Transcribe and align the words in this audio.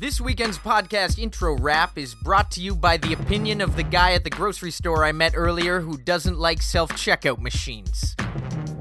This 0.00 0.20
weekend's 0.20 0.58
podcast 0.60 1.18
intro 1.18 1.56
rap 1.56 1.98
is 1.98 2.14
brought 2.14 2.52
to 2.52 2.60
you 2.60 2.76
by 2.76 2.98
the 2.98 3.14
opinion 3.14 3.60
of 3.60 3.74
the 3.74 3.82
guy 3.82 4.12
at 4.12 4.22
the 4.22 4.30
grocery 4.30 4.70
store 4.70 5.04
I 5.04 5.10
met 5.10 5.32
earlier 5.34 5.80
who 5.80 5.98
doesn't 5.98 6.38
like 6.38 6.62
self 6.62 6.92
checkout 6.92 7.40
machines. 7.40 8.14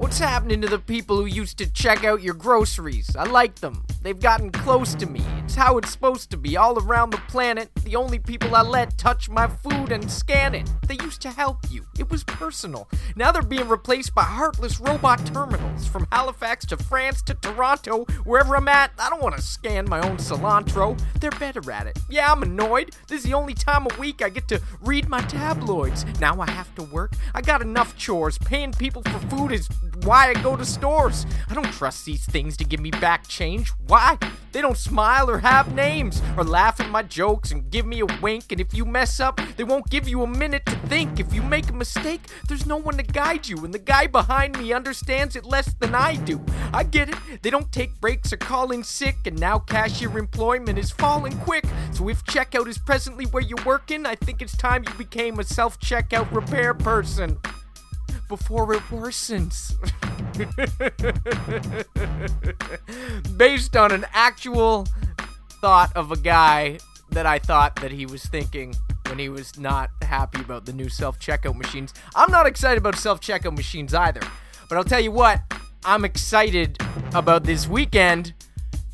What's 0.08 0.20
happening 0.20 0.62
to 0.62 0.70
the 0.70 0.80
people 0.80 1.18
who 1.18 1.26
used 1.26 1.58
to 1.58 1.70
check 1.70 2.06
out 2.06 2.24
your 2.24 2.34
groceries? 2.34 3.14
I 3.18 3.26
like 3.26 3.56
them. 3.56 3.84
They've 4.02 4.18
gotten 4.18 4.52
close 4.52 4.96
to 4.96 5.06
me. 5.06 5.22
It's 5.44 5.56
how 5.56 5.78
it's 5.78 5.92
supposed 5.92 6.32
to 6.32 6.38
be 6.38 6.56
all 6.56 6.80
around 6.80 7.10
the 7.10 7.18
planet. 7.28 7.70
The 7.84 7.98
only 7.98 8.18
people 8.18 8.56
I 8.56 8.62
let 8.62 8.98
touch 8.98 9.30
my 9.30 9.48
food 9.48 9.92
and 9.92 10.10
scan 10.10 10.56
it. 10.56 10.72
They 10.88 10.96
used 11.04 11.22
to 11.24 11.30
help 11.30 11.58
you. 11.70 11.86
It 12.00 12.10
was 12.10 12.24
personal. 12.24 12.88
Now 13.18 13.34
they're 13.34 13.42
being 13.42 13.68
replaced 13.68 14.16
by 14.16 14.24
heartless 14.24 14.80
robot 14.80 15.26
terminals. 15.26 15.86
From 15.86 16.08
Halifax 16.10 16.66
to 16.68 16.78
France 16.78 17.22
to 17.24 17.34
Toronto, 17.34 18.06
wherever 18.24 18.56
I'm 18.56 18.70
at, 18.70 18.92
I 18.98 19.10
don't 19.10 19.22
want 19.22 19.36
to 19.36 19.42
scan 19.42 19.90
my 19.90 20.00
own 20.08 20.16
cilantro. 20.18 20.98
They're 21.20 21.32
better 21.32 21.70
at 21.70 21.86
it. 21.86 22.00
Yeah, 22.10 22.32
I'm 22.32 22.44
annoyed. 22.44 22.96
This 23.10 23.20
is 23.20 23.26
the 23.26 23.34
only 23.34 23.56
time 23.56 23.86
a 23.86 24.00
week 24.00 24.22
I 24.22 24.30
get 24.30 24.48
to 24.48 24.62
read 24.82 25.10
my 25.10 25.20
tabloids. 25.24 26.06
Now 26.22 26.40
I 26.40 26.50
have 26.50 26.74
to 26.76 26.84
work. 26.84 27.12
I 27.36 27.42
got 27.42 27.62
enough 27.62 27.98
chores. 27.98 28.38
Paying 28.38 28.72
people 28.72 29.02
for 29.02 29.20
food 29.28 29.52
is 29.52 29.68
why 30.04 30.30
I 30.30 30.34
go 30.42 30.56
to 30.56 30.66
stores. 30.66 31.26
I 31.50 31.54
don't 31.54 31.72
trust 31.74 32.06
these 32.06 32.26
things 32.26 32.58
to 32.58 32.64
give 32.64 32.80
me 32.80 32.92
back 32.92 33.28
change. 33.28 33.72
Why? 33.88 34.18
They 34.52 34.62
don't 34.62 34.78
smile 34.78 35.30
or 35.30 35.40
have 35.40 35.76
names 35.76 36.22
or 36.38 36.44
laugh 36.44 36.80
at 36.80 36.90
my 36.90 37.04
jokes 37.04 37.52
and 37.52 37.70
give 37.70 37.86
me 37.86 38.02
a 38.02 38.06
wink. 38.22 38.52
And 38.52 38.62
if 38.62 38.74
you 38.74 38.86
mess 38.86 39.20
up, 39.20 39.40
they 39.56 39.64
won't 39.64 39.90
give 39.90 40.08
you 40.08 40.24
a 40.24 40.28
minute 40.28 40.66
to 40.66 40.76
think. 40.88 41.20
If 41.20 41.34
you 41.34 41.42
make 41.42 41.70
a 41.70 41.74
mistake, 41.74 42.22
there's 42.48 42.66
no 42.66 42.78
one 42.78 42.98
to 42.98 43.04
guide 43.04 43.48
you. 43.48 43.64
And 43.64 43.74
the 43.74 43.80
guy 43.80 44.08
behind 44.08 44.58
me 44.58 44.74
understands 44.74 45.36
it 45.36 45.46
less 45.46 45.74
than 45.76 45.94
I 45.94 46.16
do. 46.16 46.44
I 46.74 46.84
get 46.84 47.10
it. 47.10 47.16
They 47.42 47.50
don't 47.50 47.72
take 47.72 48.00
breaks 48.00 48.34
or 48.34 48.38
call 48.38 48.72
in 48.72 48.84
sick. 48.84 49.18
And 49.26 49.40
now 49.40 49.60
cashier 49.60 50.18
employment 50.18 50.78
is 50.78 50.92
falling 50.92 51.38
quick. 51.40 51.66
So 51.92 52.10
if 52.10 52.24
checkout 52.26 52.68
is 52.68 52.78
presently 52.78 53.26
where 53.26 53.44
you're 53.44 53.64
working, 53.66 54.06
I 54.06 54.16
think 54.16 54.42
it's 54.42 54.58
time 54.58 54.84
you 54.88 54.94
became 54.96 55.40
a 55.40 55.44
self 55.44 55.80
checkout 55.80 56.32
repair 56.34 56.74
person 56.74 57.38
before 58.28 58.74
it 58.74 58.82
worsens. 58.90 59.74
Based 63.38 63.76
on 63.76 63.92
an 63.92 64.06
actual 64.14 64.88
thought 65.62 65.96
of 65.96 66.12
a 66.12 66.18
guy 66.18 66.80
that 67.12 67.26
I 67.26 67.40
thought 67.40 67.78
that 67.78 67.92
he 67.92 68.06
was 68.06 68.26
thinking 68.26 68.76
when 69.08 69.20
he 69.20 69.30
was 69.30 69.58
not 69.58 69.90
happy 70.02 70.42
about 70.42 70.66
the 70.66 70.74
new 70.74 70.90
self 70.90 71.20
checkout 71.20 71.56
machines. 71.56 71.94
I'm 72.16 72.32
not 72.32 72.46
excited 72.46 72.78
about 72.78 72.96
self 72.96 73.22
checkout 73.22 73.56
machines 73.56 73.94
either. 73.94 74.22
But 74.70 74.78
I'll 74.78 74.84
tell 74.84 75.00
you 75.00 75.12
what, 75.12 75.42
I'm 75.86 76.04
excited 76.04 76.78
about 77.14 77.44
this 77.44 77.68
weekend 77.68 78.34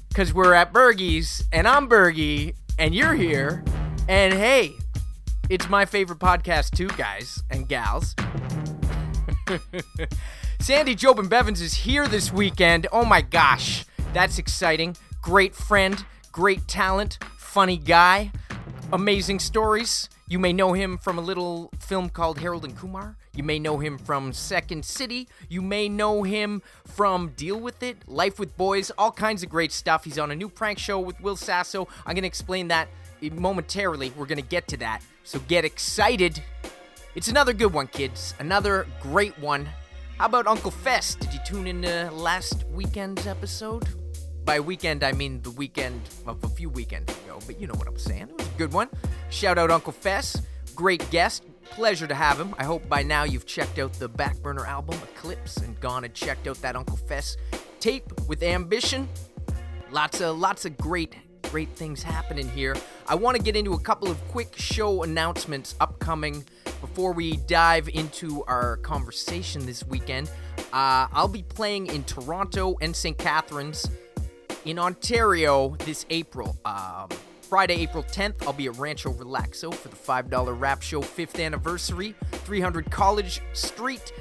because 0.09 0.33
we're 0.33 0.53
at 0.53 0.71
Bergie's 0.71 1.43
and 1.51 1.67
I'm 1.67 1.89
Bergie 1.89 2.53
and 2.77 2.93
you're 2.93 3.15
here. 3.15 3.63
And 4.07 4.33
hey, 4.33 4.73
it's 5.49 5.67
my 5.69 5.85
favorite 5.85 6.19
podcast 6.19 6.71
too, 6.71 6.87
guys 6.89 7.41
and 7.49 7.67
gals. 7.67 8.15
Sandy 10.59 10.95
Jobin 10.95 11.27
Bevans 11.27 11.61
is 11.61 11.73
here 11.73 12.08
this 12.08 12.31
weekend. 12.31 12.88
Oh 12.91 13.05
my 13.05 13.22
gosh, 13.22 13.85
that's 14.13 14.38
exciting. 14.38 14.95
Great 15.22 15.55
friend, 15.55 16.05
great 16.31 16.67
talent, 16.67 17.19
funny 17.38 17.77
guy, 17.77 18.31
amazing 18.91 19.39
stories. 19.39 20.09
You 20.27 20.39
may 20.39 20.53
know 20.53 20.73
him 20.73 20.97
from 20.97 21.17
a 21.17 21.22
little 21.22 21.69
film 21.80 22.09
called 22.09 22.39
Harold 22.39 22.63
and 22.63 22.77
Kumar. 22.77 23.17
You 23.35 23.44
may 23.44 23.59
know 23.59 23.80
him 23.80 23.97
from 23.97 24.31
Second 24.31 24.85
City. 24.85 25.27
You 25.50 25.61
may 25.61 25.89
know 25.89 26.23
him 26.23 26.61
from 26.85 27.30
Deal 27.35 27.59
with 27.59 27.83
It, 27.83 28.07
Life 28.07 28.39
with 28.39 28.55
Boys, 28.55 28.91
all 28.97 29.11
kinds 29.11 29.44
of 29.44 29.50
great 29.50 29.72
stuff. 29.72 30.05
He's 30.05 30.19
on 30.19 30.31
a 30.31 30.35
new 30.35 30.50
prank 30.50 30.80
show 30.80 31.00
with 31.00 31.19
Will 31.19 31.35
Sasso. 31.35 31.88
I'm 32.05 32.16
going 32.16 32.23
to 32.23 32.28
explain 32.28 32.69
that 32.69 32.88
momentarily. 33.22 34.11
We're 34.11 34.25
going 34.25 34.41
to 34.41 34.47
get 34.47 34.67
to 34.69 34.78
that. 34.78 35.02
So 35.23 35.39
get 35.39 35.66
excited. 35.66 36.41
It's 37.16 37.28
another 37.28 37.53
good 37.53 37.72
one, 37.72 37.86
kids. 37.86 38.33
Another 38.39 38.88
great 39.00 39.38
one. 39.38 39.69
How 40.18 40.25
about 40.25 40.47
Uncle 40.47 40.72
Fest? 40.72 41.19
Did 41.19 41.31
you 41.31 41.40
tune 41.46 41.68
in 41.68 41.84
to 41.84 42.09
last 42.12 42.66
weekend's 42.74 43.28
episode? 43.28 43.88
By 44.46 44.59
weekend, 44.59 45.03
I 45.03 45.12
mean 45.12 45.40
the 45.44 45.52
weekend 45.52 46.02
of 46.25 46.44
a 46.44 46.50
few 46.50 46.69
weekends 46.69 47.16
ago, 47.19 47.38
but 47.46 47.62
you 47.62 47.68
know 47.68 47.75
what 47.75 47.88
I'm 47.88 48.00
saying. 48.00 48.29
It 48.29 48.38
was 48.40 48.47
a 48.47 48.57
good 48.57 48.73
one. 48.73 48.90
Shout 49.29 49.59
out 49.59 49.69
Uncle 49.69 49.94
Fest. 49.94 50.41
Great 50.75 51.07
guest. 51.12 51.44
Pleasure 51.66 52.07
to 52.07 52.16
have 52.16 52.40
him. 52.40 52.56
I 52.57 52.63
hope 52.63 52.90
by 52.90 53.03
now 53.03 53.25
you've 53.25 53.46
checked 53.46 53.78
out 53.78 53.94
the 53.94 54.09
Backburner 54.09 54.68
album, 54.68 55.00
Eclipse, 55.03 55.57
and 55.57 55.79
gone 55.79 56.06
and 56.06 56.16
checked 56.16 56.47
out 56.47 56.59
that 56.63 56.75
Uncle 56.75 56.97
Fest 56.97 57.38
tape 57.79 58.12
with 58.28 58.41
Ambition. 58.41 59.07
Lots 59.91 60.19
of 60.19 60.40
lots 60.40 60.66
of 60.66 60.75
great 60.78 61.16
great 61.49 61.69
things 61.69 62.03
happening 62.03 62.49
here. 62.49 62.75
I 63.07 63.15
want 63.15 63.37
to 63.37 63.43
get 63.43 63.55
into 63.55 63.73
a 63.73 63.79
couple 63.79 64.09
of 64.09 64.19
quick 64.29 64.55
show 64.57 65.03
announcements 65.03 65.75
upcoming 65.79 66.43
before 66.81 67.13
we 67.13 67.37
dive 67.47 67.89
into 67.89 68.43
our 68.45 68.77
conversation 68.77 69.65
this 69.65 69.85
weekend. 69.85 70.29
Uh, 70.71 71.07
I'll 71.11 71.27
be 71.27 71.43
playing 71.43 71.87
in 71.87 72.03
Toronto 72.03 72.75
and 72.81 72.95
St. 72.95 73.17
Catharines 73.17 73.87
in 74.65 74.79
Ontario 74.79 75.75
this 75.79 76.05
April. 76.09 76.57
Um, 76.65 77.09
Friday, 77.41 77.75
April 77.75 78.03
10th, 78.03 78.47
I'll 78.47 78.53
be 78.53 78.65
at 78.65 78.77
Rancho 78.77 79.13
Relaxo 79.13 79.73
for 79.73 79.89
the 79.89 79.95
$5 79.95 80.59
Rap 80.59 80.81
Show 80.81 81.01
5th 81.01 81.43
anniversary, 81.43 82.15
300 82.31 82.89
College 82.89 83.41
Street. 83.53 84.11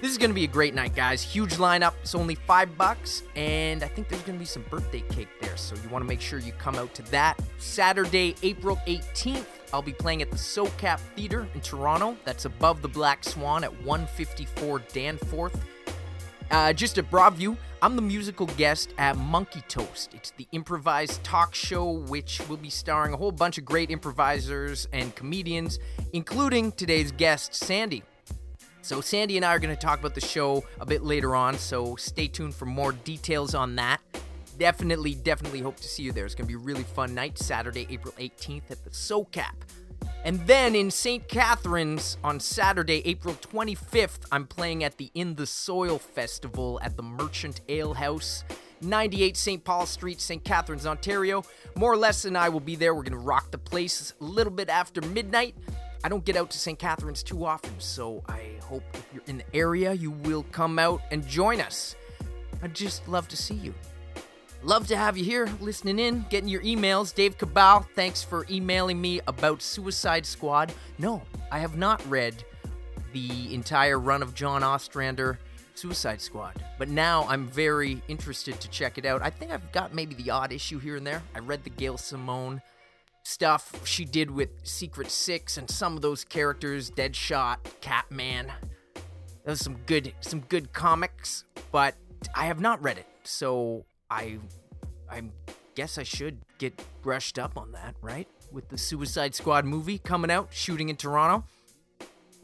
This 0.00 0.12
is 0.12 0.16
going 0.16 0.30
to 0.30 0.34
be 0.34 0.44
a 0.44 0.48
great 0.48 0.72
night, 0.72 0.94
guys. 0.94 1.20
Huge 1.20 1.56
lineup. 1.56 1.92
It's 2.00 2.14
only 2.14 2.34
five 2.34 2.78
bucks, 2.78 3.22
and 3.36 3.82
I 3.82 3.88
think 3.88 4.08
there's 4.08 4.22
going 4.22 4.36
to 4.36 4.38
be 4.38 4.46
some 4.46 4.62
birthday 4.70 5.02
cake 5.10 5.28
there. 5.42 5.58
So 5.58 5.76
you 5.76 5.90
want 5.90 6.02
to 6.02 6.08
make 6.08 6.22
sure 6.22 6.38
you 6.38 6.52
come 6.52 6.76
out 6.76 6.94
to 6.94 7.02
that. 7.10 7.38
Saturday, 7.58 8.34
April 8.42 8.80
18th, 8.86 9.44
I'll 9.74 9.82
be 9.82 9.92
playing 9.92 10.22
at 10.22 10.30
the 10.30 10.38
SoCap 10.38 11.00
Theater 11.16 11.46
in 11.54 11.60
Toronto. 11.60 12.16
That's 12.24 12.46
above 12.46 12.80
the 12.80 12.88
Black 12.88 13.24
Swan 13.24 13.62
at 13.62 13.72
154 13.84 14.78
Danforth. 14.90 15.62
Uh, 16.50 16.72
just 16.72 16.96
a 16.96 17.02
Broadview, 17.02 17.54
I'm 17.82 17.94
the 17.94 18.02
musical 18.02 18.46
guest 18.46 18.94
at 18.96 19.18
Monkey 19.18 19.62
Toast. 19.68 20.14
It's 20.14 20.30
the 20.30 20.46
improvised 20.52 21.22
talk 21.22 21.54
show 21.54 21.90
which 21.90 22.40
will 22.48 22.56
be 22.56 22.70
starring 22.70 23.12
a 23.12 23.18
whole 23.18 23.32
bunch 23.32 23.58
of 23.58 23.66
great 23.66 23.90
improvisers 23.90 24.88
and 24.94 25.14
comedians, 25.14 25.78
including 26.14 26.72
today's 26.72 27.12
guest, 27.12 27.54
Sandy. 27.54 28.02
So, 28.82 29.00
Sandy 29.00 29.36
and 29.36 29.44
I 29.44 29.54
are 29.54 29.58
going 29.58 29.74
to 29.74 29.80
talk 29.80 29.98
about 29.98 30.14
the 30.14 30.20
show 30.20 30.64
a 30.80 30.86
bit 30.86 31.02
later 31.02 31.36
on, 31.36 31.58
so 31.58 31.96
stay 31.96 32.28
tuned 32.28 32.54
for 32.54 32.66
more 32.66 32.92
details 32.92 33.54
on 33.54 33.76
that. 33.76 34.00
Definitely, 34.58 35.14
definitely 35.14 35.60
hope 35.60 35.76
to 35.76 35.88
see 35.88 36.02
you 36.02 36.12
there. 36.12 36.24
It's 36.24 36.34
going 36.34 36.46
to 36.46 36.48
be 36.48 36.60
a 36.60 36.64
really 36.64 36.82
fun 36.82 37.14
night, 37.14 37.38
Saturday, 37.38 37.86
April 37.90 38.14
18th 38.18 38.70
at 38.70 38.84
the 38.84 38.90
SoCap. 38.90 39.54
And 40.24 40.46
then 40.46 40.74
in 40.74 40.90
St. 40.90 41.26
Catharines 41.28 42.18
on 42.22 42.40
Saturday, 42.40 43.02
April 43.06 43.34
25th, 43.34 44.26
I'm 44.30 44.46
playing 44.46 44.84
at 44.84 44.98
the 44.98 45.10
In 45.14 45.34
the 45.34 45.46
Soil 45.46 45.98
Festival 45.98 46.78
at 46.82 46.96
the 46.96 47.02
Merchant 47.02 47.62
Ale 47.68 47.94
House, 47.94 48.44
98 48.82 49.36
St. 49.36 49.64
Paul 49.64 49.86
Street, 49.86 50.20
St. 50.20 50.44
Catharines, 50.44 50.86
Ontario. 50.86 51.42
More 51.74 51.92
or 51.92 51.96
less 51.96 52.24
and 52.26 52.36
I 52.36 52.50
will 52.50 52.60
be 52.60 52.76
there. 52.76 52.94
We're 52.94 53.02
going 53.02 53.12
to 53.12 53.18
rock 53.18 53.50
the 53.50 53.58
place 53.58 54.12
a 54.20 54.24
little 54.24 54.52
bit 54.52 54.68
after 54.68 55.00
midnight. 55.00 55.54
I 56.02 56.08
don't 56.08 56.24
get 56.24 56.36
out 56.36 56.50
to 56.50 56.58
St. 56.58 56.78
Catharines 56.78 57.22
too 57.22 57.44
often, 57.44 57.78
so 57.78 58.22
I 58.26 58.54
hope 58.62 58.82
if 58.94 59.04
you're 59.12 59.22
in 59.26 59.38
the 59.38 59.56
area, 59.56 59.92
you 59.92 60.10
will 60.10 60.44
come 60.50 60.78
out 60.78 61.02
and 61.10 61.26
join 61.26 61.60
us. 61.60 61.94
I'd 62.62 62.74
just 62.74 63.06
love 63.06 63.28
to 63.28 63.36
see 63.36 63.54
you. 63.54 63.74
Love 64.62 64.86
to 64.86 64.96
have 64.96 65.16
you 65.16 65.24
here 65.24 65.48
listening 65.60 65.98
in, 65.98 66.24
getting 66.28 66.48
your 66.48 66.62
emails. 66.62 67.14
Dave 67.14 67.38
Cabal, 67.38 67.86
thanks 67.94 68.22
for 68.22 68.46
emailing 68.50 69.00
me 69.00 69.20
about 69.26 69.62
Suicide 69.62 70.26
Squad. 70.26 70.72
No, 70.98 71.22
I 71.50 71.58
have 71.58 71.76
not 71.76 72.06
read 72.08 72.44
the 73.12 73.54
entire 73.54 73.98
run 73.98 74.22
of 74.22 74.34
John 74.34 74.62
Ostrander 74.62 75.38
Suicide 75.74 76.20
Squad, 76.20 76.62
but 76.78 76.88
now 76.88 77.24
I'm 77.28 77.46
very 77.46 78.02
interested 78.08 78.60
to 78.60 78.68
check 78.68 78.98
it 78.98 79.06
out. 79.06 79.22
I 79.22 79.30
think 79.30 79.50
I've 79.50 79.72
got 79.72 79.94
maybe 79.94 80.14
the 80.14 80.30
odd 80.30 80.52
issue 80.52 80.78
here 80.78 80.96
and 80.96 81.06
there. 81.06 81.22
I 81.34 81.38
read 81.38 81.64
the 81.64 81.70
Gail 81.70 81.96
Simone 81.96 82.60
stuff 83.22 83.86
she 83.86 84.04
did 84.04 84.30
with 84.30 84.50
Secret 84.62 85.10
Six 85.10 85.56
and 85.56 85.70
some 85.70 85.96
of 85.96 86.02
those 86.02 86.24
characters, 86.24 86.90
Deadshot, 86.90 87.58
Catman. 87.80 88.52
Was 89.44 89.60
some 89.60 89.78
good 89.86 90.12
some 90.20 90.40
good 90.40 90.72
comics, 90.72 91.44
but 91.72 91.94
I 92.34 92.46
have 92.46 92.60
not 92.60 92.82
read 92.82 92.98
it, 92.98 93.06
so 93.24 93.84
I 94.10 94.38
I 95.10 95.22
guess 95.74 95.98
I 95.98 96.02
should 96.02 96.38
get 96.58 96.80
brushed 97.02 97.38
up 97.38 97.56
on 97.56 97.72
that, 97.72 97.94
right? 98.02 98.28
With 98.52 98.68
the 98.68 98.78
Suicide 98.78 99.34
Squad 99.34 99.64
movie 99.64 99.98
coming 99.98 100.30
out, 100.30 100.48
shooting 100.52 100.88
in 100.88 100.96
Toronto. 100.96 101.44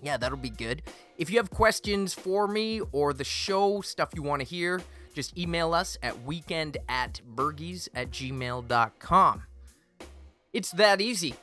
Yeah, 0.02 0.16
that'll 0.16 0.38
be 0.38 0.50
good. 0.50 0.82
If 1.16 1.30
you 1.30 1.36
have 1.38 1.50
questions 1.50 2.14
for 2.14 2.46
me 2.46 2.80
or 2.92 3.12
the 3.12 3.24
show, 3.24 3.80
stuff 3.80 4.10
you 4.14 4.22
want 4.22 4.40
to 4.40 4.46
hear, 4.46 4.82
just 5.14 5.36
email 5.38 5.74
us 5.74 5.96
at 6.02 6.22
weekend 6.24 6.76
at 6.88 7.20
burgies 7.34 7.88
at 7.94 8.10
gmail.com. 8.10 9.42
It's 10.56 10.70
that 10.70 11.02
easy. 11.02 11.34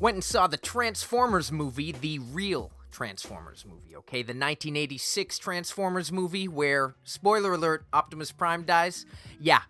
Went 0.00 0.16
and 0.16 0.24
saw 0.24 0.48
the 0.48 0.56
Transformers 0.56 1.52
movie, 1.52 1.92
the 1.92 2.18
real 2.18 2.72
Transformers 2.90 3.64
movie, 3.64 3.94
okay? 3.94 4.22
The 4.22 4.32
1986 4.32 5.38
Transformers 5.38 6.10
movie 6.10 6.48
where, 6.48 6.96
spoiler 7.04 7.52
alert, 7.52 7.84
Optimus 7.92 8.32
Prime 8.32 8.64
dies. 8.64 9.06
Yeah, 9.38 9.60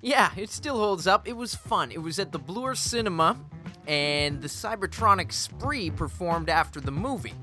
Yeah, 0.00 0.30
it 0.34 0.48
still 0.48 0.78
holds 0.78 1.06
up. 1.06 1.28
It 1.28 1.34
was 1.34 1.54
fun. 1.54 1.92
It 1.92 2.00
was 2.00 2.18
at 2.18 2.32
the 2.32 2.38
Bloor 2.38 2.74
Cinema, 2.74 3.36
and 3.86 4.40
the 4.40 4.48
Cybertronic 4.48 5.30
Spree 5.30 5.90
performed 5.90 6.48
after 6.48 6.80
the 6.80 6.90
movie. 6.90 7.34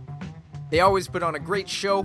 They 0.71 0.79
always 0.79 1.07
put 1.07 1.21
on 1.21 1.35
a 1.35 1.39
great 1.39 1.69
show, 1.69 2.03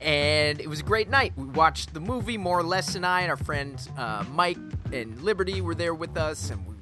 and 0.00 0.62
it 0.62 0.66
was 0.66 0.80
a 0.80 0.82
great 0.82 1.10
night. 1.10 1.34
We 1.36 1.44
watched 1.48 1.92
the 1.92 2.00
movie, 2.00 2.38
more 2.38 2.60
or 2.60 2.64
less, 2.64 2.94
and 2.94 3.04
I 3.04 3.20
and 3.20 3.30
our 3.30 3.36
friends 3.36 3.90
uh, 3.98 4.24
Mike 4.32 4.56
and 4.94 5.20
Liberty 5.20 5.60
were 5.60 5.74
there 5.74 5.94
with 5.94 6.16
us, 6.16 6.48
and 6.48 6.66
we 6.66 6.73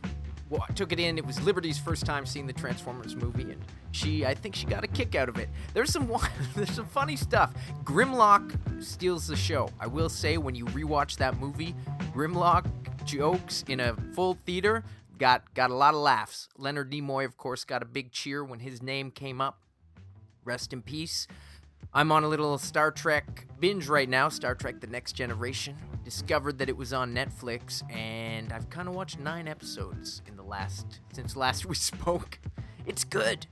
wa- 0.53 0.67
took 0.75 0.93
it 0.93 1.01
in. 1.01 1.19
It 1.19 1.27
was 1.27 1.41
Liberty's 1.43 1.79
first 1.79 2.05
time 2.05 2.27
seeing 2.27 2.47
the 2.47 2.53
Transformers 2.53 3.17
movie, 3.17 3.51
and 3.51 3.65
she, 3.91 4.25
I 4.25 4.35
think, 4.35 4.55
she 4.55 4.67
got 4.67 4.85
a 4.85 4.87
kick 4.87 5.15
out 5.15 5.29
of 5.29 5.39
it. 5.39 5.49
There's 5.75 5.91
some, 5.91 6.13
there's 6.55 6.71
some 6.71 6.87
funny 6.87 7.17
stuff. 7.17 7.53
Grimlock 7.83 8.53
steals 8.83 9.27
the 9.27 9.37
show. 9.37 9.69
I 9.81 9.87
will 9.87 10.09
say, 10.09 10.37
when 10.37 10.55
you 10.55 10.67
rewatch 10.67 11.17
that 11.17 11.39
movie, 11.41 11.75
Grimlock 12.15 12.67
jokes 13.05 13.65
in 13.69 13.81
a 13.81 13.95
full 14.15 14.35
theater 14.35 14.85
got 15.19 15.55
got 15.55 15.71
a 15.71 15.75
lot 15.75 15.95
of 15.95 16.01
laughs. 16.01 16.49
Leonard 16.59 16.91
Nimoy, 16.93 17.25
of 17.25 17.37
course, 17.37 17.65
got 17.65 17.83
a 17.83 17.87
big 17.87 18.13
cheer 18.13 18.45
when 18.45 18.61
his 18.61 18.83
name 18.83 19.11
came 19.11 19.41
up. 19.41 19.59
Rest 20.45 20.73
in 20.73 20.83
peace. 20.83 21.27
I'm 21.95 22.11
on 22.11 22.25
a 22.25 22.29
little 22.29 22.57
Star 22.59 22.91
Trek 22.91 23.47
binge 23.61 23.89
right 23.89 24.09
now, 24.09 24.29
Star 24.29 24.55
Trek 24.55 24.81
The 24.81 24.87
Next 24.87 25.13
Generation. 25.13 25.77
Discovered 26.05 26.59
that 26.59 26.69
it 26.69 26.77
was 26.77 26.93
on 26.93 27.15
Netflix 27.15 27.83
and 27.95 28.53
I've 28.53 28.69
kind 28.71 28.89
of 28.89 28.95
watched 28.95 29.21
9 29.21 29.47
episodes 29.47 30.23
in 30.27 30.37
the 30.37 30.43
last 30.43 31.01
since 31.13 31.37
last 31.37 31.67
we 31.67 31.75
spoke. 31.75 32.39
It's 32.87 33.05
good. 33.05 33.47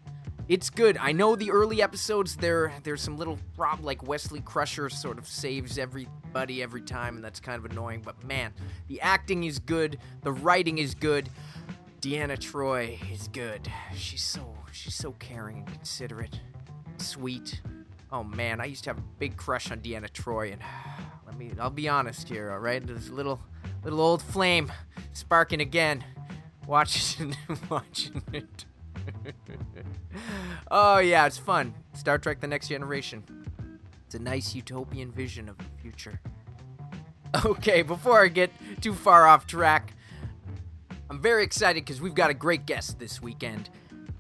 It's 0.49 0.69
good. 0.69 0.97
I 0.97 1.13
know 1.13 1.37
the 1.37 1.53
early 1.53 1.81
episodes 1.81 2.37
there 2.37 2.73
there's 2.83 3.03
some 3.03 3.17
little 3.17 3.39
prob 3.55 3.85
like 3.85 4.07
Wesley 4.09 4.41
Crusher 4.41 4.89
sort 4.89 5.19
of 5.19 5.29
saves 5.29 5.79
everybody 5.79 6.63
every 6.63 6.83
time 6.83 7.15
and 7.17 7.25
that's 7.25 7.39
kind 7.39 7.65
of 7.65 7.71
annoying, 7.71 8.03
but 8.05 8.25
man, 8.25 8.53
the 8.89 9.01
acting 9.01 9.45
is 9.45 9.59
good, 9.61 9.99
the 10.23 10.33
writing 10.33 10.79
is 10.79 10.95
good. 10.95 11.29
Deanna 12.01 12.39
Troi 12.39 12.99
is 13.13 13.29
good. 13.29 13.71
She's 13.95 14.23
so 14.23 14.57
she's 14.73 14.95
so 14.95 15.13
caring 15.13 15.59
and 15.59 15.67
considerate 15.67 16.41
sweet. 16.97 17.61
Oh 18.13 18.25
man, 18.25 18.61
I 18.61 18.65
used 18.65 18.85
to 18.85 18.91
have 18.91 18.99
a 18.99 19.05
big 19.19 19.37
crush 19.37 19.71
on 19.71 19.81
Deanna 19.81 20.11
Troi, 20.11 20.53
and 20.53 20.63
let 21.27 21.37
me 21.39 21.53
I'll 21.59 21.71
be 21.71 21.89
honest 21.89 22.29
here, 22.29 22.51
all 22.51 22.59
right? 22.59 22.85
There's 22.85 23.09
a 23.09 23.15
little 23.15 23.41
little 23.85 24.01
old 24.01 24.23
flame 24.23 24.73
sparking 25.13 25.61
again. 25.61 26.05
Watching 26.67 27.37
watching 27.71 28.23
it. 28.33 28.65
oh 30.71 30.99
yeah, 30.99 31.27
it's 31.27 31.39
fun. 31.39 31.75
Star 31.95 32.19
Trek 32.19 32.41
the 32.41 32.47
Next 32.47 32.69
Generation. 32.69 33.25
It's 34.07 34.15
a 34.15 34.19
nice 34.19 34.55
utopian 34.55 35.13
vision 35.13 35.49
of 35.49 35.59
the 35.59 35.65
future. 35.81 36.21
Okay, 37.45 37.83
before 37.83 38.25
I 38.25 38.27
get 38.27 38.51
too 38.81 38.93
far 38.93 39.25
off 39.25 39.47
track, 39.47 39.93
I'm 41.09 41.23
very 41.23 41.45
excited 41.45 41.85
because 41.85 42.01
we've 42.01 42.13
got 42.13 42.29
a 42.29 42.35
great 42.35 42.67
guest 42.67 42.99
this 42.99 43.23
weekend. 43.23 43.71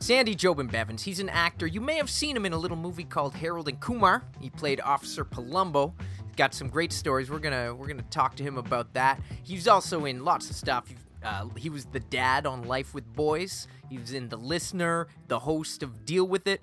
Sandy 0.02 0.34
Jobin 0.34 0.70
Bevans. 0.70 1.02
He's 1.02 1.20
an 1.20 1.28
actor. 1.28 1.66
You 1.66 1.82
may 1.82 1.96
have 1.96 2.08
seen 2.08 2.34
him 2.34 2.46
in 2.46 2.54
a 2.54 2.58
little 2.58 2.76
movie 2.76 3.04
called 3.04 3.34
Harold 3.34 3.68
and 3.68 3.78
Kumar. 3.80 4.24
He 4.40 4.48
played 4.48 4.80
Officer 4.80 5.26
Palumbo. 5.26 5.92
Got 6.36 6.54
some 6.54 6.68
great 6.68 6.90
stories. 6.90 7.30
We're 7.30 7.38
gonna 7.38 7.74
we're 7.74 7.86
gonna 7.86 8.02
talk 8.04 8.34
to 8.36 8.42
him 8.42 8.56
about 8.56 8.94
that. 8.94 9.20
He's 9.42 9.68
also 9.68 10.06
in 10.06 10.24
lots 10.24 10.48
of 10.48 10.56
stuff. 10.56 10.86
Uh, 11.22 11.48
he 11.54 11.68
was 11.68 11.84
the 11.84 12.00
dad 12.00 12.46
on 12.46 12.62
Life 12.62 12.94
with 12.94 13.12
Boys. 13.12 13.68
He 13.90 13.98
was 13.98 14.14
in 14.14 14.30
The 14.30 14.38
Listener, 14.38 15.08
the 15.28 15.40
host 15.40 15.82
of 15.82 16.06
Deal 16.06 16.26
with 16.26 16.46
It. 16.46 16.62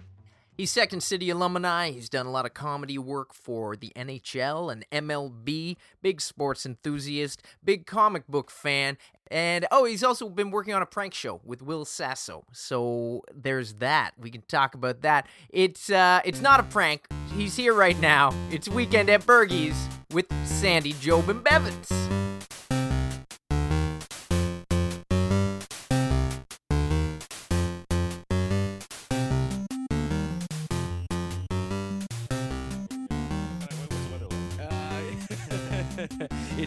He's 0.58 0.72
Second 0.72 1.04
City 1.04 1.30
alumni. 1.30 1.92
He's 1.92 2.10
done 2.10 2.26
a 2.26 2.32
lot 2.32 2.48
of 2.48 2.56
comedy 2.56 2.98
work 2.98 3.36
for 3.36 3.76
the 3.76 3.92
NHL 3.96 4.72
and 4.72 4.84
MLB. 4.92 5.78
Big 6.02 6.20
sports 6.20 6.66
enthusiast, 6.66 7.44
big 7.64 7.86
comic 7.86 8.26
book 8.28 8.50
fan, 8.50 8.98
and 9.32 9.68
oh, 9.72 9.86
he's 9.86 10.04
also 10.04 10.30
been 10.30 10.52
working 10.52 10.74
on 10.74 10.82
a 10.82 10.86
prank 10.86 11.14
show 11.14 11.42
with 11.44 11.62
Will 11.62 11.86
Sasso. 11.86 12.46
So 12.52 13.24
there's 13.34 13.74
that. 13.76 14.12
We 14.18 14.30
can 14.30 14.42
talk 14.48 14.76
about 14.76 15.02
that. 15.02 15.28
It's 15.50 15.90
uh, 15.90 16.22
it's 16.26 16.42
not 16.42 16.60
a 16.60 16.64
prank. 16.64 17.08
He's 17.36 17.56
here 17.56 17.74
right 17.74 18.00
now. 18.00 18.34
It's 18.52 18.68
weekend 18.68 19.10
at 19.10 19.26
Bergie's 19.26 19.88
with 20.12 20.28
Sandy 20.46 20.94
Jobin 20.94 21.42
Bevans. 21.42 22.27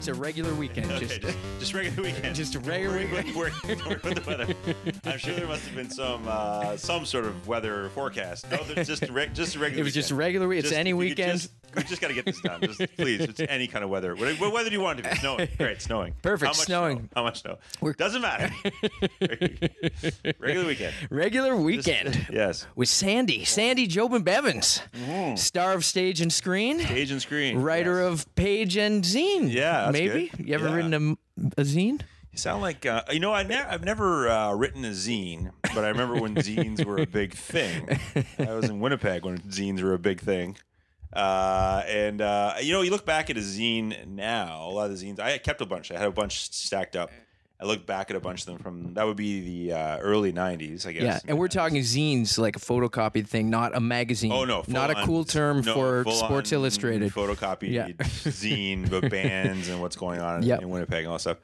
It's 0.01 0.09
a 0.09 0.15
regular 0.15 0.55
weekend. 0.55 0.91
Okay, 0.93 1.01
just, 1.07 1.21
just, 1.21 1.37
just 1.59 1.75
regular 1.75 2.03
weekend. 2.09 2.35
just 2.35 2.55
a 2.55 2.61
regular 2.61 2.97
We're- 2.97 3.07
weekend. 3.23 3.37
we're- 3.37 3.53
we're 3.87 4.01
with 4.03 4.15
the 4.15 4.23
weather. 4.27 4.55
I'm 5.05 5.19
sure 5.19 5.35
there 5.35 5.47
must 5.47 5.67
have 5.67 5.77
been 5.77 5.91
some 5.91 6.27
uh, 6.27 6.79
some 6.79 7.05
sort 7.05 7.27
of 7.27 7.47
weather 7.47 7.91
forecast. 7.91 8.51
No, 8.51 8.63
there's 8.65 8.87
just 8.89 9.03
a 9.03 9.13
reg- 9.13 9.35
just 9.35 9.57
a 9.57 9.59
regular. 9.59 9.83
It 9.83 9.85
was 9.85 9.93
just 9.93 10.11
a 10.11 10.15
regular. 10.15 10.51
It's 10.55 10.69
Just- 10.71 10.79
any 10.79 10.95
weekend. 10.95 11.49
We 11.77 11.83
just 11.85 12.01
got 12.01 12.09
to 12.09 12.15
get 12.15 12.25
this 12.27 12.41
done. 12.41 12.61
Just 12.63 12.81
please, 12.97 13.21
it's 13.21 13.41
any 13.41 13.67
kind 13.67 13.85
of 13.85 13.91
weather. 13.91 14.15
What, 14.15 14.35
what 14.41 14.53
weather 14.53 14.71
do 14.71 14.75
you 14.77 14.81
want 14.83 14.99
it 15.01 15.03
to 15.05 15.11
be? 15.11 15.17
Snowing. 15.17 15.49
Great, 15.59 15.81
snowing. 15.83 16.15
Perfect, 16.23 16.47
How 16.47 16.59
much 16.59 16.67
snowing. 16.67 16.99
Snow? 16.99 17.09
How 17.15 17.23
much 17.23 17.43
snow? 17.43 17.59
We're- 17.81 17.95
Doesn't 17.97 18.23
matter. 18.23 18.53
regular 20.39 20.67
weekend. 20.67 20.95
regular 21.11 21.53
Just- 21.53 21.65
weekend. 21.65 22.27
yes. 22.33 22.67
with 22.75 22.89
Sandy, 22.89 23.45
Sandy 23.45 23.87
Jobin 23.87 24.23
Bevans, 24.25 25.39
star 25.39 25.73
of 25.75 25.85
stage 25.85 26.21
and 26.21 26.33
screen, 26.33 26.81
Stage 26.81 27.11
and 27.11 27.23
screen. 27.23 27.59
writer 27.59 28.01
yes. 28.03 28.13
of 28.25 28.35
Page 28.35 28.77
and 28.77 29.05
Zine. 29.05 29.53
Yeah, 29.53 29.83
that's 29.87 29.93
maybe. 29.93 30.29
good. 30.37 30.47
You 30.47 30.55
ever 30.55 30.69
Yeah. 30.69 30.75
written 30.75 30.95
a, 30.95 31.61
a 31.61 31.65
zine? 31.65 32.01
You 32.33 32.39
sound 32.39 32.63
like 32.63 32.87
uh, 32.87 33.03
you 33.11 33.19
know. 33.19 33.33
I 33.33 33.43
ne- 33.43 33.57
I've 33.57 33.83
never 33.85 34.29
uh, 34.29 34.55
written 34.55 34.85
a 34.85 34.91
zine, 34.91 35.51
but 35.75 35.85
I 35.85 35.89
remember 35.89 36.21
when 36.21 36.35
zines 36.37 36.85
were 36.85 36.99
a 36.99 37.07
big 37.07 37.35
thing. 37.35 37.89
I 38.39 38.55
was 38.55 38.69
in 38.71 38.79
Winnipeg 38.79 39.25
when 39.25 39.39
zines 39.41 39.83
were 39.83 39.95
a 39.95 39.99
big 39.99 40.21
thing, 40.21 40.57
uh, 41.13 41.83
and 41.87 42.21
uh, 42.21 42.55
you 42.61 42.73
know, 42.73 42.83
you 42.83 42.91
look 42.91 43.05
back 43.05 43.31
at 43.31 43.37
a 43.37 43.41
zine 43.41 44.07
now. 44.07 44.69
A 44.69 44.73
lot 44.73 44.91
of 44.91 44.99
the 44.99 45.05
zines 45.05 45.19
I 45.19 45.39
kept 45.39 45.61
a 45.61 45.67
bunch. 45.67 45.91
I 45.91 45.99
had 45.99 46.07
a 46.07 46.13
bunch 46.13 46.53
stacked 46.53 46.97
up. 46.97 47.11
I 47.63 47.67
look 47.67 47.85
back 47.85 48.09
at 48.09 48.17
a 48.17 48.21
bunch 48.21 48.41
of 48.41 48.47
them 48.47 48.59
from 48.59 48.95
that 48.95 49.05
would 49.05 49.19
be 49.19 49.67
the 49.69 49.77
uh, 49.77 49.99
early 49.99 50.33
'90s, 50.33 50.87
I 50.87 50.93
guess. 50.93 51.03
Yeah, 51.03 51.19
and 51.29 51.39
we're 51.39 51.49
talking 51.49 51.83
zines, 51.83 52.39
like 52.39 52.57
a 52.57 52.59
photocopied 52.61 53.27
thing, 53.27 53.51
not 53.51 53.77
a 53.77 53.81
magazine. 53.81 54.33
Oh 54.33 54.45
no! 54.45 54.65
not 54.67 54.91
a 54.91 54.95
cool 55.05 55.25
term 55.25 55.61
no, 55.61 55.75
for 55.75 56.11
Sports 56.11 56.53
Illustrated. 56.53 57.13
Photocopied 57.13 57.71
Yeah. 57.71 57.89
zine, 57.99 58.89
but 58.89 59.11
bands 59.11 59.69
and 59.69 59.81
what's 59.81 59.97
going 59.97 60.21
on 60.21 60.43
Yep. 60.43 60.63
in 60.63 60.71
Winnipeg 60.71 61.01
and 61.01 61.09
all 61.09 61.15
that 61.15 61.21
stuff. 61.21 61.39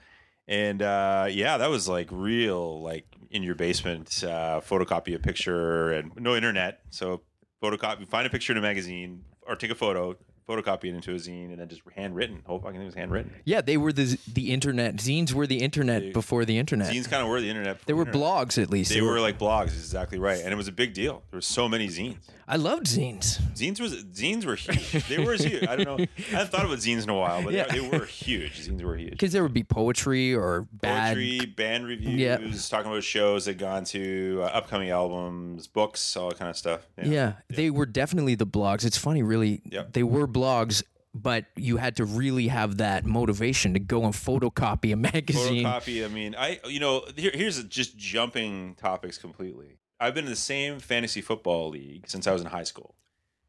And 0.48 0.80
uh, 0.80 1.26
yeah, 1.28 1.58
that 1.58 1.68
was 1.68 1.86
like 1.88 2.08
real, 2.10 2.80
like 2.80 3.04
in 3.30 3.42
your 3.42 3.56
basement, 3.56 4.24
uh, 4.24 4.60
photocopy 4.66 5.14
a 5.14 5.18
picture 5.18 5.92
and 5.92 6.12
no 6.16 6.34
internet. 6.34 6.80
So 6.90 7.22
photocopy, 7.62 8.06
find 8.08 8.26
a 8.26 8.30
picture 8.30 8.52
in 8.52 8.58
a 8.58 8.62
magazine 8.62 9.24
or 9.46 9.56
take 9.56 9.70
a 9.70 9.74
photo, 9.74 10.16
photocopy 10.48 10.84
it 10.84 10.94
into 10.94 11.12
a 11.12 11.16
zine, 11.16 11.50
and 11.50 11.58
then 11.58 11.68
just 11.68 11.82
handwritten. 11.94 12.42
Whole 12.46 12.58
fucking 12.58 12.74
thing 12.74 12.82
it 12.82 12.86
was 12.86 12.94
handwritten. 12.94 13.32
Yeah, 13.44 13.60
they 13.60 13.76
were 13.76 13.92
the 13.92 14.18
the 14.32 14.52
internet. 14.52 14.96
Zines 14.96 15.32
were 15.32 15.46
the 15.46 15.58
internet 15.62 16.02
They- 16.02 16.12
before 16.12 16.44
the 16.44 16.58
internet. 16.58 16.92
Zines 16.92 17.08
kind 17.10 17.22
of 17.22 17.28
were 17.28 17.40
the 17.40 17.50
internet. 17.50 17.80
they 17.86 17.92
were 17.92 18.06
internet. 18.06 18.22
blogs, 18.22 18.62
at 18.62 18.70
least. 18.70 18.92
They 18.92 19.00
were 19.00 19.20
like 19.20 19.38
blogs, 19.38 19.68
exactly 19.68 20.18
right, 20.18 20.40
and 20.42 20.52
it 20.52 20.56
was 20.56 20.68
a 20.68 20.72
big 20.72 20.94
deal. 20.94 21.22
There 21.30 21.38
were 21.38 21.40
so 21.42 21.68
many 21.68 21.88
zines. 21.88 22.16
I 22.48 22.54
loved 22.54 22.86
zines. 22.86 23.40
Zines 23.56 23.80
was 23.80 24.04
zines 24.04 24.44
were 24.44 24.54
huge. 24.54 25.08
They 25.08 25.18
were 25.18 25.34
huge. 25.34 25.66
I 25.66 25.74
don't 25.74 25.84
know. 25.98 26.04
I 26.18 26.22
haven't 26.30 26.50
thought 26.52 26.64
about 26.64 26.78
zines 26.78 27.02
in 27.02 27.10
a 27.10 27.14
while, 27.16 27.42
but 27.42 27.52
Yeah. 27.52 27.64
they, 27.64 27.80
they 27.80 27.98
were 27.98 28.04
huge. 28.04 28.60
Zines 28.68 28.82
were 28.84 28.96
huge. 28.96 29.10
Because 29.10 29.32
there 29.32 29.42
would 29.42 29.52
be 29.52 29.64
poetry 29.64 30.32
or 30.32 30.68
bad. 30.70 31.16
Poetry, 31.16 31.44
band 31.46 31.86
reviews, 31.86 32.14
Yeah. 32.20 32.36
talking 32.70 32.92
about 32.92 33.02
shows 33.02 33.46
that 33.46 33.58
gone 33.58 33.82
to, 33.86 34.42
uh, 34.44 34.46
upcoming 34.46 34.90
albums, 34.90 35.66
books, 35.66 36.16
all 36.16 36.28
that 36.28 36.38
kind 36.38 36.48
of 36.48 36.56
stuff. 36.56 36.86
Yeah, 37.02 37.32
they 37.48 37.68
were 37.68 37.84
definitely 37.86 38.36
the 38.36 38.46
blogs. 38.46 38.84
It's 38.84 38.96
funny, 38.98 39.24
really. 39.24 39.60
Yep. 39.64 39.94
They 39.94 40.04
were 40.04 40.28
blogs, 40.36 40.82
but 41.14 41.46
you 41.56 41.76
had 41.78 41.96
to 41.96 42.04
really 42.04 42.48
have 42.48 42.76
that 42.78 43.04
motivation 43.06 43.72
to 43.74 43.80
go 43.80 44.04
and 44.04 44.12
photocopy 44.14 44.92
a 44.92 44.96
magazine. 44.96 45.64
Photocopy. 45.64 46.04
I 46.04 46.08
mean, 46.08 46.34
I 46.38 46.60
you 46.68 46.80
know 46.80 47.04
here, 47.16 47.30
here's 47.34 47.62
just 47.64 47.96
jumping 47.96 48.74
topics 48.76 49.18
completely. 49.18 49.78
I've 49.98 50.14
been 50.14 50.24
in 50.26 50.30
the 50.30 50.36
same 50.36 50.78
fantasy 50.78 51.20
football 51.22 51.70
league 51.70 52.08
since 52.08 52.26
I 52.26 52.32
was 52.32 52.42
in 52.42 52.48
high 52.48 52.64
school, 52.64 52.94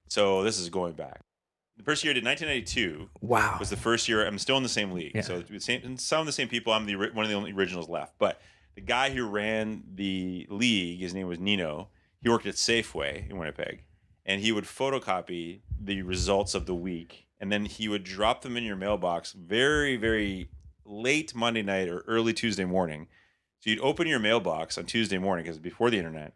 so 0.08 0.44
this 0.44 0.58
is 0.60 0.70
going 0.70 0.94
back. 0.94 1.22
The 1.75 1.84
first 1.84 2.03
year 2.03 2.12
I 2.12 2.15
did 2.15 2.24
1992 2.25 3.10
Wow. 3.22 3.58
was 3.60 3.70
the 3.70 3.75
first 3.77 4.08
year. 4.10 4.25
I'm 4.25 4.39
still 4.39 4.58
in 4.58 4.63
the 4.63 4.70
same 4.70 4.91
league, 4.94 5.12
Yeah. 5.13 5.22
so 5.22 5.41
the 5.41 5.60
same, 5.60 5.82
and 5.84 6.00
some 6.01 6.22
of 6.22 6.25
the 6.25 6.32
same 6.32 6.48
people. 6.48 6.74
I'm 6.74 6.86
the 6.86 6.96
one 6.96 7.24
of 7.25 7.27
the 7.29 7.36
only 7.36 7.51
originals 7.51 7.88
left. 7.89 8.13
But 8.17 8.41
the 8.75 8.82
guy 8.82 9.10
who 9.12 9.27
ran 9.27 9.84
the 9.94 10.48
league, 10.50 11.01
his 11.01 11.13
name 11.13 11.27
was 11.27 11.38
Nino. 11.39 11.89
He 12.24 12.29
worked 12.29 12.48
at 12.48 12.56
Safeway 12.56 13.29
in 13.29 13.38
Winnipeg, 13.38 13.84
and 14.25 14.41
he 14.41 14.51
would 14.51 14.63
photocopy 14.63 15.60
the 15.79 16.01
results 16.01 16.55
of 16.55 16.65
the 16.65 16.75
week, 16.75 17.27
and 17.39 17.51
then 17.51 17.65
he 17.65 17.88
would 17.88 18.03
drop 18.03 18.41
them 18.41 18.57
in 18.57 18.63
your 18.63 18.75
mailbox 18.75 19.34
very, 19.34 19.96
very 19.96 20.50
late 20.86 21.36
Monday 21.36 21.62
night 21.62 21.89
or 21.89 22.00
early 22.07 22.34
Tuesday 22.34 22.65
morning. 22.65 23.07
So 23.60 23.69
you'd 23.69 23.81
open 23.81 24.07
your 24.07 24.19
mailbox 24.19 24.77
on 24.77 24.86
Tuesday 24.86 25.17
morning 25.17 25.43
because 25.43 25.60
before 25.60 25.89
the 25.89 25.98
internet, 25.98 26.34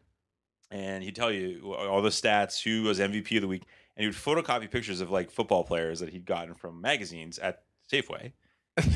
and 0.69 1.03
he'd 1.03 1.15
tell 1.15 1.31
you 1.31 1.73
all 1.73 2.01
the 2.01 2.09
stats, 2.09 2.63
who 2.63 2.83
was 2.83 2.99
MVP 2.99 3.35
of 3.35 3.41
the 3.41 3.47
week, 3.47 3.63
and 3.95 4.03
he 4.03 4.07
would 4.07 4.15
photocopy 4.15 4.69
pictures 4.69 5.01
of 5.01 5.11
like 5.11 5.29
football 5.31 5.63
players 5.63 5.99
that 5.99 6.09
he'd 6.09 6.25
gotten 6.25 6.55
from 6.55 6.81
magazines 6.81 7.37
at 7.39 7.63
Safeway, 7.91 8.31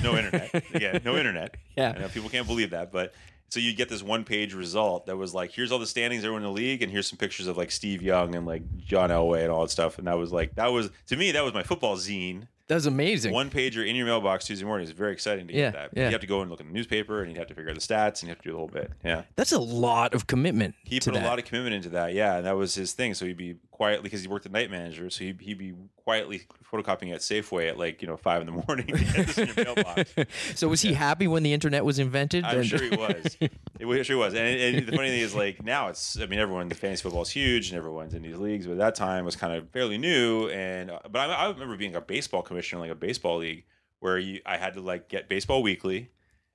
no 0.02 0.18
internet. 0.18 0.64
yeah, 0.80 1.00
no 1.04 1.18
internet. 1.18 1.56
Yeah. 1.76 1.94
I 1.96 2.00
know 2.00 2.08
people 2.08 2.30
can't 2.30 2.48
believe 2.48 2.72
that, 2.72 2.92
but 2.92 3.14
so 3.56 3.62
you 3.62 3.74
get 3.74 3.88
this 3.88 4.04
one 4.04 4.26
page 4.26 4.54
result 4.54 5.06
that 5.06 5.16
was 5.16 5.34
like, 5.34 5.52
here's 5.54 5.72
all 5.72 5.80
the 5.80 5.88
standings 5.88 6.26
everyone 6.26 6.42
in 6.42 6.48
the 6.48 6.54
league, 6.54 6.82
and 6.84 6.92
here's 6.92 7.08
some 7.08 7.16
pictures 7.18 7.48
of 7.48 7.56
like 7.56 7.72
Steve 7.72 8.02
Young 8.02 8.36
and 8.36 8.46
like 8.46 8.64
John 8.86 9.12
Elway 9.12 9.44
and 9.44 9.50
all 9.52 9.62
that 9.62 9.72
stuff. 9.72 9.98
And 9.98 10.08
that 10.08 10.18
was 10.18 10.34
like 10.34 10.56
that 10.56 10.68
was 10.74 10.90
to 11.08 11.16
me 11.16 11.32
that 11.32 11.42
was 11.44 11.54
my 11.54 11.64
football 11.64 11.96
zine. 11.96 12.48
That 12.68 12.76
was 12.76 12.86
amazing. 12.88 13.32
One 13.32 13.52
pager 13.52 13.88
in 13.88 13.96
your 13.96 14.08
mailbox 14.08 14.46
Tuesday 14.46 14.66
morning 14.66 14.86
is 14.86 14.92
very 14.92 15.14
exciting 15.14 15.48
to 15.48 15.54
Yeah, 15.54 15.70
get 15.70 15.74
that. 15.74 15.90
yeah. 15.94 16.06
You 16.08 16.12
have 16.14 16.22
to 16.22 16.28
go 16.28 16.42
and 16.42 16.50
look 16.50 16.60
in 16.60 16.66
the 16.68 16.74
newspaper, 16.74 17.22
and 17.22 17.32
you 17.32 17.38
have 17.38 17.48
to 17.50 17.54
figure 17.54 17.70
out 17.70 17.76
the 17.76 17.80
stats, 17.82 18.22
and 18.22 18.24
you 18.24 18.30
have 18.30 18.40
to 18.40 18.44
do 18.44 18.52
the 18.54 18.58
whole 18.58 18.68
bit. 18.68 18.92
Yeah. 19.04 19.22
That's 19.36 19.52
a 19.52 19.60
lot 19.60 20.16
of 20.16 20.26
commitment. 20.26 20.74
He 20.84 21.00
put 21.00 21.16
a 21.16 21.20
lot 21.20 21.38
of 21.38 21.46
commitment 21.46 21.76
into 21.76 21.90
that, 21.90 22.14
yeah, 22.16 22.38
and 22.38 22.46
that 22.48 22.58
was 22.58 22.74
his 22.74 22.92
thing. 22.94 23.14
So 23.14 23.26
he'd 23.28 23.38
be 23.38 23.58
quietly 23.76 24.04
because 24.04 24.22
he 24.22 24.28
worked 24.28 24.46
at 24.46 24.52
night 24.54 24.72
manager, 24.72 25.10
so 25.10 25.24
he'd, 25.26 25.42
he'd 25.42 25.58
be 25.58 25.74
quietly 25.98 26.42
photocopying 26.72 27.14
at 27.14 27.20
Safeway 27.20 27.68
at 27.70 27.78
like 27.78 28.02
you 28.02 28.08
know 28.08 28.16
five 28.16 28.40
in 28.42 28.46
the 28.48 28.54
morning 28.66 28.88
to 28.88 28.94
get 28.94 29.28
this 29.28 29.38
in 29.38 29.48
your 29.48 29.66
mailbox. 29.76 30.16
so 30.56 30.68
was 30.70 30.82
he 30.82 30.94
happy 30.94 31.28
when 31.28 31.44
the 31.44 31.52
internet 31.52 31.84
was 31.84 32.00
invented? 32.00 32.46
I'm 32.46 32.60
And- 32.60 32.68
sure 32.68 32.82
he 32.82 32.96
was. 32.96 33.38
It 33.78 33.86
was- 33.86 34.08
sure 34.08 34.18
was. 34.18 34.34
And, 34.34 34.48
and 34.48 34.88
the 34.88 34.96
funny 34.96 35.10
thing 35.10 35.20
is, 35.20 35.36
like 35.36 35.62
now, 35.64 35.88
it's 35.90 36.18
I 36.20 36.26
mean, 36.28 36.40
everyone 36.40 36.70
the 36.70 36.76
fantasy 36.76 37.04
football 37.04 37.24
is 37.24 37.30
huge 37.30 37.70
and 37.70 37.78
everyone's 37.78 38.14
in 38.14 38.22
these 38.22 38.38
leagues, 38.38 38.66
but 38.66 38.74
at 38.74 38.78
that 38.78 38.96
time 38.96 39.26
was 39.26 39.36
kind 39.36 39.54
of 39.54 39.70
fairly 39.72 39.98
new. 39.98 40.48
And 40.50 40.92
uh, 40.92 41.00
but 41.12 41.30
I, 41.30 41.34
I 41.34 41.50
remember 41.50 41.76
being 41.76 41.96
a 41.96 42.02
baseball 42.02 42.42
commissioner, 42.42 42.78
in, 42.84 42.90
like 42.90 42.96
a 42.96 43.00
baseball 43.00 43.38
league, 43.40 43.66
where 44.00 44.18
you 44.18 44.40
I 44.46 44.56
had 44.58 44.76
to 44.76 44.82
like 44.82 45.10
get 45.10 45.28
Baseball 45.28 45.62
Weekly 45.62 46.10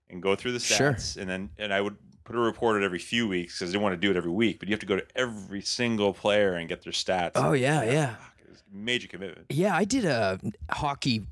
and 0.09 0.23
go 0.23 0.35
through 0.35 0.53
the 0.53 0.61
Sure. 0.61 0.93
stats, 0.95 1.17
and 1.19 1.29
then 1.29 1.51
and 1.59 1.73
I 1.75 1.81
would 1.83 1.97
put 2.31 2.37
a 2.39 2.41
report 2.41 2.77
out 2.77 2.83
every 2.85 2.99
few 2.99 3.27
weeks 3.27 3.59
because 3.59 3.73
they 3.73 3.79
want 3.79 3.93
to 3.93 3.97
do 3.97 4.11
it 4.11 4.17
every 4.17 4.31
week. 4.31 4.59
But 4.61 4.69
you 4.69 4.73
have 4.73 4.81
to 4.81 4.87
go 4.87 4.97
to 4.97 5.05
every 5.17 5.61
single 5.63 6.13
player 6.15 6.55
and 6.55 6.69
get 6.69 6.83
their 6.83 6.93
stats. 6.93 7.33
Oh 7.35 7.53
yeah, 7.53 7.83
yeah. 7.83 8.15
Fuck, 8.15 8.33
it 8.45 8.51
was 8.51 8.63
a 8.73 8.77
major 8.77 9.09
commitment. 9.09 9.47
Yeah, 9.51 9.75
I 9.75 9.85
did 9.85 10.05
a 10.05 10.39
hockey 10.71 11.23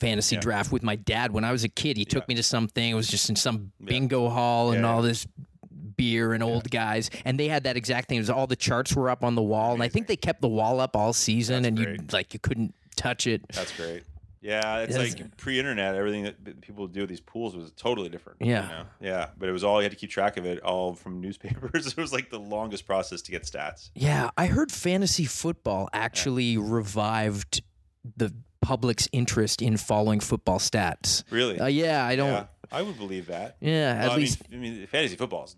fantasy 0.00 0.36
Yeah. 0.36 0.40
draft 0.40 0.72
with 0.72 0.82
my 0.82 0.96
dad 0.96 1.32
when 1.32 1.44
I 1.44 1.52
was 1.52 1.64
a 1.64 1.68
kid. 1.68 1.96
He 1.96 2.04
took 2.04 2.26
me 2.28 2.34
to 2.36 2.42
something. 2.42 2.90
It 2.90 2.94
was 2.94 3.08
just 3.08 3.28
in 3.28 3.36
some 3.36 3.72
bingo 3.84 4.28
hall 4.28 4.72
and 4.72 4.82
Yeah, 4.82 4.90
all 4.90 5.02
yeah. 5.02 5.08
this 5.08 5.26
beer 5.96 6.32
and 6.34 6.42
old 6.42 6.70
guys. 6.70 7.10
And 7.24 7.38
they 7.40 7.48
had 7.48 7.64
that 7.64 7.76
exact 7.76 8.08
thing. 8.08 8.16
It 8.16 8.20
was 8.20 8.30
all 8.30 8.46
the 8.46 8.56
charts 8.56 8.94
were 8.94 9.08
up 9.10 9.24
on 9.24 9.34
the 9.34 9.42
wall, 9.42 9.72
and 9.74 9.82
I 9.82 9.88
think 9.88 10.06
they 10.06 10.16
kept 10.16 10.40
the 10.40 10.48
wall 10.48 10.80
up 10.80 10.96
all 10.96 11.12
season, 11.12 11.62
That's 11.62 11.68
and 11.68 11.78
you 11.78 11.96
like 12.12 12.32
you 12.34 12.40
couldn't 12.40 12.74
touch 12.96 13.26
it. 13.26 13.42
That's 13.52 13.72
great. 13.76 14.02
Yeah, 14.46 14.78
it's 14.78 14.94
That's- 14.94 15.18
like 15.18 15.36
pre-internet. 15.36 15.94
Everything 15.96 16.22
that 16.24 16.60
people 16.60 16.86
do 16.86 17.00
with 17.00 17.08
these 17.10 17.20
pools 17.20 17.56
was 17.56 17.72
totally 17.72 18.08
different. 18.08 18.38
Yeah. 18.40 18.62
you 18.62 18.68
know? 18.68 18.84
yeah. 19.00 19.28
But 19.36 19.48
it 19.48 19.52
was 19.52 19.64
all 19.64 19.78
you 19.80 19.82
had 19.84 19.92
to 19.92 19.98
keep 19.98 20.10
track 20.10 20.36
of 20.36 20.46
it 20.46 20.60
all 20.62 20.94
from 20.94 21.20
newspapers. 21.20 21.86
it 21.88 21.96
was 21.96 22.12
like 22.12 22.30
the 22.30 22.38
longest 22.38 22.86
process 22.86 23.22
to 23.22 23.32
get 23.32 23.42
stats. 23.42 23.90
Yeah, 23.94 24.30
I 24.36 24.46
heard 24.46 24.70
fantasy 24.70 25.24
football 25.24 25.88
actually 25.92 26.56
revived 26.58 27.62
the 28.16 28.32
public's 28.62 29.08
interest 29.12 29.62
in 29.62 29.76
following 29.76 30.20
football 30.20 30.58
stats. 30.58 31.24
Really? 31.30 31.58
Uh, 31.58 31.66
yeah, 31.66 32.04
I 32.04 32.14
don't. 32.16 32.30
yeah, 32.32 32.44
I 32.70 32.82
would 32.82 32.96
believe 32.98 33.26
that. 33.26 33.56
Yeah, 33.60 33.96
at 34.00 34.08
Well, 34.08 34.16
least. 34.18 34.42
I 34.52 34.56
mean, 34.56 34.72
I 34.74 34.76
mean, 34.78 34.86
fantasy 34.86 35.16
football 35.16 35.44
is 35.44 35.56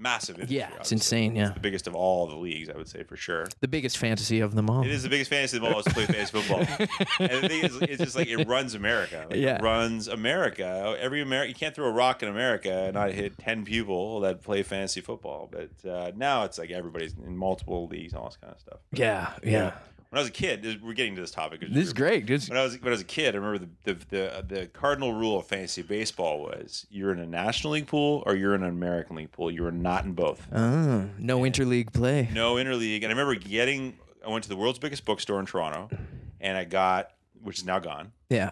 massive. 0.00 0.36
industry, 0.36 0.56
Yeah, 0.58 0.64
it's 0.66 0.72
obviously. 0.74 0.94
insane, 0.96 1.36
yeah. 1.36 1.46
it's 1.46 1.54
the 1.54 1.60
biggest 1.60 1.86
of 1.86 1.94
all 1.94 2.26
the 2.26 2.36
leagues. 2.36 2.68
I 2.68 2.76
would 2.76 2.88
say 2.88 3.02
for 3.04 3.16
sure. 3.16 3.46
the 3.60 3.68
biggest 3.68 3.98
fantasy 3.98 4.40
of 4.40 4.54
them 4.54 4.68
all. 4.70 4.82
It 4.82 4.90
is 4.90 5.02
the 5.02 5.08
biggest 5.08 5.30
fantasy 5.30 5.56
of 5.58 5.62
them 5.62 5.72
all 5.72 5.80
is 5.80 5.84
to 5.86 5.92
play 5.92 6.06
fantasy 6.06 6.40
football. 6.40 6.58
and 7.20 7.42
the 7.44 7.48
thing 7.48 7.64
is, 7.64 7.76
it's 7.82 8.02
just 8.02 8.16
like 8.16 8.28
it 8.28 8.46
runs 8.48 8.74
America. 8.74 9.26
Like, 9.28 9.38
Yeah. 9.38 9.56
It 9.56 9.62
runs 9.62 10.08
America. 10.08 10.96
Every 10.98 11.20
America, 11.22 11.48
you 11.48 11.54
can't 11.54 11.74
throw 11.74 11.86
a 11.86 11.92
rock 11.92 12.22
in 12.22 12.28
America 12.28 12.72
and 12.72 12.94
not 12.94 13.12
hit 13.12 13.38
ten 13.38 13.64
people 13.64 14.20
that 14.20 14.42
play 14.42 14.62
fantasy 14.62 15.00
football. 15.00 15.50
But 15.50 15.88
uh, 15.88 16.12
now 16.16 16.44
it's 16.44 16.58
like 16.58 16.70
everybody's 16.70 17.14
in 17.14 17.36
multiple 17.36 17.86
leagues, 17.86 18.12
and 18.12 18.20
all 18.22 18.28
this 18.28 18.36
kind 18.38 18.52
of 18.52 18.60
stuff. 18.60 18.78
Yeah, 18.92 19.32
yeah. 19.44 19.72
When 20.10 20.18
I 20.18 20.22
was 20.22 20.28
a 20.28 20.32
kid, 20.32 20.82
we're 20.82 20.92
getting 20.94 21.14
to 21.14 21.20
this 21.20 21.30
topic. 21.30 21.60
This 21.60 21.86
is 21.86 21.92
great. 21.92 22.26
This, 22.26 22.48
When 22.48 22.58
I 22.58 22.64
was 22.64 22.74
when 22.80 22.88
I 22.88 22.90
was 22.90 23.00
a 23.00 23.04
kid, 23.04 23.34
I 23.36 23.38
remember 23.38 23.66
the 23.84 23.94
the, 23.94 24.04
the 24.08 24.44
the 24.56 24.66
cardinal 24.66 25.12
rule 25.12 25.38
of 25.38 25.46
fantasy 25.46 25.82
baseball 25.82 26.40
was 26.40 26.84
you're 26.90 27.12
in 27.12 27.20
a 27.20 27.26
National 27.26 27.74
League 27.74 27.86
pool 27.86 28.24
or 28.26 28.34
you're 28.34 28.56
in 28.56 28.64
an 28.64 28.70
American 28.70 29.14
League 29.14 29.30
pool. 29.30 29.52
You 29.52 29.64
are 29.66 29.70
not 29.72 30.04
in 30.04 30.14
both. 30.14 30.48
oh, 30.52 31.08
no 31.16 31.40
interleague 31.42 31.92
play. 31.92 32.28
No 32.32 32.56
interleague. 32.56 32.96
And 33.04 33.06
I 33.06 33.10
remember 33.10 33.36
getting. 33.36 33.98
I 34.26 34.30
went 34.30 34.42
to 34.42 34.48
the 34.50 34.56
world's 34.56 34.80
biggest 34.80 35.04
bookstore 35.04 35.38
in 35.38 35.46
Toronto, 35.46 35.88
and 36.40 36.58
I 36.58 36.64
got, 36.64 37.12
which 37.40 37.58
is 37.58 37.64
now 37.64 37.78
gone, 37.78 38.10
Yeah. 38.28 38.50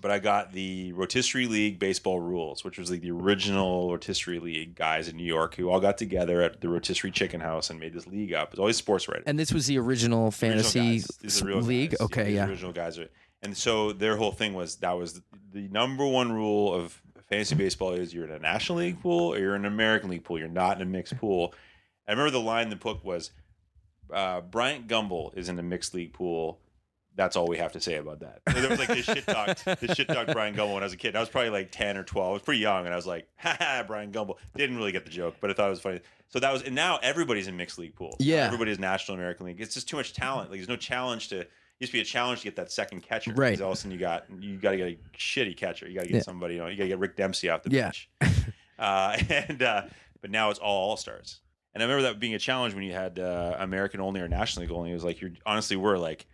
But 0.00 0.10
I 0.10 0.18
got 0.18 0.52
the 0.52 0.92
Rotisserie 0.92 1.46
League 1.46 1.78
baseball 1.78 2.20
rules, 2.20 2.64
which 2.64 2.78
was 2.78 2.90
like 2.90 3.00
the 3.02 3.10
original 3.10 3.90
Rotisserie 3.90 4.38
League 4.38 4.74
guys 4.74 5.08
in 5.08 5.16
New 5.16 5.24
York 5.24 5.54
who 5.54 5.68
all 5.70 5.80
got 5.80 5.98
together 5.98 6.40
at 6.42 6.60
the 6.60 6.68
Rotisserie 6.68 7.10
Chicken 7.10 7.40
House 7.40 7.70
and 7.70 7.78
made 7.78 7.92
this 7.92 8.06
league 8.06 8.32
up. 8.32 8.50
It's 8.50 8.58
always 8.58 8.76
sports 8.76 9.08
writing. 9.08 9.24
And 9.26 9.38
this 9.38 9.52
was 9.52 9.66
the 9.66 9.78
original 9.78 10.00
Original 10.00 10.30
fantasy 10.30 11.02
real 11.42 11.60
league. 11.60 11.90
guys. 11.90 12.00
Okay, 12.00 12.24
these 12.24 12.34
yeah. 12.34 12.46
Original 12.46 12.72
guys 12.72 12.98
are, 12.98 13.08
and 13.42 13.56
so 13.56 13.92
their 13.92 14.16
whole 14.16 14.32
thing 14.32 14.54
was 14.54 14.76
that 14.76 14.92
was 14.92 15.20
the 15.52 15.68
number 15.68 16.06
one 16.06 16.32
rule 16.32 16.74
of 16.74 17.00
fantasy 17.28 17.54
baseball 17.54 17.92
is 17.92 18.12
you're 18.14 18.24
in 18.24 18.30
a 18.30 18.38
National 18.38 18.78
League 18.78 19.00
pool 19.00 19.32
or 19.34 19.38
you're 19.38 19.54
in 19.54 19.64
an 19.64 19.72
American 19.72 20.10
League 20.10 20.24
pool. 20.24 20.38
You're 20.38 20.48
not 20.48 20.76
in 20.76 20.82
a 20.82 20.90
mixed 20.90 21.16
pool. 21.18 21.54
I 22.08 22.12
remember 22.12 22.30
the 22.30 22.40
line 22.40 22.64
in 22.64 22.70
the 22.70 22.76
book 22.76 23.04
was, 23.04 23.30
uh, 24.12 24.40
"Bryant 24.40 24.88
Gumbel 24.88 25.36
is 25.36 25.48
in 25.48 25.58
a 25.58 25.62
mixed 25.62 25.94
league 25.94 26.12
pool." 26.12 26.60
That's 27.16 27.36
all 27.36 27.46
we 27.48 27.58
have 27.58 27.72
to 27.72 27.80
say 27.80 27.96
about 27.96 28.20
that. 28.20 28.40
So 28.52 28.60
there 28.60 28.70
was 28.70 28.78
like 28.78 28.88
this 28.88 29.04
shit 29.04 29.26
talked, 29.26 29.64
this 29.64 29.96
shit 29.96 30.08
talked 30.08 30.32
Brian 30.32 30.54
Gumbel 30.54 30.74
when 30.74 30.82
I 30.82 30.86
was 30.86 30.92
a 30.92 30.96
kid. 30.96 31.16
I 31.16 31.20
was 31.20 31.28
probably 31.28 31.50
like 31.50 31.70
ten 31.70 31.96
or 31.96 32.02
twelve. 32.04 32.30
I 32.30 32.32
was 32.34 32.42
pretty 32.42 32.60
young, 32.60 32.84
and 32.86 32.92
I 32.92 32.96
was 32.96 33.06
like, 33.06 33.28
"Ha 33.38 33.56
ha, 33.58 33.84
Brian 33.86 34.12
Gumbel." 34.12 34.36
Didn't 34.56 34.76
really 34.76 34.92
get 34.92 35.04
the 35.04 35.10
joke, 35.10 35.36
but 35.40 35.50
I 35.50 35.54
thought 35.54 35.66
it 35.66 35.70
was 35.70 35.80
funny. 35.80 36.00
So 36.28 36.38
that 36.40 36.52
was, 36.52 36.62
and 36.62 36.74
now 36.74 36.98
everybody's 37.02 37.48
in 37.48 37.56
mixed 37.56 37.78
league 37.78 37.94
pool. 37.96 38.16
Yeah. 38.20 38.46
everybody's 38.46 38.78
National 38.78 39.16
American 39.16 39.46
League. 39.46 39.60
It's 39.60 39.74
just 39.74 39.88
too 39.88 39.96
much 39.96 40.12
talent. 40.12 40.50
Like 40.50 40.60
there's 40.60 40.68
no 40.68 40.76
challenge 40.76 41.28
to. 41.28 41.40
It 41.40 41.50
used 41.84 41.92
to 41.92 41.96
be 41.98 42.02
a 42.02 42.04
challenge 42.04 42.40
to 42.40 42.44
get 42.44 42.56
that 42.56 42.70
second 42.70 43.00
catcher. 43.02 43.32
Right. 43.32 43.50
Because 43.50 43.62
all 43.62 43.72
of 43.72 43.78
a 43.78 43.80
sudden 43.80 43.92
you 43.92 43.98
got 43.98 44.24
you 44.38 44.56
got 44.58 44.70
to 44.72 44.76
get 44.76 44.86
a 44.88 44.98
shitty 45.16 45.56
catcher. 45.56 45.88
You 45.88 45.94
got 45.94 46.02
to 46.02 46.08
get 46.08 46.16
Yeah. 46.16 46.22
somebody. 46.22 46.54
You 46.54 46.60
know, 46.60 46.66
you 46.68 46.76
got 46.76 46.84
to 46.84 46.88
get 46.88 46.98
Rick 46.98 47.16
Dempsey 47.16 47.48
off 47.50 47.62
the 47.62 47.70
Yeah. 47.70 47.84
bench. 47.84 48.10
uh, 48.78 49.16
and 49.28 49.62
uh, 49.62 49.82
but 50.20 50.30
now 50.30 50.50
it's 50.50 50.58
all 50.58 50.90
all 50.90 50.96
stars. 50.96 51.40
And 51.74 51.82
I 51.82 51.86
remember 51.86 52.02
that 52.12 52.18
being 52.20 52.34
a 52.34 52.38
challenge 52.38 52.74
when 52.74 52.82
you 52.84 52.92
had 52.92 53.18
uh, 53.18 53.56
American 53.58 54.00
only 54.00 54.20
or 54.20 54.28
National 54.28 54.62
League 54.66 54.72
only. 54.72 54.90
It 54.90 54.94
was 54.94 55.04
like 55.04 55.20
you 55.20 55.32
honestly 55.46 55.76
were 55.76 55.98
like, 55.98 56.26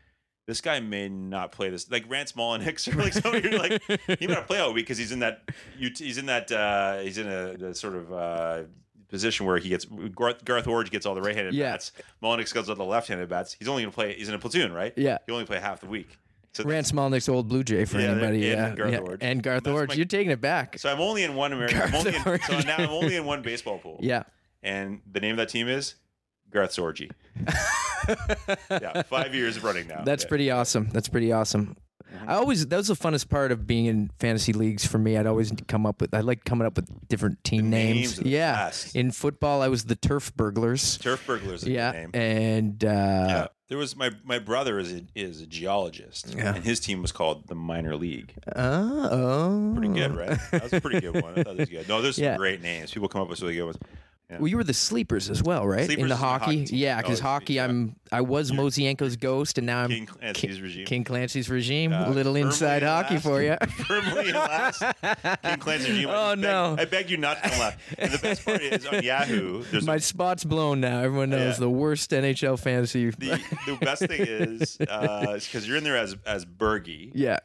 this 0.47 0.61
guy 0.61 0.81
may 0.81 1.09
not 1.09 1.53
play 1.53 1.71
this. 1.71 1.91
Like 1.91 2.05
Rance 2.09 2.33
Mulliniks 2.33 2.93
or 2.93 2.97
like 3.03 3.13
somebody. 3.13 3.49
You're 3.51 3.59
like, 3.59 3.83
he 4.19 4.27
might 4.27 4.35
not 4.35 4.47
play 4.47 4.59
all 4.61 4.73
week 4.73 4.85
because 4.87 4.99
he's 4.99 5.13
in 5.13 5.19
that. 5.21 5.43
He's 5.79 6.19
in 6.19 6.27
that. 6.27 6.51
Uh, 6.53 6.99
he's 7.01 7.19
in 7.19 7.27
a, 7.29 7.57
the 7.57 7.75
sort 7.75 7.95
of. 7.97 8.13
Uh, 8.13 8.63
Position 9.09 9.47
where 9.47 9.57
he 9.59 9.69
gets 9.69 9.85
Garth, 9.85 10.45
Garth 10.45 10.65
Iorg 10.65 10.91
gets 10.91 11.07
all 11.07 11.15
the 11.15 11.23
right-handed 11.23 11.55
Yeah. 11.55 11.71
bats, 11.71 11.93
Mulliniks 12.21 12.53
gets 12.53 12.69
all 12.69 12.75
the 12.75 12.85
left-handed 12.85 13.29
bats. 13.29 13.55
He's 13.57 13.69
only 13.69 13.85
going 13.85 13.93
to 13.93 13.95
play. 13.95 14.15
He's 14.15 14.29
in 14.29 14.35
a 14.35 14.39
platoon, 14.41 14.73
right? 14.73 14.93
Yeah. 14.97 15.19
He 15.27 15.33
only 15.33 15.45
play 15.45 15.61
half 15.61 15.81
the 15.81 15.87
week. 15.87 16.19
So 16.55 16.65
Rance 16.65 16.91
Mulliniks 16.91 17.29
old 17.29 17.47
Blue 17.47 17.63
Jay 17.63 17.85
for 17.85 18.01
Yeah, 18.01 18.09
anybody. 18.11 18.41
Yeah, 18.41 18.75
Garth 18.75 18.91
yeah. 18.93 18.99
Iorg. 18.99 19.19
and 19.21 19.45
Garth 19.45 19.63
Iorg. 19.63 19.89
my- 19.91 19.95
You're 19.95 20.07
taking 20.07 20.33
it 20.33 20.41
back. 20.41 20.77
So 20.81 20.91
I'm 20.91 21.01
only 21.01 21.23
in 21.23 21.37
one 21.37 21.53
American. 21.53 21.81
I'm 21.83 21.95
only 21.95 22.17
in, 22.17 22.23
so 22.25 22.59
now 22.67 22.79
I'm 22.79 22.91
only 22.91 23.15
in 23.15 23.25
one 23.25 23.43
baseball 23.43 23.79
pool. 23.79 23.99
Yeah. 24.03 24.25
And 24.65 25.01
the 25.13 25.21
name 25.21 25.31
of 25.31 25.37
that 25.37 25.51
team 25.51 25.69
is 25.69 25.95
Garth 26.57 26.71
Sorgi. 26.71 27.11
yeah, 28.71 29.03
five 29.03 29.35
years 29.35 29.63
running 29.63 29.89
now. 29.89 30.03
That's 30.05 30.25
Yeah. 30.25 30.29
pretty 30.29 30.51
awesome. 30.51 30.89
That's 30.93 31.09
pretty 31.09 31.33
awesome. 31.33 31.77
Mm-hmm. 32.15 32.31
I 32.31 32.35
always 32.35 32.67
that 32.69 32.77
was 32.77 32.87
the 32.89 32.95
funnest 32.95 33.29
part 33.29 33.51
of 33.53 33.67
being 33.67 33.87
in 33.87 34.11
fantasy 34.19 34.53
leagues 34.53 34.87
for 34.87 34.97
me. 34.99 35.17
I'd 35.17 35.27
always 35.27 35.53
come 35.69 35.85
up 35.85 36.01
with 36.01 36.15
I 36.15 36.21
like 36.21 36.45
coming 36.45 36.67
up 36.67 36.77
with 36.77 36.89
different 37.09 37.43
team 37.45 37.65
The 37.65 37.71
names. 37.71 38.19
names 38.19 38.27
yeah. 38.31 38.55
best. 38.67 38.95
In 38.97 39.11
football, 39.11 39.61
I 39.61 39.69
was 39.69 39.85
the 39.85 39.97
Turf 39.97 40.35
Burglars. 40.37 40.99
Turf 40.99 41.27
Burglars. 41.27 41.63
Is 41.65 41.69
yeah. 41.69 41.91
name. 41.93 42.11
And 42.15 42.85
uh, 42.85 42.89
yeah. 42.89 43.47
There 43.69 43.77
was 43.77 43.97
my 43.97 44.13
my 44.25 44.39
brother 44.39 44.79
is 44.79 44.93
a, 44.93 45.03
is 45.17 45.41
a 45.41 45.47
geologist, 45.47 46.33
Yeah. 46.37 46.55
and 46.55 46.65
his 46.65 46.79
team 46.79 47.03
was 47.03 47.11
called 47.11 47.49
the 47.49 47.57
minor 47.57 47.97
league. 47.97 48.33
oh, 48.55 49.73
Pretty 49.77 49.93
good, 49.93 50.15
right? 50.17 50.39
That 50.53 50.63
was 50.63 50.73
a 50.73 50.81
pretty 50.81 51.01
good 51.01 51.21
one. 51.21 51.33
I 51.37 51.43
thought 51.43 51.55
it 51.55 51.59
was 51.59 51.69
good. 51.69 51.89
No, 51.89 52.01
there's 52.01 52.15
some 52.17 52.25
Yeah. 52.25 52.37
great 52.37 52.63
names. 52.63 52.93
People 52.93 53.09
come 53.09 53.23
up 53.23 53.29
with 53.29 53.43
really 53.43 53.57
good 53.57 53.65
ones. 53.65 53.79
Yeah. 54.29 54.39
Well, 54.39 54.49
you 54.49 54.57
were 54.57 54.65
the 54.65 54.75
sleepers 54.75 55.31
as 55.31 55.41
well, 55.41 55.65
right? 55.69 55.87
Sleepers 55.87 56.03
in 56.03 56.09
the 56.09 56.15
is 56.17 56.21
my 56.21 56.27
hockey, 56.27 56.61
hockey 56.65 56.77
yeah, 56.77 57.01
because 57.01 57.21
Oh, 57.21 57.25
hockey, 57.25 57.55
yeah. 57.55 57.65
I'm 57.67 57.95
I 58.11 58.23
was 58.23 58.51
Mosienko's 58.51 59.15
ghost, 59.17 59.57
and 59.57 59.69
now 59.69 59.85
I'm 59.85 59.91
King 59.91 60.07
Clancy's 60.07 60.61
regime. 60.61 60.85
King 60.87 61.05
Clancy's 61.05 61.49
regime. 61.49 61.93
Uh, 61.93 62.09
a 62.09 62.11
little 62.11 62.35
inside 62.35 62.83
in 62.83 62.89
hockey 62.89 63.15
last. 63.15 63.23
for 63.23 63.41
you. 63.41 63.57
firmly 63.87 64.31
in 64.31 64.35
last. 64.35 64.81
King 64.81 65.59
Clancy's 65.59 65.91
regime. 65.91 66.09
I 66.11 66.13
Oh, 66.33 66.35
beg- 66.35 66.43
no. 66.43 66.77
I 66.77 66.85
beg 66.87 67.09
you 67.09 67.19
not 67.19 67.41
to 67.41 67.51
laugh. 67.51 67.77
And 67.99 68.11
the 68.11 68.19
best 68.19 68.45
part 68.45 68.63
is 68.63 68.85
on 68.87 69.01
Yahoo. 69.05 69.63
There's 69.71 69.85
a 69.85 69.87
My 69.87 69.99
spot's 69.99 70.43
blown 70.43 70.81
now. 70.81 71.03
Everyone 71.03 71.31
knows 71.31 71.55
Yeah. 71.55 71.61
the 71.61 71.71
worst 71.71 72.11
NHL 72.11 72.59
fantasy. 72.59 73.11
the 73.11 73.41
the 73.67 73.77
best 73.81 74.07
thing 74.07 74.23
is 74.27 74.77
because 74.77 75.69
you're 75.69 75.77
in 75.77 75.85
there 75.85 75.97
as 75.97 76.17
as 76.27 76.45
Bergie, 76.45 77.13
yeah, 77.15 77.39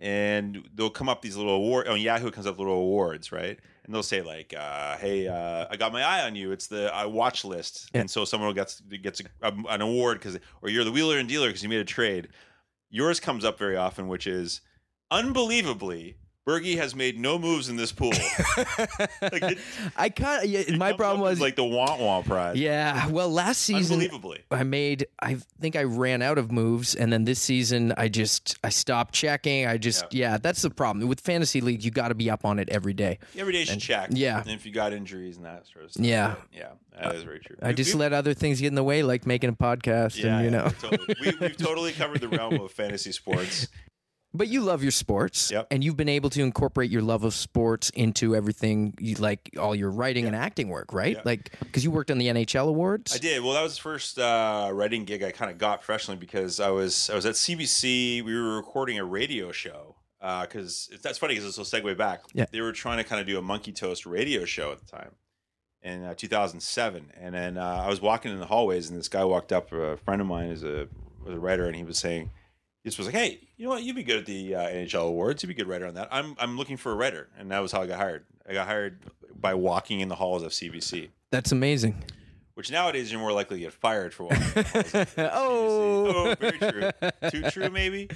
and 0.00 0.68
they'll 0.74 0.90
come 0.90 1.08
up 1.08 1.22
these 1.22 1.36
little 1.36 1.54
award 1.54 1.86
on 1.86 2.00
Yahoo. 2.00 2.26
It 2.26 2.34
comes 2.34 2.46
up 2.48 2.58
little 2.58 2.74
awards, 2.74 3.30
right? 3.30 3.58
And 3.84 3.94
they'll 3.94 4.02
say 4.02 4.22
like, 4.22 4.54
uh, 4.56 4.96
"Hey, 4.96 5.28
uh, 5.28 5.66
I 5.70 5.76
got 5.76 5.92
my 5.92 6.02
eye 6.02 6.24
on 6.24 6.34
you. 6.34 6.52
It's 6.52 6.66
the 6.66 6.96
uh, 6.96 7.06
watch 7.08 7.44
list." 7.44 7.90
Yeah. 7.94 8.02
And 8.02 8.10
so 8.10 8.24
someone 8.24 8.54
gets 8.54 8.80
gets 8.80 9.20
a, 9.20 9.46
um, 9.46 9.66
an 9.68 9.82
award 9.82 10.18
because, 10.18 10.38
or 10.62 10.70
you're 10.70 10.84
the 10.84 10.92
wheeler 10.92 11.18
and 11.18 11.28
dealer 11.28 11.48
because 11.48 11.62
you 11.62 11.68
made 11.68 11.80
a 11.80 11.84
trade. 11.84 12.28
Yours 12.88 13.20
comes 13.20 13.44
up 13.44 13.58
very 13.58 13.76
often, 13.76 14.08
which 14.08 14.26
is 14.26 14.62
unbelievably 15.10 16.16
Bergie 16.46 16.76
has 16.76 16.94
made 16.94 17.18
no 17.18 17.38
moves 17.38 17.70
in 17.70 17.76
this 17.76 17.90
pool. 17.90 18.10
like 19.22 19.42
it, 19.42 19.58
I 19.96 20.10
of 20.10 20.44
yeah, 20.44 20.76
my 20.76 20.92
problem 20.92 21.20
was 21.22 21.40
like 21.40 21.56
the 21.56 21.64
want 21.64 22.00
want 22.00 22.26
prize. 22.26 22.56
yeah. 22.58 23.08
Well, 23.08 23.30
last 23.30 23.62
season 23.62 23.94
Unbelievably. 23.94 24.42
I 24.50 24.62
made 24.62 25.06
I 25.20 25.36
think 25.60 25.74
I 25.74 25.84
ran 25.84 26.20
out 26.20 26.36
of 26.36 26.52
moves 26.52 26.94
and 26.94 27.12
then 27.12 27.24
this 27.24 27.40
season 27.40 27.94
I 27.96 28.08
just 28.08 28.58
I 28.62 28.68
stopped 28.68 29.14
checking. 29.14 29.66
I 29.66 29.78
just 29.78 30.12
yeah, 30.12 30.36
that's 30.36 30.60
the 30.62 30.70
problem. 30.70 31.08
With 31.08 31.20
fantasy 31.20 31.60
league 31.62 31.82
you 31.82 31.90
got 31.90 32.08
to 32.08 32.14
be 32.14 32.28
up 32.30 32.44
on 32.44 32.58
it 32.58 32.68
every 32.68 32.92
day. 32.94 33.18
Every 33.38 33.52
day 33.54 33.60
you 33.60 33.66
should 33.66 33.80
check. 33.80 34.10
yeah. 34.12 34.40
And 34.40 34.50
if 34.50 34.66
you 34.66 34.72
got 34.72 34.92
injuries 34.92 35.36
and 35.36 35.46
that 35.46 35.66
sort 35.72 35.86
of 35.86 35.92
stuff. 35.92 36.04
Yeah. 36.04 36.34
but 36.36 36.58
Yeah. 36.58 36.68
That 37.02 37.14
is 37.16 37.22
very 37.24 37.40
true. 37.40 37.56
I 37.62 37.68
We- 37.68 37.74
just 37.74 37.94
we- 37.94 38.00
let 38.00 38.12
other 38.12 38.34
things 38.34 38.60
get 38.60 38.68
in 38.68 38.74
the 38.74 38.84
way 38.84 39.02
like 39.02 39.26
making 39.26 39.48
a 39.50 39.54
podcast 39.54 40.16
yeah, 40.22 40.36
and 40.38 40.44
you 40.44 40.50
yeah, 40.50 40.64
know. 40.64 40.68
totally. 40.78 41.14
we, 41.20 41.32
we've 41.40 41.56
totally 41.56 41.92
covered 41.92 42.20
the 42.20 42.28
realm 42.28 42.54
of 42.60 42.70
fantasy 42.72 43.12
sports. 43.12 43.68
But 44.36 44.48
you 44.48 44.62
love 44.62 44.82
your 44.82 44.90
sports, 44.90 45.52
Yep. 45.52 45.68
and 45.70 45.84
you've 45.84 45.96
been 45.96 46.08
able 46.08 46.28
to 46.30 46.42
incorporate 46.42 46.90
your 46.90 47.02
love 47.02 47.22
of 47.22 47.34
sports 47.34 47.90
into 47.90 48.34
everything, 48.34 48.92
you 48.98 49.14
like 49.14 49.50
all 49.58 49.76
your 49.76 49.90
writing 49.90 50.26
and 50.26 50.34
acting 50.34 50.68
work, 50.68 50.92
right? 50.92 51.14
Yeah. 51.16 51.22
Like 51.24 51.52
because 51.60 51.84
you 51.84 51.92
worked 51.92 52.10
on 52.10 52.18
the 52.18 52.26
NHL 52.26 52.68
awards. 52.68 53.14
I 53.14 53.18
did. 53.18 53.42
Well, 53.44 53.52
that 53.52 53.62
was 53.62 53.76
the 53.76 53.82
first 53.82 54.18
uh, 54.18 54.70
writing 54.72 55.04
gig 55.04 55.22
I 55.22 55.30
kind 55.30 55.52
of 55.52 55.58
got 55.58 55.82
professionally 55.82 56.18
because 56.18 56.58
I 56.58 56.70
was 56.70 57.08
I 57.10 57.14
was 57.14 57.26
at 57.26 57.34
CBC. 57.36 58.24
We 58.24 58.34
were 58.34 58.56
recording 58.56 58.98
a 58.98 59.04
radio 59.04 59.52
show 59.52 59.94
because 60.20 60.90
that's 61.02 61.18
funny 61.18 61.34
because 61.34 61.44
this 61.44 61.56
will 61.58 61.64
segue 61.80 61.96
back. 61.96 62.22
Yeah. 62.32 62.46
They 62.50 62.60
were 62.60 62.72
trying 62.72 62.98
to 62.98 63.04
kind 63.04 63.20
of 63.20 63.26
do 63.28 63.38
a 63.38 63.42
Monkey 63.42 63.70
Toast 63.72 64.04
radio 64.04 64.44
show 64.44 64.72
at 64.72 64.80
the 64.80 64.86
time 64.86 65.12
in 65.82 66.02
uh, 66.02 66.14
2007, 66.14 67.12
and 67.20 67.34
then 67.34 67.58
uh, 67.58 67.82
I 67.84 67.88
was 67.88 68.00
walking 68.00 68.32
in 68.32 68.40
the 68.40 68.46
hallways, 68.46 68.88
and 68.88 68.98
this 68.98 69.08
guy 69.08 69.22
walked 69.24 69.52
up. 69.52 69.70
A 69.70 69.96
friend 69.98 70.20
of 70.20 70.26
mine 70.26 70.46
is 70.48 70.64
a 70.64 70.88
was 71.24 71.34
a 71.36 71.38
writer, 71.38 71.66
and 71.66 71.76
he 71.76 71.84
was 71.84 71.98
saying. 71.98 72.30
Just 72.84 72.98
was 72.98 73.06
like, 73.06 73.14
"Hey, 73.16 73.40
you 73.56 73.64
know 73.64 73.70
what? 73.70 73.82
You'd 73.82 73.96
be 73.96 74.02
good 74.02 74.18
at 74.18 74.26
the 74.26 74.54
uh, 74.54 74.68
NHL 74.68 75.08
awards. 75.08 75.42
You'd 75.42 75.48
be 75.48 75.54
a 75.54 75.56
good 75.56 75.68
writer 75.68 75.86
on 75.86 75.94
that. 75.94 76.08
I'm 76.10 76.36
I'm 76.38 76.56
looking 76.58 76.76
for 76.76 76.92
a 76.92 76.94
writer, 76.94 77.28
and 77.38 77.50
that 77.50 77.60
was 77.60 77.72
how 77.72 77.80
I 77.82 77.86
got 77.86 77.98
hired. 77.98 78.24
I 78.48 78.52
got 78.52 78.66
hired 78.66 78.98
by 79.34 79.54
walking 79.54 80.00
in 80.00 80.08
the 80.08 80.14
halls 80.14 80.42
of 80.42 80.52
CBC 80.52 81.08
That's 81.30 81.50
amazing. 81.50 82.02
which 82.54 82.70
nowadays 82.70 83.10
you're 83.10 83.20
more 83.20 83.32
likely 83.32 83.56
to 83.58 83.62
get 83.64 83.72
fired 83.72 84.12
for 84.14 84.24
walking. 84.24 84.38
Oh. 85.16 86.06
oh, 86.30 86.34
very 86.38 86.58
true. 86.58 86.90
Too 87.30 87.50
true, 87.50 87.70
maybe. 87.70 88.08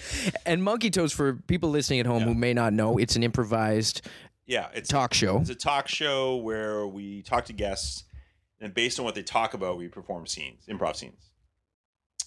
And 0.47 0.63
Monkey 0.63 0.91
Toast 0.91 1.15
for 1.15 1.35
people 1.35 1.71
listening 1.71 2.01
at 2.01 2.07
home 2.07 2.23
who 2.23 2.35
may 2.35 2.53
not 2.55 2.73
know, 2.75 2.99
it's 2.99 3.17
an 3.17 3.23
improvised 3.23 4.03
Yeah, 4.47 4.69
it's 4.75 4.89
talk 4.89 5.13
show. 5.15 5.39
it's 5.39 5.51
a 5.51 5.55
talk 5.55 5.89
show 5.89 6.37
where 6.37 6.87
we 6.87 7.23
talk 7.23 7.47
to 7.47 7.53
guests, 7.55 8.05
and 8.61 8.73
based 8.75 8.99
on 8.99 9.05
what 9.07 9.15
they 9.15 9.23
talk 9.23 9.55
about, 9.55 9.77
we 9.79 9.89
perform 9.89 10.27
scenes, 10.27 10.65
improv 10.69 10.97
scenes, 10.97 11.28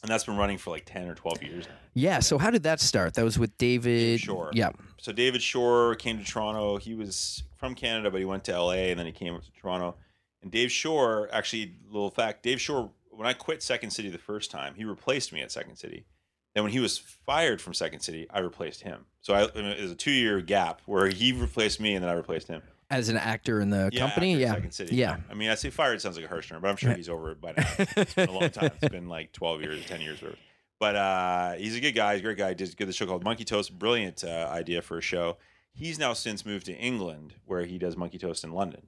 and 0.04 0.12
that's 0.12 0.24
been 0.24 0.38
running 0.38 0.58
for 0.58 0.72
like 0.72 0.86
ten 0.86 1.08
or 1.08 1.16
twelve 1.16 1.42
years 1.44 1.68
now. 1.68 1.76
Yeah. 1.94 2.20
So 2.20 2.38
how 2.38 2.50
did 2.50 2.64
that 2.64 2.80
start? 2.80 3.14
That 3.16 3.24
was 3.24 3.38
with 3.38 3.58
David. 3.58 4.20
Shore. 4.20 4.52
Yeah. 4.54 4.72
So 4.98 5.12
David 5.12 5.42
Shore 5.42 5.96
came 5.96 6.18
to 6.18 6.24
Toronto. 6.24 6.78
He 6.78 6.94
was 6.94 7.44
from 7.58 7.76
Canada, 7.76 8.10
but 8.12 8.20
he 8.20 8.26
went 8.26 8.44
to 8.46 8.60
LA 8.60 8.90
and 8.90 9.00
then 9.00 9.06
he 9.06 9.12
came 9.12 9.36
up 9.36 9.44
to 9.44 9.52
Toronto. 9.52 9.96
And 10.42 10.52
Dave 10.52 10.72
Shore, 10.72 11.30
actually, 11.32 11.76
little 11.88 12.10
fact, 12.10 12.42
Dave 12.44 12.60
Shore, 12.60 12.90
when 13.12 13.28
I 13.28 13.34
quit 13.34 13.62
Second 13.62 13.92
City 13.92 14.10
the 14.10 14.18
first 14.18 14.50
time, 14.50 14.74
he 14.76 14.86
replaced 14.86 15.32
me 15.32 15.42
at 15.42 15.52
Second 15.52 15.76
City. 15.76 16.06
Then 16.56 16.64
when 16.64 16.72
he 16.72 16.80
was 16.80 16.98
fired 16.98 17.62
from 17.62 17.74
Second 17.74 18.02
City, 18.02 18.28
I 18.32 18.40
replaced 18.40 18.82
him. 18.82 19.06
So 19.22 19.34
I, 19.34 19.44
it 19.44 19.82
was 19.82 19.92
a 19.92 19.96
two 19.96 20.12
year 20.12 20.42
gap 20.42 20.82
where 20.86 21.08
he 21.08 21.32
replaced 21.32 21.80
me 21.80 21.94
and 21.94 22.04
then 22.04 22.10
I 22.10 22.14
replaced 22.14 22.48
him. 22.48 22.64
As 22.92 23.10
an 23.10 23.18
actor 23.18 23.60
in 23.62 23.70
the 23.70 23.90
Yeah, 23.92 24.00
company. 24.00 24.36
Yeah. 24.36 24.54
Second 24.54 24.72
City. 24.72 24.96
Yeah. 24.96 25.18
I 25.30 25.34
mean, 25.34 25.50
I 25.50 25.56
say 25.56 25.70
fired 25.70 26.02
sounds 26.02 26.18
like 26.18 26.26
a 26.26 26.28
harsh 26.28 26.50
term, 26.50 26.62
but 26.62 26.70
I'm 26.70 26.76
sure 26.76 26.94
he's 26.94 27.10
over 27.10 27.32
it 27.32 27.42
by 27.42 27.54
now. 27.56 27.66
It's 27.78 28.14
been 28.14 28.30
a 28.30 28.32
long 28.32 28.50
time. 28.50 28.72
It's 28.82 28.92
been 28.92 29.08
like 29.08 29.32
12 29.32 29.62
years, 29.62 29.86
10 29.86 30.02
years, 30.02 30.22
whatever. 30.22 30.38
But 30.80 30.96
uh, 30.96 31.54
he's 31.54 31.76
a 31.76 31.80
good 31.80 31.94
guy. 31.94 32.14
He's 32.14 32.22
a 32.22 32.24
great 32.24 32.38
guy. 32.38 32.50
He 32.50 32.56
did 32.56 32.76
good 32.76 32.88
the 32.88 32.94
show 32.94 33.06
called 33.06 33.24
Monkey 33.24 33.46
Toast. 33.46 33.78
Brilliant 33.78 34.24
uh, 34.24 34.50
idea 34.52 34.82
for 34.82 34.98
a 34.98 35.02
show. 35.02 35.38
He's 35.74 35.98
now 35.98 36.14
since 36.14 36.46
moved 36.46 36.66
to 36.66 36.74
England, 36.74 37.36
where 37.46 37.66
he 37.66 37.78
does 37.78 37.96
Monkey 37.96 38.18
Toast 38.18 38.44
in 38.44 38.52
London. 38.52 38.88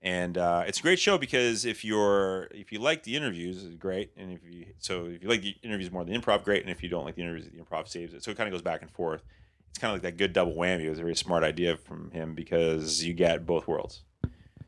And 0.00 0.36
uh, 0.36 0.64
it's 0.66 0.80
a 0.80 0.82
great 0.82 0.98
show 0.98 1.16
because 1.16 1.64
if 1.64 1.82
you're 1.84 2.48
if 2.50 2.70
you 2.72 2.78
like 2.78 3.04
the 3.04 3.16
interviews, 3.16 3.64
it's 3.64 3.74
great. 3.74 4.12
And 4.18 4.32
if 4.32 4.40
you 4.44 4.66
so 4.78 5.06
if 5.06 5.22
you 5.22 5.28
like 5.28 5.40
the 5.40 5.56
interviews 5.62 5.90
more 5.90 6.04
than 6.04 6.12
the 6.12 6.20
improv, 6.20 6.44
great. 6.44 6.60
And 6.62 6.70
if 6.70 6.82
you 6.82 6.90
don't 6.90 7.04
like 7.06 7.14
the 7.16 7.22
interviews, 7.22 7.48
the 7.50 7.58
improv 7.58 7.88
saves 7.88 8.12
it. 8.12 8.22
So 8.22 8.30
it 8.30 8.36
kind 8.36 8.46
of 8.46 8.52
goes 8.52 8.62
back 8.62 8.82
and 8.82 8.90
forth. 8.90 9.24
It's 9.74 9.80
kind 9.80 9.90
of 9.90 9.96
like 9.96 10.02
that 10.02 10.18
good 10.18 10.32
double 10.32 10.52
whammy. 10.52 10.82
It 10.84 10.90
was 10.90 11.00
a 11.00 11.02
very 11.02 11.16
smart 11.16 11.42
idea 11.42 11.76
from 11.76 12.12
him 12.12 12.36
because 12.36 13.02
you 13.02 13.12
get 13.12 13.44
both 13.44 13.66
worlds. 13.66 14.02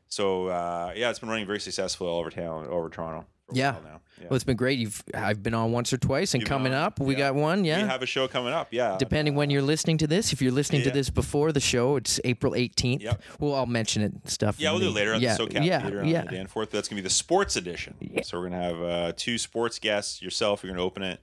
So 0.08 0.48
uh, 0.48 0.94
yeah, 0.96 1.10
it's 1.10 1.20
been 1.20 1.28
running 1.28 1.46
very 1.46 1.60
successful 1.60 2.08
all 2.08 2.18
over 2.18 2.28
town, 2.28 2.66
over 2.66 2.88
Toronto. 2.88 3.24
Yeah. 3.52 3.76
Yeah. 4.20 4.24
Well, 4.28 4.34
it's 4.34 4.42
been 4.42 4.56
great. 4.56 4.80
You've 4.80 5.04
I've 5.14 5.44
been 5.44 5.54
on 5.54 5.70
once 5.70 5.92
or 5.92 5.96
twice, 5.96 6.34
and 6.34 6.40
You've 6.40 6.48
coming 6.48 6.74
up, 6.74 6.98
we 6.98 7.14
yeah. 7.14 7.18
got 7.20 7.34
one. 7.36 7.64
Yeah. 7.64 7.82
We 7.82 7.88
have 7.88 8.02
a 8.02 8.06
show 8.06 8.26
coming 8.26 8.52
up. 8.52 8.68
Yeah, 8.72 8.96
Depending 8.98 9.36
when 9.36 9.48
you're 9.48 9.62
listening 9.62 9.98
to 9.98 10.08
this, 10.08 10.32
if 10.32 10.42
you're 10.42 10.50
listening 10.50 10.82
to 10.82 10.90
this 10.90 11.08
before 11.08 11.52
the 11.52 11.60
show, 11.60 11.94
it's 11.94 12.18
April 12.24 12.54
18th. 12.54 13.02
Yep. 13.02 13.22
We'll 13.38 13.52
all 13.52 13.66
mention 13.66 14.02
it 14.02 14.12
and 14.12 14.28
stuff. 14.28 14.58
Yeah, 14.58 14.72
we'll 14.72 14.80
do 14.80 14.88
it 14.88 14.94
later 14.94 15.14
on 15.14 15.20
yeah, 15.20 15.36
the 15.36 15.44
SoCap 15.44 15.64
yeah, 15.64 15.82
Theater 15.82 16.00
on 16.00 16.08
yeah. 16.08 16.22
the 16.22 16.30
Danforth. 16.30 16.72
That's 16.72 16.88
going 16.88 16.96
to 16.96 17.02
be 17.02 17.06
the 17.06 17.14
sports 17.14 17.54
edition. 17.54 17.94
So 18.24 18.40
we're 18.40 18.48
going 18.48 18.60
to 18.60 18.66
have 18.66 18.82
uh, 18.82 19.12
two 19.16 19.38
sports 19.38 19.78
guests. 19.78 20.20
Yourself, 20.20 20.64
you're 20.64 20.72
going 20.72 20.78
to 20.78 20.84
open 20.84 21.04
it. 21.04 21.20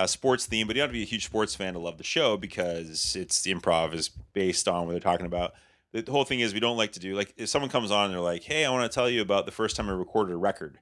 A 0.00 0.06
sports 0.06 0.46
theme, 0.46 0.66
but 0.66 0.76
you 0.76 0.82
have 0.82 0.90
to 0.90 0.94
be 0.94 1.02
a 1.02 1.06
huge 1.06 1.24
sports 1.24 1.54
fan 1.54 1.72
to 1.72 1.78
love 1.78 1.98
the 1.98 2.04
show 2.04 2.36
because 2.36 3.16
it's 3.16 3.42
the 3.42 3.52
improv 3.52 3.92
is 3.92 4.08
based 4.32 4.68
on 4.68 4.86
what 4.86 4.92
they're 4.92 5.00
talking 5.00 5.26
about. 5.26 5.54
The 5.92 6.04
whole 6.08 6.24
thing 6.24 6.40
is 6.40 6.54
we 6.54 6.60
don't 6.60 6.76
like 6.76 6.92
to 6.92 7.00
do 7.00 7.14
like 7.14 7.34
if 7.36 7.48
someone 7.48 7.70
comes 7.70 7.90
on 7.90 8.06
and 8.06 8.14
they're 8.14 8.20
like, 8.20 8.44
"Hey, 8.44 8.64
I 8.64 8.70
want 8.70 8.90
to 8.90 8.94
tell 8.94 9.10
you 9.10 9.20
about 9.20 9.44
the 9.44 9.52
first 9.52 9.74
time 9.74 9.88
I 9.88 9.92
recorded 9.92 10.32
a 10.32 10.36
record." 10.36 10.78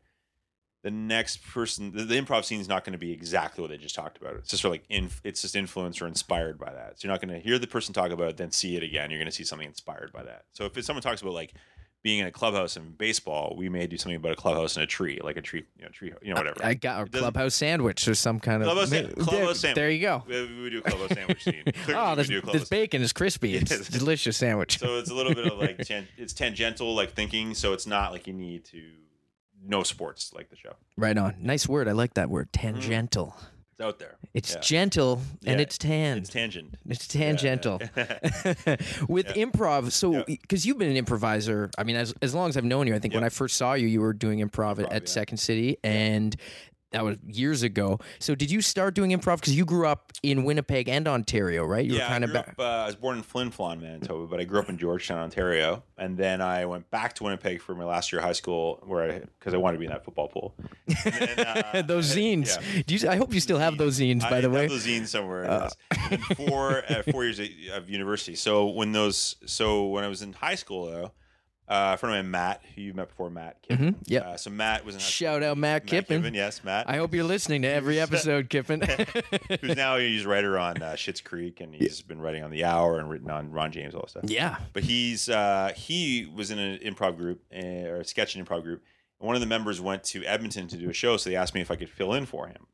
The 0.82 0.90
next 0.90 1.38
person, 1.38 1.92
the, 1.92 2.04
the 2.04 2.20
improv 2.20 2.44
scene 2.44 2.60
is 2.60 2.68
not 2.68 2.84
going 2.84 2.92
to 2.92 2.98
be 2.98 3.10
exactly 3.10 3.62
what 3.62 3.70
they 3.70 3.78
just 3.78 3.94
talked 3.94 4.18
about. 4.18 4.34
It's 4.36 4.50
just 4.50 4.62
sort 4.62 4.76
of 4.76 4.82
like 4.90 5.18
it's 5.24 5.42
just 5.42 5.56
influenced 5.56 6.02
or 6.02 6.06
inspired 6.06 6.58
by 6.58 6.72
that. 6.72 7.00
So 7.00 7.08
you're 7.08 7.14
not 7.14 7.20
going 7.20 7.34
to 7.34 7.40
hear 7.40 7.58
the 7.58 7.66
person 7.66 7.94
talk 7.94 8.10
about 8.10 8.28
it, 8.30 8.36
then 8.36 8.50
see 8.50 8.76
it 8.76 8.82
again. 8.82 9.10
You're 9.10 9.18
going 9.18 9.30
to 9.30 9.32
see 9.32 9.44
something 9.44 9.66
inspired 9.66 10.12
by 10.12 10.24
that. 10.24 10.44
So 10.52 10.66
if 10.66 10.84
someone 10.84 11.02
talks 11.02 11.22
about 11.22 11.34
like 11.34 11.54
being 12.02 12.20
in 12.20 12.26
a 12.26 12.30
clubhouse 12.30 12.76
in 12.76 12.90
baseball, 12.92 13.54
we 13.58 13.68
may 13.68 13.86
do 13.88 13.96
something 13.96 14.16
about 14.16 14.30
a 14.32 14.36
clubhouse 14.36 14.76
in 14.76 14.82
a 14.82 14.86
tree, 14.86 15.18
like 15.24 15.36
a 15.36 15.42
tree, 15.42 15.64
you 15.76 15.84
know, 15.84 15.90
tree, 15.90 16.12
you 16.22 16.32
know, 16.32 16.40
whatever. 16.40 16.64
I 16.64 16.74
got 16.74 17.02
a 17.02 17.10
clubhouse 17.10 17.54
sandwich 17.54 18.06
or 18.06 18.14
some 18.14 18.38
kind 18.38 18.62
of 18.62 18.66
Clubhouse 18.66 18.90
san- 18.90 19.10
clubhouse 19.12 19.30
there, 19.32 19.54
sandwich. 19.54 19.74
There 19.74 19.90
you 19.90 20.00
go. 20.00 20.22
we, 20.28 20.62
we 20.62 20.70
do 20.70 20.78
a 20.78 20.82
clubhouse 20.82 21.10
sandwich 21.16 21.42
scene. 21.42 21.64
Clearly 21.84 21.94
Oh, 22.02 22.14
this, 22.14 22.28
this 22.52 22.68
bacon 22.68 23.02
is 23.02 23.12
crispy. 23.12 23.56
It's 23.56 23.72
Yes. 23.72 23.88
a 23.88 23.92
delicious 23.92 24.36
sandwich. 24.36 24.78
So 24.78 24.98
it's 24.98 25.10
a 25.10 25.14
little 25.14 25.34
bit 25.34 25.46
of 25.50 25.58
like 25.58 25.78
tan- 25.84 26.06
it's 26.16 26.32
tangential 26.32 26.94
like 26.94 27.12
thinking. 27.14 27.54
So 27.54 27.72
it's 27.72 27.86
not 27.88 28.12
like 28.12 28.28
you 28.28 28.32
need 28.34 28.64
to 28.66 28.82
know 29.64 29.82
sports 29.82 30.32
like 30.32 30.48
the 30.48 30.56
show. 30.56 30.74
right 30.96 31.18
on. 31.18 31.34
Nice 31.40 31.68
word. 31.68 31.88
I 31.88 31.92
like 31.92 32.14
that 32.14 32.30
word. 32.30 32.52
Mm-hmm. 32.52 32.74
Tangential. 32.80 33.36
It's 33.78 33.84
out 33.84 33.98
there. 33.98 34.16
It's 34.32 34.54
Yeah. 34.54 34.60
gentle 34.60 35.20
and 35.44 35.56
Yeah, 35.58 35.62
it's 35.62 35.76
tan. 35.76 36.16
It's 36.18 36.30
tangent. 36.30 36.76
It's 36.88 37.06
tangential. 37.06 37.78
Yeah. 37.94 38.04
With 39.08 39.26
improv, 39.34 39.92
so 39.92 40.24
because 40.24 40.64
you've 40.64 40.78
been 40.78 40.90
an 40.90 40.96
improviser, 40.96 41.70
I 41.76 41.84
mean, 41.84 41.96
as 41.96 42.14
as 42.22 42.34
long 42.34 42.48
as 42.48 42.56
I've 42.56 42.64
known 42.64 42.86
you, 42.86 42.94
I 42.94 42.98
think 42.98 43.12
when 43.12 43.24
I 43.24 43.28
first 43.28 43.56
saw 43.56 43.74
you, 43.74 43.86
you 43.86 44.00
were 44.00 44.14
doing 44.14 44.38
improv, 44.38 44.78
at, 44.78 44.88
Improv, 44.90 44.92
at. 44.94 45.08
Second 45.10 45.36
City, 45.36 45.76
and 45.84 46.34
that 46.96 47.04
was 47.04 47.16
years 47.26 47.62
ago. 47.62 47.98
So 48.18 48.34
did 48.34 48.50
you 48.50 48.60
start 48.62 48.94
doing 48.94 49.10
improv 49.10 49.36
because 49.36 49.54
you 49.56 49.64
grew 49.64 49.86
up 49.86 50.12
in 50.22 50.44
Winnipeg 50.44 50.88
and 50.88 51.06
Ontario, 51.06 51.64
right? 51.64 51.84
You 51.84 51.94
yeah, 51.96 52.04
were 52.04 52.08
kind 52.08 52.24
I, 52.24 52.26
of 52.28 52.32
back. 52.32 52.48
up, 52.48 52.54
uh, 52.58 52.62
I 52.62 52.86
was 52.86 52.96
born 52.96 53.18
in 53.18 53.22
Flin 53.22 53.50
Flon, 53.50 53.80
Manitoba, 53.80 54.26
but 54.26 54.40
I 54.40 54.44
grew 54.44 54.60
up 54.60 54.68
in 54.68 54.78
Georgetown, 54.78 55.18
Ontario, 55.18 55.82
and 55.98 56.16
then 56.16 56.40
I 56.40 56.64
went 56.64 56.90
back 56.90 57.14
to 57.16 57.24
Winnipeg 57.24 57.60
for 57.60 57.74
my 57.74 57.84
last 57.84 58.12
year 58.12 58.20
of 58.20 58.24
high 58.24 58.32
school, 58.32 58.82
where 58.86 59.10
I 59.10 59.18
because 59.38 59.52
I 59.54 59.58
wanted 59.58 59.74
to 59.76 59.80
be 59.80 59.86
in 59.86 59.92
that 59.92 60.04
football 60.04 60.28
pool. 60.28 60.54
And 61.04 61.14
then, 61.14 61.38
uh, 61.74 61.82
those 61.82 62.14
zines. 62.16 62.56
yeah. 62.74 62.82
Do 62.86 62.94
you, 62.94 63.08
I 63.08 63.16
hope 63.16 63.32
you 63.34 63.40
still 63.40 63.58
have 63.58 63.76
those 63.78 63.98
zines, 64.00 64.22
by 64.22 64.38
I 64.38 64.40
the 64.40 64.48
have 64.48 64.52
way. 64.52 64.66
those 64.68 64.86
zines 64.86 65.08
somewhere. 65.08 65.48
Uh. 65.50 65.70
Four 66.36 66.82
uh, 66.88 67.02
four 67.10 67.24
years 67.24 67.38
of- 67.38 67.46
of 67.74 67.90
university. 67.90 68.34
So 68.36 68.66
when 68.66 68.92
those, 68.92 69.36
so 69.46 69.86
when 69.86 70.04
I 70.04 70.08
was 70.08 70.22
in 70.22 70.32
high 70.32 70.54
school 70.54 70.86
though, 70.86 71.12
uh, 71.68 71.92
a 71.94 71.96
friend 71.96 72.16
of 72.16 72.24
mine, 72.24 72.30
Matt, 72.30 72.62
who 72.74 72.82
you've 72.82 72.96
met 72.96 73.08
before, 73.08 73.28
Matt. 73.30 73.60
Kippen. 73.62 73.94
Mhm, 73.94 73.96
yep. 74.06 74.24
Uh, 74.24 74.36
so 74.36 74.50
Matt 74.50 74.84
was 74.84 74.94
in 74.94 75.00
Shout 75.00 75.42
out 75.42 75.58
Matt 75.58 75.86
Kippen. 75.86 76.32
Yes, 76.34 76.62
Matt. 76.62 76.88
I 76.88 76.96
hope 76.96 77.12
you're 77.14 77.24
listening 77.24 77.62
to 77.62 77.68
every 77.68 77.98
episode, 78.06 78.48
Kippen. 78.48 78.82
who's 79.60 79.76
now 79.76 79.96
he's 79.98 80.24
a 80.24 80.28
writer 80.28 80.58
on 80.58 80.80
uh, 80.82 80.92
Schitt's 80.92 81.20
Creek, 81.20 81.60
and 81.60 81.74
he's 81.74 82.02
been 82.02 82.20
writing 82.20 82.42
on 82.44 82.50
The 82.50 82.64
Hour 82.64 82.98
and 82.98 83.10
written 83.10 83.30
on 83.30 83.50
Ron 83.50 83.72
James 83.72 83.94
all 83.94 84.02
that 84.02 84.10
stuff. 84.10 84.24
yeah. 84.26 84.58
But 84.72 84.84
he's 84.84 85.28
uh, 85.28 85.72
he 85.76 86.30
was 86.34 86.50
in 86.50 86.58
an 86.58 86.78
improv 86.78 87.16
group 87.16 87.42
uh, 87.54 87.58
or 87.88 87.96
a 88.00 88.04
sketch 88.04 88.34
and 88.36 88.46
improv 88.46 88.62
group. 88.62 88.82
And 89.18 89.26
one 89.26 89.34
of 89.34 89.40
the 89.40 89.46
members 89.46 89.80
went 89.80 90.04
to 90.04 90.24
Edmonton 90.24 90.68
to 90.68 90.76
do 90.76 90.90
a 90.90 90.92
show, 90.92 91.16
so 91.16 91.30
they 91.30 91.36
asked 91.36 91.54
me 91.54 91.60
if 91.62 91.70
I 91.70 91.76
could 91.76 91.88
fill 91.90 92.12
in 92.14 92.26
for 92.26 92.48
him. 92.48 92.66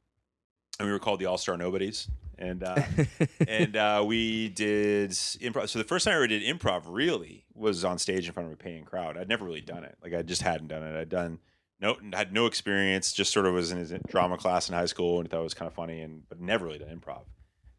And 0.78 0.88
we 0.88 0.92
were 0.92 0.98
called 0.98 1.20
the 1.20 1.26
All 1.26 1.38
Star 1.38 1.56
Nobodies, 1.56 2.08
and 2.38 2.62
uh, 2.62 2.82
and 3.46 3.76
uh, 3.76 4.02
we 4.06 4.48
did 4.48 5.10
improv. 5.10 5.68
So 5.68 5.78
the 5.78 5.84
first 5.84 6.04
time 6.04 6.12
I 6.12 6.16
ever 6.16 6.26
did 6.26 6.42
improv 6.42 6.82
really 6.86 7.44
was 7.54 7.84
on 7.84 7.98
stage 7.98 8.26
in 8.26 8.32
front 8.32 8.48
of 8.48 8.52
a 8.52 8.56
paying 8.56 8.84
crowd. 8.84 9.16
I'd 9.16 9.28
never 9.28 9.44
really 9.44 9.60
done 9.60 9.84
it. 9.84 9.96
Like 10.02 10.14
I 10.14 10.22
just 10.22 10.42
hadn't 10.42 10.68
done 10.68 10.82
it. 10.82 10.98
I'd 10.98 11.08
done 11.08 11.38
no 11.80 11.96
had 12.12 12.32
no 12.32 12.46
experience. 12.46 13.12
Just 13.12 13.32
sort 13.32 13.46
of 13.46 13.54
was 13.54 13.70
in 13.70 13.78
his 13.78 13.92
drama 14.08 14.38
class 14.38 14.68
in 14.68 14.74
high 14.74 14.86
school 14.86 15.20
and 15.20 15.30
thought 15.30 15.40
it 15.40 15.44
was 15.44 15.54
kind 15.54 15.68
of 15.68 15.74
funny, 15.74 16.00
and 16.00 16.28
but 16.28 16.40
never 16.40 16.66
really 16.66 16.78
done 16.78 16.88
improv. 16.88 17.24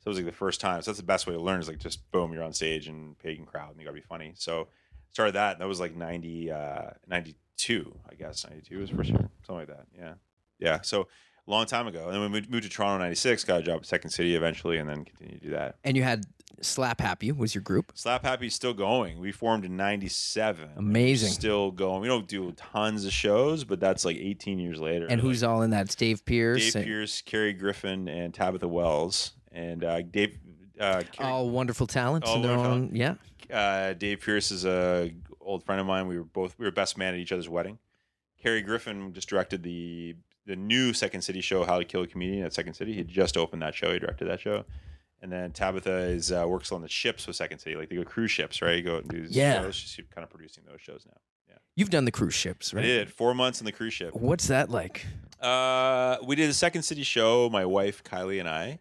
So 0.03 0.09
it 0.09 0.09
was 0.09 0.17
like 0.17 0.25
the 0.25 0.33
first 0.33 0.59
time. 0.59 0.81
So 0.81 0.91
that's 0.91 0.99
the 0.99 1.05
best 1.05 1.27
way 1.27 1.33
to 1.33 1.39
learn 1.39 1.61
is 1.61 1.69
like 1.69 1.79
just 1.79 2.11
boom, 2.11 2.33
you're 2.33 2.43
on 2.43 2.51
stage 2.51 2.87
and 2.87 3.17
paying 3.19 3.45
crowd 3.45 3.71
and 3.71 3.79
you 3.79 3.85
gotta 3.85 3.95
be 3.95 4.01
funny. 4.01 4.33
So 4.35 4.67
started 5.13 5.35
that. 5.35 5.53
And 5.53 5.61
that 5.61 5.67
was 5.67 5.79
like 5.79 5.95
90, 5.95 6.51
uh, 6.51 6.89
92, 7.07 7.99
I 8.11 8.15
guess. 8.15 8.45
92 8.45 8.79
was 8.79 8.89
for 8.89 9.03
sure. 9.05 9.29
Something 9.47 9.55
like 9.55 9.67
that. 9.67 9.85
Yeah. 9.97 10.13
Yeah. 10.59 10.81
So 10.81 11.07
a 11.47 11.51
long 11.51 11.65
time 11.65 11.87
ago. 11.87 12.05
And 12.09 12.15
then 12.15 12.31
we 12.31 12.41
moved 12.49 12.63
to 12.63 12.69
Toronto 12.69 12.95
in 12.95 13.01
96, 13.01 13.43
got 13.43 13.59
a 13.59 13.63
job 13.63 13.79
at 13.81 13.85
Second 13.85 14.11
City 14.11 14.35
eventually, 14.35 14.77
and 14.77 14.89
then 14.89 15.05
continued 15.05 15.41
to 15.41 15.47
do 15.47 15.53
that. 15.53 15.75
And 15.83 15.97
you 15.97 16.03
had 16.03 16.25
Slap 16.61 17.01
Happy 17.01 17.31
was 17.31 17.53
your 17.53 17.61
group. 17.61 17.91
Slap 17.95 18.23
Happy's 18.23 18.55
still 18.55 18.73
going. 18.73 19.19
We 19.19 19.31
formed 19.31 19.65
in 19.65 19.75
'97. 19.75 20.69
Amazing. 20.77 21.29
Still 21.31 21.71
going. 21.71 22.01
We 22.01 22.07
don't 22.07 22.27
do 22.27 22.51
tons 22.53 23.05
of 23.05 23.11
shows, 23.11 23.63
but 23.63 23.79
that's 23.79 24.05
like 24.05 24.17
18 24.17 24.59
years 24.59 24.79
later. 24.79 25.07
And 25.09 25.19
who's 25.19 25.43
all 25.43 25.61
in 25.61 25.71
that? 25.71 25.85
It's 25.85 25.95
Dave 25.95 26.25
Pierce. 26.25 26.65
Dave 26.65 26.75
and- 26.75 26.85
Pierce, 26.85 27.21
Kerry 27.21 27.53
Griffin, 27.53 28.07
and 28.07 28.33
Tabitha 28.33 28.67
Wells, 28.67 29.33
and 29.51 29.83
uh, 29.83 30.01
Dave. 30.01 30.37
Uh, 30.79 31.03
all 31.19 31.49
wonderful 31.49 31.85
talents. 31.85 32.27
All 32.27 32.37
in 32.37 32.41
their 32.41 32.57
own, 32.57 32.95
yeah. 32.95 33.15
uh, 33.51 33.93
Dave 33.93 34.21
Pierce 34.21 34.49
is 34.51 34.65
a 34.65 35.13
old 35.39 35.63
friend 35.63 35.79
of 35.79 35.85
mine. 35.85 36.07
We 36.07 36.17
were 36.17 36.23
both 36.23 36.57
we 36.57 36.65
were 36.65 36.71
best 36.71 36.97
man 36.97 37.13
at 37.13 37.19
each 37.19 37.31
other's 37.31 37.49
wedding. 37.49 37.77
Kerry 38.41 38.61
Griffin 38.61 39.13
just 39.13 39.29
directed 39.29 39.63
the 39.63 40.15
the 40.45 40.55
new 40.55 40.93
Second 40.93 41.21
City 41.21 41.41
show, 41.41 41.63
How 41.63 41.79
to 41.79 41.85
Kill 41.85 42.03
a 42.03 42.07
Comedian 42.07 42.45
at 42.45 42.53
Second 42.53 42.73
City. 42.73 42.93
He 42.93 43.03
just 43.03 43.37
opened 43.37 43.61
that 43.61 43.73
show. 43.75 43.93
He 43.93 43.99
directed 43.99 44.25
that 44.27 44.39
show. 44.39 44.65
And 45.21 45.31
then 45.31 45.51
Tabitha 45.51 45.99
is 45.99 46.31
uh, 46.33 46.43
works 46.47 46.71
on 46.73 46.81
the 46.81 46.89
ships 46.89 47.25
with 47.27 47.35
Second 47.37 47.59
City, 47.59 47.75
like 47.77 47.89
they 47.89 47.95
go 47.95 48.03
cruise 48.03 48.31
ships, 48.31 48.61
right? 48.61 48.75
You 48.77 48.83
go 48.83 48.97
and 48.97 49.07
do 49.07 49.21
these 49.21 49.35
Yeah. 49.35 49.61
shows. 49.61 49.75
She's 49.75 50.05
kind 50.13 50.23
of 50.23 50.29
producing 50.29 50.63
those 50.69 50.81
shows 50.81 51.05
now. 51.07 51.17
Yeah, 51.47 51.55
You've 51.75 51.89
done 51.89 52.03
the 52.03 52.11
cruise 52.11 52.33
ships, 52.33 52.73
I 52.73 52.77
right? 52.77 52.83
did 52.83 53.09
four 53.13 53.33
months 53.33 53.61
on 53.61 53.65
the 53.65 53.71
cruise 53.71 53.93
ship. 53.93 54.13
What's 54.13 54.47
that 54.47 54.69
like? 54.69 55.05
Uh, 55.39 56.17
we 56.25 56.35
did 56.35 56.49
a 56.49 56.53
Second 56.53 56.83
City 56.83 57.03
show. 57.03 57.49
My 57.49 57.65
wife 57.65 58.03
Kylie 58.03 58.39
and 58.39 58.49
I 58.49 58.79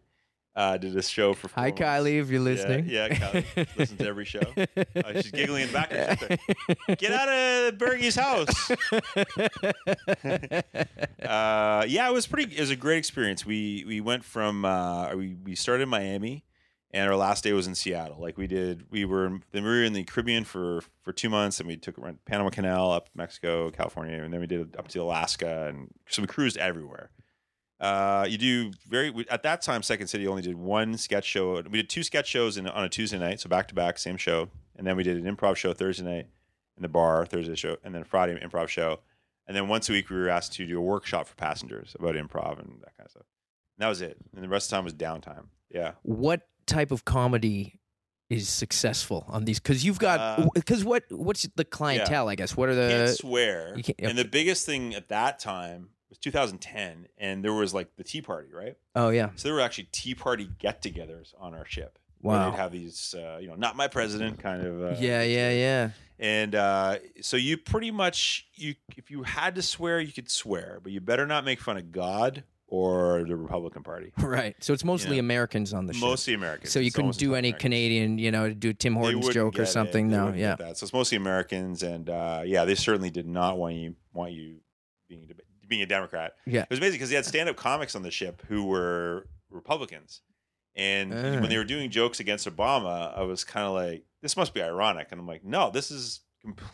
uh, 0.55 0.77
did 0.77 0.97
a 0.97 1.03
show 1.03 1.35
for. 1.35 1.49
Four 1.49 1.63
Hi. 1.63 1.73
Kylie, 1.73 2.21
if 2.21 2.31
you're 2.31 2.41
listening. 2.41 2.87
Yeah, 2.87 3.07
yeah 3.07 3.43
Kylie 3.43 3.77
listens 3.77 4.01
to 4.01 4.07
every 4.07 4.25
show. 4.25 4.41
Uh, 4.77 5.13
she's 5.15 5.31
giggling 5.31 5.63
in 5.63 5.69
the 5.69 5.73
background. 5.73 6.99
Get 6.99 7.13
out 7.13 7.29
of 7.29 7.79
Bergie's 7.79 8.17
house. 8.17 8.71
uh, 11.23 11.85
yeah, 11.89 12.09
it 12.09 12.13
was 12.13 12.27
pretty. 12.27 12.55
It 12.55 12.61
was 12.61 12.71
a 12.71 12.77
great 12.77 12.99
experience. 12.99 13.47
We 13.47 13.85
we 13.87 14.01
went 14.01 14.25
from 14.25 14.65
uh, 14.65 15.15
we 15.15 15.37
we 15.43 15.55
started 15.55 15.85
in 15.85 15.89
Miami, 15.89 16.45
and 16.93 17.09
our 17.09 17.17
last 17.17 17.45
day 17.45 17.53
was 17.53 17.67
in 17.67 17.75
Seattle. 17.75 18.21
Like 18.21 18.37
we 18.37 18.47
did, 18.47 18.85
we 18.91 19.05
were 19.05 19.27
in- 19.27 19.43
then 19.53 19.65
we 19.65 19.71
were 19.71 19.85
in 19.85 19.93
the 19.95 20.05
Caribbean 20.05 20.45
for 20.45 20.83
for 21.03 21.13
two 21.13 21.31
months, 21.31 21.61
and 21.61 21.69
we 21.69 21.77
took 21.77 21.99
went 21.99 22.25
Panama 22.25 22.51
Canal 22.51 22.93
up 22.93 23.09
Mexico, 23.15 23.71
California, 23.71 24.23
and 24.23 24.33
then 24.33 24.41
we 24.41 24.47
did 24.47 24.77
up 24.77 24.89
to 24.89 25.01
Alaska, 25.01 25.69
and 25.69 25.89
so 26.09 26.23
we 26.23 26.29
cruised 26.29 26.59
everywhere. 26.59 27.11
Uh, 27.83 28.25
you 28.29 28.39
do 28.39 28.71
very 28.89 29.13
at 29.29 29.43
that 29.43 29.61
time. 29.61 29.83
Second 29.83 30.07
City 30.07 30.27
only 30.29 30.41
did 30.43 30.55
one 30.55 30.97
sketch 30.97 31.25
show. 31.25 31.55
We 31.63 31.79
did 31.79 31.91
two 31.91 32.03
sketch 32.05 32.29
shows 32.29 32.57
in, 32.57 32.69
on 32.69 32.85
a 32.85 32.89
Tuesday 32.89 33.19
night, 33.19 33.41
so 33.41 33.49
back 33.49 33.67
to 33.69 33.75
back, 33.75 33.99
same 33.99 34.17
show, 34.17 34.49
and 34.77 34.87
then 34.87 34.97
we 34.97 35.03
did 35.03 35.17
an 35.17 35.37
improv 35.37 35.57
show 35.57 35.73
Thursday 35.73 36.05
night 36.05 36.27
in 36.77 36.83
the 36.83 36.89
bar, 36.89 37.27
Thursday 37.27 37.57
show, 37.57 37.77
and 37.83 37.93
then 37.95 38.05
Friday 38.05 38.39
improv 38.41 38.69
show, 38.69 39.01
and 39.49 39.57
then 39.57 39.67
once 39.67 39.89
a 39.89 39.93
week 39.93 40.09
we 40.11 40.17
were 40.17 40.29
asked 40.29 40.53
to 40.55 40.67
do 40.67 40.79
a 40.79 40.81
workshop 40.81 41.27
for 41.27 41.35
passengers 41.35 41.97
about 41.99 42.15
improv 42.15 42.61
and 42.61 42.81
that 42.83 42.97
kind 42.97 43.07
of 43.07 43.11
stuff. 43.11 43.27
And 43.77 43.85
that 43.85 43.89
was 43.89 44.01
it, 44.01 44.17
and 44.35 44.45
the 44.45 44.49
rest 44.49 44.67
of 44.67 44.71
the 44.71 44.77
time 44.77 44.85
was 44.85 44.95
downtime. 44.95 45.47
Yeah, 45.69 45.93
what 46.03 46.43
type 46.67 46.93
of 46.93 47.05
comedy 47.05 47.81
is 48.31 48.49
successful 48.49 49.25
on 49.29 49.45
these? 49.45 49.59
Because 49.59 49.85
you've 49.85 49.99
got 49.99 50.21
Uh, 50.39 50.47
because 50.55 50.85
what 50.85 51.03
what's 51.11 51.49
the 51.57 51.65
clientele? 51.65 52.29
I 52.29 52.37
guess 52.37 52.57
what 52.57 52.69
are 52.69 52.75
can't 52.77 53.09
the 53.09 53.13
swear. 53.15 53.75
you 53.77 53.83
can't- 53.83 53.99
And 53.99 54.17
the 54.17 54.25
biggest 54.25 54.67
thing 54.67 54.95
at 54.95 55.09
that 55.09 55.41
time 55.41 55.89
was 56.13 56.19
2010, 56.19 57.09
and 57.19 57.45
there 57.45 57.53
was 57.53 57.73
like 57.75 57.97
the 57.97 58.05
Tea 58.05 58.23
Party, 58.23 58.49
right? 58.53 58.77
oh 58.95 59.09
yeah 59.09 59.31
So 59.37 59.49
there 59.49 59.55
were 59.55 59.61
actually 59.61 59.89
Tea 59.93 60.15
Party 60.15 60.49
get-togethers 60.59 61.35
on 61.39 61.55
our 61.55 61.65
ship. 61.67 61.99
wow 62.21 62.51
they'd 62.51 62.57
have 62.57 62.73
these, 62.73 63.15
uh, 63.19 63.39
you 63.41 63.49
know, 63.49 63.55
not 63.57 63.77
my 63.77 63.89
president 63.89 64.39
kind 64.39 64.65
of. 64.65 64.83
Uh, 64.83 64.97
yeah 65.01 65.23
yeah 65.23 65.51
yeah 65.51 65.91
And 66.19 66.55
uh, 66.55 66.99
so 67.21 67.37
you 67.37 67.57
pretty 67.57 67.91
much 67.91 68.47
you 68.55 68.75
if 68.97 69.11
you 69.11 69.23
had 69.25 69.55
to 69.57 69.63
swear, 69.63 70.01
you 70.01 70.13
could 70.13 70.31
swear, 70.31 70.79
but 70.83 70.93
you 70.93 71.01
better 71.01 71.27
not 71.27 71.45
make 71.45 71.61
fun 71.61 71.77
of 71.77 71.91
God 71.91 72.45
or 72.69 73.25
the 73.29 73.37
Republican 73.37 73.83
Party. 73.83 74.13
right. 74.19 74.55
So 74.61 74.73
it's 74.73 74.85
mostly 74.85 75.17
know, 75.17 75.21
Americans 75.21 75.75
on 75.75 75.87
the 75.87 75.93
show. 75.93 76.07
Mostly 76.07 76.33
Americans. 76.35 76.73
so 76.73 76.79
you 76.81 76.87
It's 76.87 76.97
couldn't 76.97 77.19
do 77.19 77.35
any 77.35 77.49
Americans. 77.49 77.61
Canadian, 77.63 78.19
you 78.19 78.31
know, 78.31 78.53
do 78.55 78.73
Tim 78.73 78.95
Hortons 78.95 79.29
joke 79.31 79.59
or 79.59 79.67
something. 79.67 80.09
No, 80.09 80.33
yeah. 80.33 80.57
So 80.57 80.85
it's 80.85 80.93
mostly 80.93 81.17
Americans, 81.17 81.83
and 81.83 82.09
uh, 82.09 82.43
yeah, 82.47 82.65
they 82.65 82.75
certainly 82.75 83.11
did 83.11 83.27
not 83.27 83.59
want 83.59 83.75
you 83.75 83.95
want 84.15 84.33
you 84.33 84.57
being 85.09 85.29
a- 85.31 85.43
being 85.73 85.83
a 85.83 85.87
Democrat. 85.87 86.33
Yeah. 86.47 86.63
it 86.63 86.71
was 86.71 86.79
amazing 86.79 86.95
because 86.99 87.11
they 87.11 87.17
had 87.17 87.25
stand 87.27 87.49
up 87.49 87.57
comics 87.57 87.95
on 87.97 88.03
the 88.03 88.11
ship 88.11 88.43
who 88.49 88.65
were 88.65 89.27
Republicans, 89.51 90.21
and 90.77 91.13
Ah. 91.13 91.41
when 91.41 91.49
they 91.49 91.57
were 91.59 91.65
doing 91.65 91.91
jokes 91.91 92.21
against 92.21 92.47
Obama, 92.49 93.17
I 93.17 93.23
was 93.23 93.45
kind 93.45 93.67
of 93.67 93.73
like, 93.75 94.05
this 94.23 94.37
must 94.37 94.55
be 94.55 94.63
ironic, 94.63 95.09
and 95.11 95.21
I'm 95.21 95.27
like, 95.27 95.45
no, 95.45 95.71
this 95.71 95.91
is 95.91 96.21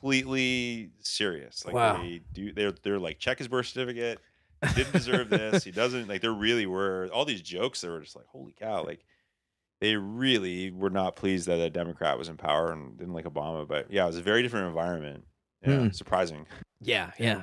completely 0.02 0.90
serious. 1.00 1.64
Like 1.64 1.74
Wow. 1.74 2.02
they 2.02 2.20
do, 2.32 2.52
they're 2.52 2.72
they're 2.72 2.98
like, 2.98 3.18
check 3.18 3.38
his 3.38 3.48
birth 3.48 3.66
certificate. 3.66 4.18
He 4.66 4.74
didn't 4.74 4.92
deserve 4.92 5.30
this. 5.30 5.62
He 5.64 5.70
doesn't 5.70 6.08
like. 6.08 6.20
There 6.20 6.32
really 6.32 6.66
were 6.66 7.08
all 7.12 7.24
these 7.24 7.42
jokes 7.42 7.80
that 7.80 7.90
were 7.90 8.00
just 8.00 8.16
like, 8.16 8.26
holy 8.26 8.54
cow, 8.58 8.84
like 8.84 9.04
they 9.80 9.94
really 9.96 10.72
were 10.72 10.90
not 10.90 11.14
pleased 11.14 11.46
that 11.46 11.61
a 11.61 11.70
Democrat 11.70 12.18
was 12.18 12.28
in 12.28 12.37
power 12.37 12.72
and 12.72 12.98
didn't 12.98 13.14
like 13.14 13.24
Obama. 13.24 13.66
But 13.68 13.92
yeah, 13.92 14.02
it 14.04 14.08
was 14.08 14.16
a 14.16 14.22
very 14.22 14.42
different 14.42 14.66
environment. 14.68 15.24
Yeah, 15.64 15.78
Hmm. 15.82 15.90
surprising. 15.90 16.46
Yeah, 16.80 17.12
yeah. 17.18 17.42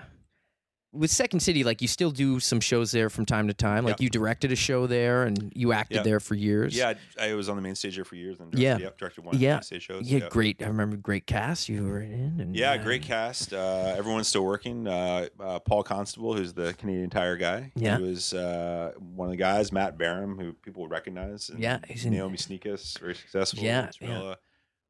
With 0.95 1.11
Second 1.11 1.41
City, 1.41 1.63
like 1.63 1.81
you 1.81 1.87
still 1.87 2.11
do 2.11 2.39
some 2.39 2.59
shows 2.59 2.91
there 2.91 3.09
from 3.09 3.25
time 3.25 3.47
to 3.47 3.53
time. 3.53 3.83
Like 3.85 3.99
Yeah. 3.99 4.05
you 4.05 4.09
directed 4.09 4.51
a 4.51 4.55
show 4.55 4.87
there 4.87 5.23
and 5.23 5.51
you 5.55 5.73
acted 5.73 5.97
Yeah. 5.97 6.03
there 6.03 6.19
for 6.19 6.35
years. 6.35 6.75
Yeah, 6.75 6.93
I, 7.19 7.29
I 7.29 7.33
was 7.33 7.49
on 7.49 7.55
the 7.57 7.61
main 7.61 7.75
stage 7.75 7.95
there 7.95 8.05
for 8.05 8.15
years. 8.15 8.39
And 8.39 8.53
Yeah. 8.53 8.77
directed, 8.77 8.83
yep, 8.85 8.97
directed 8.97 9.25
one 9.25 9.35
of 9.35 9.41
Yeah. 9.41 9.49
the 9.49 9.55
main 9.57 9.63
stage 9.63 9.83
shows. 9.83 10.09
Yeah, 10.09 10.19
yep. 10.19 10.29
great. 10.31 10.63
I 10.63 10.67
remember 10.67 10.97
great 10.97 11.27
cast 11.27 11.67
you 11.69 11.83
were 11.85 11.99
in. 12.01 12.39
And, 12.39 12.55
Yeah, 12.55 12.71
uh, 12.71 12.77
great 12.83 13.01
cast. 13.01 13.53
Uh, 13.53 13.93
everyone's 13.97 14.27
still 14.27 14.45
working. 14.45 14.87
Uh, 14.87 15.27
uh, 15.39 15.59
Paul 15.59 15.83
Constable, 15.83 16.35
who's 16.35 16.53
the 16.53 16.73
Canadian 16.73 17.09
Tire 17.09 17.37
guy, 17.37 17.71
Yeah. 17.75 17.97
he 17.97 18.03
was 18.03 18.33
uh, 18.33 18.93
one 19.15 19.27
of 19.27 19.31
the 19.31 19.37
guys. 19.37 19.71
Matt 19.71 19.97
Baram, 19.97 20.39
who 20.41 20.53
people 20.53 20.81
would 20.83 20.91
recognize. 20.91 21.49
and 21.49 21.59
Yeah, 21.59 21.79
he's 21.87 22.05
in- 22.05 22.11
Naomi 22.13 22.37
Snieckus, 22.37 22.97
very 22.99 23.15
successful. 23.15 23.63
Yeah, 23.63 23.89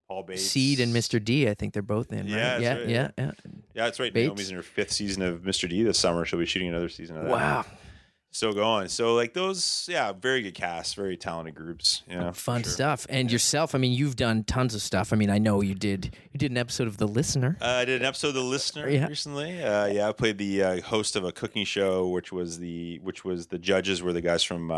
Paul 0.08 0.24
Bates. 0.24 0.46
Seed 0.46 0.80
and 0.80 0.94
Mr. 0.94 1.24
D. 1.24 1.50
I 1.50 1.54
think 1.54 1.74
they're 1.74 1.82
both 1.82 2.12
in. 2.12 2.20
Right? 2.20 2.28
Yeah, 2.30 2.58
yeah, 2.60 2.74
right, 2.76 2.88
yeah, 2.90 3.12
yeah. 3.18 3.32
Yeah, 3.74 3.84
that's 3.86 4.00
right. 4.00 4.14
Bates. 4.14 4.28
Naomi's 4.28 4.50
in 4.50 4.56
her 4.56 4.62
fifth 4.64 4.92
season 4.92 5.22
of 5.24 5.42
Mr. 5.42 5.68
D 5.70 5.84
this 5.84 5.98
summer. 6.00 6.26
She'll 6.26 6.40
be 6.40 6.46
shooting 6.46 6.70
another 6.70 6.90
season 6.90 7.18
of 7.18 7.24
that. 7.24 7.32
Wow, 7.32 7.66
Still 8.32 8.52
going. 8.54 8.90
So 8.90 9.16
like 9.16 9.34
those, 9.34 9.88
yeah, 9.90 10.12
very 10.12 10.42
good 10.42 10.56
cast, 10.56 10.96
very 10.98 11.16
talented 11.16 11.56
groups. 11.56 12.04
Yeah, 12.10 12.32
for 12.32 12.36
fun 12.38 12.64
sure. 12.64 12.72
stuff. 12.74 13.08
And 13.10 13.32
yourself, 13.32 13.74
I 13.74 13.78
mean, 13.78 13.94
you've 13.94 14.18
done 14.18 14.44
tons 14.44 14.76
of 14.76 14.82
stuff. 14.82 15.14
I 15.14 15.16
mean, 15.16 15.30
I 15.30 15.38
know 15.38 15.62
you 15.62 15.74
did. 15.74 16.14
You 16.34 16.38
did 16.38 16.52
an 16.52 16.58
episode 16.58 16.88
of 16.88 16.98
The 16.98 17.08
Listener. 17.08 17.58
Uh, 17.62 17.66
I 17.66 17.86
did 17.86 18.02
an 18.02 18.06
episode 18.06 18.28
of 18.30 18.34
The 18.34 18.42
Listener 18.42 18.90
Yeah. 18.90 19.08
recently. 19.08 19.64
Uh, 19.64 19.86
yeah, 19.88 20.10
I 20.10 20.12
played 20.12 20.38
the 20.38 20.62
uh, 20.64 20.82
host 20.82 21.16
of 21.16 21.24
a 21.24 21.32
cooking 21.32 21.64
show, 21.64 22.10
which 22.10 22.34
was 22.34 22.60
the 22.60 23.00
which 23.04 23.24
was 23.24 23.48
the 23.48 23.58
judges 23.58 24.04
were 24.04 24.12
the 24.12 24.20
guys 24.22 24.44
from 24.44 24.70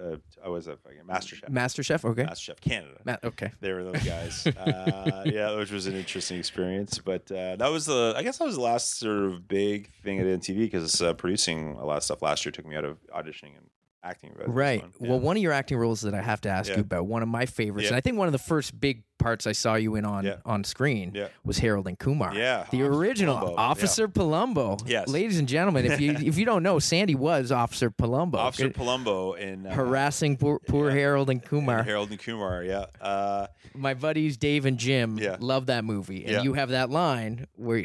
uh, 0.00 0.16
I 0.44 0.48
was 0.48 0.66
a 0.66 0.76
fucking 0.76 1.00
MasterChef, 1.08 1.50
MasterChef. 1.50 2.04
Okay. 2.04 2.24
MasterChef 2.24 2.60
Canada. 2.60 3.00
Ma- 3.04 3.16
okay. 3.24 3.52
they 3.60 3.72
were 3.72 3.84
those 3.84 4.02
guys. 4.02 4.46
uh, 4.58 5.22
yeah, 5.26 5.56
which 5.56 5.70
was 5.70 5.86
an 5.86 5.94
interesting 5.94 6.38
experience. 6.38 6.98
But 6.98 7.30
uh, 7.30 7.56
that 7.56 7.70
was 7.70 7.86
the 7.86 8.14
I 8.16 8.22
guess 8.22 8.38
that 8.38 8.44
was 8.44 8.56
the 8.56 8.62
last 8.62 8.98
sort 8.98 9.24
of 9.24 9.48
big 9.48 9.90
thing 10.02 10.20
I 10.20 10.24
did 10.24 10.34
on 10.34 10.40
TV 10.40 10.58
because 10.58 11.00
uh, 11.00 11.14
producing 11.14 11.76
a 11.76 11.84
lot 11.84 11.96
of 11.96 12.02
stuff 12.02 12.22
last 12.22 12.44
year 12.44 12.52
took 12.52 12.66
me 12.66 12.76
out 12.76 12.84
of 12.84 12.98
auditioning 13.14 13.56
and 13.56 13.66
acting. 14.04 14.30
but 14.34 14.42
it 14.42 14.48
was 14.48 14.54
Right. 14.56 14.84
Well, 15.00 15.18
one 15.18 15.36
of 15.36 15.42
your 15.42 15.52
acting 15.52 15.78
roles 15.78 16.02
that 16.02 16.14
I 16.14 16.20
have 16.22 16.40
to 16.42 16.48
ask 16.48 16.68
Yeah. 16.70 16.76
you 16.76 16.82
about, 16.82 17.06
one 17.06 17.22
of 17.22 17.28
my 17.28 17.46
favorites, 17.46 17.84
Yeah. 17.84 17.88
and 17.90 17.96
I 17.96 18.00
think 18.00 18.16
one 18.18 18.28
of 18.28 18.32
the 18.32 18.38
first 18.38 18.78
big 18.78 19.02
parts 19.18 19.46
I 19.46 19.52
saw 19.52 19.74
you 19.76 19.94
in 19.94 20.04
on 20.04 20.24
Yeah. 20.24 20.36
on 20.44 20.64
screen 20.64 21.12
Yeah. 21.14 21.28
was 21.44 21.58
Harold 21.58 21.86
and 21.88 21.98
Kumar. 21.98 22.34
Yeah, 22.34 22.66
The 22.70 22.82
original 22.82 23.36
Palumbo, 23.38 23.50
yeah. 23.50 23.60
Officer 23.60 24.08
Palumbo. 24.08 24.82
Yes. 24.86 25.08
Ladies 25.08 25.38
and 25.38 25.48
gentlemen, 25.48 25.86
if 25.86 26.00
you 26.00 26.12
if 26.18 26.36
you 26.36 26.44
don't 26.44 26.62
know, 26.62 26.78
Sandy 26.78 27.14
was 27.14 27.50
Officer 27.50 27.90
Palumbo. 27.90 28.34
Officer 28.34 28.68
Palumbo 28.70 29.40
and 29.40 29.66
uh, 29.66 29.70
harassing 29.70 30.36
poor, 30.36 30.58
poor 30.68 30.88
yeah. 30.90 30.96
Harold 30.96 31.30
and 31.30 31.40
and 31.40 31.48
Kumar. 31.48 31.82
Harold 31.82 32.10
and 32.10 32.18
Kumar. 32.20 32.62
Yeah. 32.64 32.86
Uh, 33.00 33.46
My 33.74 33.94
buddies 33.94 34.36
Dave 34.36 34.66
and 34.66 34.78
Jim 34.78 35.18
Yeah. 35.18 35.36
love 35.40 35.66
that 35.66 35.84
movie, 35.84 36.24
and 36.24 36.32
Yeah. 36.32 36.42
you 36.42 36.52
have 36.54 36.68
that 36.70 36.90
line 36.90 37.46
where 37.56 37.84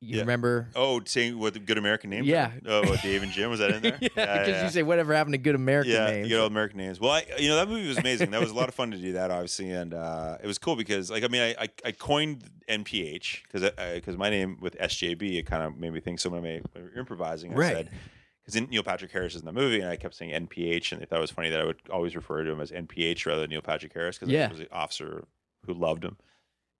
you, 0.00 0.16
Yeah. 0.16 0.20
remember. 0.20 0.68
oh, 0.74 1.00
saying 1.04 1.38
what 1.38 1.54
the 1.54 1.60
good 1.60 1.78
American 1.78 2.10
names? 2.10 2.26
Yeah. 2.26 2.46
are? 2.48 2.60
Oh, 2.66 2.96
Dave 2.96 3.22
and 3.22 3.32
Jim 3.32 3.50
was 3.50 3.60
that 3.60 3.70
in 3.72 3.82
there? 3.82 3.98
Yeah, 4.00 4.08
because 4.46 4.62
you 4.62 4.70
say 4.70 4.82
whatever 4.82 5.14
happened 5.14 5.34
to 5.34 5.38
good 5.38 5.54
American 5.54 5.92
yeah, 5.92 6.10
names. 6.10 6.28
you 6.28 6.36
know 6.36 6.46
American 6.46 6.78
names. 6.78 7.00
Well, 7.00 7.12
I, 7.12 7.24
you 7.38 7.48
know 7.48 7.56
that 7.56 7.68
movie 7.68 7.88
was 7.88 7.98
amazing. 7.98 8.30
That 8.30 8.40
was 8.40 8.50
a 8.50 8.54
lot 8.54 8.68
of 8.68 8.74
fun 8.74 8.90
to 8.92 8.96
do 8.96 9.12
that, 9.14 9.30
obviously, 9.30 9.70
and 9.70 9.94
uh, 9.94 10.38
it 10.42 10.46
was 10.46 10.58
cool 10.58 10.76
because, 10.76 11.10
like, 11.10 11.24
I 11.24 11.28
mean, 11.28 11.42
I, 11.42 11.64
I, 11.64 11.68
I 11.86 11.92
coined 11.92 12.44
NPH 12.68 13.42
because 13.44 13.70
because 13.94 14.16
my 14.16 14.30
name 14.30 14.58
with 14.60 14.76
SJB 14.78 15.38
it 15.38 15.46
kind 15.46 15.62
of 15.62 15.76
made 15.78 15.92
me 15.92 16.00
think. 16.00 16.20
So 16.20 16.30
when 16.30 16.40
I 16.40 16.42
when 16.42 16.62
we 16.76 16.82
were 16.82 16.98
improvising, 16.98 17.52
I 17.52 17.56
Right. 17.56 17.76
said 17.76 17.90
because 18.44 18.68
Neil 18.70 18.82
Patrick 18.82 19.10
Harris 19.10 19.34
is 19.34 19.40
in 19.42 19.46
the 19.46 19.52
movie, 19.52 19.80
and 19.80 19.90
I 19.90 19.96
kept 19.96 20.14
saying 20.14 20.30
NPH, 20.48 20.92
and 20.92 21.00
they 21.00 21.04
thought 21.06 21.18
it 21.18 21.20
was 21.20 21.30
funny 21.30 21.50
that 21.50 21.60
I 21.60 21.64
would 21.64 21.76
always 21.92 22.16
refer 22.16 22.44
to 22.44 22.50
him 22.50 22.60
as 22.60 22.70
NPH 22.70 23.26
rather 23.26 23.42
than 23.42 23.50
Neil 23.50 23.60
Patrick 23.60 23.92
Harris 23.92 24.18
because 24.18 24.32
Yeah. 24.32 24.46
I 24.46 24.50
was 24.50 24.58
the 24.58 24.72
officer 24.72 25.24
who 25.66 25.74
loved 25.74 26.04
him. 26.04 26.16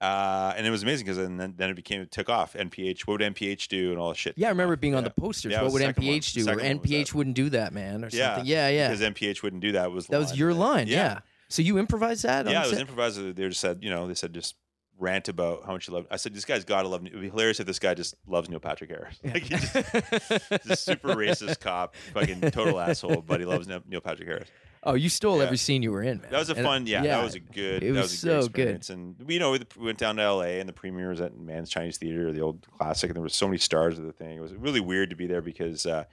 Uh, 0.01 0.55
and 0.57 0.65
it 0.67 0.71
was 0.71 0.85
amazing 0.85 1.07
because 1.07 1.17
then, 1.19 1.37
then 1.57 1.71
it 1.71 1.75
became 1.75 2.01
it 2.01 2.11
took 2.13 2.29
off. 2.29 2.55
NPH, 2.55 3.01
what 3.01 3.21
would 3.21 3.35
NPH 3.35 3.67
do, 3.69 3.91
and 3.91 3.99
all 3.99 4.11
this 4.11 4.19
shit. 4.19 4.35
yeah, 4.37 4.47
I 4.47 4.51
remember 4.51 4.77
being 4.77 4.95
on 4.95 5.03
the 5.05 5.11
posters. 5.11 5.51
Yeah, 5.53 5.63
what 5.63 5.73
would 5.73 5.83
the 5.83 5.87
second 5.87 6.07
one. 6.07 6.15
NPH 6.21 6.33
do? 6.35 6.41
Or 6.41 6.45
second 6.45 6.59
one 6.67 6.79
was 6.81 6.91
NPH 6.91 7.15
wouldn't 7.15 7.37
do 7.37 7.51
that, 7.51 7.73
man, 7.73 8.05
or 8.05 8.09
Yeah, 8.13 8.35
something. 8.37 8.47
Yeah, 8.51 8.69
yeah. 8.69 8.89
because 8.89 9.03
NPH 9.15 9.43
wouldn't 9.43 9.63
do 9.63 9.73
that. 9.73 9.91
Was 9.91 10.07
the 10.07 10.13
That 10.13 10.19
was 10.19 10.39
your 10.39 10.51
right? 10.51 10.57
line. 10.57 10.87
Yeah. 10.87 11.21
So 11.49 11.63
you 11.63 11.79
improvised 11.79 12.23
that? 12.25 12.47
Yeah, 12.47 12.65
it 12.65 12.71
was 12.71 12.79
improvised. 12.79 13.19
They 13.37 13.49
just 13.49 13.61
said, 13.61 13.79
you 13.83 13.91
know, 13.91 14.07
they 14.07 14.15
said 14.15 14.33
just 14.35 14.55
rant 14.99 15.29
about 15.29 15.65
how 15.65 15.73
much 15.73 15.87
he 15.87 15.93
loved. 15.93 16.09
I 16.11 16.17
said, 16.17 16.35
this 16.35 16.45
guy's 16.45 16.65
got 16.65 16.83
to 16.83 16.89
love. 16.89 17.07
It 17.07 17.13
would 17.13 17.23
be 17.23 17.31
hilarious 17.31 17.61
if 17.61 17.67
this 17.67 17.79
guy 17.79 17.95
just 17.95 18.15
loves 18.27 18.49
Neil 18.51 18.59
Patrick 18.61 18.91
Harris. 18.91 19.17
Like 19.25 19.43
he 19.45 19.49
just, 19.55 19.73
he's 20.63 20.71
a 20.71 20.77
super 20.77 21.15
racist 21.15 21.61
cop, 21.61 21.95
fucking 22.15 22.41
total 22.51 22.81
asshole, 22.81 23.23
but 23.23 23.41
he 23.41 23.47
loves 23.47 23.69
Neil 23.69 24.01
Patrick 24.01 24.29
Harris. 24.29 24.49
Oh, 24.85 24.95
you 24.95 25.09
stole 25.09 25.39
Yeah. 25.39 25.45
every 25.45 25.57
scene 25.57 25.83
you 25.83 25.91
were 25.93 26.03
in, 26.03 26.21
man. 26.21 26.31
That 26.31 26.39
was 26.39 26.51
a 26.51 26.55
fun, 26.55 26.87
yeah, 26.87 27.03
That 27.03 27.23
was 27.25 27.35
a 27.35 27.41
good. 27.41 27.83
it 27.83 27.93
that 27.93 28.01
was 28.01 28.11
was 28.13 28.19
so 28.21 28.41
good. 28.43 28.69
experience. 28.69 28.91
And 28.91 29.17
we, 29.25 29.35
you 29.35 29.41
know, 29.41 29.51
we 29.53 29.61
went 29.77 29.99
down 29.99 30.17
to 30.17 30.23
L.A. 30.23 30.61
and 30.61 30.69
the 30.69 30.73
premiere 30.73 31.11
was 31.11 31.21
at 31.21 31.37
Mann's 31.37 31.69
Chinese 31.71 31.97
Theater, 31.99 32.33
the 32.33 32.41
old 32.41 32.67
classic, 32.79 33.11
and 33.11 33.17
there 33.17 33.23
was 33.23 33.35
so 33.35 33.47
many 33.49 33.59
stars 33.59 33.99
of 33.99 34.05
the 34.05 34.13
thing. 34.13 34.37
It 34.37 34.41
was 34.41 34.55
really 34.55 34.81
weird 34.81 35.11
to 35.11 35.17
be 35.17 35.27
there 35.27 35.43
because 35.43 35.85
uh, 35.85 36.05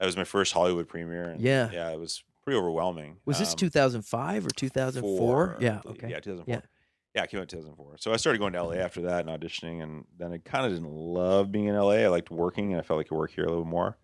it 0.00 0.04
was 0.06 0.16
my 0.16 0.24
first 0.24 0.52
Hollywood 0.52 0.88
premiere. 0.88 1.30
And 1.30 1.40
Yeah. 1.40 1.70
yeah, 1.72 1.90
it 1.90 1.98
was 2.00 2.22
pretty 2.44 2.58
overwhelming. 2.58 3.18
Was 3.26 3.38
this 3.38 3.50
Um, 3.52 3.56
2005 3.56 4.46
or 4.46 4.50
2004? 4.50 5.18
four, 5.18 5.56
Yeah. 5.60 5.80
Okay. 5.86 6.08
Yeah, 6.10 6.20
2004. 6.20 6.62
Yeah. 7.14 7.24
It 7.24 7.30
came 7.30 7.38
out 7.40 7.52
in 7.52 7.58
2004. 7.58 7.96
So 7.98 8.12
I 8.12 8.16
started 8.16 8.38
going 8.38 8.52
to 8.52 8.62
LA 8.62 8.74
after 8.74 9.02
that 9.02 9.26
and 9.26 9.28
auditioning, 9.40 9.82
and 9.82 10.04
then 10.18 10.32
I 10.32 10.38
kind 10.38 10.64
of 10.66 10.72
didn't 10.72 10.90
love 10.92 11.50
being 11.50 11.66
in 11.66 11.74
LA. 11.76 11.90
I 12.04 12.08
liked 12.08 12.30
working, 12.30 12.72
and 12.72 12.80
I 12.80 12.82
felt 12.84 12.98
like 12.98 13.06
I 13.06 13.08
could 13.08 13.18
work 13.18 13.32
here 13.32 13.44
a 13.44 13.48
little 13.48 13.64
more. 13.64 13.98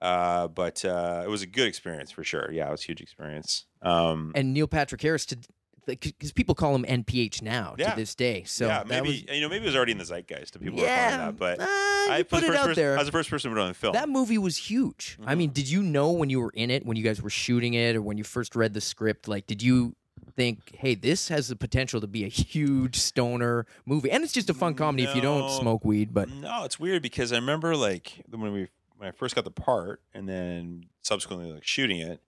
Uh, 0.00 0.46
but 0.48 0.84
uh, 0.84 1.22
it 1.24 1.28
was 1.30 1.42
a 1.42 1.46
good 1.46 1.66
experience 1.66 2.10
for 2.10 2.22
sure. 2.22 2.50
Yeah, 2.52 2.68
it 2.68 2.70
was 2.70 2.82
a 2.82 2.86
huge 2.86 3.00
experience. 3.00 3.64
Um, 3.82 4.32
And 4.34 4.52
Neil 4.52 4.66
Patrick 4.66 5.00
Harris, 5.02 5.24
to 5.26 5.38
because 5.86 6.32
people 6.32 6.54
call 6.56 6.74
him 6.74 6.84
NPH 6.84 7.42
now 7.42 7.76
Yeah. 7.78 7.90
to 7.90 7.96
this 7.96 8.14
day. 8.16 8.42
So 8.44 8.66
yeah, 8.66 8.82
maybe 8.86 9.08
was, 9.08 9.22
you 9.36 9.40
know 9.40 9.48
maybe 9.48 9.62
it 9.64 9.68
was 9.68 9.76
already 9.76 9.92
in 9.92 9.98
the 9.98 10.04
zeitgeist 10.04 10.52
to 10.54 10.58
people 10.58 10.80
yeah, 10.80 11.16
that, 11.28 11.36
but 11.38 11.60
uh, 11.60 11.64
I 11.64 12.24
put 12.28 12.40
the 12.40 12.46
it 12.46 12.48
first 12.48 12.58
out 12.58 12.66
person, 12.66 12.74
there. 12.82 12.94
I 12.94 12.98
was 12.98 13.06
the 13.06 13.12
first 13.12 13.30
person 13.30 13.50
to 13.50 13.56
put 13.56 13.60
on 13.62 13.72
film. 13.72 13.92
That 13.92 14.08
movie 14.08 14.36
was 14.38 14.56
huge. 14.56 15.16
I 15.24 15.34
Mhm. 15.34 15.38
mean, 15.38 15.50
did 15.50 15.70
you 15.70 15.82
know 15.84 16.10
when 16.10 16.28
you 16.28 16.40
were 16.40 16.50
in 16.54 16.72
it, 16.72 16.84
when 16.84 16.96
you 16.96 17.04
guys 17.04 17.22
were 17.22 17.30
shooting 17.30 17.74
it, 17.74 17.94
or 17.94 18.02
when 18.02 18.18
you 18.18 18.24
first 18.24 18.56
read 18.56 18.74
the 18.74 18.80
script? 18.80 19.28
Like, 19.28 19.46
did 19.46 19.62
you 19.62 19.94
think, 20.34 20.74
"Hey, 20.76 20.94
this 20.94 21.28
has 21.28 21.48
the 21.48 21.56
potential 21.56 22.00
to 22.00 22.06
be 22.06 22.24
a 22.24 22.28
huge 22.28 22.96
stoner 22.96 23.66
movie"? 23.84 24.10
And 24.10 24.22
it's 24.24 24.32
just 24.32 24.50
a 24.50 24.54
fun 24.54 24.74
comedy 24.74 25.04
if 25.04 25.14
you 25.14 25.22
don't 25.22 25.50
smoke 25.50 25.84
weed. 25.84 26.12
But 26.12 26.28
no, 26.28 26.64
it's 26.64 26.78
weird 26.78 27.02
because 27.02 27.32
I 27.32 27.36
remember 27.36 27.76
like 27.76 28.24
when 28.30 28.52
we 28.52 28.68
when 28.96 29.08
I 29.08 29.12
first 29.12 29.34
got 29.34 29.44
the 29.44 29.50
part 29.50 30.00
and 30.14 30.28
then 30.28 30.86
subsequently 31.02 31.52
like 31.52 31.64
shooting 31.64 32.00
it, 32.00 32.20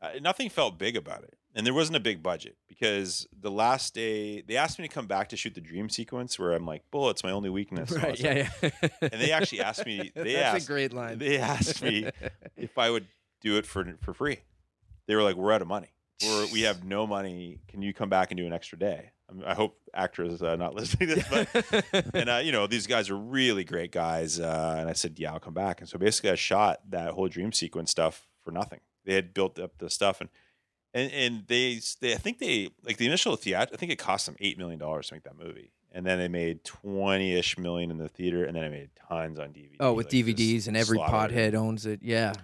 uh, 0.00 0.10
nothing 0.20 0.48
felt 0.50 0.78
big 0.78 0.96
about 0.96 1.22
it, 1.22 1.36
and 1.54 1.66
there 1.66 1.74
wasn't 1.74 1.96
a 1.96 2.00
big 2.00 2.22
budget 2.22 2.56
because 2.68 3.26
the 3.38 3.50
last 3.50 3.94
day 3.94 4.42
they 4.42 4.56
asked 4.56 4.78
me 4.78 4.86
to 4.86 4.92
come 4.92 5.06
back 5.06 5.28
to 5.28 5.36
shoot 5.36 5.54
the 5.54 5.60
dream 5.60 5.88
sequence 5.88 6.38
where 6.38 6.52
I'm 6.52 6.66
like, 6.66 6.82
bullets 6.90 7.22
my 7.22 7.30
only 7.30 7.50
weakness. 7.50 7.90
right, 8.02 8.18
yeah, 8.18 8.48
yeah. 8.62 8.70
And 9.00 9.20
they 9.20 9.32
actually 9.32 9.60
asked 9.60 9.86
me. 9.86 10.10
They 10.14 10.34
That's 10.34 10.56
asked. 10.56 10.64
a 10.64 10.72
great 10.72 10.92
line. 10.92 11.18
They 11.18 11.38
asked 11.38 11.82
me 11.82 12.10
if 12.56 12.76
I 12.78 12.90
would 12.90 13.06
do 13.40 13.56
it 13.58 13.66
for 13.66 13.84
for 14.00 14.12
free. 14.12 14.38
They 15.06 15.14
were 15.14 15.22
like, 15.22 15.36
"We're 15.36 15.52
out 15.52 15.62
of 15.62 15.68
money. 15.68 15.92
We're, 16.24 16.46
we 16.52 16.62
have 16.62 16.84
no 16.84 17.06
money. 17.06 17.58
Can 17.68 17.82
you 17.82 17.92
come 17.92 18.08
back 18.08 18.30
and 18.30 18.38
do 18.38 18.46
an 18.46 18.52
extra 18.52 18.78
day?" 18.78 19.10
I'm- 19.28 19.42
I 19.46 19.54
hope 19.54 19.78
actors 19.94 20.42
uh, 20.42 20.56
not 20.56 20.74
listening 20.80 21.08
to 21.10 21.14
this, 21.16 21.28
but 21.28 22.14
and 22.14 22.28
uh, 22.30 22.40
you 22.44 22.52
know 22.52 22.66
these 22.66 22.86
guys 22.86 23.08
are 23.10 23.16
really 23.16 23.64
great 23.64 23.92
guys. 23.92 24.38
Uh, 24.40 24.76
and 24.78 24.88
I 24.88 24.92
said, 24.92 25.18
"Yeah, 25.18 25.32
I'll 25.32 25.40
come 25.40 25.54
back." 25.54 25.80
And 25.80 25.88
so 25.88 25.98
basically, 25.98 26.30
I 26.30 26.34
shot 26.34 26.80
that 26.90 27.12
whole 27.12 27.28
dream 27.28 27.52
sequence 27.52 27.90
stuff 27.90 28.26
for 28.44 28.50
nothing. 28.50 28.80
They 29.04 29.14
had 29.14 29.34
built 29.34 29.58
up 29.58 29.78
the 29.78 29.90
stuff 29.90 30.20
and. 30.20 30.30
And, 30.94 31.10
and 31.12 31.44
they, 31.46 31.80
they, 32.02 32.12
I 32.12 32.18
think 32.18 32.38
they 32.38 32.68
like 32.84 32.98
the 32.98 33.06
initial 33.06 33.34
theater. 33.36 33.66
I 33.72 33.76
think 33.78 33.90
it 33.90 33.96
cost 33.96 34.26
them 34.26 34.36
eight 34.40 34.58
million 34.58 34.78
dollars 34.78 35.08
to 35.08 35.14
make 35.14 35.22
that 35.22 35.38
movie, 35.38 35.72
and 35.90 36.04
then 36.04 36.18
they 36.18 36.28
made 36.28 36.64
twenty 36.64 37.32
ish 37.34 37.56
million 37.56 37.90
in 37.90 37.96
the 37.96 38.10
theater, 38.10 38.44
and 38.44 38.54
then 38.54 38.62
I 38.64 38.68
made 38.68 38.90
tons 39.08 39.38
on 39.38 39.54
DVD. 39.54 39.76
oh, 39.80 39.94
with 39.94 40.12
like, 40.12 40.26
DVDs 40.26 40.68
and 40.68 40.76
every 40.76 40.98
slaughtered 40.98 41.32
it 41.34 41.54
pothead 41.54 41.56
owns 41.56 41.86
it. 41.86 42.00
Yeah. 42.02 42.34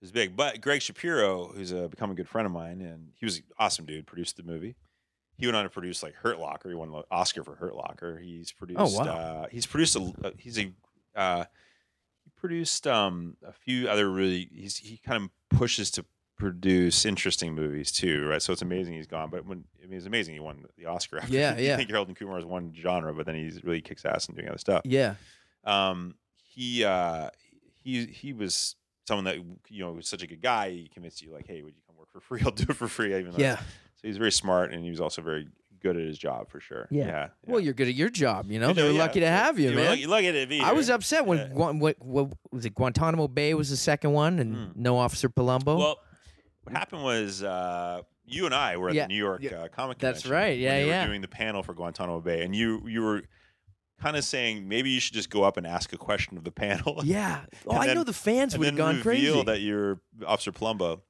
It 0.00 0.02
was 0.04 0.12
big. 0.12 0.36
But 0.36 0.60
Greg 0.60 0.82
Shapiro, 0.82 1.48
who's 1.48 1.72
a, 1.72 1.88
become 1.88 2.10
a 2.10 2.14
good 2.14 2.28
friend 2.28 2.46
of 2.46 2.52
mine, 2.52 2.80
and 2.80 3.08
he 3.18 3.24
was 3.26 3.38
an 3.38 3.44
awesome 3.58 3.86
dude, 3.86 4.06
produced 4.06 4.36
the 4.36 4.42
movie. 4.42 4.76
He 5.38 5.46
went 5.46 5.56
on 5.56 5.64
to 5.64 5.70
produce 5.70 6.02
like 6.02 6.14
Hurt 6.14 6.38
Locker. 6.38 6.68
He 6.70 6.74
won 6.74 6.92
an 6.94 7.02
Oscar 7.10 7.44
for 7.44 7.54
Hurt 7.56 7.74
Locker. 7.74 8.18
He's 8.18 8.52
produced. 8.52 8.80
Oh, 8.80 8.98
wow. 9.04 9.04
Uh, 9.04 9.46
he's 9.50 9.66
produced 9.66 9.96
a. 9.96 10.12
uh, 10.24 10.30
He's 10.38 10.58
a. 10.58 10.72
Uh, 11.14 11.44
he 12.24 12.30
produced 12.36 12.86
um, 12.86 13.36
a 13.46 13.52
few 13.52 13.88
other 13.88 14.08
really. 14.10 14.48
He's 14.52 14.76
he 14.78 14.96
kind 14.98 15.22
of 15.24 15.58
pushes 15.58 15.90
to 15.92 16.04
produce 16.38 17.04
interesting 17.06 17.54
movies 17.54 17.90
too, 17.92 18.26
right? 18.26 18.42
So 18.42 18.52
it's 18.52 18.62
amazing 18.62 18.94
he's 18.94 19.06
gone. 19.06 19.30
But 19.30 19.44
when 19.46 19.64
I 19.82 19.86
mean, 19.86 19.96
it's 19.96 20.06
amazing 20.06 20.34
he 20.34 20.40
won 20.40 20.64
the 20.78 20.86
Oscar. 20.86 21.18
After. 21.18 21.32
Yeah, 21.34 21.56
yeah. 21.58 21.76
think 21.76 21.88
Harold 21.90 22.08
and 22.08 22.16
Kumar 22.16 22.38
is 22.38 22.44
one 22.44 22.74
genre, 22.74 23.12
but 23.14 23.26
then 23.26 23.34
he's 23.34 23.62
really 23.64 23.80
kicks 23.80 24.04
ass 24.04 24.26
and 24.28 24.36
doing 24.36 24.48
other 24.48 24.58
stuff 24.58 24.82
Yeah. 24.84 25.14
um, 25.64 26.14
he 26.42 26.84
uh, 26.84 27.28
he 27.82 28.06
he 28.06 28.32
was 28.32 28.76
someone 29.06 29.24
that 29.24 29.36
you 29.68 29.84
know 29.84 29.92
was 29.92 30.08
such 30.08 30.22
a 30.22 30.26
good 30.26 30.42
guy. 30.42 30.70
He 30.70 30.88
convinced 30.92 31.22
you 31.22 31.32
like, 31.32 31.46
hey, 31.46 31.62
would 31.62 31.74
you 31.74 31.80
come 31.86 31.96
work 31.96 32.10
for 32.12 32.20
free? 32.20 32.40
I'll 32.44 32.50
do 32.50 32.66
it 32.68 32.76
for 32.76 32.88
free. 32.88 33.14
Even 33.16 33.32
though 33.32 33.38
Yeah. 33.38 33.56
so 33.56 33.62
he's 34.02 34.16
very 34.18 34.32
smart 34.32 34.72
and 34.72 34.82
he 34.84 34.90
was 34.90 35.00
also 35.00 35.22
very 35.22 35.48
good 35.80 35.96
at 35.96 36.02
his 36.06 36.18
job 36.18 36.50
for 36.50 36.58
sure. 36.58 36.88
Yeah. 36.90 37.06
yeah. 37.06 37.28
Well, 37.44 37.60
you're 37.60 37.74
good 37.74 37.86
at 37.88 37.94
your 37.94 38.08
job. 38.08 38.50
You 38.50 38.58
know, 38.58 38.68
You 38.68 38.74
they 38.74 38.82
were 38.82 38.90
yeah. 38.90 38.98
lucky 38.98 39.20
to 39.20 39.28
have 39.28 39.58
you, 39.58 39.70
were 39.70 39.76
man. 39.76 39.90
Lucky, 39.90 40.06
lucky 40.06 40.32
to 40.32 40.46
be 40.46 40.60
I 40.60 40.72
was 40.72 40.90
upset 40.90 41.26
when 41.26 41.38
Yeah. 41.38 41.48
What, 41.52 42.02
what 42.02 42.28
was 42.50 42.64
it? 42.64 42.74
Guantanamo 42.74 43.28
Bay 43.28 43.54
was 43.54 43.70
the 43.70 43.76
second 43.76 44.12
one, 44.12 44.38
and 44.38 44.56
Mm. 44.56 44.76
no 44.76 44.96
Officer 44.98 45.28
Palumbo. 45.28 45.78
Well, 45.78 45.98
what 46.64 46.74
happened 46.76 47.04
was 47.04 47.42
uh, 47.44 48.00
you 48.24 48.46
and 48.46 48.54
I 48.54 48.76
were 48.78 48.88
at 48.88 48.94
Yeah, 48.96 49.02
the 49.04 49.08
New 49.08 49.14
York 49.22 49.42
yeah. 49.42 49.50
uh, 49.64 49.68
Comic 49.68 49.98
That's 49.98 50.22
Convention 50.22 50.30
right, 50.32 50.48
when 50.50 50.60
yeah, 50.60 50.78
they 50.80 51.02
were 51.02 51.06
doing 51.06 51.20
the 51.20 51.28
panel 51.28 51.62
for 51.62 51.74
Guantanamo 51.74 52.20
Bay, 52.20 52.42
and 52.42 52.56
you 52.56 52.82
you 52.88 53.02
were 53.02 53.22
kind 54.00 54.16
of 54.16 54.24
saying 54.24 54.68
maybe 54.68 54.90
you 54.90 55.00
should 55.00 55.14
just 55.14 55.30
go 55.30 55.42
up 55.42 55.56
and 55.56 55.66
ask 55.66 55.92
a 55.92 55.96
question 55.98 56.36
of 56.36 56.44
the 56.44 56.52
panel. 56.52 57.00
yeah. 57.04 57.40
Oh, 57.66 57.72
And 57.72 57.90
I 57.90 57.94
know 57.94 58.04
the 58.04 58.12
fans 58.12 58.56
would 58.56 58.64
have 58.66 58.76
then 58.76 58.94
gone 58.94 59.02
crazy. 59.02 59.42
that 59.44 59.60
you're 59.60 60.00
Officer 60.26 60.52
Palumbo. 60.52 61.00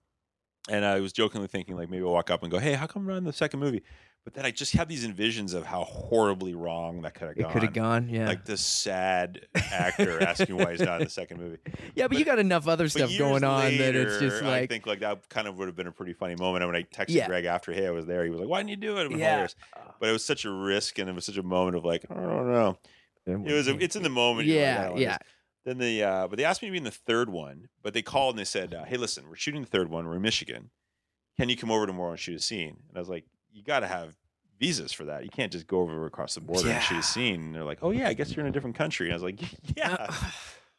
And 0.68 0.84
I 0.84 0.98
was 0.98 1.12
jokingly 1.12 1.46
thinking, 1.46 1.76
like, 1.76 1.88
maybe 1.88 2.02
I'll 2.04 2.10
walk 2.12 2.28
up 2.28 2.42
and 2.42 2.50
go, 2.50 2.58
"Hey, 2.58 2.72
how 2.72 2.88
come 2.88 3.06
we're 3.06 3.16
in 3.16 3.22
the 3.24 3.32
second 3.32 3.60
movie?" 3.60 3.82
But 4.26 4.34
then 4.34 4.44
I 4.44 4.50
just 4.50 4.72
have 4.72 4.88
these 4.88 5.06
envisions 5.06 5.54
of 5.54 5.64
how 5.64 5.84
horribly 5.84 6.56
wrong 6.56 7.02
that 7.02 7.14
could 7.14 7.28
have 7.28 7.36
it 7.38 7.42
gone. 7.42 7.52
could 7.52 7.62
have 7.62 7.72
gone. 7.72 8.08
Yeah. 8.08 8.26
Like 8.26 8.44
this 8.44 8.60
sad 8.60 9.46
actor 9.54 10.20
asking 10.20 10.56
why 10.56 10.72
he's 10.72 10.80
not 10.80 11.00
in 11.00 11.04
the 11.06 11.10
second 11.10 11.38
movie. 11.38 11.58
yeah, 11.94 12.08
but, 12.08 12.18
you 12.18 12.24
got 12.24 12.40
enough 12.40 12.66
other 12.66 12.88
stuff 12.88 13.16
going 13.16 13.44
on 13.44 13.78
that 13.78 13.94
it's 13.94 14.18
just 14.18 14.42
like 14.42 14.64
I 14.64 14.66
think 14.66 14.84
like 14.84 14.98
that 14.98 15.28
kind 15.28 15.46
of 15.46 15.56
would 15.58 15.68
have 15.68 15.76
been 15.76 15.86
a 15.86 15.92
pretty 15.92 16.12
funny 16.12 16.34
moment. 16.34 16.64
And 16.64 16.72
when 16.72 16.82
I 16.82 16.82
texted 16.82 17.10
Yeah. 17.14 17.28
Greg 17.28 17.44
after, 17.44 17.72
"Hey, 17.72 17.86
I 17.86 17.92
was 17.92 18.04
there," 18.06 18.24
he 18.24 18.30
was 18.30 18.40
like, 18.40 18.48
"Why 18.48 18.58
didn't 18.58 18.70
you 18.70 18.76
do 18.76 18.98
it?" 18.98 19.06
It 19.06 19.12
Yeah. 19.12 19.16
hilarious. 19.30 19.54
But 20.00 20.08
it 20.08 20.12
was 20.12 20.24
such 20.24 20.44
a 20.44 20.50
risk, 20.50 20.98
and 20.98 21.08
it 21.08 21.14
was 21.14 21.24
such 21.24 21.36
a 21.38 21.44
moment 21.44 21.76
of 21.76 21.84
like, 21.84 22.04
I 22.10 22.14
don't 22.14 22.50
know. 22.50 22.78
It 23.26 23.38
was. 23.38 23.68
A, 23.68 23.78
it's 23.78 23.94
in 23.94 24.02
the 24.02 24.08
moment. 24.10 24.48
like, 24.48 24.56
Yeah, 24.56 24.96
yeah. 24.96 25.18
Then 25.64 25.78
the 25.78 26.02
uh, 26.02 26.26
but 26.26 26.36
they 26.36 26.44
asked 26.44 26.62
me 26.62 26.68
to 26.68 26.72
be 26.72 26.78
in 26.78 26.84
the 26.84 26.90
third 26.90 27.30
one, 27.30 27.68
but 27.80 27.94
they 27.94 28.02
called 28.02 28.34
and 28.34 28.40
they 28.40 28.44
said, 28.44 28.74
uh, 28.74 28.82
"Hey, 28.86 28.96
listen, 28.96 29.28
we're 29.28 29.36
shooting 29.36 29.60
the 29.62 29.68
third 29.68 29.88
one. 29.88 30.04
We're 30.08 30.16
in 30.16 30.22
Michigan. 30.22 30.70
Can 31.38 31.48
you 31.48 31.56
come 31.56 31.70
over 31.70 31.86
tomorrow 31.86 32.10
and 32.10 32.18
shoot 32.18 32.34
a 32.34 32.40
scene?" 32.42 32.78
And 32.88 32.96
I 32.96 32.98
was 32.98 33.08
like, 33.08 33.24
"You 33.56 33.62
got 33.64 33.80
to 33.80 33.86
have 33.86 34.14
visas 34.58 34.92
for 34.92 35.04
that. 35.06 35.24
You 35.24 35.30
can't 35.30 35.50
just 35.52 35.66
go 35.66 35.80
over 35.80 36.06
across 36.06 36.34
the 36.34 36.40
border 36.40 36.68
and 36.70 36.82
shoot 36.82 36.94
Yeah. 36.94 37.00
a 37.00 37.02
scene." 37.02 37.40
And 37.40 37.54
they're 37.54 37.64
like, 37.64 37.78
"Oh 37.82 37.90
yeah, 37.90 38.08
I 38.08 38.12
guess 38.14 38.34
you're 38.34 38.44
in 38.44 38.50
a 38.50 38.52
different 38.52 38.76
country." 38.76 39.06
And 39.06 39.12
I 39.12 39.16
was 39.16 39.22
like, 39.22 39.40
"Yeah." 39.76 40.10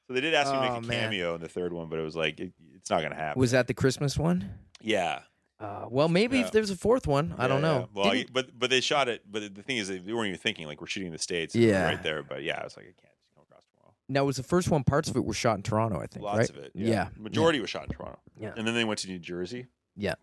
so 0.07 0.13
they 0.13 0.21
did 0.21 0.33
ask 0.33 0.51
me 0.51 0.59
to 0.59 0.67
Oh, 0.67 0.73
make 0.75 0.83
a 0.83 0.87
man. 0.87 1.03
cameo 1.09 1.35
in 1.35 1.41
the 1.41 1.49
third 1.49 1.73
one, 1.73 1.89
but 1.89 1.99
it 1.99 2.03
was 2.03 2.15
like, 2.15 2.39
it, 2.39 2.53
it's 2.75 2.89
not 2.89 2.99
going 3.01 3.11
to 3.11 3.17
happen. 3.17 3.39
Was 3.39 3.51
that 3.51 3.67
the 3.67 3.73
Christmas 3.73 4.17
one? 4.17 4.49
yeah, 4.81 5.21
Uh, 5.59 5.87
well, 5.89 6.07
maybe 6.07 6.37
Yeah. 6.37 6.45
if 6.45 6.51
there's 6.51 6.69
a 6.69 6.75
fourth 6.75 7.07
one, 7.07 7.33
I 7.37 7.43
Yeah, 7.43 7.47
don't 7.47 7.61
know. 7.63 7.79
yeah. 7.79 8.01
Well, 8.03 8.11
Didn't- 8.13 8.31
but 8.31 8.57
but 8.59 8.69
they 8.69 8.79
shot 8.79 9.07
it. 9.09 9.23
But 9.29 9.55
the 9.55 9.63
thing 9.63 9.77
is, 9.77 9.87
they 9.87 9.99
weren't 9.99 10.27
even 10.27 10.39
thinking 10.39 10.67
like 10.67 10.79
we're 10.81 10.87
shooting 10.87 11.07
in 11.07 11.13
the 11.13 11.17
states. 11.19 11.55
Yeah. 11.55 11.83
right 11.83 12.01
there. 12.03 12.21
But 12.23 12.43
yeah, 12.43 12.59
I 12.61 12.63
was 12.63 12.77
like, 12.77 12.85
I 12.85 12.93
can't 13.01 13.13
just 13.19 13.33
come 13.33 13.43
across 13.49 13.63
tomorrow. 13.73 13.93
now 14.07 14.21
it 14.23 14.27
was 14.27 14.37
the 14.37 14.43
first 14.43 14.69
one. 14.69 14.83
Parts 14.83 15.09
of 15.09 15.15
it 15.17 15.25
were 15.25 15.33
shot 15.33 15.57
in 15.57 15.63
Toronto, 15.63 15.99
I 15.99 16.05
think. 16.05 16.23
Lots 16.23 16.37
right? 16.37 16.49
of 16.51 16.57
it. 16.57 16.71
Yeah. 16.75 16.87
Yeah. 16.87 17.07
Majority 17.17 17.59
was 17.59 17.69
shot 17.71 17.85
in 17.85 17.89
Toronto. 17.89 18.19
Yeah. 18.39 18.53
And 18.55 18.67
then 18.67 18.75
they 18.75 18.83
went 18.85 18.99
to 18.99 19.07
New 19.07 19.17
Jersey. 19.19 19.65
Yeah. 19.95 20.13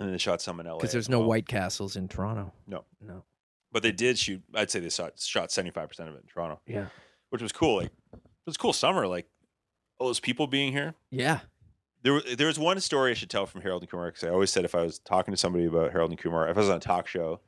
And 0.00 0.08
then 0.08 0.12
they 0.12 0.18
shot 0.18 0.40
some 0.42 0.58
in 0.58 0.66
LA. 0.66 0.78
Because 0.78 0.90
there's 0.92 1.08
no 1.08 1.20
well. 1.20 1.28
White 1.28 1.46
Castles 1.46 1.94
in 1.94 2.08
Toronto. 2.08 2.52
No. 2.66 2.84
No. 3.00 3.22
But 3.70 3.82
they 3.84 3.92
did 3.92 4.18
shoot. 4.18 4.42
I'd 4.54 4.70
say 4.70 4.80
they 4.80 4.88
shot 4.88 5.12
shot 5.20 5.52
seventy 5.52 5.70
five 5.70 5.88
percent 5.88 6.08
of 6.08 6.14
it 6.16 6.22
in 6.22 6.28
Toronto, 6.28 6.60
Yeah. 6.66 6.86
which 7.28 7.40
was 7.42 7.52
cool. 7.52 7.76
Like 7.76 7.92
it 8.12 8.20
was 8.46 8.56
a 8.56 8.58
cool 8.58 8.72
summer. 8.72 9.06
Like 9.06 9.28
all 10.00 10.08
those 10.08 10.18
people 10.20 10.46
being 10.48 10.72
here. 10.72 10.94
Yeah. 11.10 11.40
There, 12.02 12.20
there 12.22 12.46
was 12.46 12.58
one 12.58 12.80
story 12.80 13.10
I 13.10 13.14
should 13.14 13.28
tell 13.30 13.44
from 13.44 13.60
Harold 13.60 13.82
and 13.82 13.90
Kumar 13.90 14.06
because 14.10 14.24
I 14.24 14.30
always 14.30 14.50
said 14.50 14.64
if 14.64 14.74
I 14.74 14.80
was 14.82 14.98
talking 15.00 15.32
to 15.32 15.36
somebody 15.36 15.66
about 15.66 15.92
Harold 15.92 16.10
and 16.10 16.18
Kumar, 16.18 16.48
if 16.48 16.56
I 16.56 16.60
was 16.60 16.70
on 16.70 16.78
a 16.78 16.80
talk 16.80 17.06
show, 17.06 17.40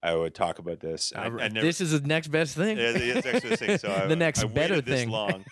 I 0.00 0.14
would 0.14 0.32
talk 0.32 0.60
about 0.60 0.78
this. 0.78 1.12
I, 1.16 1.24
I 1.24 1.48
never, 1.48 1.66
this 1.66 1.80
is 1.80 1.90
the 1.90 2.06
next 2.06 2.28
best 2.28 2.54
thing. 2.54 2.78
Yeah, 2.78 2.92
the 2.92 3.20
next 3.24 3.42
best 3.42 3.58
thing. 3.58 3.78
So 3.78 3.90
I, 4.04 4.06
The 4.06 4.14
next 4.14 4.44
I 4.44 4.46
better 4.46 4.74
waited 4.74 4.86
this 4.86 5.00
thing. 5.00 5.10
long. 5.10 5.44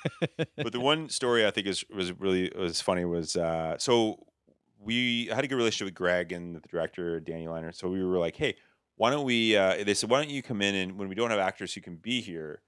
but 0.56 0.70
the 0.72 0.78
one 0.92 1.08
story 1.08 1.44
I 1.44 1.50
think 1.50 1.66
is 1.66 1.84
was 1.92 2.12
really 2.12 2.52
was 2.56 2.80
funny 2.80 3.04
was 3.04 3.34
uh, 3.34 3.76
so 3.78 4.24
we 4.84 5.26
had 5.26 5.44
a 5.44 5.48
good 5.48 5.56
relationship 5.56 5.86
with 5.86 5.94
Greg 5.94 6.32
and 6.32 6.54
the 6.54 6.60
director 6.68 7.20
Danny 7.20 7.46
Leiner. 7.46 7.74
So 7.74 7.88
we 7.88 8.04
were 8.04 8.18
like, 8.18 8.36
hey, 8.36 8.56
why 8.96 9.10
don't 9.10 9.24
we? 9.24 9.56
Uh, 9.56 9.82
they 9.84 9.94
said, 9.94 10.10
why 10.10 10.22
don't 10.22 10.30
you 10.30 10.42
come 10.42 10.62
in 10.62 10.74
and 10.74 10.98
when 10.98 11.08
we 11.08 11.14
don't 11.14 11.30
have 11.30 11.40
actors 11.40 11.74
who 11.74 11.80
can 11.80 11.96
be 11.96 12.20
here, 12.20 12.62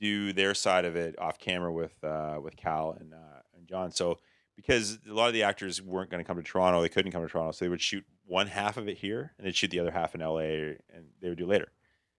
do 0.00 0.32
their 0.32 0.54
side 0.54 0.84
of 0.84 0.96
it 0.96 1.18
off 1.18 1.38
camera 1.38 1.72
with 1.72 2.02
uh, 2.02 2.38
with 2.42 2.56
Kal 2.56 2.96
and 2.98 3.12
uh, 3.12 3.40
and 3.56 3.66
John. 3.66 3.90
So 3.90 4.18
because 4.56 4.98
a 5.08 5.12
lot 5.12 5.28
of 5.28 5.34
the 5.34 5.42
actors 5.42 5.80
weren't 5.80 6.10
going 6.10 6.22
to 6.22 6.26
come 6.26 6.36
to 6.36 6.42
Toronto, 6.42 6.82
they 6.82 6.88
couldn't 6.88 7.12
come 7.12 7.22
to 7.22 7.28
Toronto, 7.28 7.52
so 7.52 7.64
they 7.64 7.68
would 7.68 7.80
shoot 7.80 8.04
one 8.26 8.46
half 8.46 8.76
of 8.76 8.88
it 8.88 8.98
here 8.98 9.32
and 9.36 9.46
they'd 9.46 9.56
shoot 9.56 9.70
the 9.70 9.80
other 9.80 9.90
half 9.90 10.14
in 10.14 10.20
LA, 10.20 10.38
and 10.38 11.06
they 11.20 11.28
would 11.28 11.38
do 11.38 11.46
later. 11.46 11.72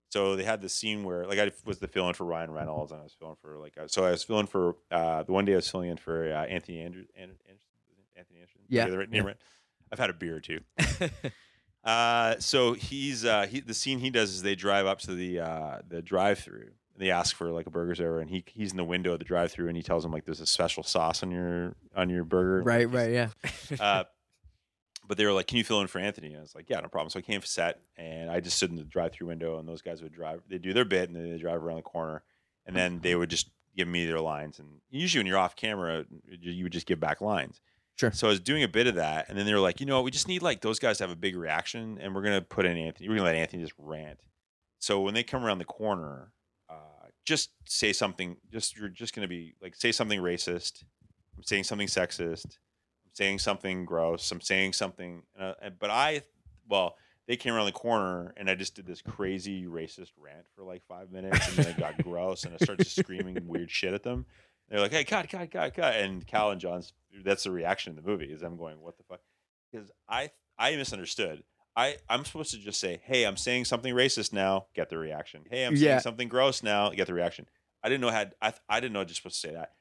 So 0.09 0.35
they 0.35 0.43
had 0.43 0.61
this 0.61 0.73
scene 0.73 1.05
where, 1.05 1.25
like, 1.25 1.39
I 1.39 1.51
was 1.63 1.79
the 1.79 1.87
fill-in 1.87 2.13
for 2.15 2.25
Ryan 2.25 2.51
Reynolds, 2.51 2.91
and 2.91 2.99
I 2.99 3.03
was 3.03 3.13
filling 3.17 3.37
for 3.41 3.57
like, 3.57 3.77
uh, 3.77 3.87
so 3.87 4.03
I 4.03 4.11
was 4.11 4.23
filling 4.23 4.47
for 4.47 4.75
uh, 4.91 5.23
the 5.23 5.31
one 5.31 5.45
day 5.45 5.53
I 5.53 5.55
was 5.55 5.69
filling 5.69 5.89
in 5.89 5.97
for 5.97 6.33
uh, 6.33 6.45
Anthony 6.45 6.81
Anderson, 6.81 7.07
Anthony 8.15 8.39
Anderson. 8.39 8.61
Yeah, 8.67 8.81
Did 8.81 8.81
I 8.81 8.85
get 8.85 8.91
the 8.91 8.97
right 8.97 9.09
name 9.09 9.27
yeah. 9.27 9.33
I've 9.91 9.99
had 9.99 10.09
a 10.09 10.13
beer 10.13 10.37
or 10.37 10.39
two. 10.39 10.59
Uh, 11.83 12.35
so 12.39 12.73
he's 12.73 13.25
uh, 13.25 13.47
he, 13.49 13.59
the 13.59 13.73
scene 13.73 13.99
he 13.99 14.09
does 14.09 14.29
is 14.29 14.43
they 14.43 14.55
drive 14.55 14.85
up 14.85 14.99
to 14.99 15.15
the 15.15 15.39
uh, 15.39 15.79
the 15.87 16.01
drive-through. 16.01 16.69
They 16.95 17.09
ask 17.09 17.35
for 17.35 17.49
like 17.49 17.65
a 17.65 17.71
burger 17.71 17.95
or 18.07 18.19
and 18.19 18.29
he 18.29 18.43
he's 18.45 18.71
in 18.71 18.77
the 18.77 18.83
window 18.83 19.13
of 19.13 19.19
the 19.19 19.25
drive-through, 19.25 19.67
and 19.67 19.75
he 19.75 19.81
tells 19.81 20.03
them 20.03 20.11
like 20.11 20.25
there's 20.25 20.41
a 20.41 20.45
special 20.45 20.83
sauce 20.83 21.23
on 21.23 21.31
your 21.31 21.75
on 21.95 22.09
your 22.09 22.23
burger. 22.23 22.61
right. 22.61 22.89
Right. 22.89 23.11
Yeah. 23.11 23.29
Uh, 23.79 24.03
but 25.07 25.17
they 25.17 25.25
were 25.25 25.33
like, 25.33 25.47
"Can 25.47 25.57
you 25.57 25.63
fill 25.63 25.81
in 25.81 25.87
for 25.87 25.97
Anthony?" 25.97 26.27
And 26.27 26.37
I 26.37 26.41
was 26.41 26.53
like, 26.53 26.69
"Yeah, 26.69 26.79
no 26.81 26.87
problem." 26.87 27.09
So 27.09 27.17
I 27.17 27.23
came 27.23 27.41
for 27.41 27.47
set, 27.47 27.79
and 27.97 28.29
I 28.29 28.39
just 28.41 28.57
stood 28.57 28.69
in 28.69 28.75
the 28.75 28.83
drive-through 28.83 29.27
window, 29.27 29.57
and 29.57 29.67
those 29.67 29.81
guys 29.81 30.03
would 30.03 30.13
drive. 30.13 30.41
They 30.47 30.59
do 30.59 30.73
their 30.73 30.85
bit, 30.85 31.09
and 31.09 31.15
then 31.15 31.31
they 31.31 31.39
drive 31.39 31.63
around 31.63 31.77
the 31.77 31.81
corner, 31.81 32.21
and 32.67 32.75
then 32.75 32.99
they 33.01 33.15
would 33.15 33.31
just 33.31 33.49
give 33.75 33.87
me 33.87 34.05
their 34.05 34.19
lines. 34.19 34.59
And 34.59 34.67
usually, 34.91 35.21
when 35.21 35.25
you're 35.27 35.39
off 35.39 35.55
camera, 35.55 36.05
you 36.39 36.63
would 36.63 36.73
just 36.73 36.85
give 36.85 36.99
back 36.99 37.21
lines. 37.21 37.59
Sure. 37.97 38.11
So 38.11 38.27
I 38.27 38.31
was 38.31 38.39
doing 38.39 38.63
a 38.63 38.67
bit 38.67 38.87
of 38.87 38.95
that, 38.95 39.29
and 39.29 39.37
then 39.37 39.45
they 39.45 39.53
were 39.53 39.59
like, 39.59 39.79
"You 39.79 39.85
know, 39.85 39.97
what? 39.97 40.05
we 40.05 40.11
just 40.11 40.27
need 40.27 40.41
like 40.41 40.61
those 40.61 40.79
guys 40.79 40.97
to 40.97 41.03
have 41.03 41.11
a 41.11 41.15
big 41.15 41.35
reaction, 41.35 41.97
and 41.99 42.15
we're 42.15 42.23
gonna 42.23 42.41
put 42.41 42.65
in 42.65 42.77
Anthony. 42.77 43.07
We're 43.07 43.15
gonna 43.15 43.27
let 43.27 43.35
Anthony 43.35 43.61
just 43.61 43.75
rant." 43.77 44.19
So 44.79 45.01
when 45.01 45.13
they 45.13 45.23
come 45.23 45.43
around 45.45 45.59
the 45.59 45.65
corner, 45.65 46.31
uh, 46.69 47.07
just 47.25 47.51
say 47.65 47.93
something. 47.93 48.37
Just 48.51 48.75
you're 48.75 48.89
just 48.89 49.13
gonna 49.13 49.27
be 49.27 49.55
like, 49.61 49.75
say 49.75 49.91
something 49.91 50.19
racist. 50.19 50.83
I'm 51.37 51.43
saying 51.43 51.65
something 51.65 51.87
sexist 51.87 52.57
I'm 53.11 53.15
saying 53.15 53.39
something 53.39 53.85
gross. 53.85 54.31
I'm 54.31 54.41
saying 54.41 54.73
something, 54.73 55.23
uh, 55.37 55.53
but 55.79 55.89
I, 55.89 56.21
well, 56.69 56.95
they 57.27 57.35
came 57.35 57.53
around 57.53 57.65
the 57.65 57.73
corner 57.73 58.33
and 58.37 58.49
I 58.49 58.55
just 58.55 58.75
did 58.75 58.85
this 58.85 59.01
crazy 59.01 59.65
racist 59.65 60.11
rant 60.17 60.45
for 60.55 60.63
like 60.63 60.83
five 60.87 61.11
minutes, 61.11 61.45
and 61.49 61.57
then 61.57 61.67
it 61.73 61.77
got 61.77 61.97
gross, 62.03 62.45
and 62.45 62.53
I 62.53 62.57
started 62.63 62.85
just 62.85 62.97
screaming 62.97 63.37
weird 63.45 63.69
shit 63.69 63.93
at 63.93 64.03
them. 64.03 64.25
They're 64.69 64.79
like, 64.79 64.91
"Hey, 64.91 65.03
cut, 65.03 65.27
cut, 65.29 65.51
cut, 65.51 65.73
cut!" 65.73 65.95
And 65.95 66.25
Kal 66.25 66.51
and 66.51 66.61
John's 66.61 66.93
that's 67.23 67.43
the 67.43 67.51
reaction 67.51 67.91
in 67.91 67.95
the 67.95 68.09
movie 68.09 68.31
is 68.31 68.41
I'm 68.41 68.57
going, 68.57 68.79
"What 68.81 68.97
the 68.97 69.03
fuck?" 69.03 69.21
Because 69.71 69.91
I 70.09 70.31
I 70.57 70.75
misunderstood. 70.75 71.43
I 71.75 71.97
I'm 72.09 72.25
supposed 72.25 72.51
to 72.51 72.57
just 72.59 72.79
say, 72.79 73.01
"Hey, 73.05 73.23
I'm 73.25 73.37
saying 73.37 73.65
something 73.65 73.93
racist 73.93 74.33
now." 74.33 74.67
Get 74.73 74.89
the 74.89 74.97
reaction. 74.97 75.45
Hey, 75.49 75.63
I'm 75.65 75.75
Yeah. 75.75 75.91
saying 75.91 75.99
something 76.01 76.27
gross 76.27 76.61
now. 76.63 76.89
Get 76.89 77.07
the 77.07 77.13
reaction. 77.13 77.47
I 77.83 77.89
didn't 77.89 78.01
know 78.01 78.09
had 78.09 78.35
I 78.41 78.53
I 78.69 78.79
didn't 78.79 78.93
know 78.93 78.99
I 78.99 79.03
was 79.03 79.09
just 79.11 79.21
supposed 79.21 79.41
to 79.41 79.47
say 79.47 79.53
that. 79.53 79.73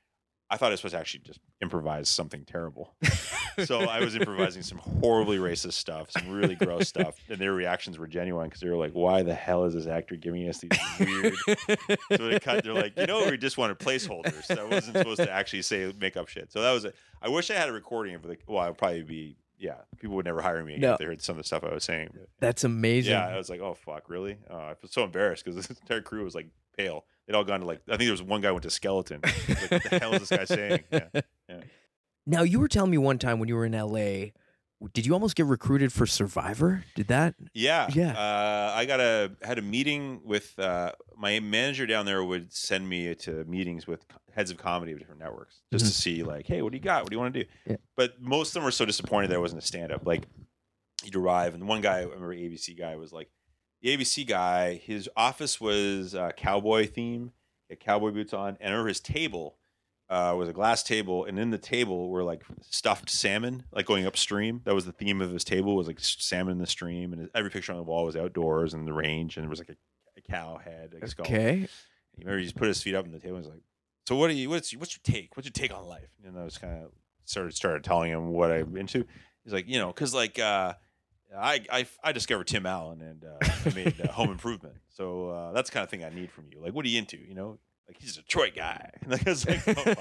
I 0.51 0.57
thought 0.57 0.67
I 0.67 0.71
was 0.73 0.81
supposed 0.81 0.95
to 0.95 0.99
actually 0.99 1.21
just 1.21 1.39
improvise 1.63 2.09
something 2.09 2.45
terrible. 2.45 2.93
so 3.65 3.81
I 3.81 4.01
was 4.01 4.17
improvising 4.17 4.63
some 4.63 4.79
horribly 4.79 5.39
racist 5.39 5.75
stuff, 5.75 6.11
some 6.11 6.29
really 6.29 6.57
gross 6.57 6.89
stuff, 6.89 7.15
and 7.29 7.39
their 7.39 7.53
reactions 7.53 7.99
were 7.99 8.09
genuine 8.09 8.49
because 8.49 8.61
they 8.61 8.69
were 8.69 8.77
like, 8.77 8.93
"Why 8.93 9.23
the 9.23 9.35
hell 9.35 9.65
is 9.65 9.75
this 9.75 9.87
actor 9.87 10.17
giving 10.17 10.49
us 10.49 10.59
these 10.59 10.71
weird?" 10.99 11.35
so 12.17 12.29
they 12.29 12.41
cut. 12.41 12.65
They're 12.65 12.75
like, 12.75 12.97
"You 12.99 13.07
know, 13.07 13.31
we 13.31 13.37
just 13.37 13.59
wanted 13.59 13.79
placeholders. 13.79 14.47
That 14.49 14.69
wasn't 14.69 14.97
supposed 14.97 15.21
to 15.21 15.31
actually 15.31 15.63
say 15.63 15.93
make 16.01 16.17
up 16.17 16.29
shit." 16.29 16.51
So 16.53 16.63
that 16.63 16.73
was. 16.73 16.85
A, 16.85 16.93
I 17.23 17.29
wish 17.29 17.51
I 17.51 17.55
had 17.55 17.69
a 17.69 17.73
recording 17.73 18.15
of 18.17 18.25
like. 18.25 18.43
Well, 18.49 18.59
I'd 18.63 18.77
probably 18.77 19.03
be. 19.03 19.37
Yeah, 19.59 19.75
people 19.99 20.17
would 20.17 20.25
never 20.25 20.41
hire 20.41 20.65
me 20.65 20.73
again 20.77 20.89
No. 20.89 20.93
if 20.95 20.99
they 20.99 21.05
heard 21.05 21.21
some 21.21 21.35
of 21.35 21.43
the 21.43 21.47
stuff 21.47 21.63
I 21.65 21.75
was 21.75 21.85
saying. 21.85 22.17
That's 22.41 22.65
amazing. 22.65 23.13
yeah, 23.13 23.27
I 23.29 23.37
was 23.37 23.51
like, 23.51 23.61
"Oh 23.61 23.75
fuck, 23.75 24.09
really?" 24.09 24.39
Uh, 24.51 24.55
I 24.57 24.75
was 24.81 24.91
so 24.91 25.05
embarrassed 25.05 25.45
because 25.45 25.55
this 25.57 25.79
entire 25.81 26.01
crew 26.01 26.25
was 26.25 26.35
like 26.35 26.49
pale. 26.77 27.05
They'd 27.31 27.37
all 27.37 27.45
gone 27.45 27.61
to 27.61 27.67
like. 27.67 27.81
I 27.87 27.93
think 27.93 28.09
there 28.09 28.11
was 28.11 28.25
one 28.25 28.41
guy 28.41 28.51
went 28.51 28.65
to 28.65 28.71
skeleton. 28.71 29.21
Like, 29.23 29.71
what 29.71 29.83
the 29.85 29.99
hell 30.01 30.15
is 30.15 30.29
this 30.29 30.37
guy 30.37 30.45
saying? 30.47 30.81
Yeah. 30.91 31.61
Now 32.27 32.43
you 32.43 32.59
were 32.59 32.67
telling 32.67 32.91
me 32.91 32.99
one 32.99 33.19
time 33.19 33.39
when 33.39 33.49
you 33.49 33.55
were 33.55 33.65
in 33.65 33.71
LA, 33.73 34.31
did 34.93 35.07
you 35.07 35.13
almost 35.13 35.37
get 35.37 35.47
recruited 35.47 35.93
for 35.93 36.07
Survivor? 36.07 36.85
Did 36.97 37.07
that? 37.07 37.37
Yeah, 37.55 37.89
Yeah. 37.95 38.19
Uh, 38.19 38.73
I 38.75 38.85
got 38.85 38.99
a 38.99 39.31
had 39.43 39.59
a 39.59 39.63
meeting 39.63 40.23
with 40.25 40.59
uh, 40.59 40.91
my 41.17 41.39
manager 41.39 41.87
down 41.87 42.05
there. 42.05 42.25
Would 42.25 42.53
send 42.53 42.89
me 42.89 43.15
to 43.15 43.45
meetings 43.45 43.87
with 43.87 44.05
heads 44.35 44.51
of 44.51 44.57
comedy 44.57 44.91
of 44.91 44.99
different 44.99 45.21
networks 45.21 45.61
just 45.73 45.87
to 45.87 45.93
see 45.93 46.25
like, 46.25 46.49
hey, 46.49 46.63
what 46.63 46.73
do 46.73 46.79
you 46.79 46.83
got? 46.83 47.05
What 47.05 47.11
do 47.11 47.15
you 47.15 47.21
want 47.21 47.33
to 47.35 47.45
do? 47.45 47.47
Mm-hmm. 47.49 47.71
Yeah. 47.71 47.77
But 47.95 48.21
most 48.21 48.49
of 48.49 48.55
them 48.55 48.65
were 48.65 48.73
so 48.73 48.85
disappointed 48.85 49.31
that 49.31 49.37
I 49.37 49.39
wasn't 49.39 49.63
a 49.63 49.67
stand 49.67 49.93
up. 49.93 50.05
Like 50.05 50.25
you'd 51.05 51.15
arrive, 51.15 51.55
and 51.55 51.69
one 51.69 51.81
guy, 51.81 51.99
I 51.99 52.03
remember 52.03 52.35
ABC 52.35 52.77
guy 52.77 52.97
was 52.97 53.13
like, 53.13 53.31
the 53.83 53.97
ABC 53.97 54.27
guy, 54.27 54.75
his 54.75 55.09
office 55.17 55.61
was 55.61 56.15
uh, 56.15 56.33
cowboy 56.37 56.87
theme, 56.87 57.33
he 57.69 57.75
had 57.75 57.81
cowboy 57.81 58.11
boots 58.11 58.33
on, 58.33 58.57
and 58.61 58.75
over 58.75 58.89
his 58.89 59.01
table. 59.01 59.57
Uh, 60.09 60.35
was 60.37 60.49
a 60.49 60.53
glass 60.53 60.83
table, 60.83 61.25
and 61.25 61.39
in 61.39 61.51
the 61.51 61.59
table 61.59 62.09
were 62.09 62.25
like 62.25 62.43
stuffed 62.63 63.09
salmon, 63.09 63.63
like 63.71 63.87
going 63.87 64.07
upstream. 64.07 64.61
That 64.65 64.75
was 64.75 64.85
the 64.85 64.91
theme 64.91 65.21
of 65.21 65.31
his 65.31 65.45
table 65.45 65.77
was 65.77 65.87
like 65.87 66.01
salmon 66.01 66.51
in 66.51 66.59
the 66.59 66.67
stream, 66.67 67.13
and 67.13 67.31
every 67.33 67.49
picture 67.49 67.71
on 67.71 67.79
the 67.79 67.85
wall 67.85 68.07
was 68.07 68.17
outdoors 68.17 68.75
and 68.75 68.89
the 68.89 68.93
range, 68.93 69.37
and 69.37 69.45
there 69.45 69.49
was 69.51 69.61
like 69.61 69.69
a, 69.69 69.77
a 70.17 70.21
cow 70.21 70.59
head, 70.59 70.91
like 70.93 71.05
a 71.05 71.09
skull. 71.09 71.27
Okay. 71.27 71.69
He 72.17 72.25
remember 72.25 72.39
he 72.39 72.45
just 72.45 72.57
put 72.57 72.67
his 72.67 72.83
feet 72.83 72.97
up 72.97 73.05
on 73.05 73.13
the 73.13 73.21
table 73.21 73.37
and 73.37 73.45
was 73.45 73.55
like, 73.55 73.63
"So 74.09 74.17
what 74.17 74.27
do 74.31 74.35
you? 74.35 74.51
What's 74.51 74.75
what's 74.77 74.97
your 74.97 75.01
take? 75.05 75.37
What's 75.37 75.47
your 75.47 75.53
take 75.53 75.73
on 75.73 75.87
life?" 75.87 76.11
And 76.27 76.37
I 76.37 76.43
was 76.43 76.59
kind 76.59 76.83
of 76.83 76.91
started 77.25 77.55
started 77.55 77.85
telling 77.85 78.11
him 78.11 78.29
what 78.31 78.51
I'm 78.51 78.77
into. 78.77 79.07
He's 79.45 79.53
like, 79.53 79.69
you 79.69 79.79
know, 79.79 79.89
because 79.89 80.13
like 80.13 80.39
uh, 80.39 80.75
I, 81.37 81.61
I 81.71 81.87
I 82.03 82.13
discovered 82.13 82.47
Tim 82.47 82.67
Allen 82.67 83.01
and 83.03 83.25
uh, 83.25 83.39
I 83.67 83.75
made 83.75 84.01
uh, 84.01 84.13
Home 84.13 84.31
Improvement, 84.31 84.75
so 84.89 85.31
uh, 85.31 85.53
that's 85.53 85.71
the 85.71 85.75
kind 85.75 85.85
of 85.85 85.91
thing 85.91 86.05
I 86.05 86.11
need 86.11 86.31
from 86.33 86.47
you. 86.51 86.61
Like, 86.61 86.75
what 86.75 86.85
are 86.85 86.89
you 86.89 86.99
into? 86.99 87.17
You 87.19 87.35
know, 87.35 87.59
like 87.91 88.01
he's 88.01 88.17
a 88.17 88.23
Detroit 88.23 88.53
guy. 88.55 88.91
Like 89.09 89.27
I 89.27 89.31
was 89.31 89.47
like, 89.47 89.63
oh. 89.67 89.75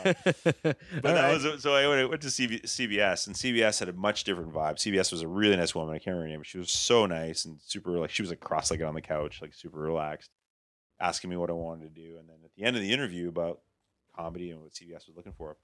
But 0.64 0.66
All 0.66 0.74
that 1.02 1.04
right. 1.04 1.44
was 1.44 1.64
so 1.64 1.74
I 1.74 2.06
went, 2.06 2.22
to 2.22 2.28
CB, 2.28 2.64
CBS, 2.64 3.26
and 3.26 3.36
CBS 3.36 3.80
had 3.80 3.90
a 3.90 3.94
much 3.94 4.24
different 4.24 4.54
vibe. 4.54 4.76
CBS 4.76 5.12
was 5.12 5.24
a 5.24 5.28
really 5.28 5.56
nice 5.56 5.74
woman. 5.74 5.96
I 5.96 5.98
can't 5.98 6.16
remember 6.16 6.24
her 6.24 6.30
name. 6.30 6.40
But 6.40 6.48
she 6.48 6.60
was 6.60 6.72
so 6.72 7.08
nice 7.08 7.46
and 7.46 7.60
super 7.66 7.92
like 7.98 8.12
she 8.12 8.22
was 8.22 8.30
like 8.30 8.40
cross-legged 8.40 8.86
on 8.86 8.94
the 8.94 9.02
couch, 9.02 9.40
like 9.42 9.56
super 9.56 9.80
relaxed, 9.80 10.30
asking 11.00 11.32
me 11.32 11.38
what 11.38 11.50
I 11.50 11.54
wanted 11.54 11.96
to 11.96 12.02
do. 12.02 12.18
And 12.20 12.30
then 12.30 12.38
at 12.44 12.52
the 12.56 12.64
end 12.64 12.76
of 12.76 12.84
the 12.84 12.92
interview 12.92 13.28
about 13.28 13.62
comedy 14.16 14.52
and 14.52 14.62
what 14.62 14.74
CBS 14.74 15.08
was 15.08 15.16
looking 15.16 15.34
for, 15.34 15.58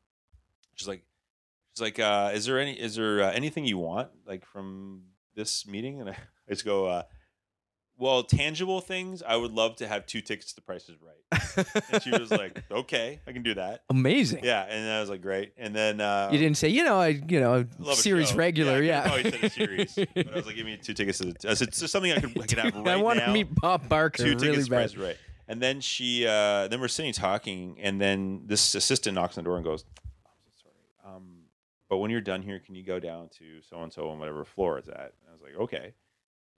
she's 0.73 0.87
like, 0.87 1.03
she's 1.75 1.81
like, 1.81 1.99
uh, 1.99 2.31
"Is 2.33 2.45
there 2.45 2.59
any 2.59 2.73
is 2.73 2.95
there 2.95 3.21
uh, 3.21 3.31
anything 3.31 3.65
you 3.65 3.77
want 3.77 4.09
like 4.25 4.45
from 4.45 5.03
this 5.35 5.67
meeting?" 5.67 6.01
And 6.01 6.09
I, 6.09 6.13
I 6.47 6.51
just 6.51 6.65
go, 6.65 6.85
uh, 6.87 7.03
"Well, 7.97 8.23
tangible 8.23 8.81
things. 8.81 9.21
I 9.23 9.35
would 9.35 9.51
love 9.51 9.75
to 9.77 9.87
have 9.87 10.05
two 10.05 10.21
tickets 10.21 10.53
to 10.53 10.61
Price 10.61 10.89
is 10.89 10.95
Right." 11.01 11.65
And 11.91 12.03
she 12.03 12.11
was 12.11 12.31
like, 12.31 12.63
"Okay, 12.71 13.19
I 13.27 13.31
can 13.31 13.43
do 13.43 13.53
that." 13.55 13.83
Amazing. 13.89 14.43
Yeah, 14.43 14.63
and 14.63 14.89
I 14.91 14.99
was 14.99 15.09
like, 15.09 15.21
great. 15.21 15.53
And 15.57 15.75
then 15.75 16.01
uh, 16.01 16.29
You 16.31 16.37
didn't 16.37 16.57
say, 16.57 16.69
you 16.69 16.83
know, 16.83 16.99
I, 16.99 17.07
you 17.09 17.39
know, 17.39 17.65
love 17.79 17.93
a 17.93 17.95
series 17.95 18.29
show. 18.29 18.35
regular. 18.37 18.81
Yeah, 18.81 19.05
Yeah. 19.07 19.13
I 19.13 19.21
could 19.23 19.33
have 19.35 19.41
said 19.41 19.43
a 19.43 19.49
series. 19.49 19.95
But 20.15 20.31
I 20.33 20.35
was 20.35 20.45
like, 20.45 20.55
give 20.55 20.65
me 20.65 20.77
two 20.77 20.93
tickets. 20.93 21.17
To 21.19 21.25
the, 21.33 21.49
I 21.49 21.53
said, 21.53 21.69
"Is 21.69 21.91
something 21.91 22.11
I 22.11 22.19
could, 22.19 22.31
I 22.41 22.45
could 22.45 22.59
have 22.59 22.75
right 22.75 22.87
I 22.87 22.95
want 22.97 23.19
now?" 23.19 23.27
to 23.27 23.31
meet 23.33 23.53
Bob 23.55 23.87
Barker 23.89 24.23
two 24.23 24.29
really 24.35 24.47
tickets, 24.47 24.69
bad. 24.69 24.91
price 24.91 24.95
right. 24.97 25.17
And 25.47 25.61
then 25.61 25.79
she, 25.79 26.25
uh, 26.25 26.67
then 26.69 26.81
we're 26.81 26.87
sitting 26.87 27.13
talking, 27.13 27.77
and 27.79 28.01
then 28.01 28.41
this 28.47 28.73
assistant 28.73 29.13
knocks 29.15 29.37
on 29.37 29.43
the 29.43 29.47
door 29.47 29.57
and 29.57 29.63
goes, 29.65 29.85
"I'm 30.25 30.31
so 30.43 30.51
sorry, 30.63 31.15
um, 31.15 31.43
but 31.89 31.97
when 31.97 32.11
you're 32.11 32.21
done 32.21 32.41
here, 32.41 32.59
can 32.59 32.75
you 32.75 32.83
go 32.83 32.99
down 32.99 33.29
to 33.39 33.61
so 33.61 33.81
and 33.81 33.93
so 33.93 34.09
on 34.09 34.19
whatever 34.19 34.43
floor 34.45 34.77
it's 34.77 34.87
at?" 34.87 35.13
And 35.21 35.29
I 35.29 35.31
was 35.33 35.41
like, 35.41 35.55
"Okay." 35.55 35.93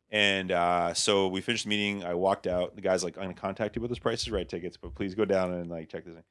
And 0.10 0.52
uh, 0.52 0.94
so 0.94 1.28
we 1.28 1.42
finished 1.42 1.66
the 1.66 1.70
meeting. 1.70 2.04
I 2.04 2.13
walked 2.13 2.48
out. 2.48 2.76
The 2.76 2.82
guy's 2.82 3.04
like, 3.04 3.18
"I'm 3.18 3.24
gonna 3.24 3.34
contact 3.34 3.76
you 3.76 3.82
with 3.82 3.90
this 3.90 4.00
Price 4.00 4.22
is 4.22 4.32
Right 4.32 4.48
tickets, 4.48 4.78
but 4.78 4.96
please 4.96 5.16
go 5.16 5.26
down 5.26 5.54
and 5.54 5.70
like 5.70 5.90
check 5.90 6.06
this." 6.06 6.16
In. 6.16 6.24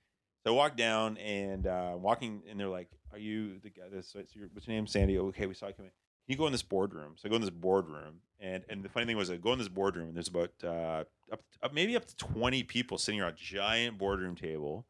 So 0.45 0.53
I 0.53 0.57
walked 0.57 0.77
down 0.77 1.19
and 1.19 1.67
uh, 1.67 1.95
walking, 1.99 2.43
and 2.49 2.59
they're 2.59 2.69
like, 2.69 2.89
"Are 3.13 3.19
you 3.19 3.59
the 3.59 3.71
guy? 3.71 3.89
This, 3.91 4.15
what's 4.15 4.35
your, 4.35 4.49
what's 4.53 4.67
your 4.67 4.77
name? 4.77 4.87
Sandy? 4.87 5.19
Okay, 5.19 5.47
we 5.47 5.55
saw 5.55 5.67
you 5.67 5.75
coming. 5.75 5.91
Can 5.91 6.33
you 6.33 6.39
go 6.39 6.47
in 6.47 6.53
this 6.53 6.63
boardroom?" 6.63 7.15
So 7.17 7.29
I 7.29 7.31
go 7.31 7.37
in 7.37 7.43
this 7.43 7.51
boardroom, 7.51 8.21
and 8.41 8.65
and 8.71 8.83
the 8.83 8.89
funny 8.89 9.05
thing 9.07 9.17
was, 9.17 9.31
I 9.31 9.37
go 9.37 9.53
in 9.53 9.59
this 9.59 9.69
boardroom, 9.69 10.09
and 10.09 10.17
there's 10.17 10.29
about 10.29 10.53
uh, 10.65 11.05
up, 11.33 11.43
up 11.63 11.75
maybe 11.75 11.97
up 11.97 12.07
to 12.07 12.17
20 12.17 12.63
people 12.63 12.97
sitting 12.97 13.21
around 13.21 13.35
a 13.35 13.37
giant 13.37 13.99
boardroom 13.99 14.37
table, 14.37 14.87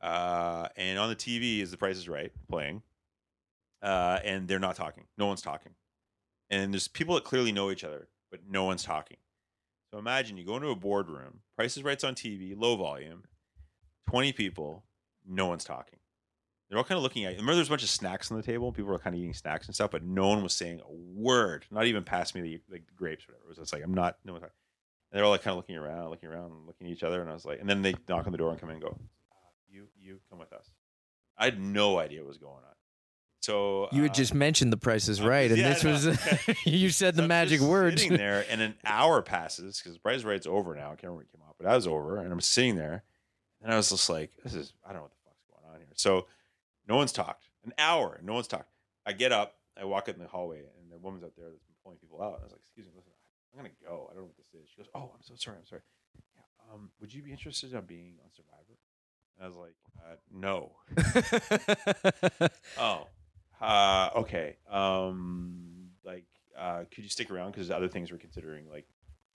uh, 0.00 0.68
and 0.76 0.98
on 0.98 1.08
the 1.08 1.16
TV 1.16 1.60
is 1.60 1.70
The 1.70 1.76
Price 1.76 1.96
is 1.96 2.08
Right 2.08 2.32
playing, 2.48 2.82
uh, 3.82 4.18
and 4.24 4.48
they're 4.48 4.58
not 4.58 4.76
talking. 4.76 5.04
No 5.16 5.26
one's 5.26 5.42
talking, 5.42 5.72
and 6.50 6.72
there's 6.72 6.88
people 6.88 7.14
that 7.14 7.24
clearly 7.24 7.52
know 7.52 7.70
each 7.70 7.84
other, 7.84 8.08
but 8.30 8.40
no 8.48 8.64
one's 8.64 8.84
talking. 8.84 9.18
So 9.90 9.98
imagine 9.98 10.36
you 10.36 10.44
go 10.44 10.56
into 10.56 10.68
a 10.68 10.76
boardroom, 10.76 11.40
Price 11.56 11.76
is 11.76 11.82
Right's 11.82 12.04
on 12.04 12.14
TV, 12.14 12.54
low 12.56 12.76
volume, 12.76 13.24
20 14.08 14.32
people, 14.32 14.84
no 15.26 15.46
one's 15.46 15.64
talking. 15.64 15.98
They're 16.68 16.76
all 16.76 16.84
kind 16.84 16.98
of 16.98 17.02
looking 17.02 17.24
at 17.24 17.32
you. 17.32 17.38
Remember, 17.38 17.54
there's 17.54 17.68
a 17.68 17.70
bunch 17.70 17.82
of 17.82 17.88
snacks 17.88 18.30
on 18.30 18.36
the 18.36 18.42
table. 18.42 18.72
People 18.72 18.90
were 18.90 18.98
kind 18.98 19.16
of 19.16 19.20
eating 19.20 19.32
snacks 19.32 19.66
and 19.66 19.74
stuff, 19.74 19.90
but 19.90 20.02
no 20.02 20.28
one 20.28 20.42
was 20.42 20.52
saying 20.52 20.80
a 20.80 20.92
word. 20.92 21.64
Not 21.70 21.86
even 21.86 22.04
pass 22.04 22.34
me 22.34 22.42
the 22.42 22.60
like 22.70 22.86
the 22.86 22.92
grapes, 22.94 23.24
or 23.24 23.32
whatever. 23.32 23.44
It 23.44 23.48
was 23.48 23.58
just 23.58 23.72
like 23.72 23.82
I'm 23.82 23.94
not. 23.94 24.18
No 24.24 24.32
one's 24.32 24.42
talking. 24.42 24.54
And 25.10 25.18
they're 25.18 25.24
all 25.24 25.30
like 25.30 25.42
kind 25.42 25.52
of 25.52 25.56
looking 25.56 25.76
around, 25.76 26.10
looking 26.10 26.28
around, 26.28 26.66
looking 26.66 26.86
at 26.86 26.92
each 26.92 27.02
other. 27.02 27.22
And 27.22 27.30
I 27.30 27.32
was 27.32 27.46
like, 27.46 27.60
and 27.60 27.68
then 27.68 27.80
they 27.80 27.94
knock 28.06 28.26
on 28.26 28.32
the 28.32 28.38
door 28.38 28.50
and 28.50 28.60
come 28.60 28.68
in 28.68 28.76
and 28.76 28.84
go, 28.84 28.98
"You, 29.70 29.88
you 29.98 30.20
come 30.28 30.38
with 30.38 30.52
us." 30.52 30.70
I 31.38 31.46
had 31.46 31.58
no 31.58 31.98
idea 31.98 32.20
what 32.20 32.28
was 32.28 32.38
going 32.38 32.56
on. 32.56 32.74
So 33.40 33.88
You 33.92 34.00
uh, 34.00 34.04
had 34.04 34.14
just 34.14 34.34
mentioned 34.34 34.72
the 34.72 34.76
Price 34.76 35.08
is 35.08 35.20
was- 35.20 35.28
Right, 35.28 35.50
and 35.50 35.58
yeah, 35.60 35.68
this 35.74 35.84
I 35.84 35.90
was 35.90 36.06
know. 36.48 36.54
you 36.64 36.90
said 36.90 37.14
the 37.14 37.26
magic 37.26 37.60
words. 37.60 38.02
Sitting 38.02 38.16
there, 38.18 38.44
and 38.50 38.60
an 38.60 38.74
hour 38.84 39.22
passes 39.22 39.80
because 39.82 39.96
Price 39.98 40.16
is 40.18 40.24
Right's 40.24 40.46
over 40.46 40.74
now. 40.74 40.86
I 40.86 40.90
can't 40.90 41.04
remember 41.04 41.16
when 41.18 41.26
it 41.26 41.32
came 41.32 41.42
out, 41.46 41.54
but 41.58 41.66
I 41.68 41.74
was 41.76 41.86
over, 41.86 42.18
and 42.18 42.32
I'm 42.32 42.40
sitting 42.40 42.74
there, 42.76 43.04
and 43.62 43.72
I 43.72 43.76
was 43.76 43.90
just 43.90 44.10
like, 44.10 44.32
"This 44.42 44.54
is 44.54 44.72
I 44.84 44.88
don't 44.88 44.96
know 44.96 45.02
what 45.02 45.10
the 45.12 45.16
fuck's 45.24 45.44
going 45.62 45.74
on 45.74 45.80
here." 45.80 45.88
So 45.94 46.26
no 46.88 46.96
one's 46.96 47.12
talked. 47.12 47.44
An 47.64 47.72
hour, 47.78 48.18
no 48.22 48.34
one's 48.34 48.48
talked. 48.48 48.70
I 49.06 49.12
get 49.12 49.30
up, 49.32 49.54
I 49.80 49.84
walk 49.84 50.08
in 50.08 50.18
the 50.18 50.26
hallway, 50.26 50.58
and 50.58 50.90
the 50.90 50.98
woman's 50.98 51.22
out 51.24 51.32
there 51.36 51.46
that's 51.48 51.62
been 51.62 51.76
pulling 51.84 51.98
people 51.98 52.20
out. 52.22 52.34
And 52.34 52.40
I 52.42 52.44
was 52.44 52.52
like, 52.52 52.60
"Excuse 52.66 52.86
me, 52.86 52.92
listen, 52.96 53.12
I'm 53.52 53.58
gonna 53.58 53.70
go. 53.84 54.08
I 54.10 54.14
don't 54.14 54.22
know 54.24 54.30
what 54.30 54.36
this 54.36 54.52
is." 54.60 54.68
She 54.68 54.76
goes, 54.76 54.88
"Oh, 54.94 55.12
I'm 55.14 55.22
so 55.22 55.34
sorry. 55.36 55.58
I'm 55.58 55.66
sorry. 55.66 55.82
Yeah, 56.36 56.74
um, 56.74 56.90
would 57.00 57.14
you 57.14 57.22
be 57.22 57.30
interested 57.30 57.72
in 57.72 57.80
being 57.82 58.16
on 58.24 58.30
Survivor?" 58.34 58.76
And 59.38 59.44
I 59.44 59.48
was 59.48 59.56
like, 59.56 59.76
uh, 60.02 60.16
"No." 60.32 60.72
Oh, 62.78 63.06
uh, 63.60 64.10
okay. 64.16 64.56
Um, 64.70 65.90
like, 66.04 66.24
uh, 66.58 66.84
could 66.90 67.04
you 67.04 67.10
stick 67.10 67.30
around 67.30 67.52
because 67.52 67.70
other 67.70 67.88
things 67.88 68.10
we're 68.10 68.18
considering, 68.18 68.68
like 68.70 68.86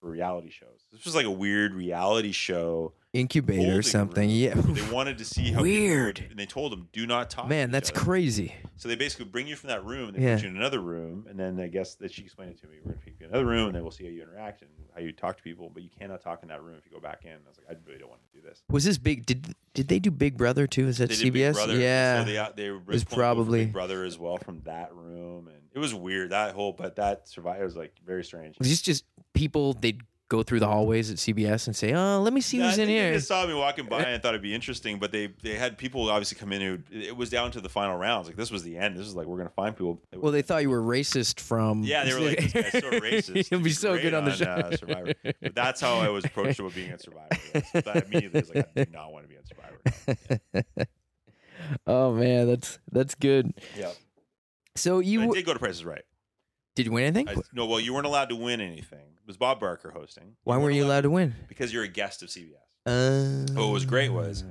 for 0.04 0.10
reality 0.10 0.50
shows. 0.50 0.86
This 0.92 1.06
was 1.06 1.16
like 1.16 1.26
a 1.26 1.32
weird 1.32 1.74
reality 1.74 2.34
show. 2.34 2.94
Incubator 3.14 3.78
or 3.78 3.82
something. 3.84 4.28
room. 4.28 4.38
Yeah. 4.38 4.54
They 4.56 4.92
wanted 4.92 5.20
to 5.20 5.26
see 5.26 5.52
how 5.52 5.62
Weird. 5.62 6.20
would- 6.20 6.32
and 6.32 6.40
they 6.40 6.48
told 6.48 6.72
them, 6.72 6.90
"Do 6.92 7.06
not 7.06 7.30
talk." 7.30 7.46
to 7.46 7.50
Man, 7.50 7.70
each 7.70 7.72
that's 7.74 7.90
other." 7.92 8.00
crazy. 8.00 8.56
So 8.76 8.88
they 8.90 8.96
basically 8.96 9.26
bring 9.26 9.46
you 9.48 9.56
from 9.56 9.68
that 9.70 9.86
room, 9.86 10.10
and 10.10 10.18
they 10.18 10.24
Yeah. 10.24 10.36
put 10.36 10.44
you 10.46 10.50
in 10.50 10.58
another 10.58 10.80
room, 10.82 11.28
and 11.30 11.40
then 11.40 11.60
I 11.60 11.68
guess 11.68 11.94
that 11.96 12.12
she 12.12 12.24
explained 12.24 12.52
it 12.54 12.62
to 12.62 12.68
me. 12.68 12.78
We're 12.84 12.94
gonna 12.94 13.06
take 13.06 13.20
you 13.20 13.28
in 13.28 13.32
another 13.32 13.46
room, 13.46 13.68
and 13.68 13.76
then 13.76 13.84
we'll 13.84 13.92
see 13.92 14.04
how 14.06 14.10
you 14.10 14.24
interact 14.24 14.64
and 14.64 14.72
how 14.96 15.02
you 15.02 15.12
talk 15.12 15.38
to 15.38 15.44
people. 15.44 15.70
But 15.72 15.84
you 15.84 15.90
cannot 16.00 16.22
talk 16.22 16.42
in 16.42 16.50
that 16.50 16.64
room 16.64 16.76
if 16.80 16.86
you 16.88 16.92
go 16.92 17.00
back 17.00 17.24
in. 17.24 17.34
I 17.34 17.36
was 17.48 17.58
like, 17.60 17.70
I 17.78 17.80
really 17.88 18.00
don't 18.00 18.10
want 18.10 18.22
to 18.34 18.42
do 18.42 18.48
this. 18.48 18.64
Was 18.72 18.84
this 18.84 18.98
big? 18.98 19.28
Did 19.28 19.54
did 19.76 19.90
they 19.90 20.00
do 20.00 20.10
Big 20.10 20.36
Brother 20.36 20.66
too? 20.66 20.88
Is 20.88 20.98
that 20.98 21.10
They 21.10 21.16
did 21.16 21.34
Big 21.34 21.44
CBS? 21.44 21.54
Brother, 21.54 21.78
yeah. 21.78 22.24
so 22.26 22.32
they 22.32 22.38
uh, 22.40 22.50
they 22.56 22.72
were 22.72 22.78
was 22.80 22.84
pulling 22.84 23.00
people 23.00 23.06
from 23.10 23.20
probably- 23.20 23.66
Big 23.66 23.74
Brother 23.74 24.04
as 24.06 24.18
well 24.18 24.38
from 24.38 24.62
that 24.62 24.92
room, 24.96 25.48
and 25.50 25.58
it 25.72 25.78
was 25.80 25.94
weird 25.94 26.32
that 26.32 26.56
whole. 26.56 26.74
But 26.74 26.96
that 26.96 27.28
survivor 27.28 27.64
was 27.64 27.76
like 27.76 27.94
very 28.04 28.24
strange. 28.24 28.58
was 28.58 28.70
this 28.70 28.82
just 28.82 29.06
people? 29.36 29.74
They'd 29.74 30.02
go 30.30 30.42
through 30.42 30.60
the 30.60 30.68
hallways 30.68 31.12
at 31.12 31.18
CBS 31.18 31.68
and 31.68 31.76
say, 31.76 31.94
"Oh, 31.94 32.22
let 32.22 32.34
me 32.34 32.42
see 32.42 32.58
Yeah, 32.58 32.70
who's 32.70 32.78
in 32.78 32.90
here." 32.90 33.10
They 33.12 33.18
just 33.18 33.28
saw 33.28 33.46
me 33.46 33.54
walking 33.54 33.86
by 33.86 34.02
and 34.02 34.22
thought 34.22 34.30
it'd 34.30 34.42
be 34.42 34.54
interesting, 34.56 34.98
but 35.00 35.12
they 35.12 35.28
they 35.44 35.56
had 35.56 35.78
people 35.78 36.10
obviously 36.10 36.38
come 36.40 36.52
in 36.54 36.62
who 36.62 36.80
it 36.92 37.16
was 37.16 37.30
down 37.30 37.52
to 37.52 37.62
the 37.62 37.70
final 37.70 37.98
rounds. 37.98 38.28
Like 38.28 38.36
this 38.36 38.50
was 38.52 38.64
the 38.64 38.78
end. 38.78 38.98
This 38.98 39.06
is 39.08 39.16
like 39.16 39.28
we're 39.28 39.38
gonna 39.38 39.50
find 39.50 39.76
people. 39.76 40.02
Well, 40.16 40.32
they 40.32 40.42
thought 40.42 40.62
you 40.64 40.70
were 40.70 40.82
racist 40.82 41.40
from. 41.40 41.84
Yeah, 41.84 42.04
they 42.04 42.14
were 42.14 42.20
like, 42.20 42.40
this 42.40 42.54
guy's 42.54 42.72
so 42.72 42.92
racist. 42.92 43.48
He'll 43.50 43.60
be 43.60 43.66
He's 43.66 43.80
so 43.80 44.00
good 44.00 44.14
on 44.14 44.26
the 44.26 44.34
show. 44.34 44.46
uh, 44.46 44.76
Survivor. 44.76 45.14
But 45.24 45.56
that's 45.56 45.82
how 45.82 45.96
I 46.00 46.10
was 46.10 46.26
approached 46.26 46.60
about 46.60 46.74
being 46.74 46.92
on 46.92 47.00
Survivor. 47.00 47.28
That's, 47.54 47.72
that 47.72 48.06
immediately 48.06 48.42
was 48.42 48.56
like, 48.56 48.70
I 48.76 48.84
do 48.86 48.92
not 48.92 49.12
want 49.12 49.26
to 49.26 49.30
be 49.30 49.38
on 49.38 49.44
Survivor. 49.46 50.88
oh 51.88 52.14
man, 52.14 52.48
that's 52.48 52.80
that's 52.92 53.16
good. 53.16 53.54
Yeah. 53.78 53.92
So 54.76 55.00
you 55.00 55.22
I 55.22 55.28
did 55.28 55.46
go 55.46 55.54
to 55.54 55.60
Prices 55.60 55.86
Right. 55.86 56.02
Did 56.76 56.86
you 56.86 56.92
win 56.92 57.04
anything? 57.04 57.30
I, 57.30 57.36
no, 57.54 57.66
well, 57.66 57.80
you 57.80 57.94
weren't 57.94 58.06
allowed 58.06 58.30
to 58.30 58.36
win 58.36 58.62
anything. 58.62 59.00
It 59.00 59.28
was 59.28 59.38
Bob 59.38 59.60
Barker 59.60 59.92
hosting. 59.92 60.36
Why 60.44 60.58
weren't 60.58 60.76
you 60.76 60.86
allowed 60.86 61.02
to 61.02 61.10
win? 61.10 61.36
Because 61.48 61.72
you're 61.74 61.84
a 61.84 61.88
guest 61.88 62.24
of 62.24 62.30
CBS. 62.30 62.56
Uh, 62.86 63.54
What 63.54 63.72
was 63.72 63.86
great 63.86 64.10
was 64.10 64.44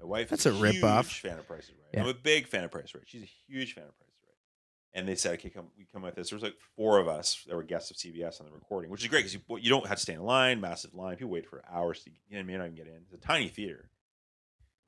my 0.00 0.06
wife 0.06 0.28
That's 0.28 0.46
a 0.46 0.50
a, 0.52 0.54
rip-off. 0.54 1.08
fan 1.08 1.38
of 1.38 1.46
Price 1.46 1.64
is 1.64 1.70
Right. 1.70 1.78
Yeah. 1.94 2.02
I'm 2.02 2.08
a 2.08 2.14
big 2.14 2.46
fan 2.46 2.64
of 2.64 2.70
Price 2.70 2.84
is 2.86 2.94
Right. 2.94 3.04
She's 3.06 3.22
a 3.22 3.30
huge 3.48 3.74
fan 3.74 3.84
of 3.84 3.98
Price 3.98 4.08
is 4.10 4.22
Right. 4.24 4.98
And 5.00 5.08
they 5.08 5.14
said, 5.16 5.34
okay, 5.34 5.50
come, 5.50 5.66
we 5.76 5.86
come 5.92 6.02
with 6.02 6.14
this. 6.14 6.30
There 6.30 6.36
was 6.36 6.42
like 6.42 6.54
four 6.76 6.98
of 6.98 7.08
us 7.08 7.42
that 7.48 7.56
were 7.56 7.62
guests 7.64 7.90
of 7.90 7.96
CBS 7.96 8.40
on 8.40 8.46
the 8.46 8.52
recording, 8.52 8.90
which 8.90 9.02
is 9.02 9.08
great 9.08 9.20
because 9.24 9.34
you, 9.34 9.40
you 9.58 9.70
don't 9.70 9.86
have 9.86 9.96
to 9.96 10.02
stay 10.02 10.14
in 10.14 10.22
line, 10.22 10.60
massive 10.60 10.94
line. 10.94 11.16
People 11.16 11.30
wait 11.32 11.48
for 11.48 11.62
hours 11.72 12.04
to 12.04 12.10
you 12.28 12.36
know, 12.38 12.42
may 12.44 12.56
not 12.56 12.64
even 12.64 12.76
get 12.76 12.86
in. 12.86 13.00
It's 13.10 13.14
a 13.14 13.26
tiny 13.26 13.48
theater. 13.48 13.88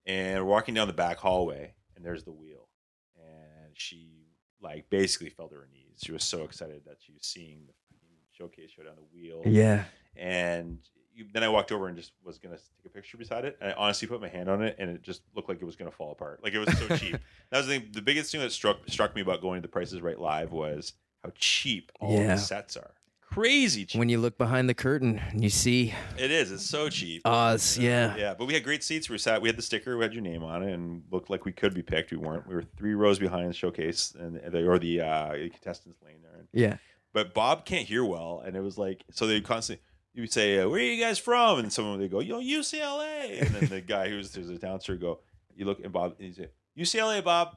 And 0.07 0.45
we're 0.45 0.51
walking 0.51 0.74
down 0.74 0.87
the 0.87 0.93
back 0.93 1.16
hallway, 1.16 1.74
and 1.97 2.05
there's 2.05 2.24
the 2.24 2.32
wheel. 2.32 2.68
And 3.16 3.72
she 3.74 4.26
like 4.61 4.91
basically 4.91 5.30
fell 5.30 5.49
to 5.49 5.55
her 5.57 5.68
knees. 5.72 5.84
She 5.97 6.12
was 6.12 6.24
so 6.24 6.45
excited 6.45 6.82
that 6.86 6.97
she 7.01 7.12
was 7.12 7.22
seeing 7.24 7.61
the 7.66 7.72
fucking 7.90 8.16
showcase 8.32 8.70
show 8.70 8.82
down 8.82 8.95
the 8.97 9.16
wheel 9.16 9.42
Yeah. 9.47 9.84
and 10.16 10.78
you, 11.16 11.26
then 11.32 11.45
I 11.45 11.49
walked 11.49 11.70
over 11.70 11.86
and 11.86 11.97
just 11.97 12.11
was 12.24 12.38
gonna 12.38 12.57
take 12.57 12.86
a 12.86 12.88
picture 12.88 13.16
beside 13.16 13.45
it. 13.45 13.57
And 13.61 13.70
I 13.70 13.74
honestly 13.74 14.09
put 14.09 14.20
my 14.20 14.26
hand 14.28 14.49
on 14.49 14.62
it, 14.62 14.74
and 14.80 14.90
it 14.90 15.03
just 15.03 15.22
looked 15.36 15.49
like 15.49 15.62
it 15.62 15.64
was 15.64 15.76
gonna 15.76 15.92
fall 15.92 16.11
apart. 16.11 16.42
Like 16.42 16.55
it 16.55 16.59
was 16.59 16.76
so 16.76 16.97
cheap. 16.97 17.16
That 17.51 17.59
was 17.59 17.68
the, 17.68 17.78
thing, 17.78 17.88
the 17.92 18.03
biggest 18.03 18.32
thing 18.32 18.40
that 18.40 18.51
struck 18.51 18.78
struck 18.88 19.14
me 19.14 19.20
about 19.22 19.40
going 19.40 19.62
to 19.62 19.62
the 19.62 19.70
Prices 19.70 20.01
Right 20.03 20.18
live 20.18 20.51
was 20.51 20.95
how 21.22 21.30
cheap 21.36 21.92
all 22.01 22.18
Yeah. 22.18 22.34
the 22.34 22.36
sets 22.38 22.76
are. 22.76 22.90
Crazy 23.35 23.85
cheap. 23.85 23.99
When 23.99 24.09
you 24.09 24.18
look 24.18 24.39
behind 24.39 24.68
the 24.68 24.74
curtain 24.74 25.20
and 25.30 25.43
you 25.43 25.51
see 25.51 25.93
it 26.16 26.30
is. 26.30 26.53
It's 26.53 26.64
so 26.64 26.89
cheap. 26.89 27.22
us, 27.24 27.76
yeah. 27.76 28.16
Yeah, 28.16 28.35
but 28.35 28.45
we 28.47 28.55
had 28.55 28.62
great 28.62 28.85
seats. 28.85 29.11
We 29.11 29.18
sat. 29.18 29.43
We 29.43 29.49
had 29.49 29.57
the 29.59 29.62
sticker. 29.62 29.97
We 29.97 30.05
had 30.05 30.14
your 30.14 30.22
name 30.22 30.45
on 30.45 30.62
it, 30.62 30.72
and 30.72 31.03
looked 31.11 31.30
like 31.30 31.45
we 31.45 31.51
could 31.51 31.74
be 31.74 31.82
picked. 31.82 32.12
We 32.12 32.16
weren't. 32.16 32.47
We 32.47 32.55
were 32.55 32.62
three 32.76 32.95
rows 32.95 33.18
behind 33.18 33.51
the 33.51 33.53
showcase, 33.53 34.14
and 34.16 34.37
the, 34.37 34.64
or 34.64 34.78
the 34.78 35.01
uh, 35.01 35.30
contestants 35.51 36.01
lane 36.01 36.18
there. 36.22 36.39
And 36.39 36.49
Yeah. 36.53 36.76
but 37.12 37.35
Bob 37.35 37.64
can't 37.64 37.89
hear 37.89 38.05
well, 38.05 38.41
and 38.47 38.57
it 38.57 38.61
was 38.61 38.78
like 38.78 39.03
so 39.11 39.26
they 39.26 39.41
constantly 39.41 39.82
you 40.12 40.22
would 40.22 40.32
say, 40.32 40.61
uh, 40.61 40.68
"Where 40.68 40.78
are 40.78 40.82
you 40.85 41.03
guys 41.03 41.18
from?" 41.18 41.59
And 41.59 41.72
someone 41.72 41.99
would 41.99 42.11
go, 42.12 42.20
"Yo, 42.20 42.41
UCLA," 42.41 43.41
and 43.41 43.49
then 43.51 43.68
the 43.68 43.80
guy 43.80 44.11
who 44.11 44.16
was 44.16 44.30
there's 44.30 44.49
a 44.49 44.53
announcer 44.53 44.93
would 44.93 45.01
go, 45.01 45.18
"You 45.57 45.64
look," 45.64 45.80
and 45.82 45.93
Bob, 45.93 46.14
and 46.20 46.28
he 46.28 46.32
said, 46.32 46.51
"UCLA, 46.78 47.24
Bob, 47.24 47.57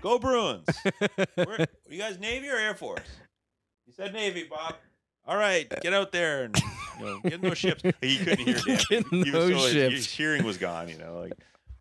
go 0.00 0.18
Bruins." 0.18 0.66
Where, 1.34 1.66
you 1.90 1.98
guys 1.98 2.18
Navy 2.18 2.48
or 2.48 2.56
Air 2.56 2.74
Force? 2.74 3.02
He 3.84 3.92
said 3.92 4.14
Navy, 4.14 4.44
Bob. 4.48 4.76
All 5.26 5.36
right, 5.36 5.68
get 5.80 5.92
out 5.94 6.12
there 6.12 6.44
and 6.44 6.56
you 7.00 7.04
know, 7.06 7.20
get 7.22 7.32
in 7.34 7.40
those 7.40 7.58
ships. 7.58 7.82
He 8.00 8.18
couldn't 8.18 8.38
hear. 8.40 8.56
damn. 8.64 8.76
Get 8.76 9.12
in 9.12 9.24
He 9.24 9.30
was 9.30 9.32
those 9.32 9.62
so- 9.62 9.68
ships. 9.70 9.94
His 9.94 10.10
hearing 10.10 10.44
was 10.44 10.58
gone. 10.58 10.88
You 10.88 10.98
know, 10.98 11.18
like. 11.20 11.32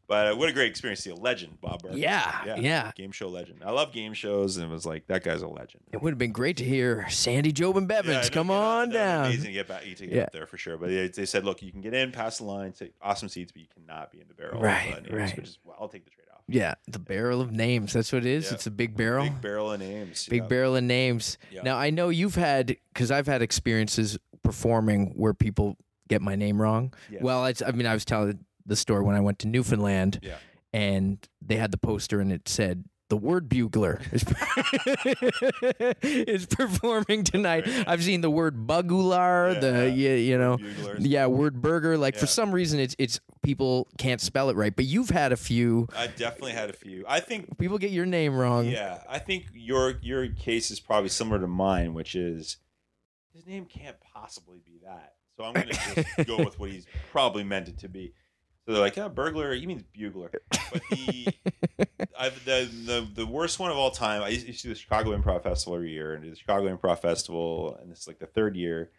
But 0.05 0.33
uh, 0.33 0.35
what 0.35 0.49
a 0.49 0.51
great 0.51 0.67
experience! 0.69 0.99
to 1.03 1.09
See 1.09 1.09
a 1.11 1.15
legend, 1.15 1.61
Bob 1.61 1.81
Barker. 1.81 1.97
Yeah, 1.97 2.57
yeah. 2.57 2.91
game 2.93 3.13
show 3.13 3.29
legend. 3.29 3.61
I 3.65 3.71
love 3.71 3.93
game 3.93 4.13
shows, 4.13 4.57
and 4.57 4.69
it 4.69 4.69
was 4.71 4.85
like 4.85 5.07
that 5.07 5.23
guy's 5.23 5.41
a 5.41 5.47
legend. 5.47 5.81
It 5.93 6.01
would 6.01 6.11
have 6.11 6.17
been 6.17 6.33
great 6.33 6.57
to 6.57 6.63
hear 6.65 7.07
Sandy, 7.09 7.53
Job, 7.53 7.77
and 7.77 7.89
Yeah, 7.89 8.01
Bevans. 8.01 8.23
know, 8.23 8.29
Come 8.31 8.49
yeah, 8.49 8.55
on 8.55 8.89
that 8.89 8.89
would 8.89 8.91
be 8.91 8.97
down. 8.97 9.25
Amazing 9.27 9.45
to 9.45 9.51
get 9.53 9.67
back 9.69 9.83
to 9.83 9.89
get 9.89 10.09
Yeah. 10.09 10.21
up 10.23 10.31
there 10.33 10.45
for 10.45 10.57
sure. 10.57 10.77
But 10.77 10.89
they, 10.89 11.07
they 11.07 11.25
said, 11.25 11.45
look, 11.45 11.61
you 11.63 11.71
can 11.71 11.79
get 11.79 11.93
in 11.93 12.11
past 12.11 12.39
the 12.39 12.43
line, 12.43 12.73
take 12.73 12.93
awesome 13.01 13.29
seats, 13.29 13.53
but 13.53 13.61
you 13.61 13.67
cannot 13.73 14.11
be 14.11 14.19
in 14.19 14.27
the 14.27 14.33
barrel. 14.33 14.59
Right, 14.61 14.89
names, 15.03 15.09
right. 15.09 15.35
Which 15.37 15.47
is, 15.47 15.57
well, 15.63 15.77
I'll 15.79 15.87
take 15.87 16.03
the 16.03 16.11
trade 16.11 16.19
off. 16.19 16.22
Yeah, 16.53 16.75
the 16.87 16.99
barrel 16.99 17.41
of 17.41 17.51
names. 17.51 17.93
That's 17.93 18.13
what 18.13 18.25
it 18.25 18.29
is. 18.29 18.45
Yeah. 18.45 18.53
It's 18.53 18.67
a 18.67 18.71
big 18.71 18.95
barrel. 18.95 19.23
Big 19.23 19.41
barrel 19.41 19.71
of 19.71 19.79
names. 19.79 20.27
Big 20.27 20.43
yeah. 20.43 20.47
barrel 20.47 20.75
of 20.75 20.83
names. 20.83 21.37
Yeah. 21.49 21.63
Now 21.63 21.77
I 21.77 21.89
know 21.89 22.09
you've 22.09 22.35
had 22.35 22.77
because 22.93 23.09
I've 23.09 23.27
had 23.27 23.41
experiences 23.41 24.17
performing 24.43 25.13
where 25.15 25.33
people 25.33 25.77
get 26.09 26.21
my 26.21 26.35
name 26.35 26.61
wrong. 26.61 26.93
Well, 27.19 27.43
I 27.43 27.71
mean, 27.71 27.87
I 27.87 27.93
was 27.93 28.05
telling 28.05 28.45
the 28.65 28.75
story 28.75 29.03
when 29.03 29.15
I 29.15 29.19
went 29.19 29.39
to 29.39 29.47
Newfoundland, 29.47 30.19
and 30.71 31.27
they 31.41 31.55
had 31.55 31.71
the 31.71 31.77
poster 31.77 32.19
and 32.19 32.31
it 32.31 32.47
said. 32.47 32.83
The 33.13 33.17
word 33.17 33.47
bugler 33.47 34.01
is, 34.11 34.23
is 36.01 36.47
performing 36.47 37.23
tonight. 37.23 37.67
I've 37.85 38.03
seen 38.03 38.21
the 38.21 38.29
word 38.31 38.65
bugular, 38.65 39.53
the 39.53 39.87
Yeah. 39.95 40.09
yeah, 40.09 40.15
you 40.15 40.37
know, 40.39 40.57
Buglers. 40.57 41.05
yeah, 41.05 41.27
word 41.27 41.61
burger. 41.61 41.95
Like 41.95 42.15
for 42.15 42.25
some 42.25 42.51
reason, 42.51 42.79
it's 42.79 42.95
it's 42.97 43.19
people 43.43 43.87
can't 43.99 44.19
spell 44.19 44.49
it 44.49 44.55
right. 44.55 44.75
But 44.75 44.85
you've 44.85 45.11
had 45.11 45.31
a 45.31 45.37
few 45.37 45.87
I 45.95 46.07
definitely 46.07 46.53
had 46.53 46.71
a 46.71 46.73
few. 46.73 47.05
I 47.07 47.19
think, 47.19 47.59
people 47.59 47.77
get 47.77 47.91
your 47.91 48.07
name 48.07 48.35
wrong. 48.35 48.65
yeah, 48.65 49.03
I 49.07 49.19
think 49.19 49.45
your 49.53 49.99
your 50.01 50.27
case 50.29 50.71
is 50.71 50.79
probably 50.79 51.09
similar 51.09 51.39
to 51.39 51.47
mine, 51.47 51.93
which 51.93 52.15
is 52.15 52.57
his 53.31 53.45
name 53.45 53.65
can't 53.65 53.97
possibly 54.01 54.59
be 54.65 54.79
that. 54.87 55.13
So 55.37 55.43
I'm 55.43 55.53
going 55.53 55.67
to 55.67 55.73
just 55.73 56.17
go 56.27 56.37
with 56.37 56.57
what 56.57 56.71
he's 56.71 56.87
probably 57.11 57.43
meant 57.43 57.67
it 57.67 57.77
to 57.79 57.87
be. 57.89 58.13
So 58.65 58.71
they're 58.73 58.81
like, 58.81 58.95
yeah, 58.95 59.09
burglar. 59.09 59.53
You 59.53 59.67
mean 59.67 59.83
bugler? 59.93 60.31
But 60.71 60.81
the 60.89 61.27
I've 62.17 62.45
the, 62.45 62.69
the 62.85 63.07
the 63.13 63.25
worst 63.25 63.59
one 63.59 63.71
of 63.71 63.77
all 63.77 63.91
time. 63.91 64.21
I 64.23 64.29
used 64.29 64.45
to 64.61 64.63
do 64.63 64.69
the 64.69 64.75
Chicago 64.75 65.17
Improv 65.17 65.43
Festival 65.43 65.75
every 65.75 65.91
year, 65.91 66.13
and 66.13 66.23
do 66.23 66.29
the 66.29 66.35
Chicago 66.35 66.73
Improv 66.75 66.99
Festival, 66.99 67.77
and 67.81 67.91
it's 67.91 68.07
like 68.07 68.19
the 68.19 68.25
third 68.25 68.55
year. 68.55 68.89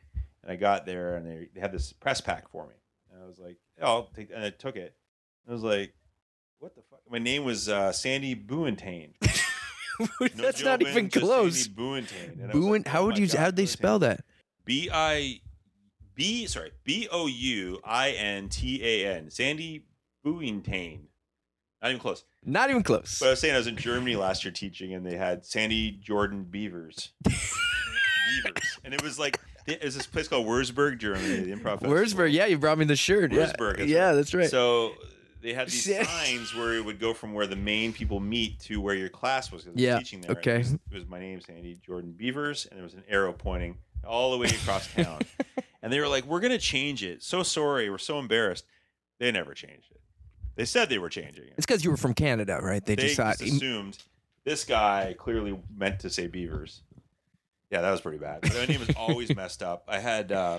And 0.42 0.52
I 0.52 0.56
got 0.56 0.84
there, 0.84 1.16
and 1.16 1.26
they, 1.26 1.48
they 1.54 1.60
had 1.60 1.72
this 1.72 1.94
press 1.94 2.20
pack 2.20 2.50
for 2.50 2.66
me, 2.66 2.74
and 3.10 3.22
I 3.22 3.26
was 3.26 3.38
like, 3.38 3.56
yeah, 3.78 3.86
"I'll 3.86 4.04
take," 4.14 4.30
and 4.34 4.44
I 4.44 4.50
took 4.50 4.76
it. 4.76 4.94
And 5.46 5.50
I 5.50 5.54
was 5.54 5.62
like, 5.62 5.94
"What 6.58 6.74
the 6.74 6.82
fuck?" 6.90 7.00
My 7.10 7.18
name 7.18 7.44
was 7.44 7.68
uh, 7.68 7.92
Sandy 7.92 8.34
Buentane. 8.36 9.12
No 10.00 10.06
That's 10.26 10.60
not 10.64 10.80
Jobin, 10.80 10.90
even 10.90 11.08
close. 11.08 11.66
Sandy 11.66 11.80
Buentane. 11.80 12.32
And 12.42 12.42
I 12.42 12.46
was 12.46 12.52
Boone, 12.64 12.72
like, 12.72 12.88
how 12.88 13.02
"Oh 13.02 13.06
would 13.06 13.16
you? 13.16 13.28
God, 13.28 13.36
How 13.38 13.46
would 13.46 13.54
they 13.56 13.62
Buentane." 13.62 13.68
spell 13.68 13.98
that? 14.00 14.24
B 14.64 14.90
I 14.92 15.40
B 16.14 16.46
sorry 16.46 16.70
B 16.84 17.08
O 17.10 17.26
U 17.26 17.80
I 17.84 18.10
N 18.10 18.48
T 18.48 18.80
A 18.82 19.14
N 19.16 19.30
Sandy 19.30 19.86
Buentane. 20.24 21.00
Not 21.82 21.90
even 21.90 22.00
close. 22.00 22.24
Not 22.44 22.70
even 22.70 22.82
close. 22.82 23.18
But 23.18 23.26
I 23.26 23.30
was 23.30 23.40
saying 23.40 23.54
I 23.54 23.58
was 23.58 23.66
in 23.66 23.76
Germany 23.76 24.16
last 24.16 24.42
year 24.44 24.52
teaching, 24.52 24.94
and 24.94 25.04
they 25.04 25.16
had 25.16 25.44
Sandy 25.44 25.90
Jordan 25.92 26.44
Beavers. 26.44 27.10
Beavers, 27.24 28.78
and 28.84 28.94
it 28.94 29.02
was 29.02 29.18
like 29.18 29.38
it 29.66 29.82
was 29.82 29.94
this 29.94 30.06
place 30.06 30.28
called 30.28 30.46
Wurzburg, 30.46 30.98
Germany. 30.98 31.40
The 31.40 31.52
improv. 31.52 31.80
Festival. 31.80 31.94
Wurzburg, 31.94 32.32
yeah, 32.32 32.46
you 32.46 32.58
brought 32.58 32.78
me 32.78 32.84
the 32.86 32.96
shirt. 32.96 33.32
Wurzburg, 33.32 33.78
that's 33.78 33.90
yeah, 33.90 34.06
right. 34.08 34.12
that's 34.14 34.34
right. 34.34 34.48
So 34.50 34.92
they 35.42 35.52
had 35.52 35.68
these 35.68 36.06
signs 36.08 36.54
where 36.54 36.74
it 36.74 36.84
would 36.84 36.98
go 36.98 37.12
from 37.12 37.34
where 37.34 37.46
the 37.46 37.56
main 37.56 37.92
people 37.92 38.18
meet 38.18 38.60
to 38.60 38.80
where 38.80 38.94
your 38.94 39.10
class 39.10 39.52
was. 39.52 39.62
'cause 39.64 39.68
I 39.68 39.72
was 39.72 39.82
Yeah, 39.82 39.98
teaching 39.98 40.20
there. 40.22 40.30
okay. 40.32 40.54
It 40.54 40.58
was, 40.58 40.72
it 40.72 40.80
was 40.92 41.06
my 41.06 41.18
name, 41.20 41.40
Sandy 41.42 41.76
Jordan 41.84 42.12
Beavers, 42.16 42.64
and 42.66 42.78
there 42.78 42.84
was 42.84 42.94
an 42.94 43.04
arrow 43.08 43.32
pointing 43.34 43.76
all 44.06 44.30
the 44.32 44.38
way 44.38 44.46
across 44.48 44.86
town. 44.94 45.20
and 45.84 45.92
they 45.92 46.00
were 46.00 46.08
like, 46.08 46.24
"We're 46.24 46.40
gonna 46.40 46.58
change 46.58 47.04
it. 47.04 47.22
So 47.22 47.44
sorry. 47.44 47.88
We're 47.90 47.98
so 47.98 48.18
embarrassed." 48.18 48.64
They 49.20 49.30
never 49.30 49.54
changed 49.54 49.92
it. 49.92 50.00
They 50.56 50.64
said 50.64 50.88
they 50.88 50.98
were 50.98 51.08
changing 51.10 51.44
it. 51.44 51.54
it's 51.56 51.66
because 51.66 51.84
you 51.84 51.90
were 51.90 51.96
from 51.96 52.14
Canada, 52.14 52.58
right? 52.62 52.84
They, 52.84 52.94
They 52.96 53.02
just 53.04 53.16
thought. 53.16 53.40
assumed 53.40 53.98
this 54.44 54.64
guy 54.64 55.14
clearly 55.18 55.56
meant 55.76 56.00
to 56.00 56.10
say 56.10 56.26
Beavers. 56.26 56.82
Yeah, 57.70 57.80
that 57.82 57.90
was 57.90 58.00
pretty 58.00 58.18
bad. 58.18 58.42
My 58.54 58.66
name 58.66 58.80
was 58.80 58.90
always 58.96 59.34
messed 59.36 59.62
up. 59.62 59.84
I 59.88 59.98
had 59.98 60.32
uh, 60.32 60.58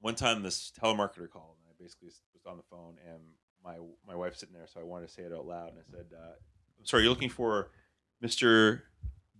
one 0.00 0.14
time 0.14 0.42
this 0.42 0.72
telemarketer 0.82 1.28
called, 1.30 1.56
and 1.62 1.70
I 1.70 1.82
basically 1.82 2.06
was 2.08 2.20
on 2.46 2.56
the 2.56 2.62
phone, 2.70 2.96
and 3.06 3.20
my 3.64 3.76
my 4.06 4.14
wife's 4.16 4.40
sitting 4.40 4.54
there, 4.54 4.66
so 4.66 4.80
I 4.80 4.84
wanted 4.84 5.06
to 5.08 5.12
say 5.12 5.22
it 5.22 5.32
out 5.32 5.46
loud, 5.46 5.70
and 5.70 5.78
I 5.78 5.90
said, 5.90 6.06
uh, 6.18 6.32
"I'm 6.78 6.84
sorry, 6.86 7.02
you're 7.04 7.10
looking 7.10 7.28
for 7.30 7.70
Mister 8.20 8.84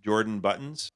Jordan 0.04 0.40
Buttons." 0.40 0.90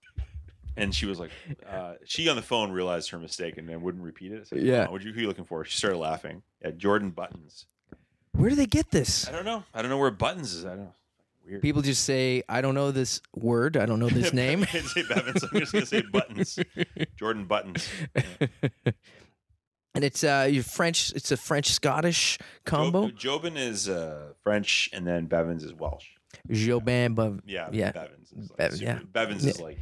And 0.78 0.94
she 0.94 1.06
was 1.06 1.18
like, 1.18 1.30
uh, 1.68 1.94
she 2.04 2.28
on 2.28 2.36
the 2.36 2.42
phone 2.42 2.70
realized 2.70 3.10
her 3.10 3.18
mistake 3.18 3.58
and 3.58 3.68
then 3.68 3.82
wouldn't 3.82 4.02
repeat 4.04 4.32
it. 4.32 4.46
Said, 4.48 4.62
Yeah. 4.62 4.82
yeah. 4.84 4.88
What 4.88 5.02
you, 5.02 5.12
who 5.12 5.20
you 5.22 5.26
looking 5.28 5.44
for? 5.44 5.64
She 5.64 5.76
started 5.78 5.98
laughing. 5.98 6.42
Yeah, 6.64 6.70
Jordan 6.70 7.10
Buttons. 7.10 7.66
Where 8.32 8.48
do 8.50 8.56
they 8.56 8.66
get 8.66 8.90
this? 8.90 9.26
I 9.28 9.32
don't 9.32 9.44
know. 9.44 9.64
I 9.74 9.82
don't 9.82 9.90
know 9.90 9.98
where 9.98 10.10
Buttons 10.10 10.52
is. 10.54 10.64
I 10.64 10.68
don't 10.70 10.78
know. 10.80 10.92
weird. 11.46 11.60
People 11.62 11.82
just 11.82 12.04
say, 12.04 12.42
"I 12.48 12.60
don't 12.60 12.74
know 12.74 12.90
this 12.92 13.20
word. 13.34 13.76
I 13.76 13.84
don't 13.86 13.98
know 13.98 14.08
this 14.08 14.32
name." 14.44 14.62
I 14.62 14.66
say 14.66 15.02
Bevans. 15.02 15.42
I'm 15.52 15.58
just 15.60 15.72
gonna 15.72 15.86
say 15.86 16.02
Buttons. 16.02 16.58
Jordan 17.16 17.46
Buttons. 17.46 17.88
and 19.94 20.04
it's 20.04 20.22
uh, 20.22 20.48
your 20.50 20.62
French. 20.62 21.12
It's 21.14 21.32
a 21.32 21.36
French 21.36 21.70
Scottish 21.72 22.38
combo. 22.64 23.08
Jo- 23.10 23.38
Jobin 23.40 23.56
is 23.56 23.88
uh, 23.88 24.32
French, 24.42 24.90
and 24.92 25.06
then 25.06 25.26
Bevans 25.28 25.64
is 25.64 25.72
Welsh. 25.74 26.06
Jobin, 26.50 27.14
but 27.14 27.34
Yeah, 27.46 27.68
Yeah. 27.72 27.92
Bevans. 27.92 28.38
Is 28.38 28.50
like 28.50 28.56
Bev- 28.58 28.72
super- 28.74 28.84
yeah. 28.84 28.98
Bevans 29.12 29.44
is 29.46 29.60
like 29.60 29.78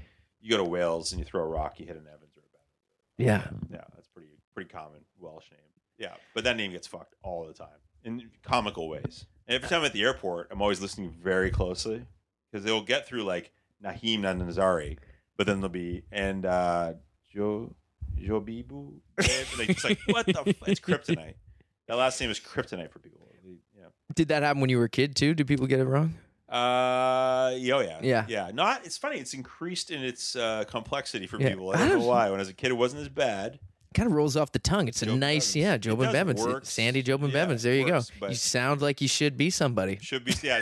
you 0.46 0.52
go 0.52 0.62
to 0.62 0.64
Wales 0.70 1.10
and 1.12 1.18
you 1.18 1.24
throw 1.24 1.42
a 1.42 1.46
rock, 1.46 1.80
you 1.80 1.86
hit 1.86 1.96
an 1.96 2.06
Evans 2.06 2.36
or 2.36 2.40
a 2.40 2.42
Bevans. 2.44 3.26
yeah, 3.26 3.48
Yeah, 3.70 3.84
that's 3.94 4.06
pretty 4.08 4.28
pretty 4.54 4.70
common 4.70 5.00
Welsh 5.18 5.50
name. 5.50 5.60
Yeah, 5.98 6.14
but 6.34 6.44
that 6.44 6.56
name 6.56 6.70
gets 6.70 6.86
fucked 6.86 7.14
all 7.22 7.46
the 7.46 7.52
time 7.52 7.68
in 8.04 8.30
comical 8.42 8.88
ways. 8.88 9.26
And 9.48 9.56
every 9.56 9.68
time 9.68 9.80
I'm 9.80 9.86
at 9.86 9.92
the 9.92 10.02
airport, 10.02 10.48
I'm 10.50 10.62
always 10.62 10.80
listening 10.80 11.14
very 11.20 11.50
closely 11.50 12.06
because 12.50 12.64
they'll 12.64 12.82
get 12.82 13.08
through 13.08 13.24
like 13.24 13.50
Nahim 13.84 14.20
Nanazari, 14.20 14.98
but 15.36 15.46
then 15.46 15.60
they'll 15.60 15.68
be 15.68 16.04
and 16.12 16.46
uh, 16.46 16.92
Joe 17.28 17.74
Jobibu. 18.16 18.92
Like, 19.58 19.70
it's 19.70 19.84
like 19.84 19.98
what 20.06 20.26
the? 20.26 20.40
F-? 20.46 20.68
It's 20.68 20.80
Kryptonite. 20.80 21.34
That 21.88 21.96
last 21.96 22.20
name 22.20 22.30
is 22.30 22.38
Kryptonite 22.38 22.90
for 22.90 23.00
people. 23.00 23.20
Yeah. 23.78 23.84
did 24.14 24.28
that 24.28 24.42
happen 24.42 24.60
when 24.60 24.70
you 24.70 24.78
were 24.78 24.84
a 24.84 24.88
kid 24.88 25.16
too? 25.16 25.34
Did 25.34 25.46
people 25.46 25.66
get 25.66 25.80
it 25.80 25.84
wrong? 25.84 26.14
Uh, 26.48 27.52
yeah, 27.56 27.74
oh, 27.74 27.80
yeah, 27.80 27.98
Yeah. 28.02 28.24
yeah. 28.28 28.50
Not. 28.54 28.84
It's 28.86 28.96
funny. 28.96 29.18
It's 29.18 29.34
increased 29.34 29.90
in 29.90 30.02
its 30.02 30.36
uh, 30.36 30.64
complexity 30.68 31.26
for 31.26 31.40
Yeah. 31.40 31.50
people. 31.50 31.70
I 31.70 31.76
don't 31.78 31.98
know 31.98 32.06
why. 32.06 32.30
When 32.30 32.38
I 32.38 32.42
was 32.42 32.48
a 32.48 32.54
kid, 32.54 32.70
it 32.70 32.74
wasn't 32.74 33.02
as 33.02 33.08
bad. 33.08 33.58
Kind 33.94 34.08
of 34.08 34.12
rolls 34.14 34.36
off 34.36 34.52
the 34.52 34.58
tongue. 34.58 34.88
It's 34.88 35.00
a 35.02 35.06
Jobin 35.06 35.18
nice, 35.20 35.52
Bevans. 35.52 35.60
yeah, 35.60 35.78
Jobin 35.78 36.12
Bevans, 36.12 36.38
work. 36.44 36.66
Sandy 36.66 37.02
Jobin 37.02 37.32
Yeah, 37.32 37.46
Bevans. 37.46 37.62
There 37.62 37.74
you 37.74 37.86
works, 37.86 38.10
go. 38.20 38.28
You 38.28 38.34
sound 38.34 38.82
like 38.82 39.00
you 39.00 39.08
should 39.08 39.38
be 39.38 39.48
somebody. 39.48 39.98
Should 40.02 40.24
be. 40.24 40.34
Yeah. 40.42 40.60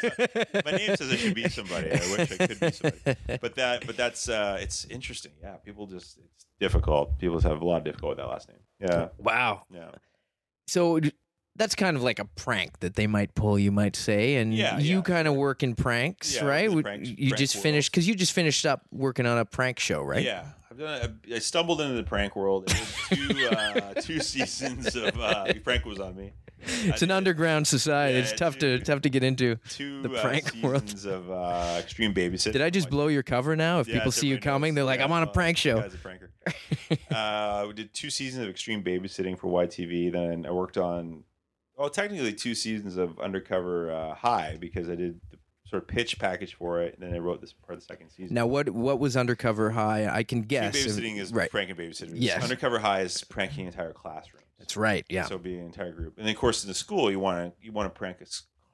My 0.65 0.71
name 0.71 0.95
says 0.97 1.11
I 1.11 1.17
should 1.17 1.35
be 1.35 1.49
somebody. 1.49 1.91
I 1.91 1.97
wish 2.17 2.33
I 2.33 2.47
could 2.47 2.61
be 2.61 2.71
somebody. 2.71 3.17
But 3.41 3.57
that. 3.57 3.87
But 3.87 3.97
that's. 3.97 4.29
Uh, 4.29 4.59
it's 4.61 4.85
interesting. 4.85 5.33
Yeah. 5.43 5.55
People 5.57 5.87
just. 5.89 6.19
It's 6.19 6.47
difficult. 6.61 7.19
People 7.19 7.41
have 7.41 7.61
a 7.61 7.65
lot 7.65 7.79
of 7.79 7.85
difficulty 7.85 8.11
with 8.11 8.19
that 8.19 8.29
last 8.29 8.49
name. 8.49 8.59
Yeah. 8.81 9.09
wow. 9.19 9.65
Yeah. 9.73 9.91
So 10.69 11.01
that's 11.57 11.75
kind 11.75 11.97
of 11.97 12.03
like 12.03 12.19
a 12.19 12.25
prank 12.25 12.81
that 12.81 12.95
they 12.97 13.07
might 13.07 13.35
pull, 13.35 13.59
you 13.59 13.71
might 13.73 13.97
say, 13.97 14.37
and 14.37 14.53
Yeah, 14.55 14.79
you 14.79 14.97
yeah. 14.97 15.03
kind 15.03 15.29
of 15.29 15.35
work 15.35 15.63
in 15.63 15.75
pranks, 15.75 16.35
Yeah, 16.35 16.45
right? 16.45 16.71
pranks- 16.83 17.09
you 17.11 17.29
prank 17.31 17.37
just 17.39 17.55
world. 17.57 17.63
finished 17.63 17.91
because 17.93 18.09
you 18.09 18.15
just 18.15 18.33
finished 18.33 18.67
up 18.67 18.83
working 18.91 19.27
on 19.27 19.39
a 19.39 19.45
prank 19.45 19.79
show, 19.79 20.03
right? 20.03 20.25
Yeah. 20.25 20.47
I've 20.71 20.79
done. 20.79 21.17
A, 21.31 21.37
I 21.37 21.39
stumbled 21.39 21.81
into 21.81 21.95
the 21.95 22.03
prank 22.03 22.35
world. 22.35 22.65
It 22.69 22.81
was 22.81 23.19
two. 23.39 23.47
uh, 23.49 23.95
two 24.01 24.19
seasons 24.21 24.97
of. 24.97 25.17
Uh, 25.21 25.53
prank 25.63 25.85
was 25.85 26.01
on 26.01 26.17
me. 26.17 26.33
It's 26.67 27.03
I 27.03 27.07
an 27.07 27.11
underground 27.13 27.69
society. 27.69 28.19
It's 28.19 28.33
tough 28.33 28.59
to 28.59 28.81
tough 28.81 29.03
to 29.03 29.11
get 29.11 29.23
into. 29.23 29.57
Two 29.69 30.03
the 30.03 30.11
uh, 30.13 30.21
prank 30.23 30.51
world. 30.65 30.93
of 31.07 31.31
uh, 31.31 31.77
extreme 31.79 32.13
babysitting. 32.13 32.55
Did 32.55 32.63
I 32.63 32.71
just 32.71 32.91
blow 32.91 33.07
your 33.07 33.23
cover 33.23 33.55
now? 33.55 33.81
If 33.81 33.87
people 33.87 34.11
see 34.11 34.27
you 34.27 34.41
coming, 34.41 34.73
knows. 34.75 34.77
they're 34.77 34.85
like, 34.85 35.01
"I'm 35.01 35.13
on 35.13 35.23
a 35.23 35.29
prank 35.29 35.59
show." 35.59 35.81
Guy's 35.81 35.95
a 35.95 35.99
pranker. 35.99 36.31
uh, 37.13 37.67
we 37.69 37.75
did 37.75 37.93
two 37.95 38.11
seasons 38.11 38.43
of 38.43 38.51
extreme 38.51 38.83
babysitting 38.83 39.39
for 39.39 39.47
YTV. 39.49 40.11
Then 40.13 40.45
I 40.47 40.51
worked 40.51 40.77
on, 40.79 41.23
well, 41.77 41.91
technically 41.91 42.33
two 42.33 42.55
seasons 42.55 42.97
of 42.97 43.19
Undercover 43.19 43.91
uh, 43.91 44.15
High 44.15 44.57
because 44.61 44.89
I 44.89 44.95
did 44.95 45.21
the 45.31 45.39
sort 45.67 45.83
of 45.83 45.89
pitch 45.89 46.19
package 46.19 46.55
for 46.55 46.83
it. 46.83 46.95
And 46.95 47.03
then 47.03 47.15
I 47.15 47.19
wrote 47.19 47.41
this 47.41 47.53
part 47.53 47.75
of 47.75 47.81
the 47.81 47.87
second 47.87 48.11
season. 48.11 48.35
Now, 48.35 48.47
what 48.47 48.71
what 48.71 48.99
was 48.99 49.17
Undercover 49.17 49.71
High? 49.71 50.09
I 50.09 50.23
can 50.23 50.43
guess. 50.43 50.77
babysitting 50.77 51.19
is 51.19 51.33
right. 51.33 51.51
pranking 51.51 51.77
babysitting. 51.77 52.13
Yes. 52.15 52.43
Undercover 52.43 52.79
High 52.79 53.01
is 53.03 53.23
pranking 53.25 53.67
entire 53.67 53.93
classrooms. 53.93 54.45
That's 54.59 54.77
right. 54.77 55.05
Yeah. 55.09 55.25
So 55.25 55.37
be 55.39 55.59
an 55.59 55.67
entire 55.67 55.93
group, 55.93 56.17
and 56.17 56.27
then 56.27 56.35
of 56.35 56.41
course 56.41 56.65
in 56.65 56.69
the 56.69 56.75
school 56.75 57.11
you 57.11 57.19
want 57.19 57.55
to 57.61 57.65
you 57.65 57.73
want 57.73 57.93
to 57.93 57.99
prank 57.99 58.21
a 58.21 58.27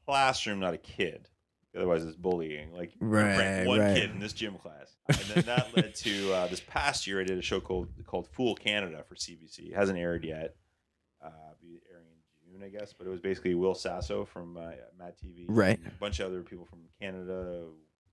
classroom, 0.06 0.60
not 0.60 0.74
a 0.74 0.78
kid. 0.78 1.28
Otherwise, 1.76 2.04
it's 2.04 2.16
bullying. 2.16 2.72
Like 2.72 2.92
you 2.94 3.08
prank 3.08 3.38
Right, 3.38 3.66
one 3.66 3.78
right. 3.78 3.96
kid 3.96 4.10
in 4.10 4.18
this 4.18 4.32
gym 4.32 4.56
class, 4.56 4.96
and 5.08 5.16
then 5.18 5.44
that 5.46 5.76
led 5.76 5.94
to 5.96 6.32
uh, 6.32 6.46
this 6.48 6.60
past 6.60 7.06
year. 7.06 7.20
I 7.20 7.24
did 7.24 7.38
a 7.38 7.42
show 7.42 7.60
called 7.60 7.88
called 8.06 8.28
Fool 8.32 8.54
Canada 8.54 9.04
for 9.08 9.14
CBC. 9.14 9.70
It 9.70 9.74
hasn't 9.74 9.98
aired 9.98 10.24
yet. 10.24 10.56
Uh, 11.24 11.30
be 11.60 11.80
airing 11.92 12.06
in 12.08 12.49
June, 12.49 12.49
I 12.62 12.68
guess. 12.68 12.92
But 12.92 13.06
it 13.06 13.10
was 13.10 13.20
basically 13.20 13.54
Will 13.54 13.74
Sasso 13.74 14.24
from 14.24 14.56
uh, 14.56 14.70
Mad 14.98 15.14
TV, 15.22 15.46
Right. 15.48 15.78
and 15.78 15.86
A 15.86 15.98
bunch 15.98 16.20
of 16.20 16.26
other 16.26 16.42
people 16.42 16.64
from 16.66 16.80
Canada 17.00 17.64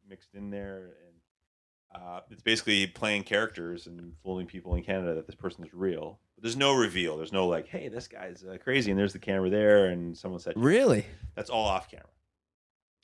mixed 0.08 0.34
in 0.36 0.50
there, 0.50 0.94
and 1.06 2.02
uh, 2.02 2.22
it's 2.30 2.42
basically 2.44 2.88
playing 2.88 3.24
characters 3.24 3.88
and 3.88 4.14
fooling 4.24 4.46
people 4.48 4.76
in 4.76 4.84
Canada 4.84 5.16
that 5.16 5.26
this 5.26 5.36
person 5.36 5.64
is 5.64 5.74
real. 5.74 6.20
But 6.36 6.44
there's 6.44 6.56
no 6.58 6.76
reveal. 6.76 7.18
There's 7.18 7.34
no 7.34 7.48
like, 7.48 7.68
hey, 7.68 7.88
this 7.90 8.08
guy's 8.08 8.44
uh, 8.44 8.58
crazy, 8.64 8.92
and 8.92 9.00
there's 9.00 9.14
the 9.14 9.20
camera 9.20 9.50
there, 9.50 9.88
and 9.88 10.18
someone 10.18 10.40
said, 10.40 10.54
Really? 10.56 11.06
that's 11.36 11.50
all 11.50 11.66
off 11.66 11.90
camera. 11.90 12.06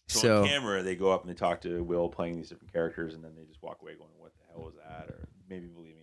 So, 0.09 0.19
So, 0.19 0.41
on 0.43 0.47
camera, 0.49 0.83
they 0.83 0.95
go 0.95 1.11
up 1.11 1.21
and 1.21 1.29
they 1.29 1.33
talk 1.33 1.61
to 1.61 1.81
Will 1.83 2.09
playing 2.09 2.35
these 2.35 2.49
different 2.49 2.73
characters, 2.73 3.13
and 3.15 3.23
then 3.23 3.31
they 3.35 3.45
just 3.45 3.61
walk 3.63 3.77
away 3.81 3.93
going, 3.95 4.09
"What 4.17 4.33
the 4.37 4.43
hell 4.53 4.63
was 4.65 4.75
that?" 4.75 5.07
Or 5.09 5.27
maybe 5.49 5.67
believe 5.67 5.95
me, 5.95 6.01
maybe 6.01 6.02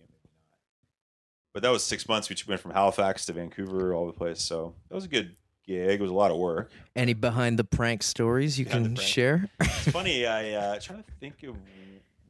But 1.53 1.63
that 1.63 1.69
was 1.69 1.83
six 1.83 2.07
months. 2.07 2.29
We 2.29 2.35
went 2.47 2.61
from 2.61 2.71
Halifax 2.71 3.25
to 3.25 3.33
Vancouver, 3.33 3.93
all 3.93 4.07
the 4.07 4.13
place. 4.13 4.41
So 4.41 4.73
that 4.89 4.95
was 4.95 5.05
a 5.05 5.09
good 5.09 5.35
gig. 5.65 5.99
It 5.99 6.01
was 6.01 6.11
a 6.11 6.13
lot 6.13 6.31
of 6.31 6.37
work. 6.37 6.71
any 6.95 7.13
behind 7.13 7.59
the 7.59 7.63
prank 7.65 8.03
stories 8.03 8.57
you 8.57 8.65
Behind 8.65 8.85
the 8.85 8.89
can 8.89 8.95
prank. 8.95 9.07
share? 9.09 9.49
It's 9.59 9.87
funny. 9.91 10.25
I 10.25 10.51
uh, 10.53 10.79
trying 10.79 11.03
to 11.03 11.11
think 11.19 11.43
of 11.43 11.57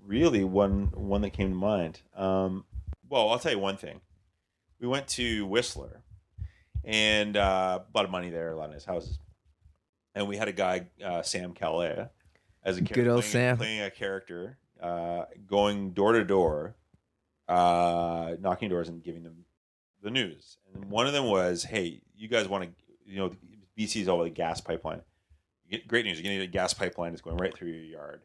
really 0.03 0.43
one 0.43 0.87
one 0.95 1.21
that 1.21 1.31
came 1.31 1.49
to 1.49 1.55
mind. 1.55 2.01
Um, 2.15 2.65
well, 3.09 3.29
I'll 3.29 3.39
tell 3.39 3.51
you 3.51 3.59
one 3.59 3.77
thing. 3.77 4.01
We 4.79 4.87
went 4.87 5.07
to 5.09 5.45
Whistler, 5.45 6.01
and 6.83 7.37
uh, 7.37 7.79
a 7.93 7.97
lot 7.97 8.05
of 8.05 8.09
money 8.11 8.31
there, 8.31 8.51
a 8.53 8.57
lot 8.57 8.65
of 8.65 8.71
nice 8.71 8.85
houses, 8.85 9.19
and 10.15 10.27
we 10.27 10.37
had 10.37 10.47
a 10.47 10.51
guy, 10.53 10.87
uh, 11.05 11.21
Sam 11.21 11.53
Calais, 11.53 12.07
as 12.63 12.77
a 12.77 12.79
character. 12.81 12.93
Good 12.95 13.07
old 13.07 13.21
playing, 13.21 13.31
Sam. 13.31 13.57
playing 13.57 13.81
a 13.81 13.91
character, 13.91 14.57
uh, 14.81 15.25
going 15.45 15.91
door 15.91 16.13
to 16.13 16.23
door, 16.25 16.75
uh, 17.51 18.35
knocking 18.39 18.69
doors 18.69 18.87
and 18.87 19.03
giving 19.03 19.23
them 19.23 19.45
the 20.01 20.09
news. 20.09 20.57
And 20.73 20.85
one 20.85 21.07
of 21.07 21.13
them 21.13 21.25
was, 21.25 21.63
"Hey, 21.63 22.01
you 22.15 22.27
guys 22.27 22.47
want 22.47 22.63
to, 22.63 22.71
you 23.05 23.17
know, 23.17 23.31
BC's 23.77 24.07
all 24.07 24.23
the 24.23 24.29
gas 24.29 24.61
pipeline. 24.61 25.01
Great 25.87 26.05
news! 26.05 26.17
You're 26.17 26.23
getting 26.23 26.41
a 26.41 26.47
gas 26.47 26.73
pipeline 26.73 27.11
that's 27.11 27.21
going 27.21 27.37
right 27.37 27.53
through 27.53 27.69
your 27.69 27.83
yard." 27.83 28.21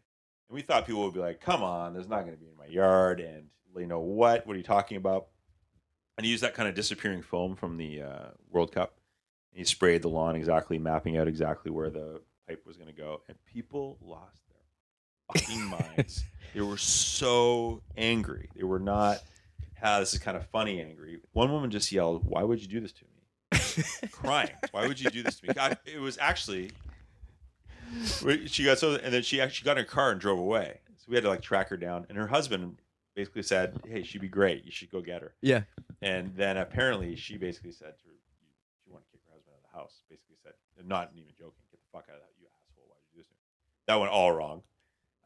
And 0.49 0.55
we 0.55 0.63
thought 0.63 0.87
people 0.87 1.03
would 1.05 1.15
be 1.15 1.21
like, 1.21 1.41
"Come 1.41 1.63
on, 1.63 1.93
there's 1.93 2.09
not 2.09 2.21
going 2.21 2.35
to 2.35 2.41
be 2.41 2.49
in 2.49 2.57
my 2.57 2.67
yard." 2.67 3.21
And 3.21 3.49
you 3.77 3.87
know 3.87 4.01
what? 4.01 4.47
What 4.47 4.55
are 4.55 4.59
you 4.59 4.65
talking 4.65 4.97
about? 4.97 5.27
And 6.17 6.25
he 6.25 6.31
used 6.31 6.43
that 6.43 6.55
kind 6.55 6.69
of 6.69 6.75
disappearing 6.75 7.23
foam 7.23 7.57
from 7.57 7.77
the 7.77 8.03
uh, 8.03 8.29
World 8.51 8.73
Cup. 8.73 8.95
And 9.53 9.59
he 9.59 9.65
sprayed 9.65 10.03
the 10.03 10.09
lawn 10.09 10.35
exactly, 10.35 10.79
mapping 10.79 11.17
out 11.17 11.29
exactly 11.29 11.71
where 11.71 11.91
the 11.91 12.23
pipe 12.49 12.63
was 12.65 12.77
going 12.77 12.89
to 12.89 12.97
go. 12.97 13.23
And 13.29 13.37
people 13.45 13.99
lost 14.01 14.46
fucking 15.33 15.65
minds. 15.65 16.25
They 16.55 16.61
were 16.61 16.77
so 16.79 17.83
angry. 17.97 18.49
They 18.57 18.65
were 18.65 18.79
not. 18.79 19.23
Ah, 19.83 20.01
this 20.01 20.15
is 20.15 20.19
kind 20.19 20.37
of 20.37 20.47
funny. 20.47 20.81
Angry. 20.81 21.19
One 21.33 21.53
woman 21.53 21.71
just 21.71 21.93
yelled, 21.93 22.25
"Why 22.25 22.43
would 22.43 22.61
you 22.61 22.69
do 22.69 22.81
this 22.81 22.93
to 22.93 23.05
me?" 23.05 24.11
Crying. 24.11 24.51
Why 24.71 24.87
would 24.87 24.99
you 24.99 25.11
do 25.11 25.23
this 25.23 25.39
to 25.41 25.49
me? 25.49 25.55
God, 25.55 25.79
it 25.85 26.01
was 26.01 26.17
actually. 26.19 26.71
She 28.47 28.65
got 28.65 28.79
so, 28.79 28.95
and 28.97 29.13
then 29.13 29.23
she 29.23 29.41
actually 29.41 29.67
got 29.67 29.79
in 29.79 29.85
her 29.85 29.91
car 29.91 30.11
and 30.11 30.21
drove 30.21 30.39
away. 30.39 30.81
So 30.97 31.05
we 31.09 31.15
had 31.15 31.25
to 31.25 31.29
like 31.29 31.43
track 31.43 31.69
her 31.69 31.77
down. 31.77 32.07
And 32.09 32.17
her 32.17 32.27
husband 32.27 32.79
basically 33.15 33.43
said, 33.43 33.79
"Hey, 33.87 34.03
she'd 34.03 34.23
be 34.23 34.29
great. 34.29 34.65
You 34.65 34.71
should 34.71 34.91
go 34.91 35.01
get 35.01 35.23
her." 35.23 35.35
yeah. 35.43 35.63
And 36.03 36.35
then 36.37 36.57
apparently 36.57 37.17
she 37.17 37.37
basically 37.37 37.73
said 37.73 37.99
to 37.99 38.05
her, 38.09 38.13
"You, 38.13 38.49
you 38.87 38.93
want 38.93 39.05
to 39.05 39.11
kick 39.13 39.21
her 39.27 39.33
husband 39.33 39.55
out 39.55 39.65
of 39.65 39.73
the 39.73 39.79
house?" 39.79 40.01
Basically 40.09 40.37
said, 40.43 40.55
not 40.85 41.11
even 41.15 41.31
joking, 41.39 41.63
"Get 41.71 41.81
the 41.81 41.91
fuck 41.93 42.07
out 42.09 42.17
of 42.17 42.23
that, 42.23 42.33
you 42.41 42.47
asshole! 42.47 42.89
Why 42.89 42.97
did 42.97 43.13
you 43.13 43.23
do 43.23 43.23
this?" 43.23 43.29
to 43.29 43.35
me?" 43.35 43.41
That 43.87 44.01
went 44.01 44.11
all 44.11 44.33
wrong. 44.33 44.63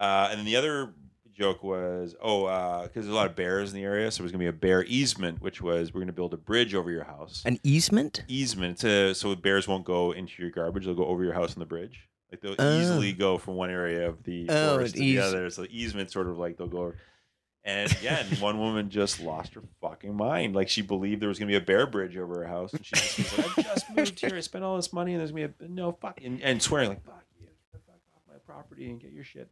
Uh, 0.01 0.29
and 0.31 0.39
then 0.39 0.47
the 0.47 0.57
other 0.57 0.95
joke 1.33 1.63
was, 1.63 2.15
oh, 2.23 2.83
because 2.83 3.05
there's 3.05 3.09
a 3.09 3.17
lot 3.17 3.27
of 3.27 3.37
bears 3.37 3.71
in 3.71 3.77
the 3.77 3.85
area, 3.85 4.11
so 4.11 4.23
it 4.23 4.25
was 4.25 4.33
gonna 4.33 4.41
be 4.43 4.47
a 4.49 4.53
bear 4.53 4.85
easement, 4.85 5.41
which 5.41 5.61
was 5.63 5.93
we're 5.95 6.01
gonna 6.01 6.13
build 6.13 6.35
a 6.35 6.39
bridge 6.39 6.75
over 6.75 6.91
your 6.91 7.05
house. 7.05 7.43
An 7.45 7.59
easement? 7.63 8.23
easement 8.27 8.79
to, 8.79 9.15
so 9.15 9.35
bears 9.37 9.69
won't 9.69 9.85
go 9.85 10.13
into 10.13 10.43
your 10.43 10.51
garbage; 10.51 10.85
they'll 10.87 10.95
go 10.95 11.05
over 11.07 11.23
your 11.23 11.35
house 11.35 11.55
on 11.55 11.61
the 11.61 11.67
bridge. 11.67 12.09
Like 12.33 12.41
they'll 12.41 12.57
Oh. 12.59 12.81
easily 12.81 13.13
go 13.13 13.39
from 13.39 13.55
one 13.57 13.71
area 13.71 14.09
of 14.09 14.23
the 14.25 14.47
Oh, 14.49 14.75
forest 14.77 14.95
to 14.97 15.05
eas- 15.05 15.17
the 15.17 15.27
other. 15.27 15.51
So 15.51 15.67
easement 15.71 16.11
sort 16.11 16.29
of 16.29 16.39
like 16.39 16.57
they'll 16.57 16.67
go. 16.67 16.79
Over. 16.79 16.97
And 17.63 17.93
again, 17.93 18.25
one 18.41 18.59
woman 18.59 18.89
just 18.89 19.21
lost 19.21 19.53
her 19.55 19.63
fucking 19.83 20.15
mind. 20.17 20.55
Like 20.55 20.69
she 20.71 20.81
believed 20.81 21.21
there 21.21 21.29
was 21.29 21.39
gonna 21.39 21.51
be 21.51 21.57
a 21.57 21.61
bear 21.61 21.87
bridge 21.87 22.17
over 22.17 22.37
her 22.39 22.47
house, 22.47 22.73
and 22.73 22.85
she 22.87 22.95
just 22.97 23.19
was 23.19 23.39
like, 23.39 23.59
"I 23.59 23.63
just 23.63 23.91
moved 23.95 24.21
here. 24.21 24.35
I 24.35 24.41
spent 24.41 24.65
all 24.65 24.77
this 24.77 24.93
money, 24.95 25.13
and 25.13 25.21
there's 25.21 25.31
gonna 25.33 25.49
be 25.49 25.65
a 25.67 25.69
no 25.69 25.93
fuck," 25.93 26.21
and, 26.25 26.41
and 26.43 26.63
swearing 26.63 26.89
like, 26.91 27.05
"Fuck 27.05 27.25
you, 27.39 27.47
get 27.47 27.55
the 27.73 27.79
fuck 27.81 28.01
off 28.15 28.23
my 28.29 28.39
property 28.47 28.89
and 28.91 28.99
get 29.01 29.13
your 29.13 29.25
shit." 29.25 29.51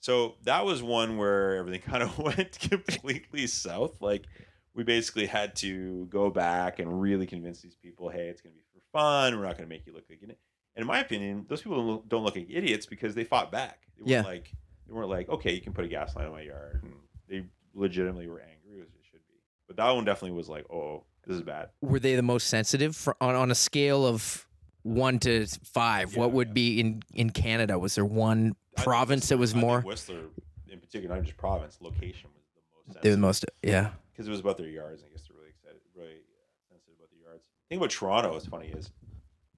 So 0.00 0.36
that 0.44 0.64
was 0.64 0.82
one 0.82 1.16
where 1.16 1.56
everything 1.56 1.80
kind 1.90 2.02
of 2.02 2.18
went 2.18 2.58
completely 2.60 3.46
south. 3.46 4.00
Like 4.00 4.26
we 4.74 4.84
basically 4.84 5.26
had 5.26 5.56
to 5.56 6.06
go 6.06 6.30
back 6.30 6.78
and 6.78 7.00
really 7.00 7.26
convince 7.26 7.60
these 7.60 7.74
people, 7.74 8.08
"Hey, 8.08 8.28
it's 8.28 8.40
gonna 8.40 8.54
be 8.54 8.62
for 8.72 8.80
fun. 8.92 9.36
We're 9.38 9.46
not 9.46 9.56
gonna 9.56 9.68
make 9.68 9.86
you 9.86 9.92
look 9.92 10.04
like 10.08 10.18
an." 10.22 10.26
idiot." 10.30 10.38
And 10.76 10.82
in 10.82 10.86
my 10.86 11.00
opinion, 11.00 11.46
those 11.48 11.62
people 11.62 12.04
don't 12.06 12.22
look, 12.22 12.36
like 12.36 12.46
idiots 12.48 12.86
because 12.86 13.14
they 13.14 13.24
fought 13.24 13.50
back. 13.50 13.88
They 13.96 14.02
weren't 14.02 14.10
Yeah. 14.10 14.22
like 14.22 14.52
they 14.86 14.92
weren't 14.92 15.08
like, 15.10 15.28
"Okay, 15.28 15.52
you 15.52 15.60
can 15.60 15.72
put 15.72 15.84
a 15.84 15.88
gas 15.88 16.14
line 16.14 16.26
in 16.26 16.32
my 16.32 16.42
yard," 16.42 16.80
and 16.84 16.94
they 17.28 17.44
legitimately 17.74 18.28
were 18.28 18.40
angry 18.40 18.80
as 18.80 18.88
it 18.88 19.04
should 19.10 19.26
be. 19.26 19.34
But 19.66 19.76
that 19.76 19.90
one 19.90 20.04
definitely 20.04 20.36
was 20.36 20.48
like, 20.48 20.70
"Oh, 20.70 21.04
this 21.26 21.36
is 21.36 21.42
bad." 21.42 21.70
Were 21.80 21.98
they 21.98 22.14
the 22.14 22.22
most 22.22 22.46
sensitive 22.46 22.94
for, 22.94 23.16
on 23.20 23.34
on 23.34 23.50
a 23.50 23.54
scale 23.56 24.06
of 24.06 24.46
one 24.82 25.18
to 25.18 25.46
five, 25.64 26.16
what 26.16 26.32
would 26.32 26.48
yeah. 26.48 26.54
be 26.54 26.80
in 26.80 27.02
in 27.12 27.30
Canada? 27.30 27.78
Was 27.78 27.96
there 27.96 28.04
one 28.04 28.54
province 28.84 29.30
it 29.30 29.38
was 29.38 29.54
more? 29.54 29.80
Whistler, 29.82 30.24
in 30.70 30.80
particular, 30.80 31.14
not 31.16 31.24
just 31.24 31.36
province, 31.36 31.78
location 31.80 32.30
was 32.34 32.44
the 32.54 32.60
most 32.74 32.86
sensitive 32.94 33.12
the 33.12 33.18
most, 33.18 33.44
yeah, 33.62 33.90
because 34.12 34.26
it 34.26 34.30
was 34.30 34.40
about 34.40 34.56
their 34.56 34.68
yards. 34.68 35.02
I 35.04 35.08
guess 35.10 35.22
they're 35.28 35.36
really 35.36 35.50
excited, 35.50 35.80
really 35.94 36.22
sensitive 36.70 36.94
about 36.98 37.10
the 37.10 37.18
yards. 37.22 37.42
The 37.44 37.68
thing 37.74 37.78
about 37.78 37.90
Toronto 37.90 38.36
is 38.36 38.46
funny 38.46 38.68
is 38.68 38.90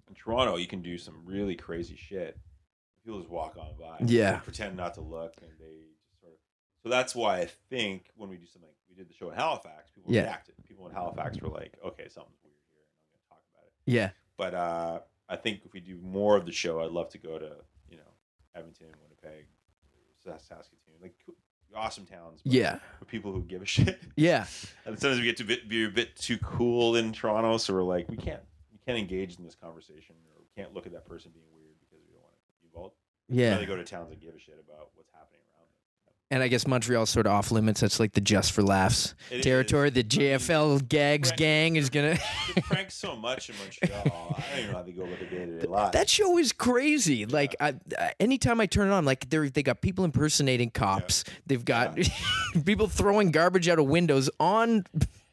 in 0.08 0.14
Toronto 0.14 0.56
you 0.56 0.66
can 0.66 0.82
do 0.82 0.98
some 0.98 1.22
really 1.24 1.54
crazy 1.54 1.96
shit. 1.96 2.38
People 3.04 3.18
just 3.20 3.30
walk 3.30 3.56
on 3.56 3.68
by, 3.78 3.96
Yeah. 4.06 4.38
Pretend 4.40 4.76
not 4.76 4.94
to 4.94 5.00
look, 5.00 5.34
and 5.40 5.50
they 5.58 5.84
just 5.88 6.20
sort 6.20 6.32
of. 6.32 6.38
So 6.82 6.88
that's 6.88 7.14
why 7.14 7.38
I 7.40 7.46
think 7.70 8.10
when 8.16 8.28
we 8.28 8.36
do 8.36 8.46
something, 8.46 8.68
we 8.88 8.94
did 8.94 9.08
the 9.08 9.14
show 9.14 9.30
in 9.30 9.36
Halifax. 9.36 9.90
People 9.90 10.12
Yeah. 10.12 10.22
reacted. 10.24 10.54
People 10.68 10.86
in 10.88 10.92
Halifax 10.94 11.40
were 11.40 11.48
like, 11.48 11.78
"Okay, 11.84 12.08
something's 12.08 12.38
weird 12.44 12.54
here," 12.70 12.78
and 12.82 12.90
I'm 13.00 13.10
going 13.12 13.22
to 13.22 13.28
talk 13.28 13.42
about 13.54 13.64
it. 13.66 13.72
yeah, 13.86 14.10
But 14.36 14.54
uh, 14.54 15.00
I 15.28 15.36
think 15.36 15.64
if 15.64 15.72
we 15.72 15.80
do 15.80 15.96
more 15.98 16.36
of 16.36 16.44
the 16.44 16.52
show, 16.52 16.80
I'd 16.82 16.90
love 16.90 17.08
to 17.10 17.18
go 17.18 17.38
to 17.38 17.56
you 17.88 17.96
know 17.96 18.12
Edmonton, 18.54 18.88
Winnipeg, 19.22 19.46
Saskatoon, 20.24 20.68
like 21.02 21.14
awesome 21.74 22.04
towns. 22.06 22.40
but 22.44 22.52
yeah, 22.52 22.78
For 22.98 23.04
people 23.04 23.32
who 23.32 23.42
give 23.42 23.62
a 23.62 23.66
shit. 23.66 24.00
yeah, 24.16 24.46
And 24.84 24.98
sometimes 24.98 25.20
we 25.20 25.24
get 25.26 25.36
to 25.38 25.44
be, 25.44 25.60
be 25.66 25.84
a 25.84 25.88
bit 25.88 26.16
too 26.16 26.38
cool 26.38 26.96
in 26.96 27.12
Toronto, 27.12 27.56
so 27.58 27.74
we're 27.74 27.82
like, 27.82 28.08
we 28.08 28.16
can't 28.16 28.40
we 28.72 28.78
can't 28.84 28.98
engage 28.98 29.38
in 29.38 29.44
this 29.44 29.54
conversation, 29.54 30.16
or 30.34 30.40
we 30.42 30.62
can't 30.62 30.74
look 30.74 30.86
at 30.86 30.92
that 30.92 31.06
person 31.06 31.30
being 31.32 31.46
weird 31.54 31.74
because 31.80 32.02
we 32.06 32.12
don't 32.14 32.22
want 32.22 32.34
to 32.34 32.40
be 32.60 32.66
involved. 32.66 32.94
yeah. 33.28 33.56
They 33.58 33.66
go 33.66 33.76
to 33.76 33.84
towns 33.84 34.10
that 34.10 34.20
give 34.20 34.34
a 34.34 34.38
shit 34.38 34.56
about 34.66 34.88
what's 34.94 35.09
happening 35.09 35.09
around 35.09 35.09
them. 35.09 35.09
And 36.32 36.44
I 36.44 36.48
guess 36.48 36.64
Montreal's 36.64 37.10
sort 37.10 37.26
of 37.26 37.32
off 37.32 37.50
limits. 37.50 37.80
That's 37.80 37.98
like 37.98 38.12
the 38.12 38.20
just 38.20 38.52
for 38.52 38.62
laughs 38.62 39.16
It 39.32 39.42
territory. 39.42 39.88
is. 39.88 39.94
The 39.94 40.04
JFL 40.04 40.88
gags 40.88 41.30
Right. 41.30 41.38
gang 41.38 41.76
is 41.76 41.90
gonna. 41.90 42.16
Prank 42.62 42.92
so 42.92 43.16
much 43.16 43.50
in 43.50 43.56
Montreal. 43.58 44.36
I 44.38 44.40
don't 44.50 44.58
even 44.60 44.70
know 44.72 44.76
how 44.78 44.82
they 44.84 44.92
go 44.92 45.02
about 45.02 45.18
their 45.18 45.28
day 45.28 45.46
to 45.46 45.58
day 45.60 45.66
lives. 45.66 45.92
That 45.92 46.08
show 46.08 46.38
is 46.38 46.52
crazy. 46.52 47.26
Like, 47.26 47.56
I, 47.58 47.74
anytime 48.20 48.60
I 48.60 48.66
turn 48.66 48.88
it 48.88 48.92
on, 48.92 49.04
like 49.04 49.28
they 49.28 49.48
they 49.48 49.64
got 49.64 49.80
people 49.80 50.04
impersonating 50.04 50.70
cops. 50.70 51.24
They've 51.48 51.64
got 51.64 51.98
people 52.64 52.86
throwing 52.86 53.32
garbage 53.32 53.68
out 53.68 53.80
of 53.80 53.86
windows 53.86 54.30
on 54.38 54.84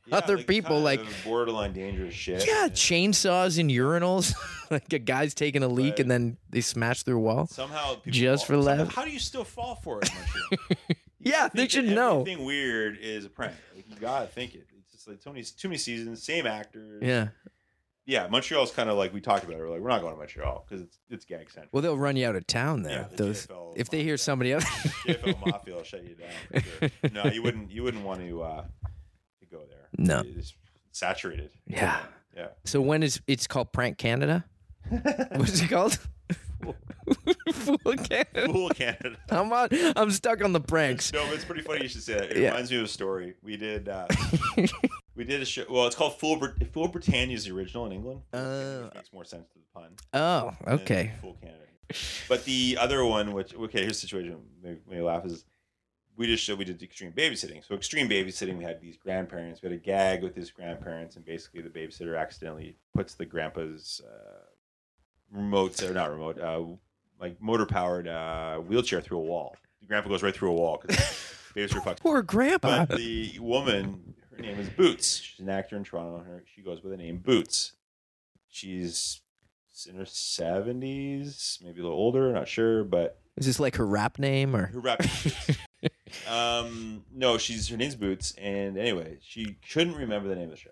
Yeah, 0.08 0.16
other 0.18 0.40
people. 0.40 0.80
Like, 0.80 1.02
borderline 1.24 1.74
dangerous 1.74 2.16
shit. 2.16 2.48
yeah, 2.48 2.70
chainsaws 2.70 3.60
and 3.60 3.70
urinals. 3.70 4.34
like 4.72 4.92
a 4.94 5.00
guy's 5.00 5.34
taking 5.34 5.64
a 5.64 5.68
leak 5.68 5.94
Right. 5.94 6.00
and 6.02 6.12
then 6.12 6.38
they 6.50 6.62
smash 6.62 7.04
through 7.04 7.18
a 7.18 7.22
wall. 7.22 7.48
Somehow, 7.48 7.96
people 7.96 8.12
Just 8.12 8.46
fall- 8.48 8.58
for 8.58 8.64
laugh. 8.64 8.94
How 8.94 9.06
do 9.06 9.12
you 9.12 9.20
still 9.20 9.44
fall 9.44 9.76
for 9.76 10.00
it? 10.02 10.10
Montreal? 10.14 10.78
Yeah, 11.20 11.50
they 11.54 11.68
should 11.68 11.86
know. 11.86 12.22
Everything 12.22 12.46
weird 12.46 13.00
is 13.02 13.26
a 13.26 13.30
prank. 13.30 13.56
Like, 13.76 13.90
you 13.90 13.96
gotta 13.98 14.28
think 14.28 14.54
it. 14.56 14.66
It's 14.78 14.92
just 14.94 15.08
like 15.10 15.20
too 15.22 15.32
many, 15.32 15.44
too 15.44 15.68
many 15.68 15.78
seasons, 15.80 16.24
same 16.24 16.46
actors. 16.48 17.02
Yeah. 17.04 17.30
yeah. 18.06 18.28
Montreal's 18.28 18.72
kind 18.72 18.90
of 18.90 18.98
like 18.98 19.14
we 19.14 19.20
talked 19.20 19.44
about. 19.44 19.56
it. 19.58 19.60
We're 19.60 19.70
like, 19.72 19.82
we're 19.82 19.90
not 19.90 20.02
going 20.02 20.14
to 20.14 20.20
Montreal 20.20 20.64
because 20.66 20.84
it's 20.84 21.00
it's 21.10 21.26
gag 21.26 21.50
central. 21.50 21.70
Well, 21.74 21.82
they'll 21.82 21.98
run 21.98 22.16
you 22.16 22.26
out 22.28 22.36
of 22.38 22.48
town 22.48 22.84
there. 22.84 23.02
Yeah, 23.02 23.08
the 23.10 23.24
Those 23.24 23.48
JFL 23.48 23.74
if 23.76 23.90
they 23.90 24.04
hear 24.04 24.16
somebody 24.16 24.54
else. 24.54 24.64
JFL 24.64 25.46
Mafia 25.48 25.76
will 25.76 25.84
shut 25.84 26.04
you 26.06 26.16
down. 26.16 26.64
Sure. 26.80 26.90
No, 27.12 27.26
you 27.26 27.42
wouldn't. 27.44 27.72
You 27.72 27.84
wouldn't 27.84 28.06
want 28.06 28.22
to 28.22 28.44
uh, 28.44 28.62
to 29.42 29.46
go 29.52 29.64
there. 29.70 29.90
No. 29.98 30.22
it's 30.24 30.54
saturated. 30.94 31.50
Yeah. 31.66 32.00
yeah. 32.36 32.48
So 32.64 32.80
when 32.80 33.04
is 33.04 33.20
it's 33.28 33.48
called 33.48 33.74
Prank 33.74 33.98
Canada? 33.98 34.46
What's 35.36 35.62
it 35.62 35.70
called? 35.70 35.98
Fool 37.54 37.96
Canada. 37.96 38.46
Fool 38.52 38.70
Canada. 38.70 39.18
I'm 39.30 39.52
on. 39.54 39.70
I'm 39.96 40.12
stuck 40.12 40.44
on 40.44 40.54
the 40.54 40.60
pranks. 40.60 41.14
No, 41.14 41.24
but 41.26 41.36
it's 41.36 41.46
pretty 41.46 41.62
funny 41.62 41.84
you 41.84 41.88
should 41.88 42.04
say 42.04 42.16
that. 42.16 42.32
It 42.32 42.38
Yeah. 42.38 42.50
reminds 42.50 42.72
me 42.72 42.78
of 42.78 42.84
a 42.84 42.88
story. 42.88 43.36
We 43.44 43.56
did 43.58 43.88
uh, 43.90 44.08
we 45.16 45.24
did 45.24 45.42
a 45.42 45.46
show. 45.46 45.64
Well, 45.70 45.88
it's 45.88 45.96
called 45.96 46.20
Fool, 46.20 46.38
Brit- 46.38 46.72
Fool 46.74 46.88
Britannia 46.90 47.36
is 47.36 47.46
the 47.46 47.52
original 47.52 47.86
in 47.86 47.92
England. 47.94 48.22
Oh. 48.34 48.84
which 48.86 48.96
makes 48.96 49.14
more 49.14 49.24
sense 49.26 49.48
to 49.50 49.60
the 49.60 49.66
pun. 49.74 49.92
Oh, 50.14 50.52
okay. 50.68 51.14
Fool 51.22 51.38
Canada. 51.42 51.64
But 52.28 52.44
the 52.44 52.78
other 52.80 53.06
one, 53.06 53.32
which 53.32 53.56
okay, 53.56 53.82
here's 53.84 54.02
the 54.02 54.08
situation. 54.08 54.38
Make 54.62 54.86
me 54.90 55.02
laugh 55.02 55.26
is 55.26 55.46
we 56.18 56.26
just 56.26 56.44
showed 56.44 56.58
we 56.60 56.66
did 56.66 56.82
extreme 56.84 57.14
babysitting. 57.14 57.66
So 57.66 57.76
extreme 57.76 58.10
babysitting, 58.10 58.58
we 58.58 58.64
had 58.66 58.82
these 58.82 58.98
grandparents. 58.98 59.62
We 59.62 59.70
had 59.70 59.78
a 59.78 59.82
gag 59.82 60.24
with 60.24 60.36
his 60.36 60.52
grandparents, 60.52 61.16
and 61.16 61.24
basically 61.24 61.62
the 61.62 61.70
babysitter 61.70 62.20
accidentally 62.20 62.76
puts 62.94 63.14
the 63.14 63.26
grandpa's 63.26 64.02
uh, 64.06 64.40
remote 65.32 65.82
or 65.84 65.94
not 65.94 66.12
remote, 66.12 66.40
uh, 66.40 66.64
like 67.20 67.42
motor 67.42 67.66
powered 67.66 68.08
uh, 68.08 68.58
wheelchair 68.58 69.02
through 69.02 69.18
a 69.20 69.22
wall. 69.22 69.56
The 69.82 69.88
grandpa 69.88 70.10
goes 70.10 70.24
right 70.24 70.36
through 70.36 70.52
a 70.52 70.54
wall 70.56 70.82
because 70.82 70.98
babysitter 71.56 71.82
fucks. 71.84 72.00
Poor 72.00 72.22
grandpa. 72.22 72.86
But 72.86 72.98
the 72.98 73.38
woman, 73.40 74.16
her 74.36 74.42
name 74.42 74.60
is 74.60 74.70
Boots. 74.70 75.18
She's 75.20 75.40
an 75.40 75.50
actor 75.50 75.76
in 75.78 75.84
Toronto. 75.84 76.20
Her, 76.24 76.44
she 76.54 76.62
goes 76.62 76.80
by 76.80 76.90
the 76.90 76.98
name 76.98 77.18
Boots. 77.18 77.74
She's 78.50 79.22
in 79.88 79.96
her 79.96 80.06
seventies, 80.06 81.60
maybe 81.64 81.80
a 81.80 81.84
little 81.84 81.98
older, 81.98 82.32
not 82.34 82.48
sure, 82.48 82.84
but 82.84 83.20
Is 83.38 83.46
this 83.46 83.60
like 83.60 83.76
her 83.76 83.86
rap 83.86 84.18
name 84.18 84.56
or? 84.56 84.68
her 84.68 84.80
rap. 84.80 85.02
um, 86.30 87.04
no, 87.14 87.38
she's 87.38 87.68
her 87.70 87.78
name's 87.78 87.96
Boots, 87.96 88.34
and 88.40 88.78
anyway, 88.78 89.18
she 89.22 89.58
couldn't 89.72 89.96
remember 89.96 90.30
the 90.30 90.36
name 90.36 90.46
of 90.46 90.52
the 90.52 90.58
show. 90.58 90.70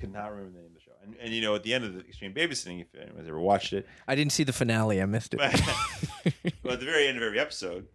Could 0.00 0.12
not 0.12 0.30
remember 0.30 0.52
the 0.52 0.58
name 0.58 0.68
of 0.68 0.74
the 0.74 0.80
show. 0.80 0.85
And, 1.06 1.16
and 1.20 1.32
you 1.32 1.40
know, 1.40 1.54
at 1.54 1.62
the 1.62 1.72
end 1.72 1.84
of 1.84 1.94
the 1.94 2.00
Extreme 2.00 2.34
Babysitting, 2.34 2.80
if 2.80 2.88
anyone's 3.00 3.28
ever 3.28 3.40
watched 3.40 3.72
it, 3.72 3.86
I 4.08 4.14
didn't 4.16 4.32
see 4.32 4.42
the 4.42 4.52
finale. 4.52 5.00
I 5.00 5.06
missed 5.06 5.34
it. 5.34 5.38
but, 5.38 5.52
but 6.62 6.72
at 6.72 6.80
the 6.80 6.86
very 6.86 7.06
end 7.06 7.16
of 7.16 7.22
every 7.22 7.38
episode, 7.38 7.86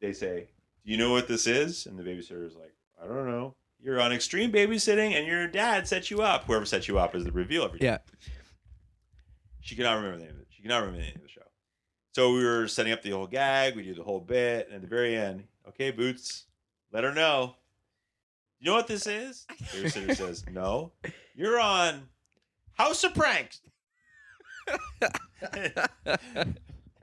they 0.00 0.12
say, 0.12 0.48
"Do 0.84 0.92
you 0.92 0.98
know 0.98 1.10
what 1.10 1.26
this 1.28 1.46
is?" 1.46 1.86
And 1.86 1.98
the 1.98 2.02
babysitter 2.02 2.46
is 2.46 2.54
like, 2.54 2.74
"I 3.02 3.06
don't 3.06 3.26
know." 3.26 3.54
You're 3.80 4.00
on 4.00 4.12
extreme 4.12 4.52
babysitting, 4.52 5.12
and 5.16 5.26
your 5.26 5.46
dad 5.46 5.88
set 5.88 6.10
you 6.10 6.20
up. 6.20 6.44
Whoever 6.44 6.64
set 6.64 6.88
you 6.88 6.98
up 6.98 7.14
is 7.14 7.24
the 7.24 7.32
reveal 7.32 7.62
every 7.64 7.78
time. 7.78 7.86
yeah. 7.86 7.98
She 9.60 9.74
cannot 9.76 9.94
remember 9.96 10.18
the 10.18 10.24
name 10.24 10.34
of 10.34 10.40
it. 10.40 10.46
She 10.50 10.62
cannot 10.62 10.78
remember 10.80 10.98
the 10.98 11.04
name 11.04 11.16
of 11.16 11.22
the 11.22 11.28
show. 11.28 11.42
So 12.12 12.32
we 12.32 12.44
were 12.44 12.66
setting 12.66 12.92
up 12.92 13.02
the 13.02 13.10
whole 13.10 13.26
gag. 13.26 13.76
We 13.76 13.82
do 13.82 13.94
the 13.94 14.02
whole 14.02 14.20
bit, 14.20 14.66
and 14.66 14.76
at 14.76 14.80
the 14.82 14.88
very 14.88 15.16
end, 15.16 15.44
okay, 15.68 15.90
Boots, 15.90 16.46
let 16.92 17.04
her 17.04 17.14
know. 17.14 17.54
You 18.58 18.66
know 18.66 18.74
what 18.74 18.88
this 18.88 19.06
is? 19.06 19.46
The 19.48 19.64
babysitter 19.64 20.16
says, 20.16 20.44
"No, 20.50 20.92
you're 21.34 21.60
on 21.60 22.08
House 22.78 23.04
of 23.04 23.14
Pranks." 23.14 23.60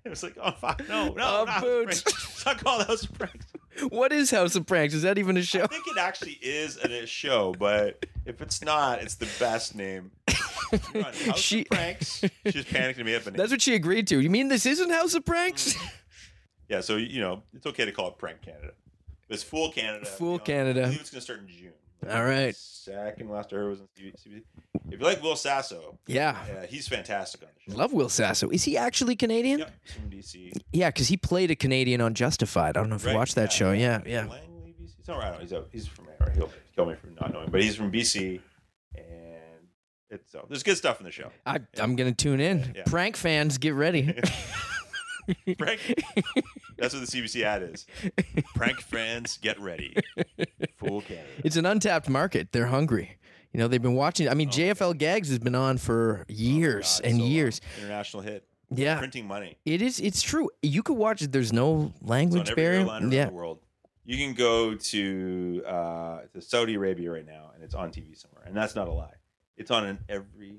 It 0.06 0.10
was 0.10 0.22
like, 0.22 0.38
oh 0.40 0.52
fuck, 0.52 0.88
no, 0.88 1.14
no, 1.14 1.14
Oh, 1.42 1.46
not 1.46 1.62
Boots. 1.64 2.04
Pranks. 2.04 2.30
It's 2.36 2.46
not 2.46 2.64
called 2.64 2.86
House 2.86 3.04
of 3.06 3.14
Pranks. 3.14 3.48
What 3.90 4.14
is 4.14 4.30
House 4.30 4.56
of 4.56 4.68
Pranks? 4.68 4.94
Is 4.94 5.02
that 5.02 5.18
even 5.18 5.36
a 5.36 5.42
show? 5.42 5.64
I 5.64 5.68
think 5.68 5.88
it 5.88 5.98
actually 5.98 6.38
is 6.44 6.78
a 6.78 7.08
show, 7.08 7.56
but 7.58 8.06
if 8.24 8.40
it's 8.40 8.62
not, 8.64 9.02
it's 9.02 9.16
the 9.16 9.28
best 9.40 9.74
name. 9.74 10.12
House 10.30 11.40
She- 11.40 11.62
of 11.62 11.68
Pranks. 11.72 12.20
She's 12.46 12.66
panicking 12.66 13.04
me 13.06 13.16
up 13.16 13.24
That's 13.24 13.50
what 13.50 13.64
she 13.64 13.74
agreed 13.74 14.06
to. 14.10 14.22
You 14.22 14.30
mean 14.30 14.48
this 14.48 14.68
isn't 14.68 14.92
House 14.92 15.16
of 15.16 15.26
Pranks? 15.26 15.74
Mm. 15.74 15.90
Yeah, 16.70 16.82
so 16.82 16.98
you 16.98 17.20
know, 17.20 17.42
it's 17.56 17.66
okay 17.66 17.86
to 17.86 17.92
call 17.92 18.10
it 18.10 18.20
Prank 18.20 18.44
Canada. 18.44 18.74
It's 19.28 19.42
Fool 19.42 19.72
Canada. 19.72 20.06
Fool 20.06 20.34
you 20.34 20.38
know, 20.38 20.44
Canada. 20.44 20.80
I 20.82 20.84
believe 20.86 21.00
it's 21.02 21.10
going 21.10 21.18
to 21.20 21.24
start 21.24 21.40
in 21.40 21.48
June. 21.48 21.74
All 22.10 22.24
right. 22.24 22.56
Second 22.56 23.30
last 23.30 23.52
heard 23.52 23.70
was 23.70 23.80
CBC. 24.00 24.42
If 24.92 25.00
you 25.00 25.06
like 25.06 25.22
Will 25.24 25.36
Sasso, 25.36 25.98
yeah. 26.06 26.38
yeah, 26.48 26.66
he's 26.68 26.88
fantastic 26.88 27.42
on 27.42 27.48
the 27.56 27.72
show. 27.72 27.78
Love 27.78 27.94
Will 27.94 28.10
Sasso. 28.10 28.50
Is 28.50 28.64
he 28.64 28.78
actually 28.78 29.16
Canadian? 29.16 29.60
Yep, 29.60 29.72
he's 29.82 29.94
from 29.94 30.10
DC. 30.12 30.52
Yeah, 30.72 30.90
because 30.90 31.08
he 31.08 31.18
played 31.18 31.50
a 31.50 31.56
Canadian 31.56 32.02
on 32.02 32.14
Justified. 32.14 32.78
I 32.78 32.82
don't 32.82 32.90
know 32.90 32.96
if 32.96 33.04
you 33.04 33.10
Right, 33.10 33.16
watched 33.16 33.36
that 33.36 33.52
show. 33.52 33.72
Yeah, 33.72 34.02
yeah. 34.06 34.28
Langley, 34.28 34.76
BC. 34.80 35.00
It's 35.00 35.10
all 35.10 35.18
right. 35.18 35.40
He's 35.42 35.54
out. 35.54 35.68
He's 35.72 35.88
from 35.88 36.06
or 36.20 36.30
He'll 36.32 36.52
kill 36.76 36.86
me 36.86 36.96
for 36.96 37.08
not 37.20 37.34
knowing, 37.34 37.50
but 37.50 37.62
he's 37.64 37.76
from 37.76 37.92
BC, 37.92 38.40
and 38.96 39.06
it's 40.12 40.32
so 40.32 40.46
there's 40.48 40.64
good 40.64 40.78
stuff 40.78 41.00
in 41.00 41.06
the 41.06 41.12
show. 41.12 41.32
I, 41.46 41.60
I'm 41.80 41.96
gonna 41.96 42.14
tune 42.14 42.40
in. 42.40 42.74
Yeah. 42.76 42.84
Prank 42.86 43.16
fans, 43.16 43.58
get 43.58 43.74
ready. 43.74 44.14
Prank. 45.58 45.80
That's 46.78 46.94
what 46.94 47.06
the 47.06 47.12
CBC 47.22 47.44
ad 47.44 47.64
is. 47.64 47.86
Prank 48.56 48.80
fans, 48.82 49.38
get 49.42 49.60
ready. 49.60 49.96
Fool 50.78 51.02
Canada. 51.02 51.28
it's 51.44 51.56
an 51.56 51.66
untapped 51.66 52.10
market. 52.10 52.52
They're 52.52 52.68
hungry. 52.68 53.18
You 53.54 53.60
know, 53.60 53.68
they've 53.68 53.82
been 53.82 53.96
watching. 53.96 54.28
I 54.28 54.34
mean, 54.34 54.50
JFL 54.50 54.98
Gags 54.98 55.30
has 55.30 55.40
been 55.40 55.56
on 55.56 55.78
for 55.78 56.26
years 56.28 57.00
Oh, 57.04 57.08
and 57.08 57.16
so 57.18 57.22
long. 57.24 57.32
years. 57.32 57.62
International 57.80 58.22
hit. 58.24 58.46
Yeah, 58.72 58.98
Printing 58.98 59.28
money. 59.28 59.58
it 59.64 59.82
is. 59.82 60.00
It's 60.00 60.22
true. 60.22 60.50
You 60.62 60.82
could 60.84 60.98
watch 60.98 61.22
it. 61.22 61.32
There's 61.32 61.54
no 61.54 61.94
It's 61.94 62.02
on 62.02 62.08
language 62.10 62.50
every 62.50 62.64
barrier. 62.64 62.80
airline 62.82 63.04
around 63.04 63.14
Yeah, 63.14 63.26
the 63.26 63.32
world. 63.32 63.60
You 64.06 64.18
can 64.18 64.34
go 64.34 64.74
to 64.76 65.64
uh, 65.66 66.20
to 66.34 66.42
Saudi 66.42 66.74
Arabia 66.74 67.12
right 67.12 67.26
now, 67.26 67.52
and 67.54 67.64
it's 67.64 67.76
on 67.76 67.92
TV 67.92 68.18
somewhere, 68.20 68.44
and 68.46 68.56
that's 68.58 68.76
not 68.76 68.88
a 68.88 68.92
lie. 68.92 69.14
It's 69.56 69.72
on 69.72 69.86
in 69.88 70.00
every 70.10 70.58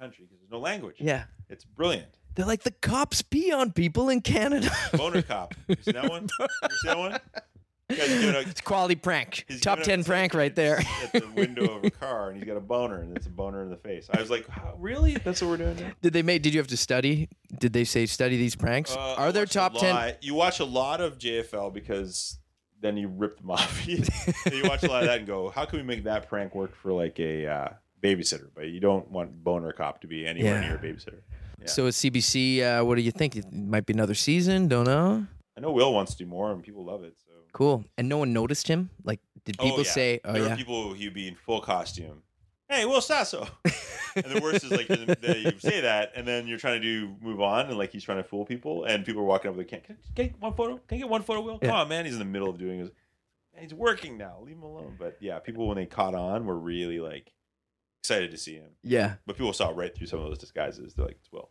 country 0.00 0.24
because 0.24 0.40
there's 0.40 0.50
no 0.50 0.58
language. 0.58 0.96
yeah. 0.98 1.24
It's 1.48 1.64
brilliant. 1.64 2.16
They're 2.34 2.46
like 2.46 2.62
the 2.62 2.70
cops 2.70 3.22
pee 3.22 3.52
on 3.52 3.72
people 3.72 4.08
in 4.08 4.20
Canada. 4.20 4.70
Boner 4.94 5.22
Cop. 5.22 5.54
You 5.68 5.76
see 5.82 5.92
that 5.92 6.08
one? 6.08 6.28
You 6.40 6.46
see 6.70 6.88
that 6.88 6.98
one? 6.98 7.18
You 7.90 7.96
guys 7.98 8.10
are 8.10 8.20
doing 8.22 8.34
a- 8.36 8.38
it's 8.48 8.60
quality 8.62 8.94
prank. 8.94 9.44
he's 9.48 9.60
Top 9.60 9.78
giving 9.78 9.90
ten 9.90 10.00
up 10.00 10.06
prank 10.06 10.32
right 10.34 10.54
there. 10.56 10.78
At 11.02 11.12
the 11.12 11.28
window 11.36 11.76
of 11.76 11.84
a 11.84 11.90
car, 11.90 12.30
and 12.30 12.38
he's 12.38 12.46
got 12.46 12.56
a 12.56 12.60
boner, 12.60 13.00
and 13.02 13.14
it's 13.14 13.26
a 13.26 13.30
boner 13.30 13.62
in 13.62 13.68
the 13.68 13.76
face. 13.76 14.08
I 14.10 14.18
was 14.18 14.30
like, 14.30 14.48
How, 14.48 14.74
really? 14.78 15.14
That's 15.16 15.42
what 15.42 15.48
we're 15.50 15.56
doing 15.58 15.76
now? 15.76 15.90
Did 16.00 16.14
they 16.14 16.22
make? 16.22 16.40
Did 16.42 16.54
you 16.54 16.60
have 16.60 16.68
to 16.68 16.76
study? 16.78 17.28
Did 17.58 17.74
they 17.74 17.84
say 17.84 18.06
study 18.06 18.38
these 18.38 18.56
pranks? 18.56 18.96
Uh, 18.96 18.98
I 19.18 19.24
Are 19.26 19.32
there 19.32 19.42
watched 19.42 19.56
a 19.56 19.58
top 19.58 19.74
ten? 19.74 19.94
lot- 19.94 20.22
You 20.24 20.34
watch 20.34 20.60
a 20.60 20.64
lot 20.64 21.02
of 21.02 21.18
JFL 21.18 21.74
because 21.74 22.38
then 22.80 22.96
you 22.96 23.08
rip 23.08 23.36
them 23.38 23.50
off. 23.50 23.86
you 23.86 24.02
watch 24.64 24.84
a 24.84 24.88
lot 24.88 25.02
of 25.02 25.08
that 25.08 25.18
and 25.18 25.26
go, 25.26 25.50
how 25.50 25.66
can 25.66 25.78
we 25.78 25.84
make 25.84 26.04
that 26.04 26.28
prank 26.30 26.54
work 26.54 26.74
for 26.74 26.92
like 26.94 27.20
a 27.20 27.46
uh, 27.46 27.68
babysitter? 28.02 28.48
But 28.54 28.68
you 28.70 28.80
don't 28.80 29.10
want 29.10 29.44
boner 29.44 29.72
cop 29.72 30.00
to 30.00 30.06
be 30.06 30.26
anywhere 30.26 30.54
Yeah. 30.62 30.68
near 30.68 30.76
a 30.76 30.78
babysitter. 30.78 31.20
Yeah. 31.62 31.68
So 31.70 31.86
at 31.86 31.94
CBC, 31.94 32.62
uh, 32.62 32.84
what 32.84 32.96
do 32.96 33.02
you 33.02 33.10
think? 33.12 33.36
It 33.36 33.52
might 33.52 33.86
be 33.86 33.92
another 33.92 34.14
season. 34.14 34.68
Don't 34.68 34.84
know. 34.86 35.26
I 35.56 35.60
know 35.60 35.70
Will 35.72 35.92
wants 35.92 36.12
to 36.14 36.18
do 36.24 36.26
more, 36.26 36.50
and 36.52 36.62
people 36.62 36.84
love 36.84 37.04
it. 37.04 37.14
So 37.18 37.32
Cool. 37.52 37.84
And 37.98 38.08
no 38.08 38.18
one 38.18 38.32
noticed 38.32 38.66
him. 38.68 38.90
Like, 39.04 39.20
did 39.44 39.56
Oh, 39.58 39.64
people 39.64 39.82
yeah. 39.84 39.90
say, 39.90 40.20
"Oh 40.24 40.32
there 40.32 40.42
yeah"? 40.42 40.50
were 40.50 40.56
people 40.56 40.92
he'd 40.94 41.14
be 41.14 41.28
in 41.28 41.34
full 41.34 41.60
costume. 41.60 42.22
Hey, 42.68 42.86
Will 42.86 43.02
Sasso. 43.02 43.46
and 44.16 44.24
the 44.24 44.40
worst 44.40 44.64
is 44.64 44.70
like 44.70 44.88
that 44.88 45.40
you 45.42 45.58
say 45.58 45.82
that, 45.82 46.12
and 46.16 46.26
then 46.26 46.46
you're 46.46 46.58
trying 46.58 46.80
to 46.80 46.86
do 46.86 47.14
move 47.20 47.40
on, 47.40 47.66
and 47.66 47.76
like 47.76 47.92
he's 47.92 48.02
trying 48.04 48.16
to 48.18 48.24
fool 48.24 48.46
people, 48.46 48.84
and 48.84 49.04
people 49.04 49.20
are 49.22 49.26
walking 49.26 49.50
up 49.50 49.56
with, 49.56 49.68
"Can, 49.68 49.80
can, 49.80 49.96
I 50.16 50.22
get 50.22 50.40
one 50.40 50.54
photo? 50.54 50.78
Can 50.88 50.96
I 50.96 50.98
get 51.00 51.08
one 51.08 51.22
photo, 51.22 51.42
Will? 51.42 51.58
Come 51.58 51.70
on, 51.70 51.88
man. 51.88 52.04
He's 52.06 52.14
in 52.14 52.18
the 52.18 52.24
middle 52.24 52.48
of 52.48 52.56
doing 52.58 52.78
his. 52.78 52.90
He's 53.58 53.74
working 53.74 54.16
now. 54.16 54.38
Leave 54.40 54.56
him 54.56 54.62
alone. 54.62 54.96
But 54.98 55.18
yeah, 55.20 55.38
people 55.38 55.68
when 55.68 55.76
they 55.76 55.84
caught 55.84 56.14
on 56.14 56.46
were 56.46 56.56
really 56.58 56.98
like 57.00 57.30
excited 58.02 58.32
to 58.32 58.36
see 58.36 58.54
him. 58.56 58.70
yeah. 58.82 59.14
But 59.26 59.36
people 59.36 59.52
saw 59.52 59.70
right 59.74 59.94
through 59.94 60.08
some 60.08 60.18
of 60.18 60.26
those 60.26 60.38
disguises. 60.38 60.94
They're 60.94 61.06
like, 61.06 61.16
it's 61.20 61.30
Will. 61.30 61.50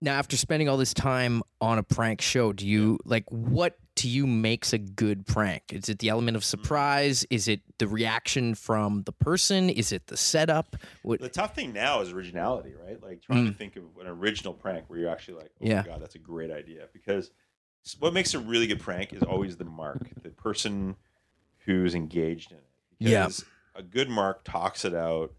Now, 0.00 0.16
after 0.16 0.36
spending 0.36 0.68
all 0.68 0.76
this 0.76 0.94
time 0.94 1.42
on 1.60 1.76
a 1.78 1.82
prank 1.82 2.20
show, 2.20 2.52
do 2.52 2.64
you 2.64 3.00
like 3.04 3.24
what 3.32 3.76
to 3.96 4.06
you 4.06 4.28
makes 4.28 4.72
a 4.72 4.78
good 4.78 5.26
prank? 5.26 5.64
Is 5.72 5.88
it 5.88 5.98
the 5.98 6.08
element 6.10 6.36
of 6.36 6.44
surprise? 6.44 7.26
Is 7.30 7.48
it 7.48 7.62
the 7.78 7.88
reaction 7.88 8.54
from 8.54 9.02
the 9.02 9.10
person? 9.10 9.68
Is 9.68 9.90
it 9.90 10.06
the 10.06 10.16
setup? 10.16 10.76
What? 11.02 11.18
The 11.20 11.28
tough 11.28 11.56
thing 11.56 11.72
now 11.72 12.00
is 12.02 12.12
originality, 12.12 12.74
right? 12.80 13.02
Like 13.02 13.22
trying 13.22 13.46
Mm. 13.46 13.48
to 13.48 13.54
think 13.54 13.74
of 13.74 13.82
an 14.00 14.06
original 14.06 14.54
prank 14.54 14.84
where 14.88 15.00
you're 15.00 15.10
actually 15.10 15.38
like, 15.38 15.50
oh 15.60 15.66
Yeah. 15.66 15.80
my 15.80 15.88
god, 15.88 16.00
that's 16.00 16.14
a 16.14 16.20
great 16.20 16.52
idea. 16.52 16.86
Because 16.92 17.32
what 17.98 18.14
makes 18.14 18.34
a 18.34 18.38
really 18.38 18.68
good 18.68 18.78
prank 18.78 19.12
is 19.12 19.24
always 19.24 19.56
the 19.56 19.64
mark, 19.64 20.08
the 20.22 20.30
person 20.30 20.94
who's 21.64 21.96
engaged 21.96 22.52
in 22.52 22.58
it. 22.58 22.64
Yeah. 23.00 23.28
A 23.74 23.82
good 23.82 24.08
mark 24.08 24.44
talks 24.44 24.84
it 24.84 24.94
out. 24.94 25.32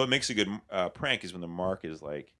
So 0.00 0.04
what 0.04 0.08
makes 0.08 0.30
a 0.30 0.34
good 0.34 0.48
uh, 0.70 0.88
prank 0.88 1.24
is 1.24 1.32
when 1.34 1.42
the 1.42 1.46
mark 1.46 1.84
is 1.84 2.00
like, 2.00 2.32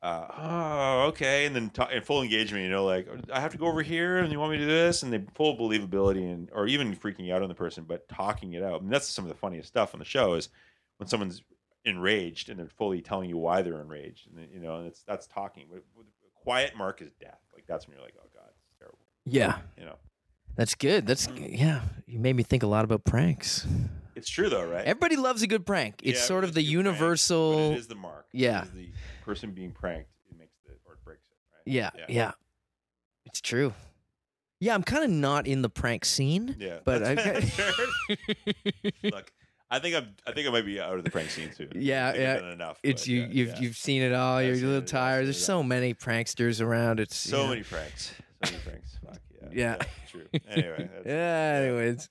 uh, 0.00 0.28
oh, 0.38 1.02
okay, 1.08 1.44
and 1.44 1.56
then 1.56 1.68
ta- 1.70 1.88
in 1.88 2.02
full 2.02 2.22
engagement, 2.22 2.62
you 2.62 2.70
know, 2.70 2.84
like 2.84 3.08
I 3.32 3.40
have 3.40 3.50
to 3.50 3.58
go 3.58 3.66
over 3.66 3.82
here, 3.82 4.18
and 4.18 4.30
you 4.30 4.38
want 4.38 4.52
me 4.52 4.58
to 4.58 4.64
do 4.64 4.70
this, 4.70 5.02
and 5.02 5.12
they 5.12 5.20
full 5.34 5.58
believability, 5.58 6.32
and 6.32 6.48
or 6.52 6.68
even 6.68 6.94
freaking 6.94 7.32
out 7.32 7.42
on 7.42 7.48
the 7.48 7.54
person, 7.56 7.82
but 7.82 8.08
talking 8.08 8.52
it 8.52 8.62
out. 8.62 8.82
And 8.82 8.92
that's 8.92 9.08
some 9.08 9.24
of 9.24 9.28
the 9.28 9.34
funniest 9.36 9.66
stuff 9.66 9.92
on 9.92 9.98
the 9.98 10.04
show 10.04 10.34
is 10.34 10.50
when 10.98 11.08
someone's 11.08 11.42
enraged 11.84 12.48
and 12.48 12.58
they're 12.60 12.68
fully 12.68 13.00
telling 13.00 13.28
you 13.28 13.38
why 13.38 13.60
they're 13.62 13.80
enraged, 13.80 14.28
and 14.28 14.46
you 14.54 14.60
know, 14.60 14.76
and 14.76 14.86
it's 14.86 15.02
that's 15.02 15.26
talking. 15.26 15.66
But 15.68 15.78
a 15.98 16.42
quiet 16.44 16.76
mark 16.76 17.02
is 17.02 17.10
death. 17.20 17.40
Like 17.52 17.64
that's 17.66 17.88
when 17.88 17.96
you're 17.96 18.04
like, 18.04 18.14
oh 18.18 18.28
god, 18.32 18.50
it's 18.56 18.78
terrible. 18.78 18.98
Yeah, 19.26 19.58
You 19.76 19.86
know, 19.86 19.96
that's 20.54 20.76
good. 20.76 21.08
That's 21.08 21.26
yeah. 21.36 21.80
You 22.06 22.20
made 22.20 22.36
me 22.36 22.44
think 22.44 22.62
a 22.62 22.68
lot 22.68 22.84
about 22.84 23.04
pranks. 23.04 23.66
It's 24.20 24.28
true 24.30 24.48
though, 24.48 24.66
right? 24.66 24.84
Everybody 24.84 25.16
loves 25.16 25.42
a 25.42 25.46
good 25.46 25.64
prank. 25.64 26.00
It's 26.02 26.20
Yeah, 26.20 26.24
sort 26.26 26.44
of 26.44 26.52
the 26.54 26.60
good 26.60 26.66
prank, 26.66 26.72
universal. 26.72 27.72
it 27.72 27.78
is 27.78 27.88
the 27.88 27.94
mark. 27.94 28.26
Yeah. 28.32 28.64
the 28.74 28.90
person 29.24 29.52
being 29.52 29.72
pranked. 29.72 30.10
It 30.30 30.38
makes 30.38 30.52
the 30.66 30.72
or 30.86 30.94
it 30.94 31.04
breaks 31.04 31.22
it. 31.30 31.36
Right? 31.52 31.62
Yeah, 31.66 31.90
yeah, 32.08 32.32
It's 33.24 33.40
true. 33.40 33.72
Yeah, 34.60 34.74
I'm 34.74 34.82
kind 34.82 35.04
of 35.04 35.10
not 35.10 35.46
in 35.46 35.62
the 35.62 35.70
prank 35.70 36.04
scene. 36.04 36.54
Yeah, 36.58 36.80
But 36.84 37.02
I-. 37.02 37.14
Look, 39.02 39.32
I 39.70 39.78
think 39.78 39.96
I'm. 39.96 40.14
I 40.26 40.32
think 40.32 40.46
I 40.46 40.50
might 40.50 40.66
be 40.66 40.78
out 40.78 40.98
of 40.98 41.04
the 41.04 41.10
prank 41.10 41.30
scene 41.30 41.50
too. 41.56 41.68
Yeah, 41.74 42.12
yeah. 42.14 42.52
enough. 42.52 42.78
It's 42.82 43.08
you. 43.08 43.22
yeah, 43.22 43.28
you've 43.30 43.48
yeah. 43.48 43.60
you've 43.60 43.76
seen 43.76 44.02
it 44.02 44.12
all. 44.12 44.42
You're 44.42 44.54
a 44.54 44.58
little 44.58 44.76
it, 44.78 44.86
tired. 44.86 45.24
There's 45.24 45.42
so 45.42 45.62
many 45.62 45.94
pranksters 45.94 46.60
around. 46.60 47.00
It's 47.00 47.16
so 47.16 47.44
yeah. 47.44 47.48
many 47.48 47.62
pranks. 47.62 48.12
So 48.44 48.52
many 48.52 48.62
pranks. 48.64 48.98
Fuck 49.04 49.20
yeah. 49.40 49.48
Yeah. 49.52 49.76
true. 50.10 50.26
Anyway. 50.48 50.90
That's, 50.92 51.06
Yeah. 51.06 51.60
Anyways, 51.62 52.08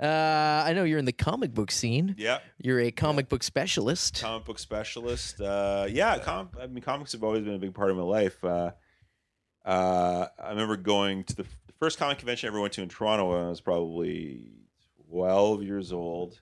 uh, 0.00 0.62
I 0.66 0.72
know 0.74 0.84
you're 0.84 0.98
in 0.98 1.04
the 1.04 1.12
comic 1.12 1.54
book 1.54 1.70
scene. 1.70 2.14
Yeah. 2.18 2.38
You're 2.58 2.80
a 2.80 2.90
comic 2.90 3.28
book 3.28 3.42
specialist. 3.42 4.20
Comic 4.20 4.44
book 4.46 4.58
specialist. 4.58 5.40
Uh, 5.40 5.86
yeah. 5.88 6.18
Com- 6.18 6.50
I 6.60 6.66
mean, 6.66 6.82
comics 6.82 7.12
have 7.12 7.24
always 7.24 7.44
been 7.44 7.54
a 7.54 7.58
big 7.58 7.74
part 7.74 7.90
of 7.90 7.96
my 7.96 8.02
life. 8.02 8.42
Uh, 8.44 8.72
uh, 9.64 10.26
I 10.42 10.50
remember 10.50 10.76
going 10.76 11.24
to 11.24 11.36
the, 11.36 11.44
f- 11.44 11.60
the 11.66 11.72
first 11.74 11.98
comic 11.98 12.18
convention 12.18 12.48
I 12.48 12.52
ever 12.52 12.60
went 12.60 12.72
to 12.74 12.82
in 12.82 12.88
Toronto 12.88 13.30
when 13.32 13.44
I 13.46 13.48
was 13.48 13.60
probably 13.60 14.52
12 15.10 15.62
years 15.62 15.92
old. 15.92 16.40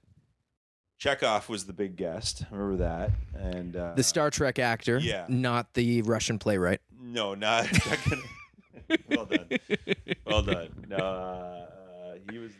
Chekov 1.00 1.48
was 1.48 1.66
the 1.66 1.72
big 1.72 1.96
guest. 1.96 2.44
I 2.50 2.54
remember 2.54 2.76
that. 2.84 3.10
And 3.34 3.76
uh, 3.76 3.92
The 3.94 4.02
Star 4.02 4.30
Trek 4.30 4.58
actor, 4.58 4.98
yeah. 4.98 5.26
not 5.28 5.74
the 5.74 6.02
Russian 6.02 6.38
playwright. 6.38 6.80
No, 6.98 7.34
not. 7.34 7.68
well 9.10 9.26
done. 9.26 9.48
Well 10.26 10.42
done. 10.42 10.86
No, 10.88 10.96
uh, 10.96 11.00
uh, 11.00 12.14
he 12.30 12.38
was. 12.38 12.52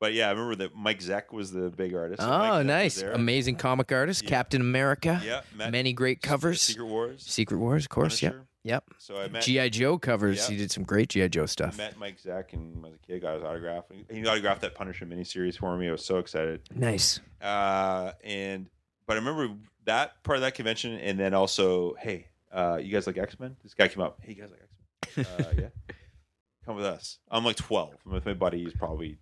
But 0.00 0.14
yeah, 0.14 0.28
I 0.28 0.30
remember 0.30 0.56
that 0.56 0.74
Mike 0.74 1.00
Zeck 1.00 1.30
was 1.30 1.52
the 1.52 1.68
big 1.70 1.94
artist. 1.94 2.22
Oh, 2.22 2.62
nice! 2.62 3.02
Amazing 3.02 3.56
comic 3.56 3.92
artist, 3.92 4.22
Yeah. 4.22 4.30
Captain 4.30 4.60
America. 4.62 5.20
Yeah, 5.24 5.42
met 5.54 5.70
Many 5.70 5.92
great 5.92 6.22
covers. 6.22 6.62
Secret 6.62 6.86
Wars. 6.86 7.22
Secret 7.22 7.58
Wars, 7.58 7.84
of 7.84 7.90
course. 7.90 8.22
Yep. 8.22 8.32
Punisher. 8.32 8.46
Yep. 8.62 8.84
So 8.98 9.18
I 9.20 9.28
met 9.28 9.42
GI 9.42 9.70
Joe 9.70 9.98
covers. 9.98 10.38
Yeah. 10.38 10.50
He 10.52 10.56
did 10.56 10.70
some 10.70 10.84
great 10.84 11.08
GI 11.10 11.28
Joe 11.30 11.42
I 11.42 11.46
stuff. 11.46 11.78
met 11.78 11.98
Mike 11.98 12.18
Zeck 12.20 12.52
and 12.54 12.84
as 12.84 12.92
a 12.94 12.98
kid 13.06 13.20
got 13.22 13.34
his 13.34 13.42
autograph. 13.42 13.84
He 14.10 14.26
autographed 14.26 14.60
that 14.62 14.74
Punisher 14.74 15.06
miniseries 15.06 15.56
for 15.56 15.76
me. 15.76 15.88
I 15.88 15.92
was 15.92 16.04
so 16.04 16.18
excited. 16.18 16.60
Nice. 16.74 17.20
Uh, 17.40 18.12
and 18.24 18.68
but 19.06 19.14
I 19.14 19.20
remember 19.20 19.54
that 19.84 20.22
part 20.24 20.36
of 20.36 20.42
that 20.42 20.54
convention, 20.54 20.94
and 20.94 21.18
then 21.18 21.32
also, 21.34 21.94
hey, 21.98 22.26
uh, 22.52 22.78
you 22.82 22.92
guys 22.92 23.06
like 23.06 23.16
X 23.18 23.38
Men? 23.40 23.56
This 23.62 23.74
guy 23.74 23.88
came 23.88 24.02
up. 24.02 24.18
Hey, 24.22 24.32
you 24.32 24.42
guys 24.42 24.50
like 24.50 24.60
X 24.62 25.16
Men? 25.16 25.46
Uh, 25.46 25.52
yeah, 25.88 25.94
come 26.66 26.76
with 26.76 26.84
us. 26.84 27.18
I'm 27.30 27.44
like 27.44 27.56
12. 27.56 27.94
I'm 28.06 28.12
with 28.12 28.26
my 28.26 28.34
buddy. 28.34 28.62
He's 28.62 28.74
probably 28.74 29.16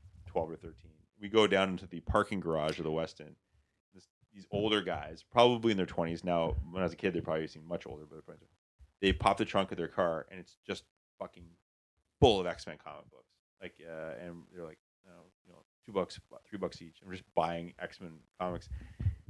12 0.47 0.51
or 0.53 0.57
13. 0.57 0.91
We 1.21 1.29
go 1.29 1.47
down 1.47 1.71
into 1.71 1.87
the 1.87 2.01
parking 2.01 2.39
garage 2.41 2.79
of 2.79 2.85
the 2.85 2.93
West 2.93 3.21
End. 3.21 3.35
These 4.35 4.47
older 4.53 4.83
guys, 4.83 5.25
probably 5.33 5.73
in 5.73 5.77
their 5.77 5.87
20s 5.87 6.23
now. 6.23 6.55
When 6.71 6.81
I 6.81 6.85
was 6.85 6.93
a 6.93 6.97
kid, 6.97 7.13
they 7.13 7.21
probably 7.21 7.49
seemed 7.49 7.67
much 7.67 7.87
older, 7.87 8.05
but 8.09 8.23
they're 8.27 8.37
20s. 8.37 8.47
they 9.01 9.13
pop 9.13 9.37
the 9.37 9.45
trunk 9.45 9.73
of 9.73 9.79
their 9.79 9.89
car, 9.89 10.27
and 10.31 10.39
it's 10.39 10.59
just 10.65 10.85
fucking 11.19 11.47
full 12.21 12.39
of 12.39 12.47
X 12.47 12.67
Men 12.67 12.77
comic 12.83 13.11
books. 13.11 13.33
Like, 13.61 13.75
uh, 13.85 14.13
and 14.25 14.43
they're 14.55 14.65
like, 14.65 14.79
you 15.05 15.11
know, 15.11 15.23
you 15.45 15.53
know, 15.53 15.65
two 15.85 15.93
bucks, 15.93 16.21
three 16.49 16.59
bucks 16.59 16.81
each. 16.81 16.99
I'm 17.05 17.11
just 17.11 17.25
buying 17.35 17.73
X 17.81 18.01
Men 18.01 18.13
comics. 18.39 18.69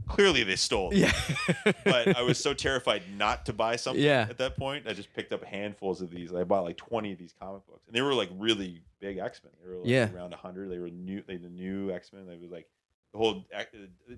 Clearly, 0.09 0.43
they 0.43 0.57
stole. 0.57 0.91
them. 0.91 0.99
Yeah. 1.01 1.73
but 1.85 2.17
I 2.17 2.23
was 2.23 2.39
so 2.43 2.55
terrified 2.55 3.03
not 3.17 3.47
to 3.47 3.53
buy 3.53 3.77
something 3.77 4.03
Yeah. 4.03 4.27
at 4.29 4.39
that 4.39 4.57
point. 4.57 4.87
I 4.89 4.93
just 4.93 5.13
picked 5.15 5.33
up 5.33 5.45
handfuls 5.45 6.01
of 6.03 6.11
these. 6.11 6.33
I 6.35 6.45
bought 6.45 6.65
like 6.65 6.77
20 6.77 7.13
of 7.13 7.19
these 7.19 7.35
comic 7.39 7.67
books, 7.67 7.87
and 7.87 7.95
they 7.95 8.03
were 8.03 8.15
like 8.15 8.31
really 8.39 8.83
big 9.01 9.19
X 9.19 9.41
Men. 9.45 9.53
They 9.63 9.69
were 9.71 9.77
like 9.79 9.87
Yeah. 9.89 10.13
around 10.13 10.31
100. 10.31 10.71
They 10.71 10.79
were 10.79 10.91
new. 10.91 11.23
They 11.27 11.37
the 11.37 11.49
new 11.49 11.91
X 11.93 12.13
Men. 12.13 12.27
They 12.27 12.37
was 12.37 12.51
like 12.51 12.67
the 13.13 13.19
whole, 13.19 13.45
uh, 13.57 13.63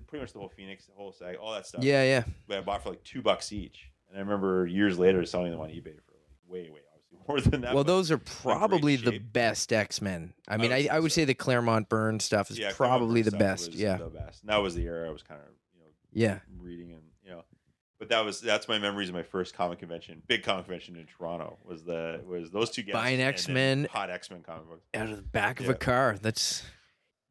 pretty 0.07 0.21
much 0.21 0.33
the 0.33 0.39
whole 0.39 0.49
Phoenix, 0.49 0.85
the 0.85 0.93
whole 0.95 1.11
sag, 1.13 1.35
all 1.37 1.53
that 1.53 1.65
stuff. 1.67 1.83
yeah, 1.83 2.03
yeah. 2.03 2.23
But 2.47 2.57
I 2.57 2.61
bought 2.61 2.83
for 2.83 2.89
like 2.89 3.03
two 3.03 3.21
bucks 3.21 3.51
each, 3.53 3.89
and 4.09 4.17
I 4.17 4.21
remember 4.21 4.65
years 4.67 4.99
later 4.99 5.25
selling 5.25 5.51
them 5.51 5.61
on 5.61 5.69
eBay 5.69 5.95
for 6.05 6.11
like 6.13 6.27
way, 6.47 6.69
way 6.69 6.79
obviously 6.93 7.19
more 7.27 7.39
than 7.39 7.61
that. 7.61 7.73
Well, 7.73 7.83
those 7.85 8.11
are 8.11 8.17
probably 8.17 8.97
the 8.97 9.11
shape. 9.13 9.31
best 9.33 9.71
X 9.71 10.01
Men. 10.01 10.33
I 10.47 10.57
mean, 10.57 10.71
would 10.71 10.87
I, 10.89 10.95
I 10.95 10.99
would 10.99 11.11
so. 11.11 11.15
say 11.21 11.25
the 11.25 11.33
Claremont 11.33 11.87
Byrne 11.89 12.19
stuff 12.19 12.51
is 12.51 12.59
yeah, 12.59 12.71
probably 12.75 13.21
the 13.21 13.31
best. 13.31 13.73
Yeah, 13.73 13.97
the 13.97 14.05
best. 14.07 14.41
And 14.41 14.49
that 14.49 14.57
was 14.57 14.75
the 14.75 14.83
era 14.83 15.07
I 15.07 15.11
was 15.11 15.23
kind 15.23 15.39
of 15.39 15.47
yeah. 16.13 16.39
reading 16.59 16.91
and 16.91 17.01
you 17.23 17.31
know 17.31 17.43
but 17.99 18.09
that 18.09 18.23
was 18.25 18.41
that's 18.41 18.67
my 18.67 18.77
memories 18.79 19.09
of 19.09 19.15
my 19.15 19.23
first 19.23 19.53
comic 19.55 19.79
convention 19.79 20.21
big 20.27 20.43
comic 20.43 20.65
convention 20.65 20.95
in 20.95 21.05
toronto 21.05 21.57
was 21.63 21.83
the 21.83 22.21
was 22.27 22.49
those 22.51 22.69
two 22.69 22.81
guys 22.83 22.93
Buying 22.93 23.21
X-Men. 23.21 23.87
hot 23.91 24.09
x-men 24.09 24.41
comic 24.41 24.67
books 24.67 24.85
Out 24.93 25.09
of 25.09 25.15
the 25.17 25.21
back 25.21 25.59
of 25.59 25.69
a 25.69 25.73
car. 25.73 26.17
That's 26.21 26.63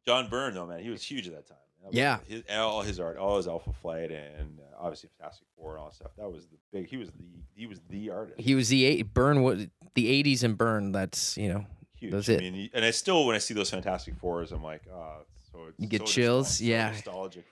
john 0.07 0.29
byrne 0.29 0.55
though 0.55 0.67
man 0.67 0.81
he 0.83 0.91
was 0.91 1.03
huge 1.03 1.27
at 1.29 1.35
that 1.35 1.47
time 1.49 1.57
That 1.85 1.95
Yeah. 1.95 2.19
his, 2.27 2.43
all 2.53 2.83
his 2.83 2.99
art 3.01 3.17
all 3.19 3.37
his 3.37 3.47
alpha 3.49 3.73
flight 3.73 4.11
and 4.11 4.59
uh, 4.61 4.77
obviously 4.79 5.11
fantastic 5.19 5.47
four 5.57 5.73
and 5.73 5.81
all 5.81 5.87
that 5.91 5.95
stuff 5.97 6.13
that 6.17 6.31
was 6.31 6.47
the 6.47 6.57
big 6.73 6.89
he 6.89 6.97
was 6.97 7.11
the 7.11 7.25
he 7.55 7.67
was 7.67 7.81
the 7.91 8.11
artist 8.11 8.41
he 8.41 8.55
was 8.55 8.69
the 8.69 8.85
eight 8.85 9.13
Byrne. 9.13 9.43
Was 9.43 9.67
the 9.95 10.09
eighties 10.09 10.43
and 10.45 10.57
Byrne? 10.57 10.93
That's 10.93 11.37
you 11.37 11.53
know. 11.53 11.67
huge 11.97 12.13
that's 12.13 12.29
I 12.31 12.35
it. 12.35 12.41
mean, 12.41 12.71
and 12.73 12.85
i 12.85 12.91
still 12.91 13.27
when 13.27 13.35
i 13.37 13.39
see 13.39 13.53
those 13.55 13.69
fantastic 13.71 14.15
fours 14.17 14.53
i'm 14.53 14.63
like 14.65 14.83
oh 14.91 15.17
so 15.53 15.67
it's 15.69 15.79
You 15.81 15.89
get 15.89 16.01
so 16.03 16.07
chills? 16.07 16.49
nostal- 16.49 16.59
so 16.59 16.65
Yeah. 16.65 16.91
nostalgic 16.93 17.45
yeah. 17.45 17.51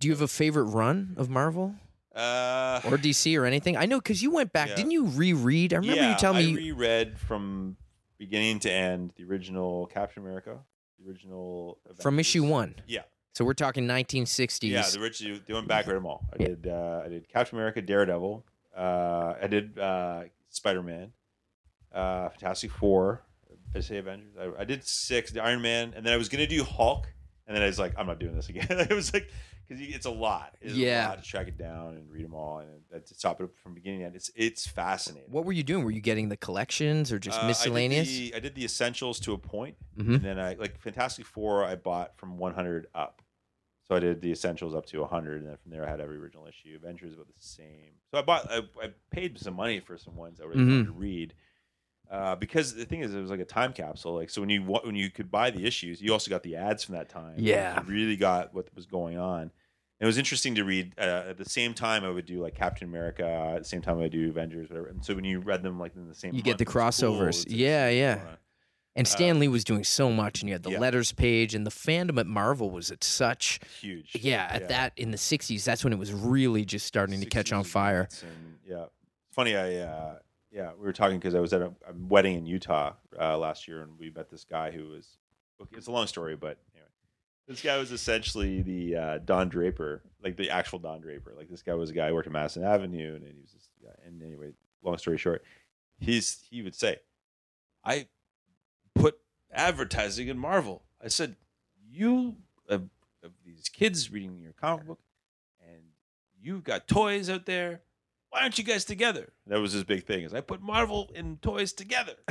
Do 0.00 0.08
you 0.08 0.14
have 0.14 0.22
a 0.22 0.28
favorite 0.28 0.64
run 0.64 1.14
of 1.18 1.28
Marvel 1.28 1.74
uh 2.16 2.80
or 2.84 2.96
DC 2.96 3.38
or 3.38 3.44
anything? 3.44 3.76
I 3.76 3.86
know 3.86 3.98
because 3.98 4.22
you 4.22 4.30
went 4.30 4.52
back. 4.52 4.70
Yeah. 4.70 4.76
Didn't 4.76 4.90
you 4.92 5.06
reread? 5.06 5.74
I 5.74 5.76
remember 5.76 6.02
yeah, 6.02 6.10
you 6.12 6.16
telling 6.16 6.46
me. 6.46 6.52
I 6.52 6.56
reread 6.56 7.18
from 7.18 7.76
beginning 8.18 8.60
to 8.60 8.70
end 8.72 9.12
the 9.16 9.24
original 9.24 9.86
Captain 9.86 10.22
America, 10.22 10.58
the 10.98 11.08
original 11.08 11.78
from 12.00 12.18
issue 12.18 12.42
one. 12.44 12.74
Yeah. 12.86 13.02
So 13.34 13.44
we're 13.44 13.52
talking 13.52 13.86
1960s. 13.86 14.70
Yeah, 14.70 14.88
the 14.90 15.00
original. 15.00 15.38
They 15.46 15.52
went 15.52 15.68
back 15.68 15.86
read 15.86 15.96
them 15.96 16.06
all. 16.06 16.26
I 16.32 16.42
Yeah. 16.42 16.48
did. 16.48 16.66
Uh, 16.66 17.02
I 17.04 17.08
did 17.08 17.28
Captain 17.28 17.58
America, 17.58 17.82
Daredevil. 17.82 18.44
Uh, 18.76 19.34
I 19.40 19.46
did 19.46 19.78
uh, 19.78 20.22
Spider 20.48 20.82
Man, 20.82 21.12
uh, 21.92 22.30
Fantastic 22.30 22.70
Four. 22.70 23.22
I 23.74 23.80
say 23.80 23.98
Avengers? 23.98 24.32
I, 24.40 24.62
I 24.62 24.64
did 24.64 24.82
six. 24.82 25.30
The 25.30 25.42
Iron 25.42 25.60
Man, 25.60 25.92
and 25.94 26.06
then 26.06 26.14
I 26.14 26.16
was 26.16 26.30
gonna 26.30 26.46
do 26.46 26.64
Hulk, 26.64 27.06
and 27.46 27.54
then 27.54 27.62
I 27.62 27.66
was 27.66 27.78
like, 27.78 27.92
I'm 27.98 28.06
not 28.06 28.18
doing 28.18 28.34
this 28.34 28.48
again. 28.48 28.66
it 28.70 28.94
was 28.94 29.12
like 29.12 29.30
because 29.70 29.94
it's 29.94 30.06
a 30.06 30.10
lot. 30.10 30.56
It's 30.60 30.74
Yeah. 30.74 31.06
a 31.06 31.10
lot 31.10 31.22
to 31.22 31.28
track 31.28 31.46
it 31.48 31.56
down 31.56 31.94
and 31.94 32.10
read 32.10 32.24
them 32.24 32.34
all, 32.34 32.58
and 32.58 32.68
uh, 32.94 32.98
to 32.98 33.14
stop 33.14 33.40
it 33.40 33.48
from 33.62 33.74
beginning 33.74 34.00
to 34.00 34.06
end. 34.06 34.16
It's 34.16 34.30
it's 34.34 34.66
fascinating. 34.66 35.30
what 35.30 35.44
were 35.44 35.52
you 35.52 35.62
doing? 35.62 35.84
Were 35.84 35.90
you 35.92 36.00
getting 36.00 36.28
the 36.28 36.36
collections 36.36 37.12
or 37.12 37.18
just 37.18 37.40
Uh, 37.40 37.46
miscellaneous? 37.46 38.08
I 38.08 38.10
did, 38.12 38.32
the, 38.32 38.36
I 38.36 38.40
did 38.40 38.54
the 38.56 38.64
essentials 38.64 39.20
to 39.20 39.32
a 39.32 39.38
point, 39.38 39.76
Mhm. 39.96 40.16
and 40.16 40.24
then 40.24 40.38
I 40.40 40.54
like 40.54 40.80
Fantastic 40.80 41.24
Four. 41.26 41.64
I 41.64 41.76
bought 41.76 42.16
from 42.16 42.36
100 42.38 42.88
up, 42.94 43.22
So 43.88 43.96
I 43.96 43.98
did 44.00 44.20
the 44.20 44.30
essentials 44.30 44.72
up 44.74 44.86
to 44.86 45.00
100, 45.02 45.40
and 45.40 45.50
then 45.50 45.56
from 45.56 45.72
there 45.72 45.84
I 45.84 45.90
had 45.90 46.00
every 46.00 46.16
original 46.16 46.46
issue. 46.46 46.76
Avengers 46.76 47.14
about 47.14 47.26
the 47.26 47.32
same. 47.40 47.94
So 48.12 48.18
I 48.18 48.22
bought, 48.22 48.48
I, 48.48 48.58
I 48.80 48.90
paid 49.10 49.36
some 49.38 49.54
money 49.54 49.80
for 49.80 49.98
some 49.98 50.14
ones 50.14 50.40
I 50.40 50.44
really 50.44 50.64
wanted 50.64 50.86
to 50.86 50.92
read. 50.92 51.34
Uh, 52.08 52.34
because 52.36 52.74
the 52.74 52.84
thing 52.84 53.00
is, 53.00 53.14
it 53.14 53.20
was 53.20 53.30
like 53.30 53.40
a 53.40 53.44
time 53.44 53.72
capsule. 53.72 54.14
Like, 54.14 54.30
so 54.30 54.40
when 54.42 54.50
you 54.50 54.62
when 54.62 54.94
you 54.96 55.10
could 55.10 55.30
buy 55.30 55.50
the 55.50 55.64
issues, 55.64 56.00
you 56.02 56.12
also 56.12 56.28
got 56.30 56.42
the 56.44 56.54
ads 56.56 56.82
from 56.84 56.94
that 56.96 57.08
time. 57.08 57.34
Yeah. 57.38 57.80
you 57.82 57.88
really 57.88 58.16
got 58.16 58.52
what 58.54 58.68
was 58.76 58.86
going 58.86 59.16
on. 59.18 59.50
It 60.00 60.06
was 60.06 60.16
interesting 60.16 60.54
to 60.54 60.64
read. 60.64 60.94
Uh, 60.98 61.24
at 61.28 61.36
the 61.36 61.44
same 61.44 61.74
time, 61.74 62.04
I 62.04 62.10
would 62.10 62.24
do 62.26 62.40
like 62.42 62.54
Captain 62.54 62.88
America. 62.88 63.24
At 63.54 63.58
the 63.58 63.68
same 63.68 63.82
time, 63.82 63.98
I 63.98 64.02
would 64.02 64.12
do 64.12 64.28
Avengers, 64.30 64.70
whatever. 64.70 64.88
And 64.88 65.04
so 65.04 65.14
when 65.14 65.24
you 65.24 65.40
read 65.40 65.62
them 65.62 65.78
like 65.78 65.94
in 65.94 66.08
the 66.08 66.14
same, 66.14 66.34
You 66.34 66.42
get 66.42 66.56
the 66.58 66.64
was 66.64 66.72
cool. 66.72 66.82
crossovers. 67.16 67.44
Yeah, 67.48 67.88
yeah. 67.90 68.20
And 68.96 69.06
Stan 69.06 69.38
Lee 69.38 69.46
was 69.48 69.62
doing 69.62 69.84
so 69.84 70.10
much, 70.10 70.40
and 70.42 70.48
you 70.48 70.54
had 70.54 70.62
the 70.64 70.70
Uh, 70.70 70.72
yeah. 70.72 70.78
letters 70.80 71.12
page, 71.12 71.54
and 71.54 71.64
the 71.64 71.70
fandom 71.70 72.18
at 72.18 72.26
Marvel 72.26 72.70
was 72.70 72.90
at 72.90 73.04
such. 73.04 73.60
huge. 73.80 74.16
Yeah, 74.16 74.48
at 74.50 74.68
that 74.68 74.92
in 74.96 75.10
the 75.12 75.16
'60s, 75.16 75.64
that's 75.64 75.84
when 75.84 75.92
it 75.92 75.98
was 75.98 76.12
really 76.12 76.64
just 76.64 76.86
starting 76.86 77.20
to 77.20 77.26
catch 77.26 77.52
on 77.52 77.62
fire. 77.64 78.08
And, 78.22 78.58
yeah, 78.66 78.86
funny. 79.30 79.54
I 79.56 79.76
uh, 79.76 80.18
yeah, 80.50 80.72
we 80.76 80.84
were 80.86 80.92
talking 80.92 81.18
because 81.18 81.34
I 81.36 81.40
was 81.40 81.52
at 81.52 81.62
a, 81.62 81.66
a 81.86 81.92
wedding 82.08 82.36
in 82.36 82.46
Utah 82.46 82.94
uh, 83.18 83.38
last 83.38 83.68
year, 83.68 83.82
and 83.82 83.96
we 83.98 84.10
met 84.10 84.28
this 84.30 84.44
guy 84.44 84.70
who 84.72 84.88
was. 84.88 85.16
okay, 85.62 85.76
It's 85.76 85.86
a 85.86 85.92
long 85.92 86.06
story, 86.08 86.34
but 86.36 86.58
this 87.50 87.62
guy 87.62 87.76
was 87.78 87.90
essentially 87.90 88.62
the 88.62 88.96
uh, 88.96 89.18
Don 89.18 89.48
Draper, 89.48 90.04
like 90.22 90.36
the 90.36 90.50
actual 90.50 90.78
Don 90.78 91.00
Draper. 91.00 91.34
Like 91.36 91.50
this 91.50 91.62
guy 91.62 91.74
was 91.74 91.90
a 91.90 91.92
guy 91.92 92.06
who 92.06 92.14
worked 92.14 92.28
at 92.28 92.32
Madison 92.32 92.62
Avenue, 92.62 93.16
and 93.16 93.26
he 93.26 93.34
was 93.40 93.52
this 93.52 93.68
guy. 93.82 93.90
And 94.06 94.22
anyway, 94.22 94.52
long 94.84 94.96
story 94.98 95.18
short, 95.18 95.42
he's 95.98 96.44
he 96.48 96.62
would 96.62 96.76
say, 96.76 96.98
"I 97.84 98.06
put 98.94 99.18
advertising 99.52 100.28
in 100.28 100.38
Marvel." 100.38 100.84
I 101.02 101.08
said, 101.08 101.34
"You 101.90 102.36
have, 102.68 102.84
have 103.20 103.32
these 103.44 103.68
kids 103.68 104.12
reading 104.12 104.38
your 104.40 104.52
comic 104.52 104.86
book, 104.86 105.00
and 105.60 105.82
you've 106.40 106.62
got 106.62 106.86
toys 106.86 107.28
out 107.28 107.46
there. 107.46 107.80
Why 108.30 108.42
aren't 108.42 108.58
you 108.58 108.64
guys 108.64 108.84
together?" 108.84 109.32
That 109.46 109.60
was 109.60 109.72
his 109.72 109.84
big 109.84 110.04
thing. 110.06 110.22
Is 110.24 110.32
I 110.32 110.40
put 110.40 110.62
Marvel 110.62 111.10
and 111.14 111.40
toys 111.42 111.72
together. 111.72 112.14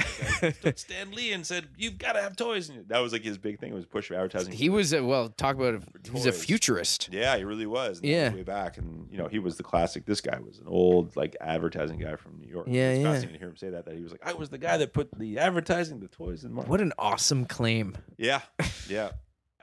Like, 0.63 0.77
Stan 0.77 1.11
Lee 1.11 1.33
and 1.33 1.45
said, 1.45 1.67
"You've 1.77 1.97
got 1.97 2.13
to 2.13 2.21
have 2.21 2.37
toys." 2.37 2.69
And 2.69 2.87
that 2.87 2.99
was 2.99 3.11
like 3.11 3.23
his 3.23 3.37
big 3.37 3.59
thing 3.59 3.71
It 3.71 3.75
was 3.75 3.85
push 3.85 4.09
advertising. 4.09 4.53
He 4.53 4.69
was 4.69 4.93
a, 4.93 5.03
well, 5.03 5.27
talk 5.29 5.57
about 5.57 5.75
a, 5.75 5.81
he 6.05 6.11
was 6.11 6.25
a 6.25 6.31
futurist. 6.31 7.09
Yeah, 7.11 7.35
he 7.37 7.43
really 7.43 7.65
was. 7.65 7.97
And 7.97 8.03
was 8.05 8.09
Yeah. 8.09 8.33
way 8.33 8.43
back, 8.43 8.77
and 8.77 9.07
you 9.11 9.17
know, 9.17 9.27
he 9.27 9.39
was 9.39 9.57
the 9.57 9.63
classic. 9.63 10.05
This 10.05 10.21
guy 10.21 10.39
was 10.39 10.59
an 10.59 10.67
old 10.67 11.15
like 11.17 11.35
advertising 11.41 11.99
guy 11.99 12.15
from 12.15 12.39
New 12.39 12.47
York. 12.47 12.67
Yeah, 12.69 12.91
it's 12.91 13.01
yeah. 13.01 13.11
fascinating 13.11 13.33
to 13.33 13.39
hear 13.39 13.49
him 13.49 13.57
say 13.57 13.69
that. 13.71 13.85
That 13.85 13.95
he 13.95 14.01
was 14.01 14.11
like, 14.13 14.21
I 14.25 14.33
was 14.33 14.49
the 14.49 14.57
guy 14.57 14.77
that 14.77 14.93
put 14.93 15.09
the 15.19 15.39
advertising, 15.39 15.99
the 15.99 16.07
toys 16.07 16.45
in 16.45 16.53
Marvel. 16.53 16.71
What 16.71 16.79
an 16.79 16.93
awesome 16.97 17.43
claim! 17.45 17.97
Yeah, 18.17 18.41
yeah. 18.87 19.11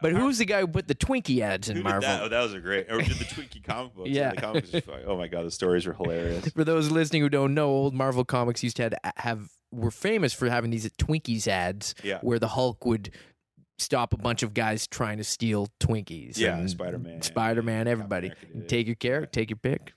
But 0.03 0.13
who 0.13 0.27
was 0.27 0.39
the 0.39 0.45
guy 0.45 0.61
who 0.61 0.67
put 0.67 0.89
the 0.89 0.95
Twinkie 0.95 1.41
ads 1.41 1.69
in 1.69 1.83
Marvel? 1.83 2.03
that? 2.03 2.23
Oh, 2.23 2.29
that 2.29 2.43
was 2.43 2.53
a 2.55 2.61
great. 2.61 2.91
Or 2.91 2.99
did 3.01 3.17
the 3.17 3.25
Twinkie 3.25 3.63
comic 3.65 3.95
books? 3.95 4.11
Yeah. 4.11 4.31
the 4.35 4.41
comics. 4.41 4.71
Oh 5.07 5.17
my 5.17 5.27
god, 5.29 5.45
the 5.47 5.51
stories 5.51 5.87
were 5.87 5.95
hilarious. 5.95 6.49
For 6.55 6.65
those 6.65 6.91
listening 6.91 7.23
who 7.23 7.29
don't 7.29 7.55
know, 7.55 7.69
old 7.69 7.95
Marvel 7.95 8.25
comics 8.25 8.63
used 8.63 8.77
to 8.77 8.83
have, 8.85 8.95
have 9.17 9.49
were 9.73 9.91
famous 9.91 10.33
for 10.33 10.49
having 10.49 10.71
these 10.71 10.89
Twinkies 10.93 11.49
ads 11.49 11.95
Yeah, 12.03 12.19
where 12.23 12.39
the 12.39 12.49
Hulk 12.49 12.85
would 12.85 13.11
stop 13.79 14.13
a 14.15 14.17
bunch 14.17 14.43
of 14.43 14.55
guys 14.55 14.87
trying 14.87 15.19
to 15.19 15.25
steal 15.25 15.69
Twinkies. 15.81 16.39
yeah. 16.39 16.65
Spider 16.67 16.99
Man. 16.99 17.21
Spider 17.23 17.63
Man, 17.63 17.89
everybody. 17.89 18.33
Take 18.69 18.87
your 18.87 18.97
care, 18.97 19.27
take 19.27 19.51
your 19.51 19.59
pick. 19.59 19.93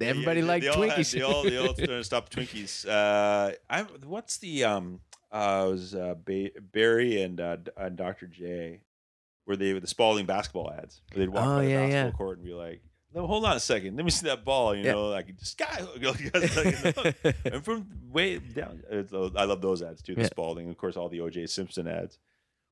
Everybody 0.00 0.40
yeah, 0.40 0.46
liked 0.46 0.64
they 0.64 0.68
all 0.70 0.82
had- 0.82 0.90
Twinkies. 0.98 1.12
They 1.12 1.22
all, 1.22 1.42
they 1.44 1.56
all 1.56 1.74
trying 1.74 1.86
to 1.88 2.04
stop 2.04 2.28
Twinkies. 2.28 2.86
Uh, 2.88 3.52
I 3.70 3.82
what's 4.04 4.38
the 4.38 4.64
um 4.64 5.00
uh 5.32 5.64
it 5.66 5.70
was 5.70 5.94
uh 5.94 6.14
ba- 6.24 6.50
Barry 6.72 7.22
and 7.22 7.40
uh, 7.40 7.56
uh 7.76 7.88
Dr. 7.88 8.26
J, 8.26 8.80
where 9.44 9.56
they 9.56 9.72
the 9.78 9.86
Spalding 9.86 10.26
basketball 10.26 10.72
ads. 10.72 11.00
Where 11.12 11.20
they'd 11.26 11.28
walk 11.32 11.44
Oh, 11.46 11.56
by 11.56 11.62
the 11.64 11.70
yeah, 11.70 11.80
basketball 11.80 12.06
yeah. 12.06 12.10
court 12.16 12.38
and 12.38 12.46
be 12.46 12.52
like, 12.54 12.82
"No, 13.14 13.26
hold 13.26 13.44
on 13.44 13.56
a 13.56 13.60
second, 13.60 13.96
let 13.96 14.04
me 14.04 14.10
see 14.10 14.26
that 14.26 14.44
ball." 14.44 14.74
You 14.74 14.84
Yeah. 14.84 14.92
know, 14.92 15.08
like 15.08 15.34
skyhook. 15.36 17.34
and 17.52 17.64
from 17.64 17.88
way 18.10 18.38
down, 18.38 18.82
uh, 18.90 19.30
I 19.36 19.44
love 19.44 19.60
those 19.60 19.82
ads 19.82 20.02
too. 20.02 20.14
The 20.14 20.22
Yeah. 20.22 20.26
Spalding, 20.28 20.68
of 20.68 20.76
course, 20.78 20.96
all 20.96 21.08
the 21.08 21.18
OJ 21.18 21.48
Simpson 21.48 21.86
ads. 21.86 22.18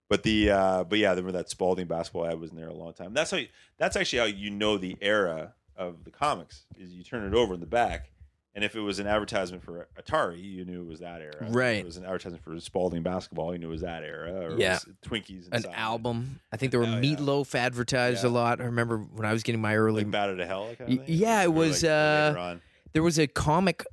But 0.09 0.23
the 0.25 0.51
uh, 0.51 0.85
but 0.85 0.99
yeah, 0.99 1.11
remember 1.11 1.33
that 1.33 1.49
Spalding 1.49 1.87
basketball 1.87 2.27
ad 2.27 2.39
was 2.39 2.51
in 2.51 2.57
there 2.57 2.68
a 2.68 2.75
long 2.75 2.93
time. 2.93 3.14
That's 3.14 3.31
how 3.31 3.39
you, 3.39 3.49
that's 3.79 3.97
actually 3.97 4.18
how 4.18 4.25
you 4.27 4.51
know 4.51 4.77
the 4.77 4.97
era 5.01 5.55
of 5.77 6.05
the 6.05 6.11
comics 6.11 6.66
is 6.79 6.93
you 6.93 7.03
turn 7.03 7.27
it 7.27 7.35
over 7.35 7.55
in 7.55 7.61
the 7.61 7.66
back, 7.66 8.11
and 8.55 8.62
if 8.64 8.74
it 8.76 8.80
was 8.80 8.98
an 8.98 9.07
advertisement 9.07 9.62
for 9.62 9.88
Atari, 10.00 10.42
you 10.42 10.64
knew 10.64 10.82
it 10.82 10.86
was 10.88 11.00
that 11.00 11.20
era. 11.22 11.32
If 11.48 11.55
Right. 11.55 11.78
it 11.78 11.84
was 11.86 11.96
an 11.96 12.05
advertisement 12.05 12.44
for 12.44 12.59
Spalding 12.61 13.03
basketball, 13.03 13.53
you 13.53 13.59
knew 13.59 13.68
it 13.68 13.70
was 13.72 13.80
that 13.82 14.03
era. 14.03 14.53
Or 14.53 14.57
Yeah. 14.59 14.78
Twinkies. 15.05 15.46
An 15.48 15.55
inside. 15.57 15.72
album. 15.74 16.40
I 16.53 16.57
think 16.59 16.70
there 16.70 16.80
were 16.80 16.86
Oh, 16.86 17.00
yeah. 17.00 17.16
Meatloaf 17.16 17.55
advertised 17.55 18.24
a 18.24 18.28
lot. 18.28 18.61
I 18.61 18.64
remember 18.64 18.98
when 18.98 19.24
I 19.26 19.32
was 19.32 19.42
getting 19.42 19.61
my 19.61 19.74
early. 19.76 20.03
like 20.05 20.11
Bat 20.11 20.30
Out 20.30 20.40
of 20.40 20.46
Hell. 20.48 20.74
Kind 20.78 21.00
of 21.00 21.09
yeah, 21.09 21.42
it 21.42 21.53
was, 21.53 21.82
like, 21.82 21.90
uh, 21.92 22.57
there 22.92 23.03
was 23.03 23.18
a 23.18 23.26
comic 23.26 23.84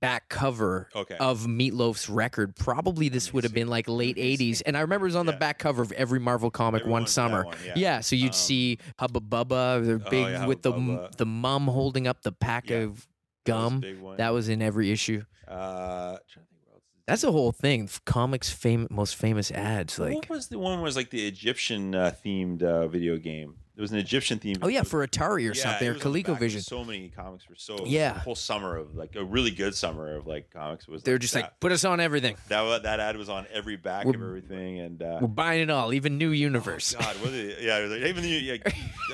back 0.00 0.30
cover 0.30 0.88
Okay. 0.96 1.16
of 1.18 1.40
Meatloaf's 1.46 2.08
record. 2.08 2.56
Probably 2.56 3.10
this 3.10 3.34
would 3.34 3.44
have 3.44 3.52
been 3.52 3.68
like 3.68 3.86
late 3.86 4.16
'80s, 4.16 4.62
and 4.64 4.74
I 4.76 4.80
remember 4.80 5.04
it 5.06 5.08
was 5.08 5.16
on 5.16 5.26
the 5.26 5.34
back 5.34 5.58
cover 5.58 5.82
of 5.82 5.92
every 5.92 6.18
Marvel 6.18 6.50
comic 6.50 6.80
Everyone 6.80 7.02
one 7.02 7.06
summer. 7.06 7.44
one, 7.44 7.54
yeah. 7.66 7.72
yeah. 7.76 8.00
so 8.00 8.16
you'd 8.16 8.28
Um, 8.28 8.32
see 8.32 8.78
Hubba 8.98 9.20
Bubba, 9.20 9.84
the 9.84 10.02
oh, 10.06 10.10
big 10.10 10.26
yeah, 10.26 10.46
with 10.46 10.62
the 10.62 10.72
Hubba 10.72 10.80
m- 10.82 10.88
Bubba. 10.98 11.16
the 11.16 11.26
mum 11.26 11.66
holding 11.66 12.06
up 12.06 12.22
the 12.22 12.32
pack 12.32 12.70
Yeah. 12.70 12.78
of 12.78 12.88
That 12.90 12.96
was 12.96 13.04
a 13.04 13.09
gum. 13.44 13.80
big. 13.80 13.98
That 14.16 14.30
was 14.32 14.48
in 14.48 14.62
every 14.62 14.90
issue. 14.90 15.22
Uh, 15.48 16.16
trying 16.28 16.44
to 16.46 16.50
think 16.50 16.62
what 16.66 16.74
else 16.74 16.82
is 16.82 17.02
That's 17.06 17.24
a 17.24 17.32
whole 17.32 17.52
thing. 17.52 17.88
Comics 18.04 18.50
fam- 18.50 18.88
most 18.90 19.16
famous 19.16 19.50
ads 19.50 19.98
like. 19.98 20.14
what 20.14 20.28
was 20.30 20.48
the 20.48 20.58
one 20.58 20.80
was 20.82 20.96
like 20.96 21.10
the 21.10 21.26
Egyptian 21.26 21.94
uh, 21.94 22.12
themed 22.24 22.62
uh, 22.62 22.86
video 22.88 23.16
game? 23.16 23.56
There 23.80 23.84
was 23.84 23.92
an 23.92 23.98
Egyptian 23.98 24.38
theme. 24.38 24.56
Oh 24.60 24.68
yeah, 24.68 24.82
for 24.82 25.06
Atari 25.06 25.36
or 25.36 25.38
Yeah, 25.38 25.52
something 25.54 25.88
or 25.88 25.94
was 25.94 26.04
on 26.04 26.12
the 26.12 26.22
back. 26.22 26.38
ColecoVision. 26.38 26.62
So 26.62 26.84
many 26.84 27.08
comics 27.08 27.48
were 27.48 27.54
so 27.56 27.78
Yeah. 27.86 28.12
The 28.12 28.18
whole 28.20 28.34
summer 28.34 28.76
of 28.76 28.94
like 28.94 29.16
a 29.16 29.24
really 29.24 29.50
good 29.50 29.74
summer 29.74 30.16
of 30.16 30.26
like 30.26 30.50
comics 30.52 30.86
was. 30.86 31.02
They're 31.02 31.14
like 31.14 31.22
just 31.22 31.32
that. 31.32 31.44
like 31.44 31.60
put 31.60 31.72
us 31.72 31.82
on 31.86 31.98
everything. 31.98 32.36
that. 32.48 32.82
That 32.82 33.00
ad 33.00 33.16
was 33.16 33.30
on 33.30 33.46
every 33.50 33.76
back 33.76 34.04
We're- 34.04 34.18
of 34.18 34.22
everything, 34.22 34.80
and 34.80 35.02
uh, 35.02 35.18
We're 35.22 35.28
buying 35.28 35.62
it 35.62 35.70
all, 35.70 35.94
even 35.94 36.18
New 36.18 36.28
Universe. 36.28 36.94
God, 36.94 37.16
what 37.22 37.32
they, 37.32 37.56
yeah, 37.58 37.78
it 37.78 37.88
like, 37.88 38.02
even 38.02 38.22
the, 38.22 38.28
yeah, 38.28 38.56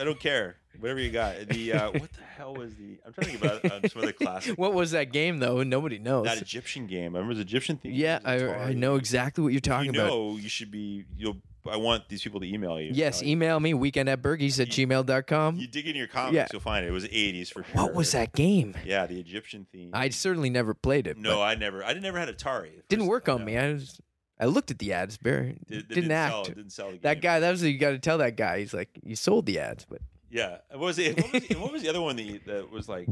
I 0.01 0.03
don't 0.03 0.19
care, 0.19 0.57
whatever 0.81 0.99
you 0.99 1.13
got. 1.13 1.37
The 1.49 1.73
uh, 1.73 1.91
what 1.93 2.13
the 2.13 2.23
hell 2.37 2.57
was 2.57 2.75
the? 2.75 2.99
I'm 3.07 3.13
trying 3.13 3.37
to 3.37 3.39
think 3.39 3.45
about 3.45 3.65
uh, 3.85 3.89
some 3.89 4.03
of 4.03 4.07
the 4.09 4.15
classic. 4.15 4.59
what 4.59 4.75
was 4.75 4.91
that 4.91 5.13
game 5.13 5.39
though? 5.39 5.63
Nobody 5.63 6.01
knows. 6.01 6.25
That 6.25 6.43
Egyptian 6.43 6.89
game. 6.89 7.15
I 7.15 7.21
remember 7.21 7.35
the 7.35 7.43
Egyptian 7.43 7.77
theme. 7.77 7.93
yeah, 7.93 8.19
I, 8.25 8.49
I 8.49 8.73
know 8.73 8.97
exactly 8.97 9.45
what 9.45 9.53
you're 9.53 9.61
talking 9.61 9.95
you 9.95 10.01
about. 10.01 10.09
know, 10.09 10.37
you 10.39 10.49
should 10.49 10.73
be. 10.73 11.05
You'll. 11.17 11.37
I 11.71 11.77
want 11.77 12.09
these 12.09 12.23
people 12.23 12.41
to 12.41 12.47
email 12.53 12.81
you. 12.81 12.91
Yes, 12.95 13.23
email 13.23 13.59
me 13.61 13.75
weekend 13.75 14.09
at 14.09 14.23
burgies 14.23 14.61
at 14.61 14.69
gmail.com. 14.69 15.57
You 15.57 15.67
dig 15.67 15.87
in 15.87 15.97
your 15.97 16.07
comics, 16.07 16.35
Yeah. 16.35 16.47
you'll 16.53 16.61
find 16.61 16.85
it. 16.85 16.89
It 16.89 16.93
was 16.93 17.05
80s 17.05 17.49
for 17.53 17.63
sure. 17.65 17.83
What 17.83 17.95
was 17.95 18.13
that 18.13 18.33
game? 18.33 18.75
Yeah, 18.85 19.07
the 19.07 19.19
Egyptian 19.21 19.67
theme. 19.71 19.91
I 19.93 20.09
certainly 20.11 20.51
never 20.51 20.75
played 20.75 21.07
it. 21.07 21.17
no, 21.19 21.43
I 21.43 21.55
never. 21.55 21.85
I 21.85 21.93
never 21.95 22.19
had 22.19 22.29
Atari. 22.29 22.71
Didn't 22.89 23.07
work 23.07 23.29
on 23.29 23.45
me. 23.45 23.57
I 23.57 23.73
was, 23.73 24.01
I 24.39 24.45
looked 24.47 24.71
at 24.71 24.79
the 24.79 24.93
ads, 24.93 25.17
Barry. 25.17 25.59
Did- 25.67 25.89
didn't, 25.89 25.95
didn't 25.95 26.11
act. 26.13 26.33
Sell, 26.33 26.45
didn't 26.45 26.71
sell 26.71 26.91
the 26.93 26.99
that 26.99 27.21
guy, 27.21 27.41
that 27.41 27.51
was 27.51 27.63
you 27.63 27.79
got 27.79 27.91
to 27.91 27.99
tell 27.99 28.19
that 28.19 28.37
guy. 28.37 28.59
He's 28.61 28.75
like, 28.75 28.91
you 29.03 29.17
sold 29.17 29.47
the 29.47 29.59
ads, 29.59 29.85
but 29.89 30.01
Yeah. 30.31 30.59
What 30.71 30.81
was 30.81 30.99
it? 30.99 31.17
What 31.17 31.33
was, 31.33 31.59
what 31.59 31.73
was 31.73 31.83
the 31.83 31.89
other 31.89 32.01
one 32.03 32.17
that, 32.17 32.41
that 32.47 32.71
was 32.71 32.89
like 32.89 33.09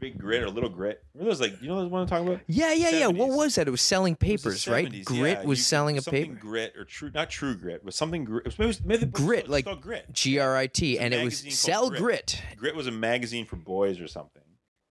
big 0.00 0.18
grit 0.18 0.42
or 0.42 0.48
little 0.50 0.68
grit? 0.70 1.04
Remember 1.14 1.30
those 1.32 1.40
like 1.40 1.60
you 1.62 1.68
know 1.68 1.76
those 1.82 1.90
one 1.90 2.02
I'm 2.02 2.08
talking 2.08 2.26
about? 2.28 2.40
yeah, 2.46 2.72
yeah, 2.72 2.90
yeah. 2.90 3.06
What 3.08 3.28
was 3.28 3.54
that? 3.56 3.68
It 3.68 3.70
was 3.70 3.80
selling 3.82 4.14
It 4.14 4.20
was 4.20 4.42
papers, 4.42 4.66
right? 4.68 4.88
70s, 4.90 5.04
Grit 5.04 5.38
yeah. 5.40 5.44
was 5.46 5.58
You- 5.58 5.64
selling 5.64 5.98
a 5.98 6.02
paper. 6.02 6.34
Grit 6.34 6.74
or 6.76 6.84
true, 6.84 7.10
not 7.14 7.30
true 7.30 7.54
grit, 7.54 7.84
but 7.84 7.94
something 7.94 8.24
grit. 8.24 8.46
It 8.46 8.48
was, 8.48 8.58
maybe, 8.58 8.64
it 8.64 8.68
was- 8.68 8.84
maybe 8.84 9.02
it 9.04 9.12
was 9.12 9.20
Grit, 9.22 9.48
like 9.48 9.80
grit. 9.80 10.06
G 10.12 10.38
R 10.38 10.56
I 10.56 10.66
T, 10.66 10.98
and 10.98 11.12
it 11.14 11.22
was 11.24 11.38
sell 11.54 11.82
called 11.90 11.96
grit. 11.96 12.42
Grit 12.56 12.74
was 12.74 12.86
a 12.86 12.92
magazine 12.92 13.44
for 13.44 13.56
boys 13.56 14.00
or 14.00 14.08
something, 14.08 14.42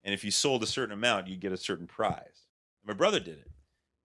and 0.04 0.14
if 0.14 0.24
you 0.24 0.32
sold 0.32 0.64
a 0.64 0.68
certain 0.68 0.94
amount, 0.94 1.28
you 1.28 1.36
get 1.36 1.52
a 1.52 1.58
certain 1.58 1.88
prize. 1.88 2.46
My 2.86 2.94
brother 2.94 3.20
did 3.20 3.40
it. 3.40 3.48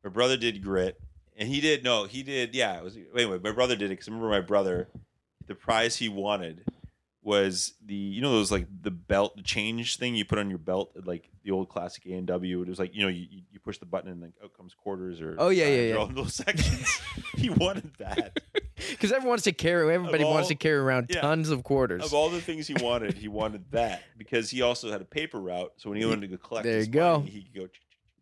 My 0.02 0.10
brother 0.10 0.36
did 0.36 0.62
Grit, 0.62 1.00
and 1.36 1.48
he 1.48 1.60
did 1.60 1.82
no, 1.84 2.04
he 2.04 2.22
did 2.22 2.54
yeah. 2.54 2.76
It 2.78 2.84
was 2.84 2.96
anyway. 3.14 3.38
My 3.42 3.52
brother 3.52 3.76
did 3.76 3.86
it 3.86 3.90
because 3.90 4.08
I 4.08 4.12
remember 4.12 4.30
my 4.30 4.40
brother, 4.40 4.88
the 5.46 5.54
prize 5.54 5.96
he 5.96 6.08
wanted 6.08 6.64
was 7.24 7.72
the 7.84 7.94
you 7.94 8.20
know 8.20 8.30
those 8.32 8.52
like 8.52 8.66
the 8.82 8.90
belt 8.90 9.34
the 9.36 9.42
change 9.42 9.96
thing 9.96 10.14
you 10.14 10.24
put 10.26 10.38
on 10.38 10.50
your 10.50 10.58
belt 10.58 10.92
like 11.04 11.30
the 11.42 11.50
old 11.50 11.68
classic 11.70 12.04
A 12.06 12.12
and 12.12 12.26
W. 12.26 12.62
It 12.62 12.68
was 12.68 12.78
like 12.78 12.94
you 12.94 13.02
know 13.02 13.08
you, 13.08 13.26
you 13.50 13.58
push 13.60 13.78
the 13.78 13.86
button 13.86 14.10
and 14.10 14.20
like 14.20 14.32
out 14.42 14.52
comes 14.56 14.74
quarters 14.74 15.20
or 15.20 15.34
Oh, 15.38 15.48
yeah, 15.48 15.66
yeah, 15.66 15.80
yeah. 15.88 15.94
all 15.96 16.06
those 16.06 16.34
sections. 16.44 17.00
he 17.36 17.50
wanted 17.50 17.90
that. 17.98 18.38
Because 18.90 19.12
everyone 19.12 19.28
wants 19.30 19.44
to 19.44 19.52
carry, 19.52 19.94
everybody 19.94 20.24
Of 20.24 20.30
wants 20.30 20.48
to 20.48 20.56
carry 20.56 20.76
around 20.78 21.06
yeah. 21.08 21.20
tons 21.20 21.48
of 21.48 21.62
quarters. 21.62 22.04
Of 22.04 22.12
all 22.12 22.28
the 22.28 22.40
things 22.40 22.66
he 22.66 22.74
wanted, 22.74 23.14
he 23.14 23.28
wanted 23.28 23.70
that 23.70 24.02
because 24.18 24.50
he 24.50 24.62
also 24.62 24.90
had 24.90 25.00
a 25.00 25.04
paper 25.04 25.40
route. 25.40 25.72
So 25.76 25.90
when 25.90 25.98
he 25.98 26.04
wanted 26.04 26.22
to 26.22 26.26
go 26.26 26.36
collect, 26.38 26.64
There 26.64 26.76
his 26.78 26.88
you 26.88 26.92
go. 26.92 27.18
money, 27.20 27.30
he 27.30 27.42
could 27.42 27.54
go. 27.54 27.68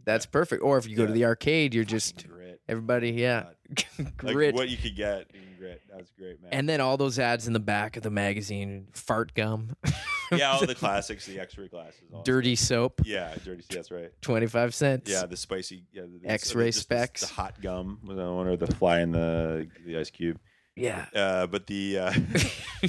That's 0.05 0.27
perfect. 0.27 0.63
Or 0.63 0.77
if 0.79 0.87
you 0.87 0.95
go 0.95 1.07
to 1.07 1.13
the 1.13 1.25
arcade, 1.25 1.73
you're 1.75 1.85
just 1.85 2.27
everybody, 2.69 3.11
yeah, 3.13 3.47
Like 4.23 4.55
what 4.55 4.69
you 4.69 4.77
could 4.77 4.97
get 4.97 5.27
in 5.35 5.41
grit. 5.59 5.83
That 5.91 5.99
was 5.99 6.11
great, 6.19 6.41
man. 6.43 6.51
and 6.53 6.69
then 6.69 6.81
all 6.81 6.97
those 6.97 7.19
ads 7.19 7.47
in 7.47 7.53
the 7.53 7.61
back 7.61 7.97
of 7.97 8.03
the 8.03 8.11
magazine: 8.11 8.87
fart 8.93 9.35
gum, 9.35 9.77
yeah, 10.33 10.53
all 10.53 10.65
the 10.67 10.75
classics, 10.75 11.27
the 11.27 11.39
X-ray 11.41 11.69
glasses, 11.69 12.01
all 12.13 12.23
dirty 12.23 12.55
stuff. 12.57 12.67
soap, 12.69 13.01
Yeah, 13.05 13.35
dirty. 13.45 13.63
That's 13.71 13.91
right. 13.91 14.11
twenty-five 14.21 14.75
cents. 14.75 15.11
Yeah, 15.11 15.27
the 15.27 15.37
spicy. 15.37 15.85
Yeah, 15.93 16.03
the, 16.23 16.29
X-ray 16.29 16.67
just 16.67 16.79
the- 16.79 16.83
specs. 16.83 17.21
The, 17.23 17.27
hot 17.35 17.61
gum 17.63 17.99
was 18.05 18.17
the 18.17 18.33
one, 18.33 18.47
or 18.47 18.57
the 18.57 18.67
fly 18.75 19.01
in 19.01 19.13
the 19.13 19.69
the 19.87 19.99
ice 19.99 20.11
cube. 20.11 20.39
yeah. 20.77 21.07
Uh, 21.15 21.47
but 21.47 21.67
the 21.67 21.99
uh, 21.99 22.13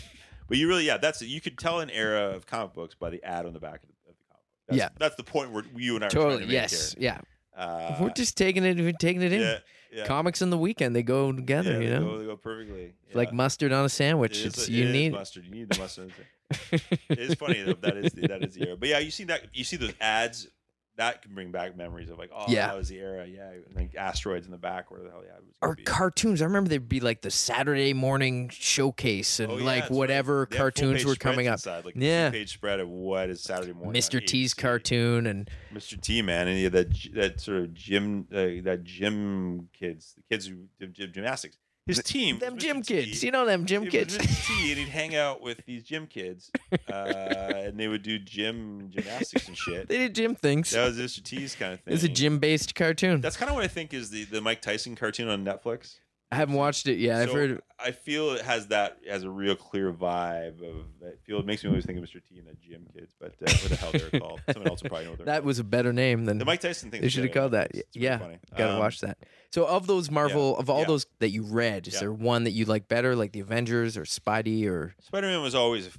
but 0.47 0.57
you 0.57 0.67
really, 0.67 0.85
yeah, 0.85 0.97
that's 0.97 1.21
it. 1.21 1.27
You 1.27 1.41
could 1.41 1.57
tell 1.57 1.79
an 1.79 1.89
era 1.89 2.29
of 2.35 2.45
comic 2.45 2.73
books 2.73 2.95
by 2.95 3.09
the 3.09 3.23
ad 3.23 3.45
on 3.45 3.53
the 3.53 3.59
back 3.59 3.83
of 3.83 3.89
the, 3.89 4.09
of 4.11 4.15
the 4.17 4.23
comic 4.29 4.43
book. 4.43 4.67
That's, 4.67 4.77
Yeah. 4.77 4.89
that's 4.99 5.15
the 5.15 5.23
point 5.23 5.51
where 5.51 5.63
you 5.75 5.95
and 5.95 6.05
I 6.05 6.09
Totally. 6.09 6.45
Yes. 6.45 6.95
Yeah. 6.97 7.19
Uh, 7.55 7.97
we're 8.01 8.09
just 8.09 8.35
taking 8.37 8.63
it. 8.63 8.77
We're 8.77 8.93
taking 8.93 9.21
it 9.21 9.31
in. 9.31 9.41
yeah, 9.41 9.57
yeah. 9.93 10.05
Comics 10.05 10.41
in 10.41 10.49
the 10.49 10.57
weekend. 10.57 10.95
They 10.95 11.03
go 11.03 11.31
together. 11.31 11.73
yeah, 11.73 11.79
you 11.79 11.89
they 11.89 11.99
know, 11.99 12.05
go, 12.05 12.17
they 12.19 12.25
go 12.25 12.37
perfectly. 12.37 12.93
It's 13.07 13.15
like 13.15 13.31
mustard 13.33 13.71
on 13.71 13.85
a 13.85 13.89
sandwich. 13.89 14.37
It 14.39 14.45
is- 14.47 14.53
it's 14.53 14.67
it 14.67 14.71
you 14.71 14.85
is 14.87 14.91
need. 14.93 15.11
mustard. 15.13 15.45
You 15.45 15.51
need 15.51 15.69
the 15.69 15.79
mustard. 15.79 16.11
it's 17.09 17.33
funny 17.35 17.61
though. 17.63 17.73
That 17.73 17.97
is 17.97 18.11
the, 18.13 18.27
that 18.27 18.43
is 18.43 18.53
the 18.55 18.67
era. 18.67 18.77
But 18.77 18.89
yeah, 18.89 18.99
you 18.99 19.11
see 19.11 19.23
that 19.25 19.43
you 19.53 19.63
see 19.63 19.77
those 19.77 19.93
ads 19.99 20.47
that 20.95 21.21
can 21.23 21.33
bring 21.33 21.51
back 21.51 21.75
memories 21.75 22.09
of 22.09 22.19
like, 22.19 22.29
oh, 22.35 22.45
Yeah. 22.47 22.67
that 22.67 22.77
was 22.77 22.87
the 22.89 22.99
era. 22.99 23.25
Yeah, 23.25 23.49
and 23.49 23.75
like 23.75 23.95
asteroids 23.95 24.45
in 24.45 24.51
the 24.51 24.57
back. 24.59 24.91
Where 24.91 25.01
the 25.01 25.09
hell? 25.09 25.23
Yeah, 25.25 25.37
it 25.37 25.43
was. 25.45 25.55
or 25.61 25.75
be. 25.75 25.83
cartoons. 25.83 26.41
I 26.41 26.45
remember 26.45 26.69
there'd 26.69 26.87
be 26.87 26.99
like 26.99 27.21
the 27.21 27.31
Saturday 27.31 27.93
morning 27.93 28.49
showcase 28.49 29.39
and 29.39 29.51
Oh, 29.51 29.57
yeah, 29.57 29.63
like 29.65 29.81
that's 29.83 29.91
right. 29.91 29.97
whatever 29.97 30.45
cartoons 30.45 31.05
were 31.05 31.15
coming 31.15 31.47
up. 31.47 31.55
Inside, 31.55 31.85
like 31.85 31.95
Yeah. 31.95 32.25
yeah, 32.25 32.29
page 32.29 32.53
spread 32.53 32.79
of 32.79 32.89
what 32.89 33.29
is 33.29 33.41
Saturday 33.41 33.73
morning. 33.73 33.99
Mr. 33.99 34.25
T's 34.25 34.53
ABC. 34.53 34.57
cartoon 34.61 35.25
and 35.27 35.49
Mr. 35.73 35.99
T, 35.99 36.21
man, 36.21 36.47
and 36.47 36.59
had 36.61 36.73
that 36.73 36.93
that 37.13 37.39
sort 37.41 37.57
of 37.59 37.73
gym 37.73 38.27
uh, 38.31 38.61
that 38.63 38.81
gym 38.83 39.69
kids, 39.73 40.13
the 40.15 40.21
kids 40.29 40.47
who 40.47 40.55
did 40.85 41.13
gymnastics. 41.13 41.57
His 41.85 42.01
team, 42.01 42.39
them 42.39 42.57
gym 42.57 42.81
Mr. 42.81 42.85
T. 42.85 43.05
kids. 43.05 43.23
You 43.23 43.31
know 43.31 43.45
them 43.45 43.65
gym 43.65 43.83
It 43.83 43.91
kids. 43.91 44.17
Mr. 44.17 44.47
T, 44.47 44.53
and 44.71 44.79
he'd 44.79 44.87
hang 44.87 45.15
out 45.15 45.41
with 45.41 45.65
these 45.65 45.83
gym 45.83 46.07
kids, 46.07 46.49
uh, 46.89 46.93
and 46.93 47.77
they 47.77 47.89
would 47.89 48.03
do 48.03 48.17
gym 48.19 48.89
gymnastics 48.89 49.49
and 49.49 49.57
shit. 49.57 49.87
they 49.89 49.97
did 49.97 50.15
gym 50.15 50.35
things. 50.35 50.71
That 50.71 50.85
was 50.85 50.97
Mr. 50.97 51.21
T's 51.21 51.55
kind 51.55 51.73
of 51.73 51.81
thing. 51.81 51.93
It's 51.93 52.03
a 52.03 52.09
gym 52.09 52.39
based 52.39 52.73
cartoon. 52.73 53.19
That's 53.19 53.35
kind 53.35 53.49
of 53.49 53.55
what 53.55 53.65
I 53.65 53.67
think 53.67 53.93
is 53.93 54.11
the, 54.11 54.23
the 54.23 54.39
Mike 54.39 54.61
Tyson 54.61 54.95
cartoon 54.95 55.27
on 55.27 55.43
Netflix. 55.43 55.97
I 56.33 56.35
haven't 56.35 56.55
watched 56.55 56.87
it 56.87 56.97
yet. 56.99 57.21
I've 57.21 57.29
So 57.29 57.35
heard. 57.35 57.61
I 57.79 57.91
feel 57.91 58.31
it 58.31 58.41
has 58.41 58.67
that 58.67 58.97
has 59.09 59.23
a 59.23 59.29
real 59.29 59.55
clear 59.55 59.91
vibe 59.93 60.61
of. 60.61 60.85
I 61.05 61.11
feel 61.25 61.39
it 61.39 61.45
makes 61.45 61.63
me 61.63 61.69
always 61.69 61.85
think 61.85 61.97
of 61.99 62.03
Mr. 62.05 62.21
T 62.27 62.39
and 62.39 62.47
the 62.47 62.55
gym 62.55 62.87
kids, 62.93 63.13
but 63.19 63.33
uh, 63.41 63.51
what 63.51 63.69
the 63.69 63.75
hell 63.75 63.91
they're 63.91 64.19
called? 64.19 64.41
Someone 64.53 64.69
else 64.69 64.81
will 64.83 64.89
probably 64.89 65.05
know 65.05 65.11
what 65.11 65.17
they're 65.19 65.25
That 65.25 65.33
called. 65.37 65.45
was 65.45 65.59
a 65.59 65.63
better 65.63 65.93
name 65.93 66.25
than 66.25 66.37
The 66.37 66.45
Mike 66.45 66.61
Tyson 66.61 66.91
thing. 66.91 67.01
they 67.01 67.09
should 67.09 67.23
have 67.25 67.33
called 67.33 67.51
that. 67.51 67.71
Yeah, 67.93 68.19
gotta 68.57 68.79
watch 68.79 69.01
that. 69.01 69.17
So, 69.51 69.65
of 69.65 69.85
those 69.87 70.09
Marvel, 70.09 70.57
of 70.57 70.69
all 70.69 70.79
Yeah. 70.79 70.85
those 70.87 71.05
that 71.19 71.29
you 71.29 71.43
read, 71.43 71.87
is 71.87 71.93
Yeah. 71.95 71.99
there 72.01 72.13
one 72.13 72.45
that 72.45 72.51
you 72.51 72.65
like 72.65 72.87
better, 72.87 73.15
like 73.15 73.31
the 73.33 73.41
Avengers 73.41 73.97
or 73.97 74.03
Spidey 74.03 74.65
or? 74.67 74.95
Spider 75.01 75.27
Man 75.27 75.41
was 75.43 75.53
always 75.55 75.89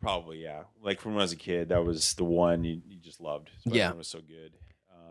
probably 0.00 0.42
yeah. 0.42 0.64
Like 0.82 1.00
from 1.00 1.12
when 1.12 1.20
I 1.20 1.24
was 1.24 1.32
a 1.32 1.36
kid, 1.36 1.68
that 1.68 1.84
was 1.84 2.14
the 2.14 2.24
one 2.24 2.64
you, 2.64 2.80
you 2.86 2.98
just 2.98 3.20
loved. 3.20 3.50
Spider-Man 3.60 3.78
Yeah. 3.78 3.92
was 3.92 4.08
so 4.08 4.20
good. 4.20 4.52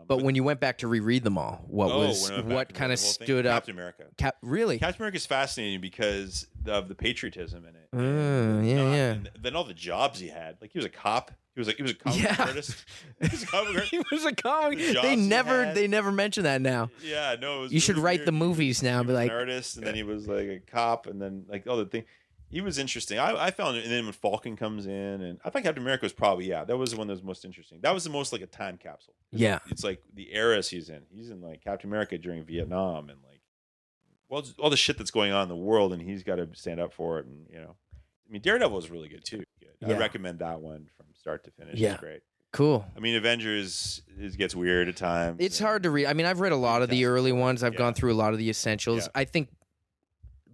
Um, 0.04 0.18
But 0.18 0.22
when 0.24 0.34
you 0.34 0.44
went 0.44 0.60
back 0.60 0.78
to 0.78 0.88
reread 0.88 1.24
them 1.24 1.38
all, 1.38 1.64
what 1.66 1.90
oh, 1.90 2.00
was 2.06 2.22
when 2.22 2.32
I 2.32 2.36
went 2.36 2.48
back 2.48 2.56
what 2.56 2.74
kind 2.74 2.92
of 2.92 2.98
stood 2.98 3.46
up? 3.46 3.54
Captain 3.62 3.74
America. 3.74 4.04
Cap, 4.16 4.36
really? 4.42 4.78
Captain 4.78 5.00
America 5.02 5.16
is 5.16 5.26
fascinating 5.26 5.80
because 5.80 6.46
of 6.66 6.88
the 6.88 6.94
patriotism 6.94 7.64
in 7.64 7.74
it. 7.74 7.88
Mm, 7.94 8.68
yeah, 8.68 8.76
not- 8.84 8.90
yeah. 8.92 9.10
and 9.12 9.30
then 9.40 9.56
all 9.56 9.64
the 9.64 9.74
jobs 9.74 10.18
he 10.20 10.28
had. 10.28 10.56
Like 10.60 10.72
he 10.72 10.78
was 10.78 10.86
a 10.86 10.90
cop. 10.90 11.30
He 11.54 11.60
was 11.60 11.68
like 11.68 11.76
he 11.76 11.82
was 11.82 11.92
a 11.92 11.94
comic 11.94 12.20
Yeah. 12.22 12.36
artist. 12.38 12.84
He 13.20 13.28
was 13.28 13.42
a 13.42 13.46
comic 13.46 13.68
artist. 13.74 13.90
he 13.92 14.02
was 14.10 14.24
a 14.24 14.32
comic. 14.34 14.78
The 14.78 14.98
They 15.02 15.14
never, 15.16 15.72
they 15.72 15.86
never 15.86 16.10
mention 16.10 16.42
that 16.44 16.60
now. 16.60 16.90
Yeah, 17.02 17.36
no. 17.40 17.58
It 17.58 17.60
was 17.60 17.72
You 17.72 17.78
should 17.80 17.94
really 17.96 18.04
write 18.04 18.18
weird. 18.20 18.28
the 18.28 18.32
movies 18.32 18.82
now. 18.82 19.02
Be 19.04 19.12
like, 19.12 19.30
an 19.30 19.36
artist, 19.36 19.76
and 19.76 19.86
then 19.86 19.94
he 19.94 20.02
was 20.02 20.26
like 20.26 20.48
a 20.48 20.58
cop, 20.66 21.06
and 21.06 21.22
then 21.22 21.44
like 21.48 21.66
all 21.68 21.76
the 21.76 21.86
thing. 21.86 22.04
He 22.54 22.60
was 22.60 22.78
interesting. 22.78 23.18
I, 23.18 23.46
I 23.46 23.50
found 23.50 23.76
it, 23.76 23.82
and 23.82 23.92
then 23.92 24.04
when 24.04 24.12
Falcon 24.12 24.54
comes 24.56 24.86
in, 24.86 24.92
and 24.92 25.40
I 25.44 25.50
think 25.50 25.64
Captain 25.64 25.82
America 25.82 26.04
was 26.04 26.12
probably 26.12 26.48
yeah, 26.48 26.62
that 26.62 26.76
was 26.76 26.92
the 26.92 26.96
one 26.96 27.08
that 27.08 27.14
was 27.14 27.22
most 27.24 27.44
interesting. 27.44 27.80
That 27.82 27.92
was 27.92 28.04
the 28.04 28.10
most 28.10 28.32
like 28.32 28.42
a 28.42 28.46
time 28.46 28.78
capsule. 28.78 29.14
yeah, 29.32 29.58
It's 29.70 29.82
like 29.82 30.00
the 30.14 30.32
eras 30.32 30.68
he's 30.68 30.88
in. 30.88 31.02
He's 31.10 31.30
in 31.30 31.40
like 31.40 31.64
Captain 31.64 31.90
America 31.90 32.16
during 32.16 32.44
Vietnam, 32.44 33.10
and 33.10 33.18
like 33.28 33.40
well, 34.28 34.44
all 34.60 34.70
the 34.70 34.76
shit 34.76 34.98
that's 34.98 35.10
going 35.10 35.32
on 35.32 35.42
in 35.42 35.48
the 35.48 35.56
world, 35.56 35.92
and 35.92 36.00
he's 36.00 36.22
got 36.22 36.36
to 36.36 36.48
stand 36.54 36.78
up 36.78 36.92
for 36.92 37.18
it. 37.18 37.26
And 37.26 37.46
you 37.50 37.58
know, 37.58 37.74
I 38.28 38.32
mean, 38.32 38.40
Daredevil 38.40 38.78
is 38.78 38.88
really 38.88 39.08
good 39.08 39.24
too. 39.24 39.38
Good. 39.58 39.68
Yeah. 39.80 39.96
I 39.96 39.98
recommend 39.98 40.38
that 40.38 40.60
one 40.60 40.88
from 40.96 41.06
start 41.18 41.42
to 41.44 41.50
finish. 41.50 41.80
Yeah. 41.80 41.94
It's 41.94 42.00
great. 42.00 42.20
cool. 42.52 42.86
I 42.96 43.00
mean, 43.00 43.16
Avengers 43.16 44.00
it 44.16 44.38
gets 44.38 44.54
weird 44.54 44.88
at 44.88 44.96
times. 44.96 45.38
It's 45.40 45.58
hard 45.58 45.82
to 45.82 45.90
read. 45.90 46.06
I 46.06 46.12
mean, 46.12 46.26
I've 46.26 46.38
read 46.38 46.52
a 46.52 46.56
lot 46.56 46.82
of 46.82 46.88
the 46.88 47.06
early 47.06 47.32
ones. 47.32 47.64
I've 47.64 47.72
yeah. 47.72 47.78
gone 47.78 47.94
through 47.94 48.12
a 48.12 48.14
lot 48.14 48.32
of 48.32 48.38
the 48.38 48.48
essentials. 48.48 49.06
Yeah. 49.06 49.20
I 49.20 49.24
think 49.24 49.48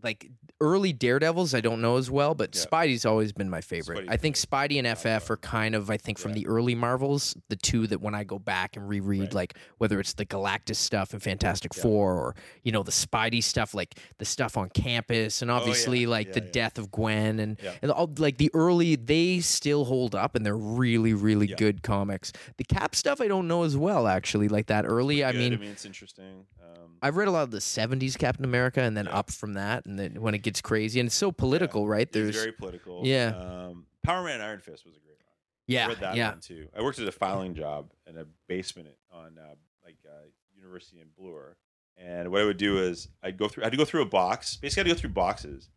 like 0.02 0.30
early 0.60 0.92
Daredevils, 0.92 1.54
I 1.54 1.60
don't 1.60 1.80
know 1.80 1.96
as 1.96 2.10
well, 2.10 2.34
but 2.34 2.54
Yeah. 2.54 2.64
Spidey's 2.64 3.06
always 3.06 3.32
been 3.32 3.48
my 3.48 3.60
favorite. 3.60 4.00
Spidey's 4.06 4.08
I 4.10 4.16
think. 4.16 4.36
Spidey 4.36 4.78
and 4.78 4.86
FF 4.86 5.30
are 5.30 5.36
kind 5.36 5.74
of, 5.74 5.90
I 5.90 5.96
think, 5.96 6.18
from 6.18 6.30
Yeah. 6.32 6.34
the 6.36 6.46
early 6.48 6.74
Marvels, 6.74 7.34
the 7.48 7.56
two 7.56 7.86
that 7.86 8.00
when 8.00 8.14
I 8.14 8.24
go 8.24 8.38
back 8.38 8.76
and 8.76 8.88
reread, 8.88 9.20
Right. 9.20 9.34
like 9.34 9.54
whether 9.78 9.98
it's 10.00 10.12
the 10.14 10.26
Galactus 10.26 10.76
stuff 10.76 11.12
and 11.12 11.22
Fantastic 11.22 11.72
Yeah. 11.76 11.82
Four, 11.82 12.14
or 12.14 12.34
you 12.62 12.72
know 12.72 12.82
the 12.82 12.90
Spidey 12.92 13.42
stuff, 13.42 13.74
like 13.74 13.94
the 14.18 14.24
stuff 14.24 14.56
on 14.56 14.68
campus, 14.70 15.42
and 15.42 15.50
Oh, 15.50 15.54
obviously 15.54 16.06
like 16.06 16.28
Yeah, 16.28 16.32
the 16.34 16.40
death 16.42 16.78
of 16.78 16.90
Gwen, 16.90 17.38
and, 17.38 17.58
and 17.82 17.90
all 17.90 18.10
like 18.18 18.38
the 18.38 18.50
early, 18.54 18.96
they 18.96 19.40
still 19.40 19.84
hold 19.86 20.14
up, 20.14 20.34
and 20.34 20.44
they're 20.44 20.56
really, 20.56 21.14
really 21.14 21.46
good 21.46 21.82
comics. 21.82 22.32
The 22.56 22.64
Cap 22.64 22.94
stuff, 22.94 23.20
I 23.20 23.28
don't 23.28 23.48
know 23.48 23.62
as 23.62 23.76
well, 23.76 24.06
actually. 24.06 24.48
Like 24.48 24.66
that 24.66 24.84
early, 24.86 25.24
I 25.24 25.32
mean. 25.32 25.54
I 25.54 25.56
mean, 25.56 25.70
it's 25.70 25.84
interesting. 25.84 26.46
Um, 26.60 26.96
I've 27.02 27.16
read 27.16 27.28
a 27.28 27.30
lot 27.30 27.44
of 27.44 27.50
the 27.50 27.60
'70s 27.60 28.16
Captain 28.18 28.44
America, 28.44 28.80
and 28.82 28.96
then 28.96 29.06
up 29.08 29.30
from 29.30 29.54
that, 29.54 29.86
and 29.86 29.98
then 29.98 30.20
when 30.20 30.34
it 30.34 30.42
gets 30.42 30.49
crazy, 30.60 30.98
and 31.00 31.08
it's 31.08 31.14
so 31.14 31.30
political, 31.30 31.86
right? 31.86 32.08
He's 32.10 32.22
There's, 32.22 32.36
very 32.36 32.52
political. 32.52 33.02
Yeah. 33.04 33.34
Um, 33.36 33.86
Power 34.02 34.24
Man 34.24 34.40
Iron 34.40 34.60
Fist 34.60 34.86
was 34.86 34.96
a 34.96 35.00
great. 35.00 35.18
I 35.20 35.72
yeah, 35.72 35.86
read 35.86 36.00
that 36.00 36.16
yeah, 36.16 36.30
one 36.30 36.40
too. 36.40 36.68
I 36.76 36.82
worked 36.82 36.98
at 36.98 37.06
a 37.06 37.12
filing 37.12 37.54
job 37.54 37.92
in 38.08 38.16
a 38.16 38.24
basement 38.48 38.88
on 39.12 39.38
uh, 39.38 39.54
like 39.84 39.98
uh, 40.06 40.26
University 40.56 41.00
in 41.00 41.08
Bloor, 41.16 41.56
and 41.96 42.32
what 42.32 42.40
I 42.40 42.44
would 42.44 42.56
do 42.56 42.78
is 42.78 43.08
I'd 43.22 43.36
go 43.36 43.46
through. 43.46 43.64
I 43.64 43.66
had 43.66 43.72
to 43.72 43.78
go 43.78 43.84
through 43.84 44.02
a 44.02 44.06
box. 44.06 44.56
Basically, 44.56 44.80
I 44.80 44.82
had 44.82 44.88
to 44.88 44.94
go 44.96 45.00
through 45.00 45.14
boxes, 45.14 45.68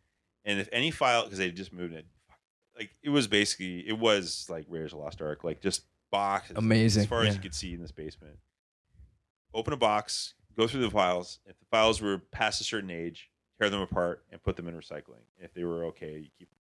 and 0.46 0.60
if 0.60 0.70
any 0.72 0.90
file 0.90 1.24
because 1.24 1.38
they 1.38 1.52
just 1.52 1.74
moved 1.74 1.94
it, 1.94 2.06
like 2.78 2.92
it 3.04 3.10
was 3.10 3.28
basically 3.28 3.88
it 3.88 4.00
was 4.00 4.48
like 4.50 4.66
Raiders 4.68 4.94
of 4.94 5.00
the 5.00 5.04
Lost 5.04 5.22
Ark, 5.22 5.44
like 5.44 5.62
just 5.62 5.84
boxes, 6.12 6.58
Amazing, 6.58 7.02
as 7.02 7.08
far 7.08 7.24
as 7.24 7.36
you 7.36 7.42
could 7.42 7.56
see 7.56 7.74
in 7.74 7.82
this 7.82 7.92
basement. 7.92 8.38
Open 9.54 9.74
a 9.74 9.78
box, 9.78 10.34
go 10.58 10.68
through 10.68 10.82
the 10.82 10.90
files. 10.90 11.40
If 11.46 11.60
the 11.60 11.66
files 11.70 12.02
were 12.02 12.20
past 12.32 12.62
a 12.62 12.64
certain 12.64 12.90
age, 12.90 13.30
tear 13.60 13.70
them 13.70 13.82
apart 13.82 14.24
and 14.32 14.42
put 14.42 14.56
them 14.56 14.68
in 14.68 14.76
recycling. 14.76 15.24
If 15.38 15.54
they 15.54 15.64
were 15.64 15.86
okay, 15.86 16.14
you 16.14 16.30
keep 16.38 16.50
them. 16.50 16.58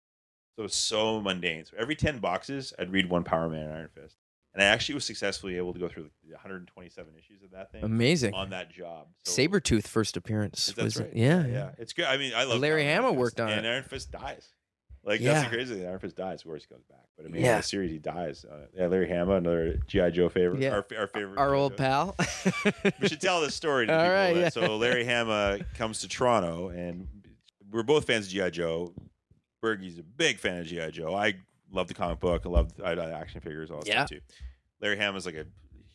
So 0.55 0.63
it's 0.63 0.75
so 0.75 1.19
mundane. 1.19 1.65
So 1.65 1.75
every 1.79 1.95
10 1.95 2.19
boxes, 2.19 2.73
I'd 2.77 2.91
read 2.91 3.09
one 3.09 3.23
Power 3.23 3.49
Man 3.49 3.63
and 3.63 3.73
Iron 3.73 3.89
Fist. 3.93 4.17
And 4.53 4.61
I 4.61 4.67
actually 4.67 4.95
was 4.95 5.05
successfully 5.05 5.57
able 5.57 5.73
to 5.73 5.79
go 5.79 5.89
through 5.89 6.11
the 6.23 6.33
127 6.33 7.13
issues 7.17 7.41
of 7.41 7.51
that 7.51 7.71
thing 7.71 7.83
amazing. 7.83 8.35
on 8.35 8.51
that 8.51 8.71
job. 8.71 9.07
So 9.25 9.41
Sabretooth 9.41 9.87
first 9.87 10.15
appearance. 10.15 10.67
That's 10.67 10.83
was 10.83 10.97
right. 10.99 11.09
Yeah, 11.15 11.47
yeah. 11.47 11.69
It's 11.79 11.93
good. 11.93 12.05
I 12.05 12.17
mean, 12.17 12.33
I 12.35 12.43
love 12.43 12.59
Larry 12.59 12.85
Hama 12.85 13.11
worked 13.13 13.39
on 13.39 13.49
and 13.49 13.55
it. 13.55 13.65
And 13.65 13.67
Iron 13.67 13.83
Fist 13.83 14.11
dies. 14.11 14.53
Like 15.05 15.19
Yeah. 15.19 15.33
that's 15.33 15.49
the 15.49 15.55
crazy 15.55 15.75
thing. 15.75 15.85
Iron 15.87 15.99
Fist 15.99 16.15
dies. 16.15 16.41
Of 16.41 16.45
course, 16.47 16.63
he 16.63 16.73
comes 16.73 16.85
back. 16.85 16.99
But 17.17 17.25
I 17.25 17.29
mean, 17.29 17.43
Yeah. 17.43 17.55
in 17.55 17.57
the 17.57 17.63
series, 17.63 17.91
he 17.91 17.99
dies. 17.99 18.45
Uh, 18.45 18.67
yeah, 18.73 18.87
Larry 18.87 19.09
Hama, 19.09 19.35
another 19.35 19.77
GI 19.87 20.11
Joe 20.11 20.29
favorite. 20.29 20.61
Yeah. 20.61 20.69
Our, 20.71 20.85
our 20.97 21.07
favorite. 21.07 21.37
Our 21.37 21.53
old 21.53 21.73
Joe. 21.73 21.77
pal. 21.77 22.15
we 23.01 23.07
should 23.09 23.19
tell 23.21 23.41
this 23.41 23.53
story 23.55 23.85
to 23.87 23.93
All 23.93 23.99
people. 23.99 24.13
right, 24.13 24.35
yeah. 24.35 24.49
So 24.49 24.77
Larry 24.77 25.05
Hama 25.05 25.59
comes 25.75 25.99
to 26.01 26.07
Toronto, 26.07 26.69
and 26.69 27.07
we're 27.71 27.83
both 27.83 28.05
fans 28.07 28.27
of 28.27 28.31
GI 28.31 28.51
Joe. 28.51 28.93
Bergie's 29.61 29.97
a 29.99 30.03
big 30.03 30.39
fan 30.39 30.59
of 30.59 30.67
GI 30.67 30.91
Joe. 30.91 31.13
I 31.15 31.35
love 31.71 31.87
the 31.87 31.93
comic 31.93 32.19
book. 32.19 32.43
I 32.45 32.49
love 32.49 32.71
I, 32.83 32.91
I 32.93 33.11
action 33.11 33.41
figures, 33.41 33.71
all 33.71 33.79
that 33.79 33.87
Yeah. 33.87 34.05
stuff 34.05 34.09
too. 34.09 34.19
Larry 34.81 34.97
Hama's 34.97 35.25
like 35.25 35.35
a 35.35 35.45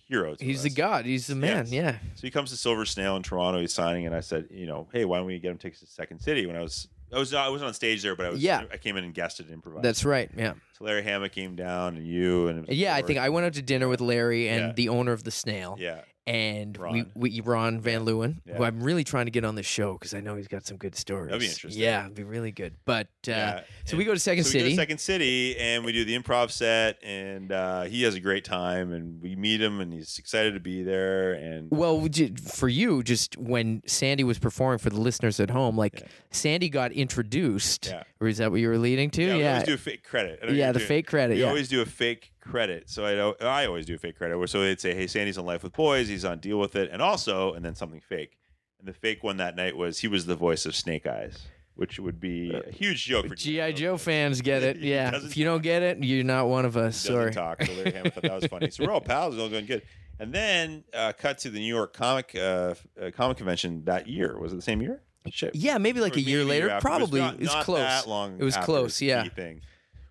hero. 0.09 0.35
To 0.35 0.45
He's 0.45 0.63
the 0.63 0.71
god. 0.71 1.05
He's 1.05 1.27
the 1.27 1.35
man. 1.35 1.67
Yes. 1.67 1.73
Yeah. 1.73 1.93
So 2.15 2.23
he 2.23 2.31
comes 2.31 2.51
to 2.51 2.57
Silver 2.57 2.85
Snail 2.87 3.17
in 3.17 3.23
Toronto. 3.23 3.61
He's 3.61 3.73
signing, 3.75 4.07
and 4.07 4.15
I 4.15 4.21
said, 4.21 4.49
you 4.51 4.67
know, 4.67 4.89
hey, 4.93 5.05
why 5.05 5.19
don't 5.19 5.27
we 5.27 5.39
get 5.39 5.51
him 5.51 5.59
tickets 5.59 5.81
to 5.81 5.87
Second 5.87 6.21
City? 6.21 6.47
When 6.47 6.57
I 6.57 6.63
was, 6.63 6.89
I 7.13 7.19
was, 7.19 7.33
I 7.33 7.49
wasn't 7.49 7.69
on 7.69 7.75
stage 7.75 8.03
there, 8.03 8.15
but 8.15 8.27
I 8.27 8.31
was. 8.31 8.43
Yeah. 8.43 8.65
I 8.73 8.77
came 8.77 8.97
in 8.97 9.05
and 9.05 9.15
guested 9.15 9.47
and 9.47 9.55
improvised. 9.55 9.85
That's 9.85 10.05
right. 10.05 10.31
Yeah. 10.37 10.55
So 10.79 10.85
Larry 10.85 11.03
Hama 11.03 11.29
came 11.29 11.57
down, 11.57 11.97
and 11.97 12.07
you, 12.07 12.49
and 12.49 12.69
Yeah. 12.69 12.95
I 12.95 13.03
think 13.03 13.19
I 13.19 13.29
went 13.29 13.47
out 13.47 13.55
to 13.55 13.63
dinner 13.63 13.89
with 13.89 14.01
Larry 14.01 14.49
and 14.49 14.61
Yeah. 14.69 14.73
the 14.73 14.89
owner 14.91 15.13
of 15.13 15.25
the 15.25 15.31
Snail, 15.31 15.77
Yeah, 15.79 16.03
and 16.27 16.77
Ron. 16.79 16.93
we, 17.15 17.31
we 17.31 17.41
Ron 17.41 17.81
Van 17.81 18.05
Leeuwen, 18.05 18.37
who 18.55 18.63
I'm 18.63 18.83
really 18.83 19.05
trying 19.05 19.25
to 19.27 19.31
get 19.31 19.45
on 19.45 19.55
the 19.55 19.63
show 19.63 19.95
because 19.95 20.13
I 20.15 20.21
know 20.21 20.37
he's 20.37 20.49
got 20.49 20.67
some 20.67 20.77
good 20.77 20.95
stories. 20.95 21.29
That'd 21.29 21.41
be 21.41 21.47
interesting. 21.47 21.83
Yeah, 21.83 22.03
it'd 22.05 22.15
be 22.15 22.23
really 22.25 22.53
good. 22.53 22.75
But 22.85 23.07
uh, 23.27 23.31
yeah. 23.31 23.61
so 23.85 23.93
And- 23.93 23.99
we 23.99 24.05
go 24.05 24.13
to 24.15 24.21
Second 24.21 24.45
so 24.45 24.51
we 24.51 24.53
go 24.53 24.59
City. 24.65 24.71
to 24.77 24.77
Second 24.83 24.99
City, 25.01 25.57
and 25.59 25.85
we 25.85 25.93
do 25.93 26.05
the 26.05 26.19
improv 26.19 26.51
set, 26.51 26.99
and 27.03 27.51
uh, 27.51 27.83
he 27.85 28.03
has 28.03 28.15
a 28.15 28.21
great 28.21 28.45
time, 28.45 28.93
and 28.93 29.21
we 29.23 29.37
meet 29.37 29.61
him, 29.63 29.81
and 29.81 29.93
he's 29.93 30.19
excited 30.19 30.55
to 30.55 30.61
be 30.61 30.83
there, 30.83 31.33
and 31.33 31.71
Well, 31.71 32.07
for 32.45 32.69
you, 32.69 33.03
just 33.03 33.37
when 33.39 33.83
Sandy 33.87 34.23
was 34.25 34.39
performing 34.39 34.79
for 34.79 34.91
the 34.91 35.01
listeners 35.01 35.41
at 35.41 35.51
home, 35.51 35.77
like. 35.77 36.03
Sandy 36.31 36.69
got 36.69 36.93
introduced, 36.93 37.87
Yeah. 37.87 38.03
or 38.21 38.29
is 38.29 38.37
that 38.37 38.51
what 38.51 38.61
you 38.61 38.69
were 38.69 38.77
leading 38.77 39.09
to? 39.13 39.23
yeah, 39.23 39.37
we 39.37 39.47
always 39.47 39.63
do 39.65 39.75
a 39.75 39.79
fake 39.79 40.05
credit. 40.05 40.39
I 40.43 40.47
know 40.49 40.53
yeah, 40.53 40.68
you're 40.69 40.73
the 40.75 40.79
doing- 40.81 40.89
fake 40.89 41.07
credit. 41.07 41.35
We 41.35 41.41
Yeah, 41.43 41.49
always 41.49 41.69
do 41.69 41.81
a 41.83 41.87
fake 41.87 42.33
credit. 42.41 42.89
So 42.89 43.05
I 43.05 43.15
know 43.15 43.35
I 43.41 43.67
always 43.67 43.87
do 43.87 43.95
a 43.95 43.99
fake 43.99 44.17
credit. 44.17 44.49
So 44.49 44.61
they'd 44.63 44.81
say, 44.81 44.95
"Hey, 44.95 45.07
Sandy's 45.07 45.37
on 45.39 45.45
Life 45.47 45.63
with 45.63 45.73
Boys. 45.75 46.09
He's 46.09 46.25
on 46.25 46.39
Deal 46.39 46.59
with 46.59 46.75
It," 46.77 46.89
and 46.93 47.03
also, 47.03 47.53
and 47.55 47.65
then 47.65 47.75
something 47.75 48.01
fake. 48.01 48.37
And 48.79 48.87
the 48.89 48.93
fake 48.93 49.23
one 49.25 49.37
that 49.39 49.57
night 49.57 49.77
was 49.77 49.99
he 50.01 50.09
was 50.09 50.27
the 50.27 50.37
voice 50.37 50.65
of 50.65 50.75
Snake 50.77 51.07
Eyes, 51.07 51.49
which 51.75 51.99
would 51.99 52.21
be 52.21 52.53
a 52.55 52.71
huge 52.71 53.05
joke 53.05 53.27
for 53.29 53.35
GI 53.35 53.73
Joe 53.73 53.97
fans 53.99 54.41
get 54.41 54.63
it. 54.63 54.77
Yeah, 54.81 55.15
if 55.17 55.37
you 55.37 55.45
don't 55.45 55.63
get 55.63 55.83
it, 55.83 56.03
you're 56.03 56.23
not 56.25 56.49
one 56.49 56.65
of 56.65 56.77
us. 56.77 57.03
He 57.03 57.09
doesn't 57.13 57.33
Sorry. 57.35 57.57
talk. 57.57 57.63
So 57.65 57.73
Larry 57.73 57.91
Hama 57.93 58.11
thought 58.11 58.23
that 58.23 58.35
was 58.35 58.47
funny. 58.47 58.71
So 58.71 58.85
we're 58.85 58.93
all 58.93 59.01
pals. 59.13 59.35
It's 59.35 59.43
all 59.43 59.49
going 59.49 59.67
good. 59.67 59.83
And 60.21 60.33
then 60.33 60.85
uh, 60.95 61.13
cut 61.17 61.39
to 61.39 61.51
the 61.51 61.59
New 61.61 61.73
York 61.75 61.93
Comic 61.93 62.35
uh, 62.37 62.75
uh, 63.01 63.11
Comic 63.13 63.37
Convention 63.37 63.85
that 63.85 64.09
year. 64.09 64.39
Was 64.39 64.53
it 64.53 64.57
the 64.57 64.63
same 64.63 64.81
year? 64.81 65.03
Shit. 65.31 65.55
Yeah, 65.55 65.79
maybe 65.79 66.01
like 66.01 66.15
Or 66.17 66.19
a 66.19 66.23
year 66.23 66.45
later. 66.45 66.71
after. 66.71 66.89
It 66.89 66.91
was 66.91 66.99
Probably 66.99 67.21
not- 67.21 67.35
it 67.35 67.41
was 67.41 67.55
close. 67.65 67.79
That 67.81 68.09
long. 68.09 68.37
It 68.39 68.45
was 68.45 68.57
after 68.57 68.65
close, 68.65 68.99
the 68.99 69.07
yeah. 69.07 69.23
key 69.25 69.29
Thing. 69.31 69.61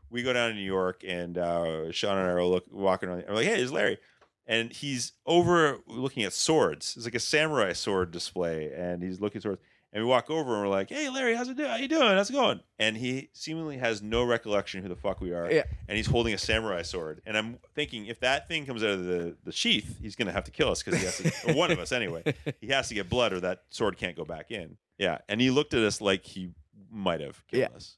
We 0.09 0.23
go 0.23 0.33
down 0.33 0.49
to 0.49 0.55
New 0.55 0.61
York, 0.61 1.03
and 1.07 1.37
uh, 1.37 1.91
Sean 1.91 2.17
and 2.17 2.27
I 2.27 2.31
are 2.31 2.43
look, 2.43 2.65
walking 2.71 3.09
around. 3.09 3.25
I'm 3.27 3.35
like, 3.35 3.45
"Hey, 3.45 3.55
there's 3.57 3.71
Larry," 3.71 3.97
and 4.45 4.71
he's 4.71 5.13
over 5.25 5.79
looking 5.87 6.23
at 6.23 6.33
swords. 6.33 6.95
It's 6.95 7.05
like 7.05 7.15
a 7.15 7.19
samurai 7.19 7.73
sword 7.73 8.11
display, 8.11 8.71
and 8.75 9.03
he's 9.03 9.19
looking 9.19 9.39
at 9.39 9.43
swords. 9.43 9.61
And 9.93 10.03
we 10.03 10.09
walk 10.09 10.29
over 10.29 10.53
and 10.53 10.61
we're 10.63 10.67
like, 10.69 10.89
"Hey, 10.89 11.09
Larry, 11.09 11.33
how's 11.33 11.47
it 11.47 11.55
doing? 11.55 11.69
How 11.69 11.77
you 11.77 11.87
doing? 11.87 12.03
How's 12.03 12.29
it 12.29 12.33
going?" 12.33 12.59
And 12.77 12.97
he 12.97 13.29
seemingly 13.33 13.77
has 13.77 14.01
no 14.01 14.23
recollection 14.23 14.83
who 14.83 14.89
the 14.89 14.97
fuck 14.97 15.21
we 15.21 15.31
are. 15.31 15.49
Yeah. 15.49 15.63
And 15.87 15.95
he's 15.95 16.07
holding 16.07 16.33
a 16.33 16.37
samurai 16.37 16.81
sword. 16.81 17.21
And 17.25 17.37
I'm 17.37 17.57
thinking, 17.73 18.05
if 18.05 18.19
that 18.19 18.49
thing 18.49 18.65
comes 18.65 18.83
out 18.83 18.89
of 18.91 19.05
the, 19.05 19.37
the 19.45 19.51
sheath, 19.51 19.97
he's 20.01 20.15
gonna 20.15 20.33
have 20.33 20.43
to 20.43 20.51
kill 20.51 20.69
us 20.69 20.83
because 20.83 20.99
he 20.99 21.05
has 21.05 21.17
to. 21.17 21.51
or 21.51 21.55
one 21.55 21.71
of 21.71 21.79
us 21.79 21.91
anyway. 21.91 22.23
He 22.61 22.67
has 22.67 22.89
to 22.89 22.95
get 22.95 23.09
blood, 23.09 23.31
or 23.33 23.39
that 23.39 23.63
sword 23.69 23.97
can't 23.97 24.15
go 24.15 24.25
back 24.25 24.51
in. 24.51 24.77
Yeah. 24.97 25.19
And 25.29 25.39
he 25.39 25.49
looked 25.51 25.73
at 25.73 25.81
us 25.81 26.01
like 26.01 26.25
he 26.25 26.51
might 26.91 27.21
have 27.21 27.45
killed 27.47 27.61
Yeah. 27.71 27.75
us, 27.75 27.97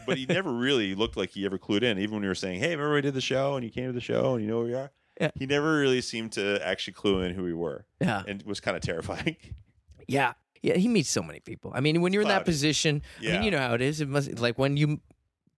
but 0.06 0.16
he 0.18 0.26
never 0.26 0.52
really 0.52 0.94
looked 0.94 1.16
like 1.16 1.30
he 1.30 1.44
ever 1.46 1.58
clued 1.58 1.82
in. 1.82 1.98
Even 1.98 2.14
when 2.16 2.22
we 2.22 2.28
were 2.28 2.34
saying, 2.34 2.60
"Hey, 2.60 2.70
remember 2.70 2.94
we 2.94 3.00
did 3.00 3.14
the 3.14 3.20
show 3.20 3.54
and 3.56 3.64
you 3.64 3.70
came 3.70 3.86
to 3.86 3.92
the 3.92 4.00
show 4.00 4.34
and 4.34 4.42
you 4.44 4.48
know 4.50 4.58
where 4.58 4.66
we 4.66 4.74
are." 4.74 4.90
Yeah. 5.20 5.30
He 5.36 5.46
never 5.46 5.78
really 5.78 6.00
seemed 6.00 6.32
to 6.32 6.60
actually 6.66 6.94
clue 6.94 7.20
in 7.20 7.34
who 7.34 7.44
we 7.44 7.52
were, 7.54 7.86
yeah, 8.00 8.22
and 8.26 8.40
it 8.40 8.46
was 8.46 8.60
kind 8.60 8.76
of 8.76 8.82
terrifying. 8.82 9.36
yeah, 10.08 10.32
yeah. 10.62 10.74
He 10.76 10.88
meets 10.88 11.08
so 11.10 11.22
many 11.22 11.40
people. 11.40 11.70
I 11.74 11.80
mean, 11.80 12.00
when 12.00 12.12
you're 12.12 12.22
in 12.22 12.28
that 12.28 12.44
position, 12.44 13.02
I 13.20 13.24
mean, 13.26 13.42
you 13.44 13.50
know 13.52 13.58
how 13.58 13.74
it 13.74 13.80
is. 13.80 14.00
It 14.00 14.08
must 14.08 14.38
like 14.40 14.58
when 14.58 14.76
you 14.76 15.00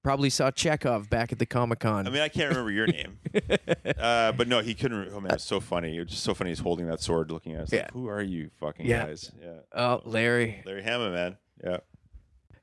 probably 0.02 0.30
saw 0.30 0.50
Chekov 0.52 1.08
back 1.10 1.32
at 1.32 1.38
the 1.40 1.46
Comic 1.46 1.80
Con. 1.80 2.06
I 2.06 2.10
mean, 2.10 2.20
I 2.22 2.28
can't 2.28 2.50
remember 2.50 2.70
your 2.70 2.86
name, 2.86 3.18
uh, 3.98 4.32
but 4.32 4.46
no, 4.46 4.60
he 4.60 4.74
couldn't. 4.74 5.08
Oh 5.12 5.20
man, 5.20 5.32
it's 5.32 5.44
so 5.44 5.58
funny. 5.58 5.96
It 5.96 6.00
was 6.00 6.08
just 6.10 6.22
so 6.24 6.34
funny. 6.34 6.50
He's 6.50 6.58
holding 6.60 6.86
that 6.88 7.00
sword, 7.00 7.30
looking 7.30 7.54
at 7.54 7.62
us. 7.62 7.72
Yeah. 7.72 7.80
Like, 7.84 7.92
Who 7.92 8.08
are 8.08 8.22
you, 8.22 8.50
fucking 8.60 8.86
Yeah. 8.86 9.06
guys? 9.06 9.32
Yeah, 9.42 9.52
oh, 9.72 10.02
Larry. 10.04 10.62
Larry 10.66 10.82
Hammond, 10.82 11.14
man. 11.14 11.36
Yeah, 11.64 11.78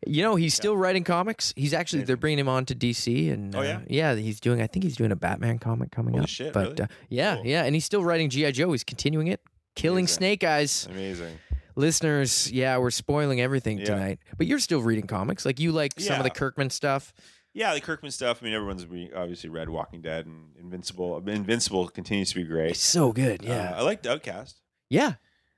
You 0.07 0.21
know, 0.23 0.35
he's 0.35 0.53
still 0.53 0.75
writing 0.77 1.03
comics. 1.03 1.53
He's 1.55 1.73
actually 1.73 2.03
they're 2.03 2.17
bringing 2.17 2.39
him 2.39 2.49
on 2.49 2.65
to 2.65 2.75
DC, 2.75 3.31
and 3.31 3.55
Oh, 3.55 3.59
uh, 3.59 3.63
yeah? 3.63 3.79
yeah, 3.87 4.15
he's 4.15 4.39
doing. 4.39 4.61
I 4.61 4.67
think 4.67 4.83
he's 4.83 4.95
doing 4.95 5.11
a 5.11 5.15
Batman 5.15 5.59
comic 5.59 5.91
coming 5.91 6.13
Holy 6.13 6.23
up. 6.23 6.29
shit, 6.29 6.53
but 6.53 6.69
really? 6.69 6.81
uh, 6.81 6.87
yeah, 7.09 7.35
Cool. 7.35 7.45
yeah, 7.45 7.63
and 7.63 7.75
he's 7.75 7.85
still 7.85 8.03
writing 8.03 8.29
GI 8.29 8.51
Joe. 8.53 8.71
He's 8.71 8.83
continuing 8.83 9.27
it, 9.27 9.41
killing 9.75 10.03
Amazing. 10.05 10.15
Snake 10.17 10.43
Eyes. 10.43 10.87
amazing. 10.89 11.37
Listeners, 11.75 12.51
yeah, 12.51 12.77
we're 12.77 12.91
spoiling 12.91 13.41
everything 13.41 13.79
Yeah. 13.79 13.85
tonight. 13.85 14.19
But 14.37 14.45
you're 14.47 14.59
still 14.59 14.81
reading 14.81 15.07
comics, 15.07 15.45
like 15.45 15.59
you 15.59 15.71
like 15.71 15.99
some 15.99 16.17
of 16.17 16.23
the 16.23 16.29
Kirkman 16.29 16.69
stuff. 16.69 17.13
Yeah, 17.55 17.73
the 17.73 17.81
Kirkman 17.81 18.11
stuff. 18.11 18.39
I 18.41 18.45
mean, 18.45 18.53
everyone's 18.53 18.83
obviously 19.15 19.49
read 19.49 19.69
Walking 19.69 20.01
Dead 20.01 20.25
and 20.25 20.55
Invincible. 20.59 21.17
Invincible 21.27 21.87
continues 21.87 22.29
to 22.29 22.35
be 22.35 22.43
great. 22.43 22.71
It's 22.71 22.79
so 22.79 23.11
good. 23.11 23.43
Yeah, 23.43 23.71
Uh, 23.71 23.77
I 23.79 23.81
liked 23.81 24.05
Outcast. 24.07 24.57
yeah. 24.89 25.13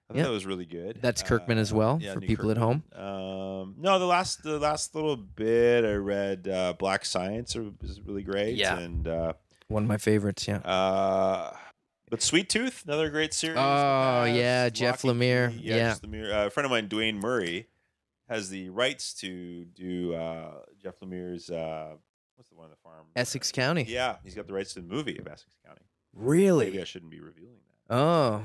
I 0.09 0.13
thought 0.13 0.17
Yeah. 0.17 0.23
that 0.25 0.31
was 0.31 0.45
really 0.45 0.65
good. 0.65 0.99
That's 1.01 1.23
Kirkman 1.23 1.57
as 1.57 1.73
well, 1.73 1.99
for 1.99 2.19
New 2.19 2.27
people 2.27 2.51
at 2.51 2.57
home. 2.57 2.83
Um, 2.93 3.75
no, 3.79 3.97
the 3.99 4.05
last 4.05 4.43
the 4.43 4.59
last 4.59 4.93
little 4.95 5.15
bit 5.17 5.83
I 5.83 5.93
read 5.93 6.47
uh, 6.47 6.73
Black 6.73 7.05
Science 7.05 7.55
is 7.55 7.99
really 8.01 8.23
great. 8.23 8.55
Yeah. 8.55 8.77
and 8.79 9.07
uh, 9.07 9.33
One 9.67 9.83
of 9.83 9.89
my 9.89 9.97
favorites. 9.97 10.47
Yeah. 10.47 10.57
uh, 10.57 11.55
but 12.11 12.21
Sweet 12.21 12.49
Tooth, 12.49 12.83
another 12.85 13.09
great 13.09 13.33
series. 13.33 13.57
Oh, 13.57 14.25
yeah, 14.25 14.69
Jeff 14.69 15.01
Lemire. 15.01 15.51
Yeah. 15.59 15.77
Jeff 15.93 16.01
Lemire. 16.03 16.31
Uh, 16.31 16.47
a 16.47 16.49
friend 16.51 16.65
of 16.65 16.71
mine, 16.71 16.87
Dwayne 16.87 17.15
Murray, 17.15 17.67
has 18.29 18.49
the 18.51 18.69
rights 18.69 19.13
to 19.15 19.65
do 19.65 20.13
uh, 20.13 20.51
Jeff 20.81 20.99
Lemire's 20.99 21.49
uh, 21.49 21.93
what's 22.35 22.49
the 22.49 22.55
one 22.55 22.65
on 22.65 22.69
the 22.71 22.77
farm? 22.77 23.07
Essex 23.15 23.51
County. 23.51 23.85
Yeah, 23.87 24.17
he's 24.23 24.35
got 24.35 24.45
the 24.45 24.53
rights 24.53 24.75
to 24.75 24.81
the 24.81 24.87
movie 24.87 25.17
of 25.17 25.25
Essex 25.27 25.55
County. 25.65 25.81
Really? 26.13 26.65
Maybe? 26.67 26.81
I 26.81 26.83
shouldn't 26.83 27.11
be 27.11 27.19
revealing 27.21 27.57
that. 27.89 27.95
Oh, 27.95 28.43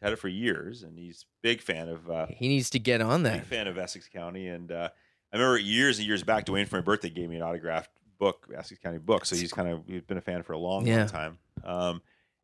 He's 0.00 0.04
had 0.06 0.12
it 0.12 0.16
for 0.16 0.28
years, 0.28 0.82
and 0.84 0.96
he's 0.98 1.22
a 1.22 1.30
big 1.42 1.60
fan 1.60 1.88
of 1.88 2.08
uh, 2.10 2.26
he 2.28 2.48
needs 2.48 2.70
to 2.70 2.78
get 2.78 3.00
on 3.00 3.24
that. 3.24 3.34
big 3.40 3.44
fan 3.44 3.66
of 3.66 3.78
Essex 3.78 4.08
County. 4.08 4.46
And 4.48 4.70
uh, 4.70 4.88
I 5.32 5.36
remember 5.36 5.58
years 5.58 5.98
and 5.98 6.06
years 6.06 6.22
back, 6.22 6.46
Dwayne 6.46 6.68
for 6.68 6.76
my 6.76 6.82
birthday 6.82 7.10
gave 7.10 7.28
me 7.28 7.36
an 7.36 7.42
autographed 7.42 7.90
book, 8.18 8.48
Essex 8.56 8.80
County 8.80 8.98
book. 8.98 9.24
So 9.26 9.34
he's 9.36 9.52
kind 9.52 9.68
of 9.68 9.82
he's 9.86 10.02
been 10.02 10.18
a 10.18 10.20
fan 10.22 10.42
for 10.44 10.52
a 10.52 10.58
long, 10.58 10.86
Yeah. 10.86 10.98
long 10.98 11.08
time. 11.08 11.38
Um, 11.64 12.02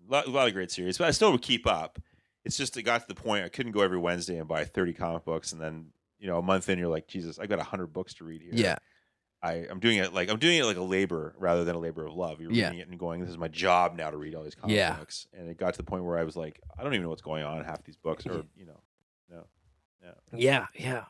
a 0.08 0.12
lot, 0.12 0.26
a 0.26 0.30
lot 0.30 0.48
of 0.48 0.52
great 0.54 0.70
series, 0.70 0.98
but 0.98 1.06
I 1.06 1.12
still 1.12 1.30
would 1.32 1.42
keep 1.42 1.66
up. 1.66 1.98
It's 2.44 2.56
just 2.56 2.76
it 2.76 2.82
got 2.82 3.00
to 3.02 3.08
the 3.08 3.14
point 3.14 3.44
I 3.44 3.48
couldn't 3.48 3.72
go 3.72 3.80
every 3.80 3.98
Wednesday 3.98 4.36
and 4.38 4.46
buy 4.48 4.64
thirty 4.64 4.92
comic 4.92 5.24
books, 5.24 5.52
and 5.52 5.60
then 5.60 5.86
you 6.18 6.26
know 6.26 6.38
a 6.38 6.42
month 6.42 6.68
in 6.68 6.78
you're 6.78 6.88
like, 6.88 7.06
Jesus, 7.06 7.38
I 7.38 7.46
got 7.46 7.60
hundred 7.60 7.86
books 7.92 8.14
to 8.14 8.24
read 8.24 8.42
here. 8.42 8.50
Yeah. 8.52 8.76
I, 9.44 9.66
I'm 9.70 9.78
doing 9.78 9.98
it 9.98 10.14
like 10.14 10.30
I'm 10.30 10.38
doing 10.38 10.58
it 10.58 10.64
like 10.64 10.78
a 10.78 10.82
labor 10.82 11.34
rather 11.38 11.64
than 11.64 11.76
a 11.76 11.78
labor 11.78 12.06
of 12.06 12.14
love. 12.14 12.40
You're 12.40 12.50
Yeah. 12.52 12.64
reading 12.66 12.80
it 12.80 12.88
and 12.88 12.98
going, 12.98 13.20
"This 13.20 13.28
is 13.30 13.36
my 13.38 13.48
job 13.48 13.94
now 13.96 14.10
to 14.10 14.16
read 14.16 14.34
all 14.34 14.42
these 14.42 14.54
comic 14.54 14.74
Yeah. 14.76 14.96
books." 14.96 15.26
And 15.32 15.48
it 15.50 15.58
got 15.58 15.74
to 15.74 15.78
the 15.78 15.84
point 15.84 16.04
where 16.04 16.16
I 16.18 16.24
was 16.24 16.34
like, 16.36 16.60
I 16.78 16.82
don't 16.82 16.94
even 16.94 17.02
know 17.04 17.10
what's 17.10 17.22
going 17.22 17.44
on 17.44 17.58
in 17.58 17.64
half 17.64 17.84
these 17.84 17.96
books, 17.96 18.26
or 18.26 18.44
you 18.56 18.64
know, 18.66 18.80
no, 19.30 19.44
no. 20.02 20.14
Yeah, 20.38 20.66
yeah. 20.74 21.04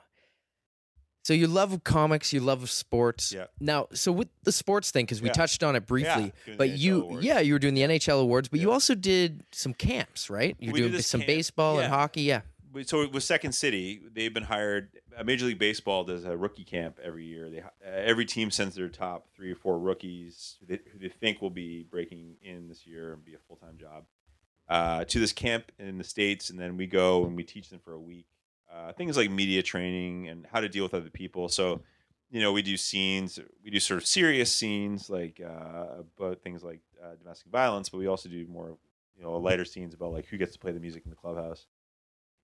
So 1.23 1.33
you 1.33 1.47
love 1.47 1.83
comics, 1.85 2.35
you 2.35 2.41
love 2.41 2.69
sports. 2.69 3.33
Yeah. 3.33 3.47
Now, 3.59 3.87
so 3.95 4.13
with 4.13 4.29
the 4.43 4.53
sports 4.53 4.91
thing, 4.91 5.07
because 5.07 5.23
we 5.23 5.29
Yeah. 5.29 5.33
touched 5.33 5.63
on 5.63 5.75
it 5.75 5.87
briefly, 5.87 6.33
Yeah, 6.47 6.55
but 6.59 6.71
you, 6.77 7.01
awards. 7.01 7.25
yeah, 7.25 7.39
you 7.41 7.55
were 7.55 7.59
doing 7.59 7.73
the 7.73 7.81
NHL 7.83 8.21
awards, 8.21 8.49
but 8.49 8.61
you 8.61 8.71
also 8.71 8.95
did 8.95 9.43
some 9.51 9.73
camps, 9.73 10.29
right? 10.29 10.55
You're 10.59 10.75
We 10.75 10.81
doing 10.83 11.01
some 11.01 11.21
camp- 11.23 11.29
baseball 11.29 11.79
and 11.79 11.89
hockey. 11.91 12.23
Yeah. 12.23 12.43
So 12.83 13.09
with 13.09 13.23
Second 13.23 13.53
City, 13.53 14.01
they've 14.13 14.35
been 14.35 14.45
hired. 14.45 14.91
uh, 15.17 15.23
Major 15.25 15.47
League 15.47 15.59
Baseball 15.59 16.05
does 16.05 16.25
a 16.25 16.37
rookie 16.37 16.65
camp 16.65 16.99
every 17.03 17.25
year. 17.25 17.49
They 17.49 17.61
uh, 17.61 17.71
every 17.85 18.25
team 18.25 18.51
sends 18.51 18.75
their 18.75 18.89
top 18.89 19.29
three 19.37 19.53
or 19.53 19.57
four 19.57 19.79
rookies 19.79 20.57
who 20.61 20.67
they, 20.67 20.81
they 21.01 21.09
think 21.09 21.41
will 21.41 21.51
be 21.51 21.85
breaking 21.85 22.37
in 22.43 22.69
this 22.69 22.87
year 22.87 23.13
and 23.13 23.25
be 23.25 23.35
a 23.35 23.39
full 23.47 23.57
time 23.57 23.77
job 23.79 24.05
uh, 24.69 25.05
to 25.05 25.21
this 25.21 25.33
camp 25.33 25.71
in 25.79 25.99
the 25.99 26.05
states, 26.05 26.51
and 26.51 26.59
then 26.59 26.77
we 26.77 26.87
go 26.87 27.25
and 27.25 27.37
we 27.37 27.45
teach 27.45 27.71
them 27.71 27.79
for 27.79 27.93
a 27.93 28.01
week 28.01 28.27
uh, 28.75 28.93
things 28.93 29.17
like 29.17 29.31
media 29.31 29.63
training 29.63 30.29
and 30.29 30.47
how 30.51 30.61
to 30.61 30.69
deal 30.69 30.85
with 30.85 30.95
other 30.95 31.11
people. 31.11 31.49
So 31.49 31.81
you 32.31 32.41
know, 32.41 32.53
we 32.53 32.63
do 32.63 32.77
scenes, 32.77 33.39
we 33.63 33.71
do 33.71 33.79
sort 33.79 33.99
of 33.99 34.07
serious 34.07 34.53
scenes 34.53 35.09
like 35.09 35.41
uh, 35.45 36.03
about 36.19 36.43
things 36.43 36.65
like 36.65 36.81
uh, 37.03 37.15
domestic 37.17 37.53
violence, 37.53 37.89
but 37.89 37.99
we 37.99 38.09
also 38.09 38.29
do 38.29 38.45
more, 38.49 38.77
you 39.17 39.23
know, 39.23 39.37
lighter 39.37 39.65
scenes 39.65 39.95
about 39.95 40.13
like 40.13 40.27
who 40.27 40.37
gets 40.37 40.53
to 40.55 40.59
play 40.59 40.73
the 40.73 40.81
music 40.81 41.05
in 41.05 41.11
the 41.11 41.17
clubhouse. 41.17 41.67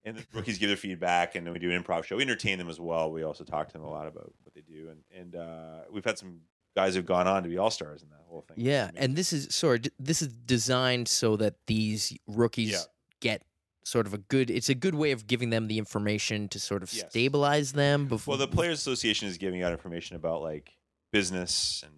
And 0.04 0.16
the 0.16 0.24
rookies 0.32 0.56
give 0.58 0.68
their 0.70 0.76
feedback, 0.78 1.34
and 1.34 1.46
then 1.46 1.52
we 1.52 1.58
do 1.60 1.70
an 1.70 1.82
improv 1.82 2.04
show. 2.04 2.16
We 2.16 2.22
entertain 2.22 2.56
them 2.58 2.70
as 2.70 2.80
well. 2.80 3.12
We 3.12 3.22
also 3.22 3.44
talk 3.44 3.68
to 3.68 3.72
them 3.74 3.82
a 3.82 3.90
lot 3.90 4.06
about 4.06 4.32
what 4.42 4.54
they 4.54 4.62
do, 4.62 4.88
and 4.90 5.00
and 5.14 5.36
uh, 5.36 5.80
we've 5.92 6.04
had 6.04 6.16
some 6.18 6.40
guys 6.74 6.94
who've 6.94 7.04
gone 7.04 7.26
on 7.26 7.42
to 7.42 7.48
be 7.48 7.58
all 7.58 7.70
stars 7.70 8.02
in 8.02 8.08
that 8.10 8.22
whole 8.28 8.42
thing. 8.42 8.56
Yeah. 8.58 8.90
And 8.96 9.16
this 9.16 9.32
is, 9.32 9.52
sorry, 9.54 9.80
this 9.98 10.22
is 10.22 10.28
designed 10.28 11.08
so 11.08 11.36
that 11.36 11.56
these 11.66 12.16
rookies 12.28 12.70
Yeah. 12.70 12.78
get 13.20 13.42
sort 13.84 14.06
of 14.06 14.14
a 14.14 14.18
good, 14.18 14.50
it's 14.50 14.68
a 14.68 14.74
good 14.76 14.94
way 14.94 15.10
of 15.10 15.26
giving 15.26 15.50
them 15.50 15.66
the 15.66 15.78
information 15.78 16.48
to 16.50 16.60
sort 16.60 16.84
of 16.84 16.92
Yes. 16.92 17.10
stabilize 17.10 17.72
them 17.72 18.06
before. 18.06 18.32
Well, 18.32 18.38
the 18.38 18.46
Players 18.46 18.78
Association 18.78 19.26
is 19.26 19.36
giving 19.36 19.62
out 19.64 19.72
information 19.72 20.14
about 20.14 20.42
like 20.42 20.76
business 21.10 21.82
and 21.84 21.92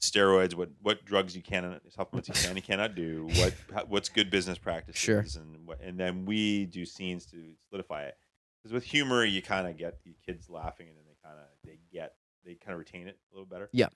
steroids, 0.00 0.54
what 0.54 0.70
what 0.80 1.04
drugs 1.04 1.36
you 1.36 1.42
can 1.42 1.64
and 1.64 1.80
supplements 1.90 2.28
you 2.28 2.34
can 2.34 2.56
and 2.56 2.64
cannot 2.64 2.94
do, 2.94 3.28
what 3.36 3.54
how- 3.72 3.84
what's 3.86 4.08
good 4.08 4.30
business 4.30 4.58
practices, 4.58 5.00
Sure. 5.00 5.24
and 5.36 5.66
what, 5.66 5.80
and 5.80 5.98
then 5.98 6.24
we 6.24 6.66
do 6.66 6.84
scenes 6.86 7.26
to 7.26 7.36
solidify 7.68 8.04
it. 8.04 8.14
Because 8.62 8.72
with 8.74 8.84
humor, 8.84 9.24
you 9.24 9.40
kind 9.42 9.66
of 9.66 9.76
get 9.78 10.02
the 10.04 10.14
kids 10.26 10.48
laughing, 10.50 10.88
and 10.88 10.96
then 10.96 11.04
they 11.06 11.16
kind 11.26 11.38
of 11.38 11.46
they 11.64 11.78
get 11.92 12.14
they 12.44 12.54
kind 12.54 12.72
of 12.72 12.78
retain 12.78 13.06
it 13.08 13.18
a 13.32 13.34
little 13.34 13.46
better. 13.46 13.68
Yeah. 13.72 13.88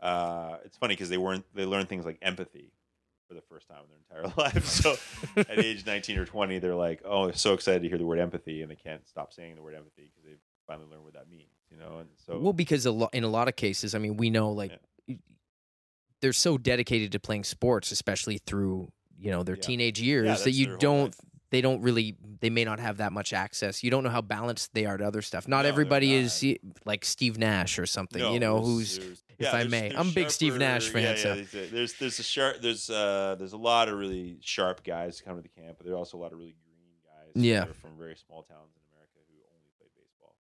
Uh, 0.00 0.58
it's 0.64 0.76
funny 0.76 0.92
because 0.94 1.08
they 1.08 1.18
weren't 1.18 1.44
they 1.54 1.64
learn 1.64 1.86
things 1.86 2.04
like 2.04 2.18
empathy 2.22 2.72
for 3.28 3.34
the 3.34 3.40
first 3.42 3.66
time 3.68 3.78
in 3.84 3.88
their 4.14 4.22
entire 4.22 4.34
lives. 4.54 4.70
So 4.70 4.96
at 5.36 5.58
age 5.58 5.84
19 5.84 6.18
or 6.18 6.24
20, 6.26 6.58
they're 6.60 6.74
like, 6.74 7.02
oh, 7.04 7.26
they're 7.26 7.34
so 7.34 7.54
excited 7.54 7.82
to 7.82 7.88
hear 7.88 7.98
the 7.98 8.04
word 8.06 8.18
empathy, 8.20 8.62
and 8.62 8.70
they 8.70 8.76
can't 8.76 9.06
stop 9.08 9.32
saying 9.32 9.56
the 9.56 9.62
word 9.62 9.74
empathy 9.74 10.10
because 10.14 10.24
they've 10.24 10.38
finally 10.66 10.86
learned 10.90 11.04
what 11.04 11.14
that 11.14 11.28
means, 11.28 11.50
you 11.70 11.76
know. 11.76 11.98
And 11.98 12.08
so, 12.26 12.38
well, 12.38 12.52
because 12.52 12.86
a 12.86 12.92
lo- 12.92 13.08
in 13.12 13.24
a 13.24 13.28
lot 13.28 13.48
of 13.48 13.56
cases, 13.56 13.94
I 13.94 13.98
mean, 13.98 14.16
we 14.16 14.30
know 14.30 14.52
like 14.52 14.78
they're 16.20 16.32
so 16.32 16.58
dedicated 16.58 17.12
to 17.12 17.20
playing 17.20 17.44
sports, 17.44 17.90
especially 17.92 18.38
through 18.38 18.90
you 19.18 19.30
know 19.30 19.42
their 19.42 19.56
Yeah. 19.56 19.62
teenage 19.62 20.00
years, 20.00 20.26
that's 20.26 20.44
that 20.44 20.52
you 20.52 20.76
don't. 20.78 21.14
They 21.50 21.60
don't 21.60 21.80
really. 21.80 22.16
They 22.40 22.50
may 22.50 22.64
not 22.64 22.80
have 22.80 22.96
that 22.98 23.12
much 23.12 23.32
access. 23.32 23.82
You 23.84 23.90
don't 23.90 24.02
know 24.04 24.10
how 24.10 24.20
balanced 24.20 24.74
they 24.74 24.84
are 24.84 24.96
to 24.98 25.04
other 25.06 25.22
stuff. 25.22 25.46
Not 25.48 25.62
No, 25.62 25.68
everybody 25.68 26.08
not. 26.10 26.24
is 26.24 26.44
like 26.84 27.04
Steve 27.04 27.38
Nash 27.38 27.78
or 27.78 27.86
something. 27.86 28.20
no, 28.20 28.32
you 28.34 28.40
know, 28.40 28.60
who's 28.60 28.98
there's- 28.98 29.22
if 29.38 29.46
I 29.48 29.50
there's- 29.64 29.70
may. 29.70 29.80
there's 29.88 29.94
I'm 30.00 30.08
a 30.08 30.12
big 30.12 30.30
Steve 30.30 30.56
Nash 30.56 30.88
fan, 30.88 31.02
Yeah, 31.02 31.14
so- 31.16 31.34
yeah, 31.34 31.44
there's, 31.52 31.70
there's 31.70 31.92
there's 31.94 32.18
a 32.18 32.22
sharp 32.24 32.60
there's 32.60 32.90
uh 32.90 33.36
there's 33.38 33.52
a 33.52 33.56
lot 33.56 33.88
of 33.88 33.96
really 33.98 34.38
sharp 34.40 34.82
guys 34.84 35.20
come 35.20 35.36
to 35.36 35.42
the 35.42 35.48
camp, 35.48 35.76
but 35.78 35.86
there 35.86 35.94
are 35.94 35.98
also 35.98 36.18
a 36.18 36.20
lot 36.20 36.32
of 36.32 36.38
really 36.38 36.56
green 36.66 36.98
guys. 37.04 37.30
Yeah. 37.42 37.64
from 37.80 37.96
very 37.96 38.16
small 38.16 38.42
towns 38.42 38.74
in 38.74 38.82
America 38.92 39.16
who 39.30 39.38
only 39.54 39.70
play 39.78 39.86
baseball. 39.96 40.34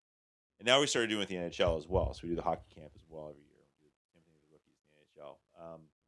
And 0.59 0.65
now 0.65 0.79
we 0.79 0.87
started 0.87 1.07
doing 1.09 1.19
it 1.21 1.27
with 1.27 1.29
the 1.29 1.35
NHL 1.35 1.77
as 1.77 1.85
well. 1.87 2.13
So 2.13 2.21
we 2.23 2.29
do 2.29 2.35
the 2.37 2.41
hockey 2.47 2.65
camp 2.73 2.93
as 2.95 3.03
well 3.09 3.27
every 3.29 3.43
year. 3.43 3.59
We 3.81 3.85
do 3.85 3.91
the 3.91 4.07
same 4.13 4.23
thing 4.23 4.33
with 4.39 4.47
the 4.47 4.53
rookies 4.55 4.79
in 4.79 4.87
the 4.87 5.21
NHL. 5.21 5.31
Um, 5.31 5.52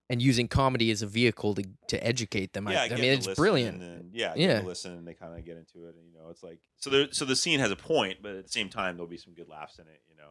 and 0.09 0.21
using 0.21 0.47
comedy 0.47 0.91
as 0.91 1.01
a 1.01 1.07
vehicle 1.07 1.55
to 1.55 1.63
to 1.87 2.05
educate 2.05 2.53
them. 2.53 2.67
yeah, 2.69 2.83
I, 2.83 2.85
I 2.85 2.95
mean, 2.95 3.05
it's 3.05 3.27
brilliant. 3.27 3.81
And, 3.81 4.09
yeah, 4.13 4.33
Yeah. 4.35 4.61
Listen 4.63 4.93
and 4.93 5.07
they 5.07 5.13
kind 5.13 5.37
of 5.37 5.43
get 5.45 5.57
into 5.57 5.87
it, 5.87 5.95
and 5.95 6.05
you 6.05 6.13
know, 6.13 6.29
it's 6.29 6.43
like 6.43 6.59
so. 6.77 6.89
There, 6.89 7.07
so 7.11 7.25
the 7.25 7.35
scene 7.35 7.59
has 7.59 7.71
a 7.71 7.75
point, 7.75 8.19
but 8.21 8.35
at 8.35 8.45
the 8.45 8.51
same 8.51 8.69
time, 8.69 8.95
there'll 8.95 9.09
be 9.09 9.17
some 9.17 9.33
good 9.33 9.49
laughs 9.49 9.79
in 9.79 9.87
it. 9.87 10.01
You 10.07 10.15
know, 10.17 10.29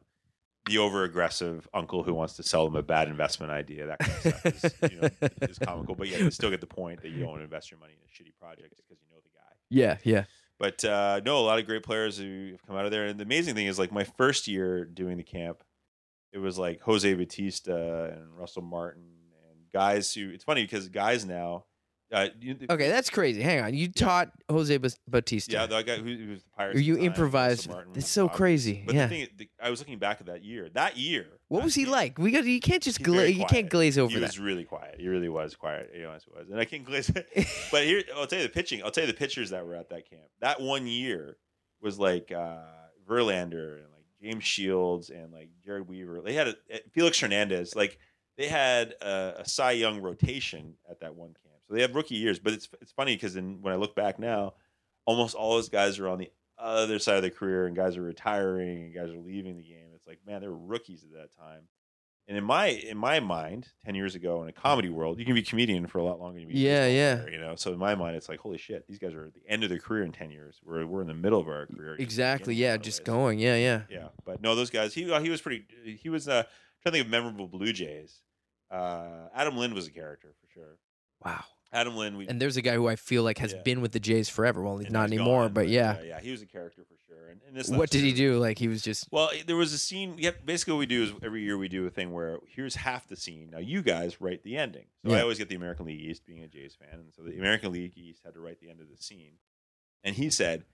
the 0.66 0.78
over 0.78 1.04
aggressive 1.04 1.68
uncle 1.74 2.04
who 2.04 2.14
wants 2.14 2.34
to 2.34 2.42
sell 2.42 2.64
them 2.64 2.76
a 2.76 2.82
bad 2.82 3.08
investment 3.08 3.52
idea, 3.52 3.86
that 3.86 3.98
kind 3.98 4.12
of 4.12 4.56
stuff, 4.58 4.82
is, 4.82 4.92
you 4.92 5.00
know, 5.00 5.08
is 5.42 5.58
comical. 5.58 5.94
But 5.94 6.08
yeah, 6.08 6.18
you 6.18 6.30
still 6.30 6.50
get 6.50 6.60
the 6.60 6.66
point 6.66 7.02
that 7.02 7.10
you 7.10 7.20
don't 7.20 7.30
want 7.30 7.40
to 7.40 7.44
invest 7.44 7.70
your 7.70 7.80
money 7.80 7.94
in 7.94 7.98
a 7.98 8.10
shitty 8.10 8.34
project 8.38 8.74
because 8.76 9.02
you 9.02 9.08
know 9.10 9.20
the 9.22 9.30
guy. 9.30 9.54
Yeah, 9.70 9.96
yeah, 10.04 10.24
But 10.58 10.84
uh, 10.84 11.20
no, 11.24 11.38
a 11.38 11.44
lot 11.44 11.58
of 11.58 11.66
great 11.66 11.82
players 11.82 12.16
who 12.16 12.50
have 12.52 12.62
come 12.64 12.76
out 12.76 12.84
of 12.84 12.92
there. 12.92 13.06
And 13.06 13.18
the 13.18 13.24
amazing 13.24 13.56
thing 13.56 13.66
is, 13.66 13.78
like 13.78 13.90
my 13.92 14.04
first 14.04 14.46
year 14.46 14.84
doing 14.84 15.16
the 15.16 15.24
camp, 15.24 15.64
it 16.32 16.38
was 16.38 16.58
like 16.58 16.80
Jose 16.82 17.12
Bautista 17.12 18.12
and 18.16 18.36
Russell 18.36 18.62
Martin 18.62 19.02
guys 19.74 20.14
who. 20.14 20.30
It's 20.30 20.44
funny 20.44 20.62
because 20.62 20.88
guys 20.88 21.26
now. 21.26 21.64
Uh, 22.12 22.28
you, 22.40 22.56
Okay, 22.70 22.88
that's 22.90 23.10
crazy. 23.10 23.42
Hang 23.42 23.60
on. 23.60 23.74
You 23.74 23.88
taught 23.90 24.30
Jose 24.48 24.78
Bautista. 25.08 25.52
Yeah, 25.52 25.66
the 25.66 25.82
guy 25.82 25.96
who, 25.96 26.04
who 26.14 26.30
was 26.30 26.44
the 26.44 26.50
Pirates. 26.56 26.80
You 26.80 26.94
time, 26.94 27.04
improvised. 27.06 27.68
Martin 27.68 27.92
was 27.94 28.06
so 28.06 28.28
Bob. 28.28 28.36
crazy. 28.36 28.84
But 28.86 28.94
yeah. 28.94 29.06
the 29.06 29.08
thing, 29.08 29.28
the, 29.36 29.48
I 29.60 29.70
was 29.70 29.80
looking 29.80 29.98
back 29.98 30.20
at 30.20 30.26
that 30.26 30.44
year. 30.44 30.68
That 30.74 30.96
year. 30.96 31.26
what 31.48 31.64
was 31.64 31.74
he 31.74 31.82
year- 31.82 31.90
like? 31.90 32.18
We 32.18 32.30
got. 32.30 32.44
You 32.44 32.60
can't 32.60 32.82
just. 32.82 33.02
Gla- 33.02 33.26
you 33.26 33.44
can't 33.46 33.68
glaze 33.68 33.98
over 33.98 34.12
He 34.12 34.20
that. 34.20 34.26
was 34.26 34.38
really 34.38 34.62
quiet. 34.64 34.96
He 35.00 35.08
really 35.08 35.28
was 35.28 35.56
quiet. 35.56 35.90
You 35.92 36.02
know, 36.02 36.12
it 36.12 36.22
was, 36.32 36.48
and 36.50 36.60
I 36.60 36.64
can't 36.66 36.84
glaze. 36.84 37.10
but 37.72 37.84
here, 37.84 38.02
I'll 38.14 38.28
tell 38.28 38.38
you 38.38 38.44
the 38.46 38.52
pitching. 38.52 38.82
I'll 38.84 38.92
tell 38.92 39.04
you 39.04 39.10
the 39.10 39.18
pitchers 39.18 39.50
that 39.50 39.66
were 39.66 39.74
at 39.74 39.88
that 39.88 40.08
camp. 40.08 40.28
That 40.40 40.60
one 40.60 40.86
year 40.86 41.36
was 41.82 41.98
like 41.98 42.30
uh, 42.30 42.58
Verlander 43.08 43.78
and 43.78 43.86
like 43.92 44.04
James 44.22 44.44
Shields 44.44 45.10
and 45.10 45.32
like 45.32 45.48
Jered 45.66 45.88
Weaver. 45.88 46.20
They 46.24 46.34
had 46.34 46.48
a, 46.48 46.54
Felix 46.92 47.18
Hernandez. 47.18 47.74
Like 47.74 47.98
they 48.36 48.48
had 48.48 48.94
a, 49.00 49.40
a 49.40 49.48
Cy 49.48 49.72
Young 49.72 50.00
rotation 50.00 50.74
at 50.90 51.00
that 51.00 51.14
one 51.14 51.28
camp. 51.28 51.54
So 51.68 51.74
they 51.74 51.82
have 51.82 51.94
rookie 51.94 52.16
years. 52.16 52.38
But 52.38 52.52
it's 52.52 52.68
it's 52.80 52.92
funny 52.92 53.14
because 53.14 53.36
when 53.36 53.72
I 53.72 53.76
look 53.76 53.94
back 53.94 54.18
now, 54.18 54.54
almost 55.06 55.34
all 55.34 55.54
those 55.54 55.68
guys 55.68 55.98
are 55.98 56.08
on 56.08 56.18
the 56.18 56.30
other 56.58 56.98
side 56.98 57.16
of 57.16 57.22
their 57.22 57.30
career, 57.30 57.66
and 57.66 57.74
guys 57.74 57.96
are 57.96 58.02
retiring, 58.02 58.82
and 58.84 58.94
guys 58.94 59.10
are 59.10 59.18
leaving 59.18 59.56
the 59.56 59.62
game. 59.62 59.88
It's 59.94 60.06
like 60.06 60.20
man, 60.26 60.40
they 60.40 60.48
were 60.48 60.56
rookies 60.56 61.04
at 61.04 61.12
that 61.12 61.36
time. 61.36 61.62
And 62.26 62.38
in 62.38 62.44
my 62.44 62.68
in 62.68 62.96
my 62.96 63.20
mind, 63.20 63.68
ten 63.84 63.94
years 63.94 64.14
ago 64.14 64.42
in 64.42 64.48
a 64.48 64.52
comedy 64.52 64.88
world, 64.88 65.18
you 65.18 65.26
can 65.26 65.34
be 65.34 65.40
a 65.40 65.44
comedian 65.44 65.86
for 65.86 65.98
a 65.98 66.04
lot 66.04 66.18
longer 66.20 66.40
than 66.40 66.48
you 66.48 66.54
be 66.54 66.60
Yeah, 66.60 66.86
yeah. 66.86 67.16
player, 67.16 67.30
you 67.30 67.38
know. 67.38 67.54
So 67.54 67.72
in 67.72 67.78
my 67.78 67.94
mind, 67.94 68.16
it's 68.16 68.30
like 68.30 68.40
holy 68.40 68.56
shit, 68.56 68.86
these 68.88 68.98
guys 68.98 69.12
are 69.12 69.26
at 69.26 69.34
the 69.34 69.42
end 69.46 69.62
of 69.62 69.68
their 69.68 69.78
career 69.78 70.04
in 70.04 70.12
ten 70.12 70.30
years. 70.30 70.58
We're 70.64 70.86
we're 70.86 71.02
in 71.02 71.08
the 71.08 71.14
middle 71.14 71.38
of 71.38 71.48
our 71.48 71.66
career. 71.66 71.96
exactly. 71.98 72.54
beginning 72.54 72.64
in 72.64 72.70
a 72.70 72.76
Yeah. 72.78 72.82
Just 72.82 73.04
going. 73.04 73.38
Yeah. 73.38 73.56
Yeah. 73.56 73.82
Yeah, 73.90 74.08
but 74.24 74.40
no, 74.40 74.54
those 74.54 74.70
guys. 74.70 74.94
He 74.94 75.04
he 75.20 75.28
was 75.28 75.42
pretty. 75.42 75.66
He 76.00 76.08
was 76.08 76.26
uh, 76.26 76.44
trying 76.82 76.84
to 76.84 76.90
think 76.92 77.04
of 77.04 77.10
memorable 77.10 77.46
Blue 77.46 77.74
Jays. 77.74 78.20
Uh, 78.74 79.28
Adam 79.34 79.56
Lind 79.56 79.74
was 79.74 79.86
a 79.86 79.90
character 79.90 80.28
for 80.40 80.50
sure. 80.52 80.78
Wow. 81.24 81.44
Adam 81.72 81.96
Lind. 81.96 82.16
We, 82.16 82.28
And 82.28 82.40
there's 82.40 82.56
a 82.56 82.62
guy 82.62 82.74
who 82.74 82.86
I 82.88 82.96
feel 82.96 83.22
like 83.24 83.38
has 83.38 83.52
Yeah. 83.52 83.62
been 83.62 83.80
with 83.80 83.92
the 83.92 84.00
Jays 84.00 84.28
forever. 84.28 84.62
Well, 84.62 84.78
he's 84.78 84.86
and 84.86 84.92
not 84.92 85.10
he's 85.10 85.18
anymore, 85.18 85.42
gone, 85.44 85.52
but 85.54 85.68
yeah. 85.68 85.96
yeah, 85.98 86.02
yeah, 86.04 86.20
he 86.20 86.30
was 86.30 86.40
a 86.42 86.46
character 86.46 86.82
for 86.84 86.94
sure. 87.06 87.28
And, 87.30 87.40
and 87.48 87.56
this 87.56 87.68
What 87.68 87.90
did 87.90 88.02
he 88.02 88.12
do? 88.12 88.38
Like 88.38 88.58
he 88.58 88.68
was 88.68 88.80
just. 88.80 89.08
Well, 89.10 89.30
there 89.46 89.56
was 89.56 89.72
a 89.72 89.78
scene. 89.78 90.14
Yeah, 90.18 90.30
basically, 90.44 90.74
what 90.74 90.78
we 90.80 90.86
do 90.86 91.02
is 91.02 91.12
every 91.22 91.42
year 91.42 91.58
we 91.58 91.68
do 91.68 91.84
a 91.86 91.90
thing 91.90 92.12
where 92.12 92.38
here's 92.46 92.76
half 92.76 93.08
the 93.08 93.16
scene. 93.16 93.50
Now 93.50 93.58
you 93.58 93.82
guys 93.82 94.20
write 94.20 94.44
the 94.44 94.56
ending. 94.56 94.84
So 95.04 95.12
I 95.14 95.20
always 95.20 95.38
get 95.38 95.48
the 95.48 95.56
American 95.56 95.86
League 95.86 96.00
East, 96.00 96.24
being 96.24 96.42
a 96.44 96.48
Jays 96.48 96.76
fan, 96.76 96.98
and 97.00 97.12
so 97.14 97.22
the 97.22 97.36
American 97.38 97.72
League 97.72 97.96
East 97.96 98.22
had 98.24 98.34
to 98.34 98.40
write 98.40 98.60
the 98.60 98.70
end 98.70 98.80
of 98.80 98.88
the 98.88 98.96
scene. 99.02 99.32
And 100.04 100.14
he 100.14 100.30
said, 100.30 100.64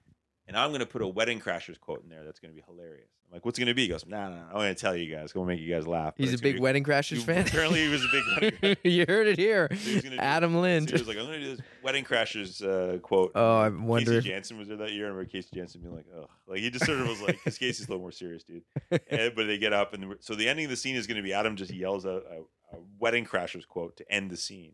"And 0.50 0.58
I'm 0.58 0.70
going 0.70 0.80
to 0.80 0.86
put 0.86 1.00
a 1.00 1.06
Wedding 1.06 1.38
Crashers 1.38 1.78
quote 1.78 2.02
in 2.02 2.08
there 2.08 2.24
that's 2.24 2.40
going 2.40 2.52
to 2.52 2.56
be 2.56 2.64
hilarious." 2.66 3.08
I'm 3.28 3.36
like, 3.36 3.44
"What's 3.44 3.56
it 3.56 3.62
going 3.62 3.68
to 3.68 3.74
be?" 3.74 3.82
He 3.82 3.88
goes, 3.88 4.04
"Nah, 4.04 4.28
nah, 4.28 4.46
I'm 4.48 4.54
going 4.54 4.74
to 4.74 4.80
tell 4.80 4.96
you 4.96 5.14
guys. 5.14 5.32
Going 5.32 5.46
to 5.46 5.54
make 5.54 5.60
you 5.62 5.72
guys 5.72 5.86
laugh." 5.86 6.14
He's 6.16 6.34
a 6.34 6.38
big 6.38 6.56
be- 6.56 6.60
Wedding 6.60 6.82
Crashers 6.82 7.18
he- 7.18 7.22
fan. 7.22 7.46
Apparently, 7.46 7.84
he 7.84 7.88
was 7.88 8.02
a 8.02 8.08
big 8.10 8.24
Wedding 8.62 8.76
you 8.84 9.04
heard 9.06 9.28
it 9.28 9.38
here. 9.38 9.68
So 9.70 9.76
he 9.76 9.94
was 9.94 10.02
gonna 10.02 10.16
Adam 10.16 10.52
So 10.52 10.58
he 10.60 10.92
was 10.92 11.06
like, 11.06 11.16
"I'm 11.16 11.26
going 11.26 11.40
to 11.40 11.44
do 11.46 11.56
this 11.56 11.64
Wedding 11.84 12.04
Crashers 12.04 12.64
uh, 12.64 12.98
quote." 12.98 13.30
Oh, 13.36 13.58
I 13.58 13.68
wonder. 13.68 14.14
if- 14.14 14.24
Janssen 14.24 14.58
was 14.58 14.66
there 14.66 14.78
that 14.78 14.90
year. 14.90 15.06
I 15.06 15.10
remember 15.10 15.30
Casey 15.30 15.50
Janssen 15.54 15.82
being 15.82 15.94
like, 15.94 16.06
oh. 16.12 16.26
like 16.48 16.58
he 16.58 16.70
just 16.70 16.84
sort 16.84 16.98
of 16.98 17.06
was 17.06 17.20
like, 17.20 17.36
because 17.36 17.56
Casey's 17.56 17.86
a 17.86 17.90
little 17.90 18.02
more 18.02 18.12
serious, 18.12 18.42
dude. 18.42 18.62
And, 19.10 19.34
but 19.36 19.46
they 19.46 19.58
get 19.58 19.72
up, 19.72 19.94
and 19.94 20.16
so 20.20 20.34
the 20.34 20.48
ending 20.48 20.66
of 20.66 20.70
the 20.70 20.76
scene 20.76 20.96
is 20.96 21.06
going 21.06 21.16
to 21.16 21.22
be 21.22 21.32
Adam 21.32 21.56
just 21.56 21.72
yells 21.72 22.04
a, 22.04 22.10
a, 22.10 22.76
a 22.76 22.80
Wedding 22.98 23.24
Crashers 23.24 23.66
quote 23.66 23.96
to 23.98 24.12
end 24.12 24.30
the 24.30 24.36
scene. 24.36 24.72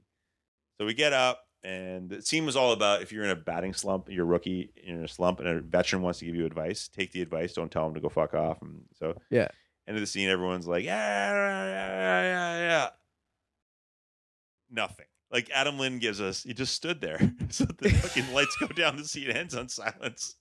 So 0.78 0.84
we 0.86 0.94
get 0.94 1.12
up, 1.12 1.45
and 1.62 2.08
the 2.10 2.22
scene 2.22 2.46
was 2.46 2.56
all 2.56 2.72
about 2.72 3.02
if 3.02 3.12
you're 3.12 3.24
in 3.24 3.30
a 3.30 3.36
batting 3.36 3.72
slump, 3.74 4.08
you're 4.08 4.24
a 4.24 4.28
rookie, 4.28 4.70
you're 4.76 4.98
in 4.98 5.04
a 5.04 5.08
slump, 5.08 5.40
and 5.40 5.48
a 5.48 5.60
veteran 5.60 6.02
wants 6.02 6.18
to 6.20 6.24
give 6.26 6.34
you 6.34 6.46
advice, 6.46 6.88
take 6.88 7.12
the 7.12 7.22
advice, 7.22 7.52
don't 7.54 7.70
tell 7.72 7.86
him 7.86 7.94
to 7.94 8.00
go 8.00 8.08
fuck 8.08 8.34
off. 8.34 8.62
And 8.62 8.82
so, 8.94 9.16
Yeah. 9.30 9.48
end 9.88 9.96
of 9.96 10.00
the 10.00 10.06
scene, 10.06 10.28
everyone's 10.28 10.66
like, 10.66 10.84
yeah, 10.84 11.32
yeah, 11.32 11.66
yeah, 11.66 12.22
yeah, 12.22 12.58
yeah. 12.68 12.88
Nothing. 14.70 15.06
Like 15.30 15.50
Adam 15.52 15.78
Lind 15.78 16.00
gives 16.00 16.20
us, 16.20 16.42
he 16.44 16.54
just 16.54 16.74
stood 16.74 17.00
there. 17.00 17.18
so 17.50 17.64
the 17.64 17.90
fucking 17.90 18.32
lights 18.32 18.56
go 18.60 18.66
down, 18.68 18.96
the 18.96 19.04
scene 19.04 19.30
ends 19.30 19.54
on 19.54 19.68
silence. 19.68 20.36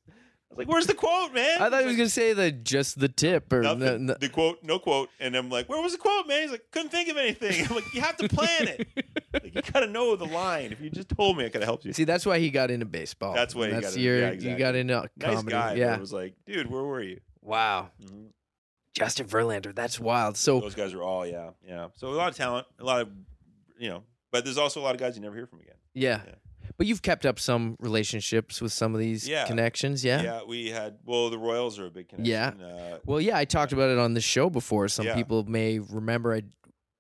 I 0.52 0.54
was 0.54 0.58
like, 0.60 0.68
"Where's 0.68 0.86
the 0.88 0.94
quote, 0.94 1.34
man?" 1.34 1.62
I 1.62 1.70
thought 1.70 1.82
he 1.82 1.88
was 1.88 1.98
gonna 1.98 2.08
say 2.10 2.34
the 2.34 2.52
just 2.52 3.00
the 3.00 3.10
tip 3.10 3.52
or 3.52 3.64
like, 3.64 3.78
no, 3.78 3.86
"Nothing." 3.86 4.06
no. 4.06 4.14
the 4.14 4.30
quote, 4.30 4.60
no 4.64 4.80
quote, 4.80 5.10
and 5.20 5.36
I'm 5.36 5.50
like, 5.50 5.68
"Where 5.68 5.82
was 5.82 5.92
the 5.94 5.98
quote, 5.98 6.28
man?" 6.28 6.44
He's 6.44 6.52
like, 6.52 6.66
"Couldn't 6.72 6.90
think 6.90 7.10
of 7.10 7.18
anything." 7.18 7.66
I'm 7.68 7.76
like, 7.76 7.94
"You 7.94 8.02
have 8.02 8.16
to 8.18 8.30
plan 8.30 8.68
it. 8.68 8.88
like, 9.34 9.56
you 9.56 9.62
gotta 9.74 9.88
know 9.88 10.16
the 10.16 10.26
line. 10.26 10.72
If 10.72 10.80
you 10.82 10.90
just 10.90 11.10
told 11.10 11.38
me, 11.38 11.46
I 11.46 11.50
could 11.50 11.62
have 11.62 11.68
helped 11.68 11.84
you." 11.86 11.94
See, 11.94 12.04
that's 12.06 12.26
why 12.26 12.40
he 12.40 12.52
got 12.52 12.72
into 12.72 12.86
baseball. 12.86 13.34
That's 13.34 13.54
why 13.56 13.68
he 13.68 13.72
that's 13.74 13.86
got 13.88 13.90
into- 13.94 14.02
your, 14.02 14.20
yeah, 14.20 14.32
you 14.32 14.58
got 14.58 14.76
exactly. 14.76 14.80
into 14.82 14.94
nice 14.94 15.10
comedy. 15.36 15.52
guy. 15.52 15.70
but 15.70 15.78
yeah. 15.78 15.96
it 15.96 16.00
was 16.00 16.14
like, 16.14 16.36
dude, 16.46 16.70
where 16.72 16.84
were 16.84 17.02
you? 17.02 17.20
Wow. 17.42 17.90
Mhm. 18.04 18.28
Justin 18.94 19.28
Verlander. 19.28 19.76
That's 19.76 20.00
wild. 20.00 20.38
So 20.38 20.62
Those 20.62 20.74
guys 20.76 20.94
are 20.94 21.04
all, 21.04 21.26
yeah, 21.26 21.50
yeah. 21.68 21.88
So 21.96 22.08
a 22.08 22.16
lot 22.16 22.30
of 22.30 22.38
talent, 22.38 22.66
a 22.80 22.84
lot 22.86 23.02
of, 23.02 23.10
you 23.78 23.90
know, 23.90 24.04
but 24.32 24.46
there's 24.46 24.58
also 24.58 24.80
a 24.80 24.84
lot 24.84 24.96
of 24.96 25.02
guys 25.02 25.18
you 25.18 25.22
never 25.22 25.36
hear 25.36 25.48
from 25.48 25.60
again. 25.60 25.76
yeah. 25.94 26.22
Yeah. 26.26 26.36
But 26.78 26.88
you've 26.88 27.02
kept 27.02 27.26
up 27.26 27.40
some 27.40 27.78
relationships 27.80 28.62
with 28.62 28.74
some 28.74 28.94
of 28.94 29.00
these 29.00 29.28
Yeah. 29.28 29.46
connections, 29.48 30.04
yeah? 30.04 30.22
Yeah, 30.22 30.42
we 30.46 30.70
had. 30.70 30.98
Well, 31.06 31.30
the 31.30 31.38
Royals 31.38 31.80
are 31.80 31.86
a 31.86 31.90
big 31.92 32.10
connection. 32.10 32.32
Yeah. 32.60 32.66
Uh, 32.66 33.00
Well, 33.06 33.22
yeah, 33.22 33.38
I 33.38 33.46
talked 33.46 33.72
about 33.72 33.90
it 33.90 33.98
on 33.98 34.14
the 34.14 34.22
show 34.22 34.50
before. 34.50 34.88
Some 34.90 35.06
Yeah. 35.06 35.16
people 35.16 35.44
may 35.46 35.80
remember 35.80 36.34
I 36.34 36.42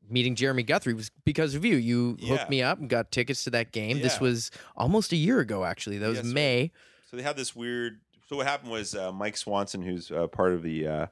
meeting 0.07 0.35
Jeremy 0.35 0.61
Guthrie 0.64 0.93
was 0.93 1.10
because 1.26 1.56
of 1.56 1.65
you. 1.65 1.76
You 1.77 2.15
Yeah. 2.19 2.38
hooked 2.38 2.49
me 2.49 2.61
up 2.61 2.80
and 2.80 2.88
got 2.89 3.11
tickets 3.11 3.43
to 3.45 3.49
that 3.49 3.72
game. 3.72 4.02
This 4.02 4.19
was 4.19 4.52
almost 4.77 5.11
a 5.11 5.15
year 5.15 5.39
ago, 5.39 5.65
actually. 5.65 5.97
That 5.97 6.07
was 6.10 6.18
Yes. 6.18 6.26
May. 6.26 6.72
so 7.10 7.18
they 7.18 7.23
had 7.23 7.35
this 7.35 7.56
weird. 7.56 7.99
So 8.27 8.35
what 8.38 8.45
happened 8.47 8.72
was 8.72 8.93
uh, 8.95 9.11
Mike 9.11 9.35
Swanson, 9.38 9.81
who's 9.81 10.11
uh, 10.11 10.27
part 10.27 10.53
of 10.53 10.61
the 10.64 10.88
uh, 10.88 11.07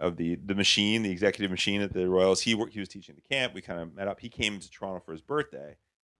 of 0.00 0.16
the 0.16 0.36
the 0.36 0.54
machine, 0.54 1.02
the 1.02 1.10
executive 1.10 1.50
machine 1.50 1.80
at 1.80 1.92
the 1.92 2.08
Royals. 2.08 2.40
He 2.42 2.54
worked. 2.54 2.72
He 2.74 2.80
was 2.80 2.88
teaching 2.88 3.14
the 3.14 3.20
camp. 3.20 3.52
We 3.54 3.60
kind 3.62 3.80
of 3.80 3.94
met 3.94 4.08
up. 4.08 4.20
He 4.20 4.28
came 4.28 4.58
to 4.58 4.70
Toronto 4.70 5.00
for 5.04 5.12
his 5.12 5.20
birthday, 5.20 5.76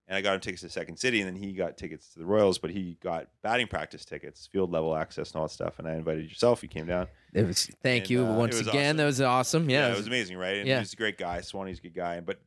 and 0.06 0.16
I 0.16 0.20
got 0.20 0.34
him 0.34 0.40
tickets 0.40 0.62
to 0.62 0.68
Second 0.68 0.98
City, 0.98 1.20
and 1.20 1.28
then 1.28 1.36
he 1.36 1.52
got 1.52 1.78
tickets 1.78 2.08
to 2.12 2.18
the 2.18 2.26
Royals. 2.26 2.58
But 2.58 2.70
he 2.70 2.98
got 3.02 3.28
batting 3.42 3.66
practice 3.66 4.04
tickets, 4.04 4.46
field 4.46 4.70
level 4.70 4.94
access, 4.94 5.30
and 5.30 5.40
all 5.40 5.46
that 5.46 5.52
stuff. 5.52 5.78
And 5.78 5.88
I 5.88 5.94
invited 5.94 6.28
yourself. 6.28 6.62
You 6.62 6.68
came 6.68 6.86
down. 6.86 7.06
It 7.32 7.46
was 7.46 7.70
thank 7.82 8.04
And, 8.04 8.10
you 8.10 8.26
uh, 8.26 8.34
once 8.34 8.60
again. 8.60 8.96
awesome. 8.96 8.96
That 8.98 9.04
was 9.06 9.20
awesome. 9.20 9.70
Yeah. 9.70 9.92
it 9.92 9.96
was 9.96 10.06
amazing, 10.06 10.36
right? 10.36 10.58
And 10.58 10.68
yeah. 10.68 10.76
he 10.76 10.80
was 10.80 10.92
a 10.92 10.96
great 10.96 11.18
guy. 11.18 11.38
Swanee's 11.40 11.78
a 11.78 11.82
good 11.82 11.94
guy, 11.94 12.20
but 12.20 12.38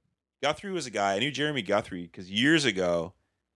Guthrie 0.42 0.72
was 0.72 0.86
a 0.86 0.92
guy. 0.92 1.16
I 1.16 1.20
knew 1.20 1.32
Jeremy 1.32 1.64
Guthrie 1.64 2.04
because 2.04 2.30
years 2.30 2.66
ago, 2.66 3.14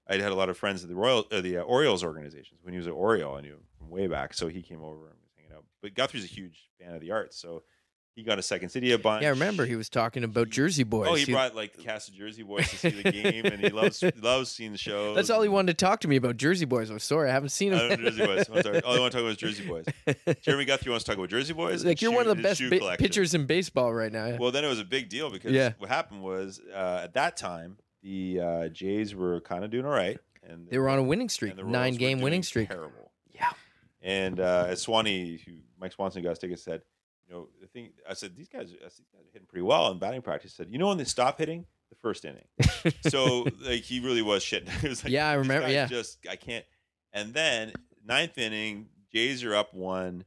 I'd 0.07 0.19
had 0.19 0.31
a 0.31 0.35
lot 0.35 0.49
of 0.49 0.57
friends 0.57 0.83
at 0.83 0.89
the 0.89 0.95
Royal, 0.95 1.25
uh, 1.31 1.41
the 1.41 1.57
uh, 1.57 1.61
Orioles 1.61 2.03
organizations. 2.03 2.59
When 2.63 2.73
he 2.73 2.77
was 2.77 2.87
at 2.87 2.93
Oriole, 2.93 3.35
I 3.35 3.41
knew 3.41 3.53
him 3.53 3.63
from 3.77 3.89
way 3.89 4.07
back. 4.07 4.33
So 4.33 4.47
he 4.47 4.61
came 4.61 4.81
over 4.81 5.07
and 5.07 5.15
was 5.21 5.31
hanging 5.37 5.53
out. 5.53 5.63
But 5.81 5.93
Guthrie's 5.93 6.23
a 6.25 6.27
huge 6.27 6.69
fan 6.79 6.95
of 6.95 7.01
the 7.01 7.11
arts, 7.11 7.37
so 7.37 7.63
he 8.15 8.23
got 8.23 8.37
a 8.39 8.41
Second 8.41 8.69
City 8.69 8.91
a 8.91 8.97
bunch. 8.97 9.21
yeah, 9.23 9.29
I 9.29 9.31
remember 9.31 9.65
he 9.65 9.75
was 9.75 9.87
talking 9.89 10.23
about 10.23 10.47
He- 10.47 10.51
Jersey 10.51 10.83
Boys. 10.83 11.07
Oh, 11.09 11.13
he 11.15 11.23
He- 11.25 11.31
brought 11.31 11.55
like 11.55 11.75
the 11.77 11.81
cast 11.83 12.09
of 12.09 12.15
Jersey 12.15 12.43
Boys 12.43 12.69
to 12.69 12.75
see 12.75 12.89
the 12.89 13.11
game, 13.11 13.45
and 13.45 13.59
he 13.61 13.69
loves 13.71 14.03
loves 14.21 14.51
seeing 14.51 14.71
the 14.73 14.77
show. 14.77 15.13
That's 15.13 15.29
all 15.29 15.41
he 15.41 15.47
wanted 15.49 15.77
to 15.77 15.85
talk 15.85 16.01
to 16.01 16.07
me 16.07 16.17
about 16.17 16.37
Jersey 16.37 16.65
Boys. 16.65 16.89
I'm 16.89 16.99
sorry, 16.99 17.29
I 17.29 17.33
haven't 17.33 17.49
seen 17.49 17.73
I 17.73 17.77
him. 17.83 17.89
don't 17.89 18.01
know 18.01 18.09
Jersey 18.09 18.25
Boys. 18.25 18.49
I'm 18.49 18.61
sorry. 18.63 18.81
All 18.83 18.95
I 18.95 18.99
want 18.99 19.11
to 19.13 19.17
talk 19.17 19.23
about 19.23 19.31
is 19.31 19.37
Jersey 19.37 19.65
Boys. 19.65 19.85
Jeremy 20.41 20.65
Guthrie 20.65 20.89
wants 20.91 21.05
to 21.05 21.11
talk 21.11 21.17
about 21.17 21.29
Jersey 21.29 21.53
Boys. 21.53 21.85
like 21.85 22.01
you're 22.01 22.11
shoe- 22.11 22.15
one 22.17 22.27
of 22.27 22.35
the 22.35 22.43
best 22.43 22.59
collection. 22.59 22.97
pitchers 22.97 23.33
in 23.33 23.45
baseball 23.45 23.93
right 23.93 24.11
now. 24.11 24.37
Well, 24.39 24.51
then 24.51 24.65
it 24.65 24.67
was 24.69 24.79
a 24.79 24.85
big 24.85 25.09
deal 25.09 25.29
because 25.31 25.51
Yeah. 25.53 25.71
what 25.77 25.89
happened 25.89 26.21
was 26.21 26.59
uh, 26.73 27.01
at 27.03 27.13
that 27.13 27.37
time 27.37 27.77
the 28.03 28.39
uh, 28.39 28.67
Jays 28.69 29.13
were 29.15 29.41
kind 29.41 29.63
of 29.63 29.71
doing 29.71 29.85
all 29.85 29.91
right, 29.91 30.19
and 30.43 30.67
they 30.69 30.77
were 30.79 30.89
on 30.89 30.99
a 30.99 31.03
winning 31.03 31.29
streak, 31.29 31.55
nine 31.63 31.93
game 31.95 32.19
winning 32.19 32.43
streak. 32.43 32.67
Terrible. 32.69 33.11
Yeah. 33.33 33.51
And 34.01 34.39
uh, 34.39 34.65
as 34.69 34.81
Swanee, 34.81 35.39
who 35.45 35.53
Mike 35.79 35.91
Swanson 35.93 36.23
got 36.23 36.29
his 36.29 36.39
tickets, 36.39 36.63
said, 36.63 36.81
you 37.31 37.37
know, 37.37 37.47
the 37.61 37.67
thing 37.67 37.89
I 38.09 38.13
said 38.13 38.35
these 38.35 38.49
guys, 38.49 38.73
I 38.73 38.89
said, 38.89 39.05
these 39.05 39.07
guys 39.13 39.21
are 39.23 39.31
hitting 39.33 39.47
pretty 39.47 39.63
well 39.63 39.91
in 39.91 39.99
batting 39.99 40.21
practice. 40.21 40.51
He 40.51 40.55
said, 40.55 40.67
you 40.69 40.77
know, 40.77 40.87
when 40.87 40.97
they 40.97 41.05
stop 41.05 41.37
hitting 41.37 41.65
the 41.89 41.95
first 41.95 42.25
inning. 42.25 42.45
so 43.07 43.45
like 43.61 43.83
he 43.83 43.99
really 43.99 44.21
was 44.21 44.43
shit. 44.43 44.67
it 44.83 44.83
was 44.89 45.03
like, 45.03 45.13
Yeah, 45.13 45.29
I 45.29 45.33
remember, 45.33 45.69
yeah. 45.69 45.87
Just 45.87 46.19
I 46.29 46.35
can't. 46.35 46.65
And 47.13 47.33
then 47.33 47.73
ninth 48.05 48.37
inning, 48.37 48.87
Jays 49.13 49.43
are 49.43 49.55
up 49.55 49.73
one. 49.73 50.25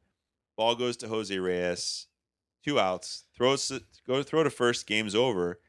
Ball 0.57 0.75
goes 0.77 0.97
to 0.99 1.09
Jose 1.09 1.37
Reyes, 1.37 2.07
two 2.65 2.79
outs. 2.79 3.25
Throws 3.37 3.71
it, 3.71 3.83
go 4.07 4.23
throw 4.23 4.43
to 4.43 4.51
first. 4.51 4.87
Game's 4.87 5.15
over. 5.15 5.61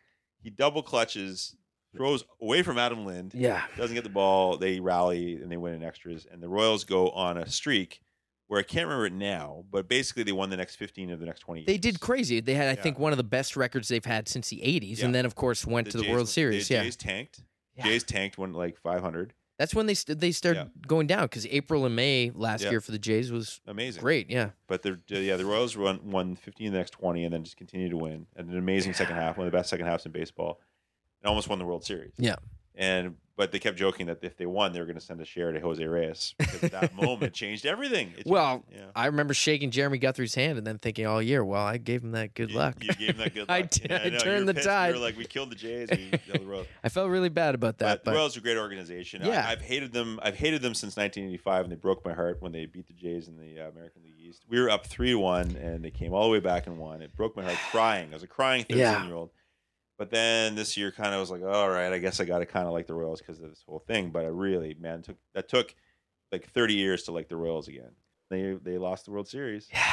He 0.41 0.49
double 0.49 0.83
clutches, 0.83 1.55
throws 1.95 2.23
away 2.39 2.61
from 2.61 2.77
Adam 2.77 3.05
Lind. 3.05 3.33
Yeah. 3.33 3.63
Doesn't 3.77 3.95
get 3.95 4.03
the 4.03 4.09
ball. 4.09 4.57
They 4.57 4.79
rally 4.79 5.35
and 5.35 5.51
they 5.51 5.57
win 5.57 5.73
in 5.73 5.83
extras. 5.83 6.27
And 6.31 6.41
the 6.41 6.49
Royals 6.49 6.83
go 6.83 7.09
on 7.09 7.37
a 7.37 7.49
streak 7.49 8.01
where 8.47 8.59
I 8.59 8.63
can't 8.63 8.85
remember 8.87 9.07
it 9.07 9.13
now, 9.13 9.65
but 9.71 9.87
basically 9.87 10.23
they 10.23 10.31
won 10.31 10.49
the 10.49 10.57
next 10.57 10.75
fifteen 10.75 11.09
of 11.11 11.19
the 11.19 11.25
next 11.25 11.39
twenty. 11.41 11.63
They 11.65 11.77
did 11.77 11.99
crazy. 11.99 12.39
They 12.41 12.53
had, 12.53 12.67
I 12.67 12.71
Yeah. 12.73 12.81
think, 12.83 12.99
one 12.99 13.11
of 13.13 13.17
the 13.17 13.23
best 13.23 13.55
records 13.57 13.87
they've 13.87 14.03
had 14.05 14.27
since 14.27 14.49
the 14.49 14.61
'80s, 14.63 14.99
Yeah. 14.99 15.05
and 15.05 15.15
then, 15.15 15.25
of 15.25 15.35
course, 15.35 15.65
went 15.65 15.89
to 15.91 15.97
the 15.97 16.03
Jays- 16.03 16.11
World 16.11 16.29
Series. 16.29 16.67
The 16.67 16.73
yeah, 16.75 16.83
Jays 16.83 16.95
tanked. 16.95 17.41
Yeah. 17.77 17.83
Jays 17.85 18.03
tanked, 18.03 18.37
went 18.37 18.53
like 18.53 18.77
five 18.77 19.01
hundred. 19.01 19.33
that's 19.57 19.73
when 19.73 19.85
they 19.85 19.93
st- 19.93 20.19
they 20.19 20.31
started 20.33 20.69
going 20.85 21.07
down 21.07 21.23
because 21.23 21.45
April 21.47 21.85
and 21.85 21.95
May 21.95 22.29
last 22.35 22.63
year 22.63 22.81
for 22.81 22.91
the 22.91 22.99
Jays 22.99 23.31
was 23.31 23.61
Amazing. 23.65 24.01
great. 24.01 24.29
Yeah, 24.29 24.49
But 24.67 24.81
the 24.83 24.99
yeah, 25.07 25.37
the 25.37 25.45
Royals 25.45 25.75
won 25.77 26.11
won 26.11 26.35
15 26.35 26.67
of 26.67 26.73
the 26.73 26.79
next 26.79 26.91
20 26.91 27.23
and 27.23 27.33
then 27.33 27.43
just 27.45 27.55
continued 27.57 27.91
to 27.91 27.97
win. 27.97 28.27
And 28.35 28.49
an 28.49 28.57
amazing 28.57 28.93
second 28.93 29.15
half, 29.15 29.37
one 29.37 29.47
of 29.47 29.51
the 29.53 29.57
best 29.57 29.69
second 29.69 29.85
halves 29.87 30.05
in 30.05 30.11
baseball. 30.11 30.59
And 31.21 31.29
almost 31.29 31.47
won 31.47 31.57
the 31.57 31.65
World 31.65 31.83
Series. 31.85 32.11
Yeah. 32.17 32.35
And 32.77 33.15
but 33.37 33.51
they 33.51 33.59
kept 33.59 33.77
joking 33.77 34.05
that 34.05 34.19
if 34.21 34.37
they 34.37 34.45
won, 34.45 34.71
they 34.71 34.79
were 34.79 34.85
going 34.85 34.95
to 34.97 35.01
send 35.05 35.19
a 35.19 35.25
share 35.25 35.51
to 35.51 35.59
Jose 35.59 35.83
Reyes 35.85 36.35
because 36.37 36.61
that 36.71 36.95
moment 36.95 37.33
changed 37.33 37.65
everything. 37.65 38.07
It 38.11 38.15
changed- 38.15 38.29
Well, 38.29 38.63
yeah. 38.73 38.85
I 38.95 39.07
remember 39.07 39.33
shaking 39.33 39.71
Jeremy 39.71 39.97
Guthrie's 39.97 40.33
hand 40.35 40.57
and 40.57 40.65
then 40.65 40.77
thinking 40.77 41.05
all 41.05 41.21
year, 41.21 41.43
well, 41.43 41.61
I 41.65 41.75
gave 41.75 42.01
him 42.01 42.11
that 42.13 42.33
good 42.33 42.51
You- 42.51 42.57
luck. 42.57 42.75
You 42.81 42.93
gave 42.93 43.09
him 43.09 43.17
that 43.17 43.33
good 43.33 43.45
I 43.49 43.59
luck. 43.59 43.69
did- 43.71 43.91
Yeah, 43.91 44.01
I 44.05 44.09
know, 44.09 44.19
turned 44.19 44.47
the 44.47 44.53
pissed. 44.53 44.65
tide. 44.67 44.87
You 44.87 45.01
were 45.01 45.05
like, 45.05 45.17
we 45.17 45.25
killed 45.25 45.51
the 45.51 45.55
Jays. 45.55 45.89
We 45.91 46.11
the 46.31 46.45
Royals. 46.45 46.67
I 46.85 46.87
felt 46.87 47.09
really 47.09 47.27
bad 47.27 47.55
about 47.55 47.79
that, 47.79 47.85
But, 47.85 48.03
but, 48.05 48.11
the 48.11 48.17
Royals 48.17 48.37
are 48.37 48.39
a 48.39 48.43
great 48.43 48.57
organization. 48.57 49.21
Yeah. 49.25 49.45
I, 49.45 49.51
I've 49.51 49.61
hated 49.61 49.91
them. 49.91 50.17
I've 50.23 50.35
hated 50.37 50.61
them 50.61 50.73
since 50.73 50.95
1985, 50.95 51.65
and 51.65 51.71
they 51.73 51.75
broke 51.75 52.05
my 52.05 52.13
heart 52.13 52.37
when 52.41 52.53
they 52.53 52.65
beat 52.67 52.87
the 52.87 52.93
Jays 52.93 53.27
in 53.27 53.35
the 53.37 53.65
uh, 53.65 53.69
American 53.69 54.01
League 54.03 54.13
East. 54.17 54.45
We 54.47 54.61
were 54.61 54.69
up 54.69 54.87
three 54.87 55.09
to 55.11 55.19
one, 55.19 55.57
and 55.57 55.83
they 55.83 55.91
came 55.91 56.13
all 56.13 56.23
the 56.23 56.31
way 56.31 56.39
back 56.39 56.67
and 56.67 56.77
won. 56.77 57.01
It 57.01 57.13
broke 57.17 57.35
my 57.35 57.43
heart, 57.43 57.57
crying. 57.69 58.11
I 58.11 58.13
was 58.13 58.23
a 58.23 58.27
crying 58.27 58.61
13 58.63 58.77
Yeah. 58.77 59.05
year 59.05 59.13
old. 59.15 59.31
But 59.97 60.09
then 60.09 60.55
this 60.55 60.75
year, 60.75 60.91
kind 60.91 61.13
of 61.13 61.21
was 61.21 61.31
like, 61.31 61.41
all 61.43 61.69
right, 61.69 61.93
I 61.93 61.99
guess 61.99 62.19
I 62.19 62.25
got 62.25 62.39
to 62.39 62.45
kind 62.45 62.67
of 62.67 62.73
like 62.73 62.85
the 62.87 62.93
Royals 62.93 63.19
because 63.21 63.39
of 63.41 63.49
this 63.49 63.63
whole 63.67 63.79
thing. 63.79 64.09
But 64.11 64.25
I 64.25 64.27
really, 64.27 64.75
man, 64.79 65.01
took 65.01 65.15
that 65.33 65.47
took 65.47 65.73
like 66.31 66.49
30 66.51 66.73
years 66.73 67.03
to 67.03 67.11
like 67.13 67.29
the 67.29 67.37
Royals 67.37 67.67
again. 67.67 67.91
They 68.29 68.57
they 68.61 68.77
lost 68.77 69.05
the 69.05 69.11
World 69.11 69.27
Series. 69.27 69.67
Yeah, 69.71 69.83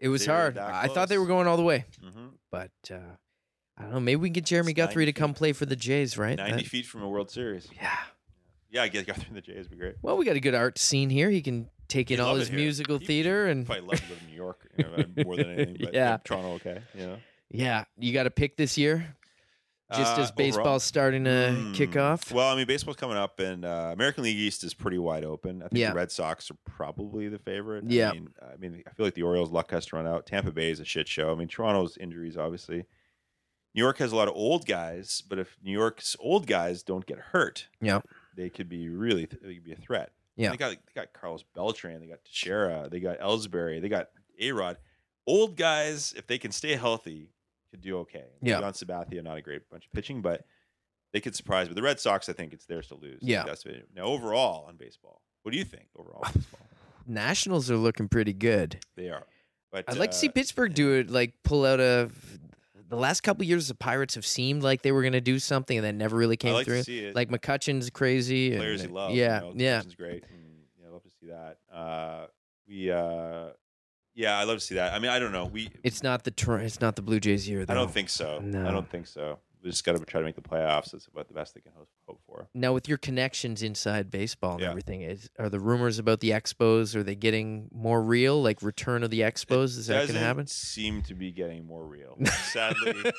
it 0.00 0.08
was 0.08 0.26
they 0.26 0.32
hard. 0.32 0.58
I 0.58 0.86
thought 0.88 1.08
they 1.08 1.18
were 1.18 1.26
going 1.26 1.46
all 1.48 1.56
the 1.56 1.62
way, 1.64 1.86
hmm 2.00 2.28
but 2.52 2.70
uh, 2.90 2.96
I 3.76 3.82
don't 3.82 3.92
know. 3.92 4.00
Maybe 4.00 4.16
we 4.16 4.28
can 4.28 4.34
get 4.34 4.44
Jeremy 4.44 4.72
It's 4.72 4.76
Guthrie 4.76 5.06
to 5.06 5.12
come 5.12 5.30
feet. 5.32 5.38
play 5.38 5.52
for 5.52 5.66
the 5.66 5.76
Jays, 5.76 6.16
right? 6.18 6.36
90 6.36 6.52
That- 6.62 6.66
feet 6.68 6.86
from 6.86 7.02
a 7.02 7.08
World 7.08 7.30
Series. 7.30 7.68
yeah. 7.74 7.96
Yeah, 8.70 8.82
I 8.82 8.88
guess 8.88 9.06
Guthrie 9.06 9.24
and 9.28 9.36
the 9.36 9.40
Jays 9.40 9.56
would 9.68 9.70
be 9.70 9.76
great. 9.76 9.94
Well, 10.02 10.18
we 10.18 10.26
got 10.26 10.36
a 10.36 10.40
good 10.40 10.54
art 10.54 10.76
scene 10.78 11.08
here. 11.08 11.30
He 11.30 11.40
can 11.40 11.70
take 11.88 12.10
in 12.10 12.20
all 12.20 12.34
his 12.34 12.52
musical 12.52 12.98
He'd 12.98 13.06
theater 13.06 13.46
and 13.46 13.64
Probably 13.64 13.80
love 13.86 13.98
to 14.00 14.08
live 14.10 14.20
in 14.20 14.28
New 14.28 14.36
York 14.36 14.68
you 14.76 14.84
know, 14.84 15.24
more 15.24 15.36
than 15.36 15.50
anything. 15.50 15.76
But 15.80 15.94
Yeah. 15.94 16.10
yeah. 16.10 16.16
Toronto, 16.22 16.52
okay. 16.56 16.82
You 16.94 17.06
know? 17.06 17.16
yeah. 17.50 17.84
You 17.98 18.12
got 18.12 18.26
a 18.26 18.30
pick 18.30 18.58
this 18.58 18.76
year, 18.76 19.16
just 19.92 20.18
Uh, 20.18 20.22
as 20.22 20.30
baseball's 20.32 20.58
overall? 20.66 20.80
starting 20.80 21.24
to 21.24 21.72
kick 21.74 21.94
Hmm. 21.94 21.98
off. 22.00 22.30
Well, 22.32 22.48
I 22.52 22.56
mean, 22.56 22.66
baseball's 22.66 22.96
coming 22.96 23.16
up, 23.16 23.40
and 23.40 23.64
uh, 23.64 23.90
American 23.92 24.24
League 24.24 24.36
East 24.36 24.62
is 24.64 24.74
pretty 24.74 24.98
wide 24.98 25.24
open. 25.24 25.62
I 25.62 25.68
think 25.68 25.80
Yeah. 25.80 25.90
the 25.90 25.96
Red 25.96 26.10
Sox 26.12 26.50
are 26.50 26.56
probably 26.64 27.28
the 27.28 27.38
favorite. 27.38 27.84
Yeah. 27.88 28.10
I 28.10 28.12
mean, 28.12 28.28
I 28.42 28.56
mean, 28.56 28.82
I 28.86 28.90
feel 28.92 29.06
like 29.06 29.14
the 29.14 29.22
Orioles' 29.22 29.50
luck 29.50 29.70
has 29.70 29.86
to 29.86 29.96
run 29.96 30.06
out. 30.06 30.26
Tampa 30.26 30.50
Bay 30.52 30.70
is 30.70 30.80
a 30.80 30.84
shit 30.84 31.08
show. 31.08 31.32
I 31.32 31.34
mean, 31.34 31.48
Toronto's 31.48 31.96
injuries, 31.96 32.36
obviously. 32.36 32.84
New 33.74 33.82
York 33.82 33.98
has 33.98 34.12
a 34.12 34.16
lot 34.16 34.28
of 34.28 34.34
old 34.34 34.66
guys, 34.66 35.22
but 35.28 35.38
if 35.38 35.56
New 35.62 35.72
York's 35.72 36.16
old 36.20 36.46
guys 36.46 36.82
don't 36.82 37.06
get 37.06 37.18
hurt, 37.18 37.68
Yeah. 37.80 38.00
they 38.34 38.50
could 38.50 38.68
be 38.68 38.88
really 38.88 39.26
they 39.26 39.54
could 39.54 39.64
be 39.64 39.72
a 39.72 39.76
threat. 39.76 40.12
Yeah. 40.36 40.50
they 40.50 40.56
got 40.56 40.70
they 40.70 40.92
got 40.94 41.12
Carlos 41.12 41.42
Beltran, 41.54 42.00
they 42.00 42.06
got 42.06 42.24
Teixeira, 42.24 42.88
they 42.90 43.00
got 43.00 43.18
Ellsbury, 43.20 43.80
they 43.80 43.88
got 43.88 44.08
A 44.40 44.52
Rod. 44.52 44.78
Old 45.26 45.56
guys, 45.56 46.14
if 46.16 46.26
they 46.26 46.38
can 46.38 46.52
stay 46.52 46.76
healthy, 46.76 47.32
could 47.70 47.80
do 47.80 47.98
okay. 47.98 48.24
Yeah. 48.42 48.60
John 48.60 48.72
Sabathia, 48.72 49.22
not 49.22 49.36
a 49.36 49.42
great 49.42 49.68
bunch 49.70 49.86
of 49.86 49.92
pitching, 49.92 50.22
but 50.22 50.44
they 51.12 51.20
could 51.20 51.34
surprise. 51.34 51.68
But 51.68 51.76
the 51.76 51.82
Red 51.82 52.00
Sox, 52.00 52.28
I 52.28 52.32
think 52.32 52.52
it's 52.52 52.66
theirs 52.66 52.88
to 52.88 52.94
lose. 52.94 53.20
Yeah. 53.22 53.44
that's 53.44 53.64
it. 53.66 53.88
Now 53.94 54.04
overall 54.04 54.66
on 54.68 54.76
baseball, 54.76 55.22
what 55.42 55.52
do 55.52 55.58
you 55.58 55.64
think 55.64 55.86
overall 55.96 56.22
baseball? 56.34 56.60
Nationals 57.06 57.70
are 57.70 57.76
looking 57.76 58.08
pretty 58.08 58.32
good. 58.34 58.78
They 58.96 59.08
are. 59.08 59.24
But 59.70 59.84
I'd 59.88 59.98
like 59.98 60.12
to 60.12 60.16
see 60.16 60.28
uh, 60.28 60.32
Pittsburgh 60.32 60.74
do 60.74 60.94
it, 60.94 61.10
like 61.10 61.34
pull 61.42 61.64
out 61.64 61.80
a. 61.80 62.10
The 62.88 62.96
last 62.96 63.20
couple 63.20 63.44
years, 63.44 63.68
the 63.68 63.74
Pirates 63.74 64.14
have 64.14 64.24
seemed 64.24 64.62
like 64.62 64.80
they 64.80 64.92
were 64.92 65.02
going 65.02 65.12
to 65.12 65.20
do 65.20 65.38
something, 65.38 65.76
and 65.76 65.86
that 65.86 65.94
never 65.94 66.16
really 66.16 66.38
came 66.38 66.54
like 66.54 66.64
through. 66.64 66.78
to 66.78 66.84
see 66.84 67.00
it. 67.00 67.14
Like 67.14 67.28
McCutchen's 67.28 67.90
crazy. 67.90 68.52
and- 68.52 68.60
players 68.60 68.80
he 68.80 68.88
loves. 68.88 69.14
Yeah, 69.14 69.42
you 69.42 69.46
know, 69.48 69.52
yeah. 69.56 69.80
Clemson's 69.82 69.94
great. 69.94 70.24
And, 70.30 70.62
yeah, 70.80 70.88
I 70.88 70.92
love 70.92 71.02
to 71.02 71.10
see 71.20 71.26
that. 71.26 71.58
Uh, 71.70 72.26
we, 72.66 72.90
uh, 72.90 73.50
yeah, 74.18 74.36
I 74.36 74.42
love 74.44 74.58
to 74.58 74.64
see 74.64 74.74
that. 74.74 74.92
I 74.92 74.98
mean, 74.98 75.10
I 75.12 75.18
don't 75.20 75.30
know. 75.32 75.46
We, 75.46 75.70
It's 75.84 76.02
not 76.02 76.24
the 76.24 76.32
Tor- 76.32 76.58
it's 76.58 76.80
not 76.80 76.96
the 76.96 77.02
Blue 77.02 77.20
Jays 77.20 77.48
year. 77.48 77.64
Though. 77.64 77.72
I 77.72 77.76
don't 77.76 77.90
think 77.90 78.08
so. 78.10 78.40
No. 78.42 78.66
I 78.68 78.72
don't 78.72 78.90
think 78.90 79.06
so. 79.06 79.38
We 79.62 79.70
just 79.70 79.84
got 79.84 79.96
to 79.96 80.04
try 80.04 80.20
to 80.20 80.24
make 80.24 80.36
the 80.36 80.40
playoffs. 80.40 80.92
That's 80.92 81.06
about 81.06 81.26
the 81.28 81.34
best 81.34 81.54
they 81.54 81.60
can 81.60 81.72
hope, 81.76 81.88
hope 82.06 82.20
for. 82.26 82.48
Now, 82.54 82.72
with 82.72 82.88
your 82.88 82.96
connections 82.98 83.62
inside 83.62 84.08
baseball 84.10 84.52
and 84.52 84.60
Yeah. 84.62 84.70
everything, 84.70 85.02
is 85.02 85.28
are 85.38 85.48
the 85.48 85.58
rumors 85.60 85.98
about 85.98 86.20
the 86.20 86.30
Expos? 86.30 86.94
Are 86.96 87.02
they 87.02 87.16
getting 87.16 87.68
more 87.72 88.00
real? 88.02 88.40
Like 88.42 88.62
return 88.62 89.02
of 89.04 89.10
the 89.10 89.20
Expos? 89.20 89.76
Is 89.76 89.86
that 89.88 89.94
going 89.94 90.06
to 90.08 90.12
Doesn't 90.14 90.22
happen? 90.26 90.46
Seem 90.46 91.02
to 91.02 91.14
be 91.14 91.32
getting 91.32 91.64
more 91.66 91.84
real. 91.84 92.16
Sadly, 92.52 93.12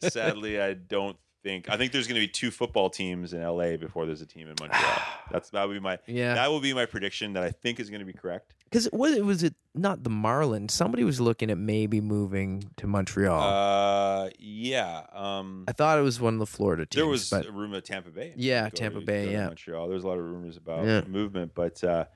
sadly, 0.00 0.60
I 0.60 0.74
don't 0.74 1.16
think. 1.42 1.68
I 1.70 1.76
think 1.76 1.92
there's 1.92 2.06
going 2.06 2.20
to 2.20 2.26
be 2.26 2.28
two 2.28 2.50
football 2.50 2.90
teams 2.90 3.32
in 3.32 3.42
LA 3.42 3.76
before 3.76 4.06
there's 4.06 4.20
a 4.20 4.26
team 4.26 4.48
in 4.48 4.54
Montreal. 4.60 5.02
That's 5.30 5.50
that 5.50 5.66
would 5.68 5.74
be 5.74 5.80
my. 5.80 5.98
yeah, 6.06 6.34
That 6.34 6.50
will 6.50 6.60
be 6.60 6.72
my 6.74 6.86
prediction 6.86 7.32
that 7.34 7.42
I 7.42 7.50
think 7.50 7.80
is 7.80 7.88
going 7.90 8.00
to 8.00 8.06
be 8.06 8.12
correct. 8.12 8.54
because 8.64 8.88
was 8.92 9.12
it 9.12 9.24
was 9.24 9.42
it 9.42 9.54
not 9.74 10.02
the 10.02 10.10
Marlins? 10.10 10.70
Somebody 10.72 11.04
was 11.04 11.20
looking 11.20 11.50
at 11.50 11.58
maybe 11.58 12.00
moving 12.00 12.70
to 12.76 12.86
Montreal. 12.86 13.40
Uh, 13.40 14.30
yeah. 14.38 15.02
Um, 15.12 15.64
I 15.68 15.72
thought 15.72 15.98
it 15.98 16.02
was 16.02 16.20
one 16.20 16.34
of 16.34 16.40
the 16.40 16.46
Florida 16.46 16.86
teams. 16.86 16.96
there 17.00 17.06
was 17.06 17.30
but 17.30 17.46
a 17.46 17.52
rumor 17.52 17.76
of 17.78 17.84
Tampa 17.84 18.10
Bay. 18.10 18.32
Yeah, 18.36 18.68
Tampa 18.68 19.00
to- 19.00 19.06
Bay, 19.06 19.32
yeah. 19.32 19.46
Montreal. 19.46 19.88
There's 19.88 20.04
a 20.04 20.08
lot 20.08 20.18
of 20.18 20.24
rumors 20.24 20.56
about 20.56 20.84
Yeah. 20.84 21.02
movement, 21.06 21.52
but 21.54 21.82
uh, 21.84 22.06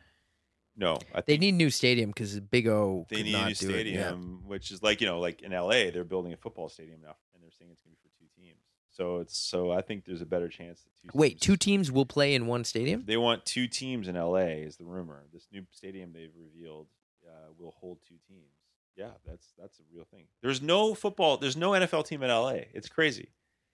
no, 0.77 0.99
I 1.15 1.21
they 1.21 1.39
need 1.39 1.55
a 1.55 1.57
new 1.57 1.71
stadium 1.71 2.11
because 2.11 2.41
Big 2.41 2.67
O 2.67 3.07
they 3.09 3.23
need 3.23 3.35
a 3.37 3.39
new. 3.43 3.47
Yeah. 3.49 3.53
stadium, 3.55 4.43
which 4.47 4.73
is 4.73 4.83
like 4.83 5.01
you 5.01 5.07
know, 5.07 5.21
like 5.21 5.41
in 5.43 5.53
LA, 5.53 5.91
they're 5.93 6.03
building 6.03 6.33
a 6.33 6.37
football 6.37 6.69
stadium 6.69 7.01
now, 7.01 7.15
and 7.33 7.41
they're 7.43 7.53
saying 7.57 7.71
it's 7.71 7.81
going 7.83 7.95
to 7.95 8.03
be 8.03 8.09
for 8.09 8.19
two 8.19 8.27
teams. 8.43 8.59
So 8.95 9.19
it's 9.19 9.37
so 9.37 9.73
I 9.73 9.83
think 9.83 10.05
there's 10.05 10.23
a 10.23 10.27
better 10.27 10.49
chance 10.49 10.83
that 10.83 10.91
two. 11.03 11.09
Wait, 11.13 11.41
two 11.41 11.57
teams 11.57 11.91
will 11.91 12.07
play 12.07 12.35
in 12.35 12.47
one 12.47 12.63
stadium? 12.63 13.03
They 13.05 13.17
want 13.17 13.45
two 13.45 13.67
teams 13.67 14.07
in 14.07 14.15
LA, 14.15 14.63
is 14.63 14.77
the 14.77 14.85
rumor. 14.85 15.25
This 15.33 15.49
new 15.53 15.67
stadium 15.73 16.13
they've 16.13 16.31
revealed 16.37 16.87
uh, 17.27 17.53
will 17.59 17.75
hold 17.81 17.99
two 18.07 18.15
teams. 18.29 18.55
Yeah, 18.97 19.11
that's 19.27 19.53
that's 19.59 19.81
a 19.81 19.83
real 19.93 20.05
thing. 20.05 20.27
There's 20.43 20.63
no 20.63 20.95
football. 20.95 21.37
There's 21.37 21.57
no 21.57 21.73
NFL 21.73 22.07
team 22.07 22.23
in 22.23 22.31
LA. 22.31 22.71
It's 22.73 22.89
crazy. 22.89 23.31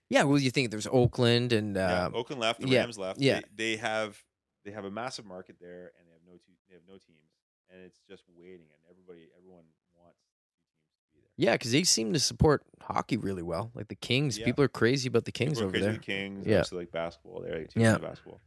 Yeah. 0.08 0.22
Well, 0.22 0.38
you 0.38 0.50
think 0.50 0.70
there's 0.70 0.86
Oakland 0.86 1.52
and 1.52 1.76
yeah, 1.76 2.06
um, 2.06 2.14
Oakland 2.14 2.40
left. 2.40 2.60
The 2.62 2.68
yeah, 2.68 2.80
Rams 2.80 2.98
left. 2.98 3.20
yeah. 3.20 3.40
They, 3.54 3.74
they 3.74 3.76
have 3.76 4.16
they 4.64 4.70
have 4.70 4.86
a 4.86 4.90
massive 4.90 5.26
market 5.26 5.56
there, 5.60 5.92
and 5.98 6.08
they 6.08 6.12
have 6.12 6.24
no 6.24 6.32
two, 6.32 6.52
they 6.68 6.74
have 6.74 6.88
no 6.88 6.94
teams, 6.94 7.28
and 7.68 7.82
it's 7.84 8.00
just 8.08 8.24
waiting, 8.34 8.72
and 8.72 8.80
everybody 8.88 9.28
everyone 9.36 9.68
wants 9.92 10.24
two 10.24 10.40
teams 10.48 10.96
to 10.96 11.12
be 11.12 11.20
there. 11.20 11.28
Yeah, 11.40 11.52
because 11.52 11.72
they 11.72 11.82
seem 11.84 12.12
to 12.12 12.18
support 12.20 12.62
hockey 12.82 13.16
really 13.16 13.42
well. 13.42 13.70
Like 13.74 13.88
the 13.88 13.94
Kings, 13.94 14.36
Yeah. 14.38 14.44
people 14.44 14.62
are 14.64 14.68
crazy 14.68 15.08
about 15.08 15.24
the 15.24 15.32
Kings 15.32 15.60
over 15.60 15.70
crazy 15.70 15.84
there. 15.86 15.92
the 15.94 15.98
Kings. 15.98 16.46
Yeah. 16.46 16.56
obviously 16.58 16.78
like 16.78 16.92
basketball. 16.92 17.40
They're 17.42 17.58
like 17.60 17.70
Yeah. 17.74 17.98
basketball. 17.98 18.40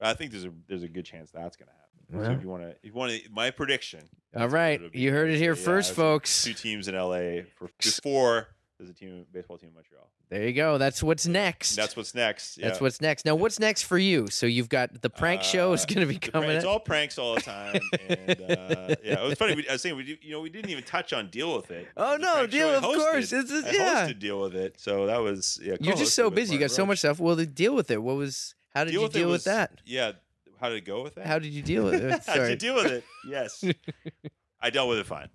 But 0.00 0.08
I 0.08 0.14
think 0.14 0.30
there's 0.32 0.44
a 0.46 0.52
there's 0.66 0.82
a 0.84 0.88
good 0.88 1.04
chance 1.04 1.30
that's 1.30 1.56
going 1.56 1.66
to 1.68 1.72
happen. 1.72 2.24
So 2.24 2.32
if 2.32 2.42
you 2.42 2.48
want 2.48 2.62
to, 2.62 2.68
if 2.70 2.76
you 2.84 2.92
want 2.94 3.12
to, 3.12 3.30
my 3.30 3.50
prediction. 3.50 4.00
All 4.34 4.48
right, 4.48 4.80
you 4.94 5.10
heard 5.12 5.28
it 5.30 5.36
here 5.36 5.54
Yeah, 5.54 5.62
first, 5.62 5.92
folks. 5.92 6.42
Two 6.44 6.54
teams 6.54 6.88
in 6.88 6.94
LA 6.94 7.42
for 7.58 7.68
before 7.82 8.48
there's 8.78 8.90
a 8.90 8.94
team 8.94 9.26
baseball 9.32 9.58
team 9.58 9.70
in 9.70 9.74
Montreal. 9.74 10.08
There 10.28 10.46
you 10.46 10.52
go. 10.52 10.78
That's 10.78 11.02
what's 11.02 11.26
next. 11.26 11.74
That's 11.74 11.96
what's 11.96 12.14
next. 12.14 12.60
That's 12.60 12.80
what's 12.80 13.00
next. 13.00 13.24
Now, 13.24 13.34
what's 13.34 13.58
next 13.58 13.82
for 13.82 13.98
you? 13.98 14.28
So 14.28 14.46
you've 14.46 14.68
got 14.68 15.02
the 15.02 15.10
prank 15.10 15.42
show 15.42 15.72
is 15.72 15.82
Uh, 15.82 15.86
going 15.86 16.06
to 16.06 16.06
be 16.06 16.18
coming. 16.18 16.48
prank- 16.48 16.56
It's 16.58 16.64
all 16.66 16.78
pranks 16.80 17.18
all 17.18 17.34
the 17.34 17.40
time, 17.40 17.80
and 18.08 18.30
uh, 18.40 18.94
yeah, 19.02 19.22
it 19.24 19.28
was 19.28 19.34
funny. 19.38 19.54
We, 19.56 19.68
I 19.68 19.72
was 19.72 19.82
saying, 19.82 19.96
we 19.96 20.18
you 20.22 20.30
know, 20.32 20.40
we 20.40 20.50
didn't 20.50 20.70
even 20.70 20.84
touch 20.84 21.12
on 21.12 21.28
deal 21.30 21.56
with 21.56 21.70
it. 21.70 21.88
Oh, 21.96 22.12
The 22.12 22.18
no, 22.18 22.46
Deal- 22.46 22.68
I 22.68 22.74
of 22.74 22.82
course. 22.82 23.02
hosted. 23.32 23.38
It's- 23.44 23.50
it's- 23.50 23.74
I 23.74 23.76
yeah. 23.76 24.06
hosted 24.08 24.18
deal 24.20 24.40
with 24.40 24.54
it, 24.54 24.78
so 24.78 25.06
that 25.06 25.18
was 25.18 25.58
yeah. 25.62 25.76
You're 25.80 25.96
just 25.96 26.14
so 26.14 26.30
busy. 26.30 26.54
You 26.54 26.60
got 26.60 26.70
so 26.70 26.86
much 26.86 26.98
stuff. 26.98 27.18
Well, 27.18 27.36
to 27.36 27.46
deal 27.46 27.74
with 27.74 27.90
it. 27.90 28.02
What 28.02 28.16
was? 28.16 28.54
How 28.74 28.84
did 28.84 28.92
you 28.94 29.00
with 29.02 29.16
it 29.16 29.18
deal 29.20 29.28
was- 29.28 29.44
with 29.46 29.54
that? 29.56 29.80
Yeah, 29.86 30.12
how 30.60 30.68
did 30.68 30.76
it 30.78 30.84
go 30.84 31.02
with 31.02 31.14
that? 31.16 31.26
How 31.26 31.38
did 31.38 31.52
you 31.52 31.62
deal 31.62 31.84
with 31.84 31.94
it? 31.94 32.10
How'd 32.10 32.22
Sorry. 32.22 32.50
you 32.50 32.56
deal 32.56 32.74
with 32.76 32.86
it? 32.92 33.04
Yes, 33.26 33.64
I 34.60 34.70
dealt 34.70 34.88
with 34.88 34.98
it 34.98 35.06
fine. 35.06 35.28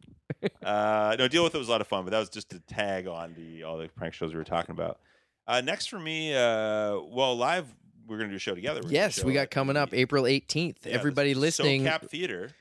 Uh, 0.63 1.15
no, 1.19 1.27
deal 1.27 1.43
with 1.43 1.53
it 1.55 1.57
was 1.57 1.67
a 1.67 1.71
lot 1.71 1.81
of 1.81 1.87
fun, 1.87 2.03
but 2.03 2.11
that 2.11 2.19
was 2.19 2.29
just 2.29 2.49
to 2.49 2.59
tag 2.61 3.07
on 3.07 3.33
the 3.35 3.63
all 3.63 3.77
the 3.77 3.87
prank 3.89 4.13
shows 4.13 4.31
we 4.31 4.37
were 4.37 4.43
talking 4.43 4.71
about. 4.71 4.99
Uh, 5.47 5.61
next 5.61 5.87
for 5.87 5.99
me, 5.99 6.33
uh, 6.33 6.97
well, 7.11 7.35
live 7.35 7.67
we're 8.07 8.17
gonna 8.17 8.29
do 8.29 8.35
a 8.35 8.39
show 8.39 8.55
together. 8.55 8.81
We're 8.83 8.89
Yes, 8.91 9.23
we 9.23 9.33
got 9.33 9.49
coming 9.51 9.77
up 9.77 9.93
April 9.93 10.23
18th. 10.25 10.85
yeah, 10.85 10.93
Everybody 10.93 11.33
listening. 11.33 11.83
SoCap 11.83 12.09
Theater. 12.09 12.51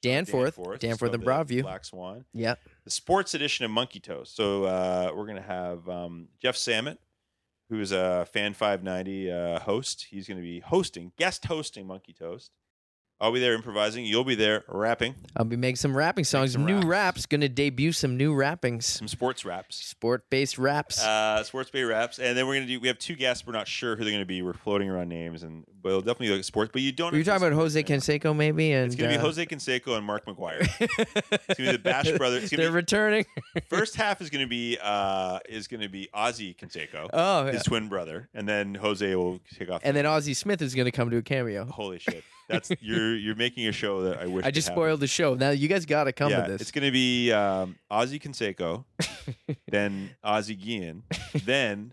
Danforth, 0.00 0.56
Danforth, 0.56 0.80
Danforth 0.80 1.14
and 1.14 1.22
Broadview. 1.22 1.62
Black 1.62 1.84
Swan. 1.84 2.24
Yeah. 2.34 2.56
the 2.84 2.90
sports 2.90 3.34
edition 3.34 3.64
of 3.64 3.70
Monkey 3.70 4.00
Toast. 4.00 4.34
So 4.34 4.64
uh, 4.64 5.12
we're 5.14 5.26
gonna 5.26 5.40
have 5.40 5.88
um, 5.88 6.26
Jeff 6.40 6.56
Samet, 6.56 6.98
who 7.70 7.78
is 7.80 7.92
a 7.92 8.26
Fan 8.32 8.52
590 8.54 9.30
uh, 9.30 9.60
host. 9.60 10.06
He's 10.10 10.26
gonna 10.26 10.40
be 10.40 10.58
hosting, 10.60 11.12
guest 11.16 11.44
hosting 11.44 11.86
Monkey 11.86 12.12
Toast. 12.12 12.50
I'll 13.22 13.32
be 13.32 13.38
there 13.40 13.54
improvising. 13.54 14.04
You'll 14.04 14.24
be 14.24 14.34
there 14.34 14.64
rapping 14.68 15.14
I'll 15.36 15.44
be 15.44 15.56
making 15.56 15.76
some 15.76 15.96
rapping 15.96 16.24
songs. 16.24 16.52
some 16.52 16.66
new 16.66 16.80
raps. 16.80 17.24
to 17.26 17.48
debut 17.48 17.92
some 17.92 18.16
new 18.16 18.34
rappings. 18.34 18.82
some 18.84 19.08
sports 19.08 19.44
raps, 19.44 19.76
Sport 19.76 20.28
based 20.28 20.58
raps. 20.58 21.02
uh, 21.02 21.42
sports 21.44 21.70
bay 21.70 21.84
raps, 21.84 22.18
and 22.18 22.36
then 22.36 22.46
we're 22.46 22.54
gonna 22.56 22.66
do. 22.66 22.80
We 22.80 22.88
have 22.88 22.98
two 22.98 23.14
guests. 23.14 23.46
We're 23.46 23.52
not 23.54 23.68
sure 23.68 23.96
who 23.96 24.04
they're 24.04 24.12
gonna 24.12 24.26
be. 24.26 24.42
We're 24.42 24.52
floating 24.52 24.90
around 24.90 25.08
names, 25.08 25.42
and 25.44 25.64
but 25.82 25.90
it'll 25.90 26.00
definitely 26.02 26.34
like 26.36 26.44
sports. 26.44 26.70
But 26.72 26.82
you 26.82 26.92
don't. 26.92 27.12
Were 27.12 27.18
you 27.18 27.24
talking 27.24 27.46
about 27.46 27.56
Jose 27.56 27.82
Canseco? 27.84 28.34
Maybe? 28.36 28.72
And 28.72 28.86
It's 28.86 28.96
gonna 28.96 29.10
be 29.12 29.16
uh, 29.18 29.20
Jose 29.22 29.46
Canseco 29.46 29.96
and 29.96 30.04
Mark 30.04 30.26
McGwire. 30.26 30.60
It's 31.48 31.58
gonna 31.58 31.70
be 31.70 31.76
the 31.76 31.78
Bash 31.78 32.10
brothers. 32.12 32.42
It's 32.44 32.52
gonna 32.52 32.62
They're 32.64 32.70
be- 32.72 32.76
returning. 32.76 33.24
First 33.68 33.96
half 33.96 34.20
is 34.20 34.30
gonna 34.30 34.46
be 34.46 34.78
uh, 34.82 35.38
is 35.48 35.68
gonna 35.68 35.88
be 35.88 36.08
Ozzie 36.12 36.54
Canseco. 36.54 37.08
oh, 37.12 37.46
yeah. 37.46 37.52
his 37.52 37.62
twin 37.62 37.88
brother, 37.88 38.28
and 38.34 38.48
then 38.48 38.74
Jose 38.74 39.14
will 39.14 39.40
take 39.56 39.70
off. 39.70 39.80
and 39.84 39.96
then 39.96 40.06
Ozzie 40.06 40.34
Smith 40.34 40.60
is 40.62 40.74
to 40.74 40.90
come 40.90 41.10
to 41.10 41.16
a 41.18 41.22
cameo. 41.22 41.64
holy 41.64 41.98
shit, 41.98 42.24
that's 42.52 42.70
you're 42.80 43.16
you're 43.16 43.34
making 43.34 43.66
a 43.66 43.72
show 43.72 44.02
that 44.02 44.20
I 44.20 44.26
wish. 44.26 44.44
I 44.44 44.50
just 44.50 44.68
could 44.68 44.72
happen. 44.72 44.82
spoiled 44.82 45.00
the 45.00 45.06
show. 45.06 45.34
Now 45.34 45.50
you 45.50 45.68
guys 45.68 45.86
got 45.86 46.04
to 46.04 46.12
come 46.12 46.30
yeah, 46.30 46.44
to 46.44 46.52
this. 46.52 46.60
it's 46.60 46.70
gonna 46.70 46.92
be 46.92 47.32
um, 47.32 47.76
Ozzie 47.90 48.18
Canseco, 48.18 48.84
then 49.68 50.10
Ozzie 50.22 50.54
Guillen, 50.54 51.02
then 51.44 51.92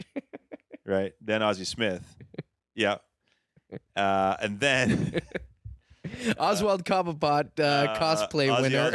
right, 0.86 1.14
then 1.22 1.42
Ozzie 1.42 1.66
Smith. 1.66 2.16
Yeah, 2.76 2.98
uh, 3.96 4.36
and 4.42 4.60
then 4.60 5.22
Oswald 6.38 6.86
Cobblepot 6.86 7.60
uh, 7.60 7.96
cosplay 7.96 8.50
Ozzy 8.50 8.62
winner. 8.62 8.92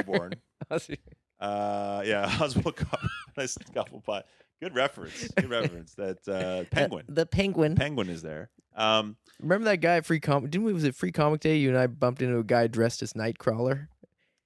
Osbourne. 0.71 0.99
Uh, 1.41 2.03
yeah, 2.05 2.39
Oswald 2.41 2.79
nice 3.37 3.57
Cobblepot. 3.75 4.23
Good 4.61 4.75
reference. 4.75 5.29
Good 5.37 5.51
reference. 5.51 5.95
That 5.95 6.27
uh, 6.29 6.65
penguin. 6.71 7.05
the 7.09 7.27
penguin. 7.27 7.75
penguin 7.75 8.09
is 8.09 8.23
there. 8.23 8.51
Um, 8.75 9.17
Remember 9.41 9.65
that 9.67 9.79
guy 9.81 9.97
at 9.97 10.07
Free 10.07 10.21
Comic? 10.21 10.51
Didn't 10.51 10.65
we? 10.65 10.73
Was 10.73 10.85
it 10.85 10.95
Free 10.95 11.13
Comic 11.13 11.41
Day? 11.41 11.57
You 11.57 11.69
and 11.71 11.79
I 11.79 11.87
bumped 11.87 12.23
into 12.23 12.39
a 12.39 12.45
guy 12.45 12.67
dressed 12.67 13.03
as 13.03 13.13
Nightcrawler. 13.15 13.89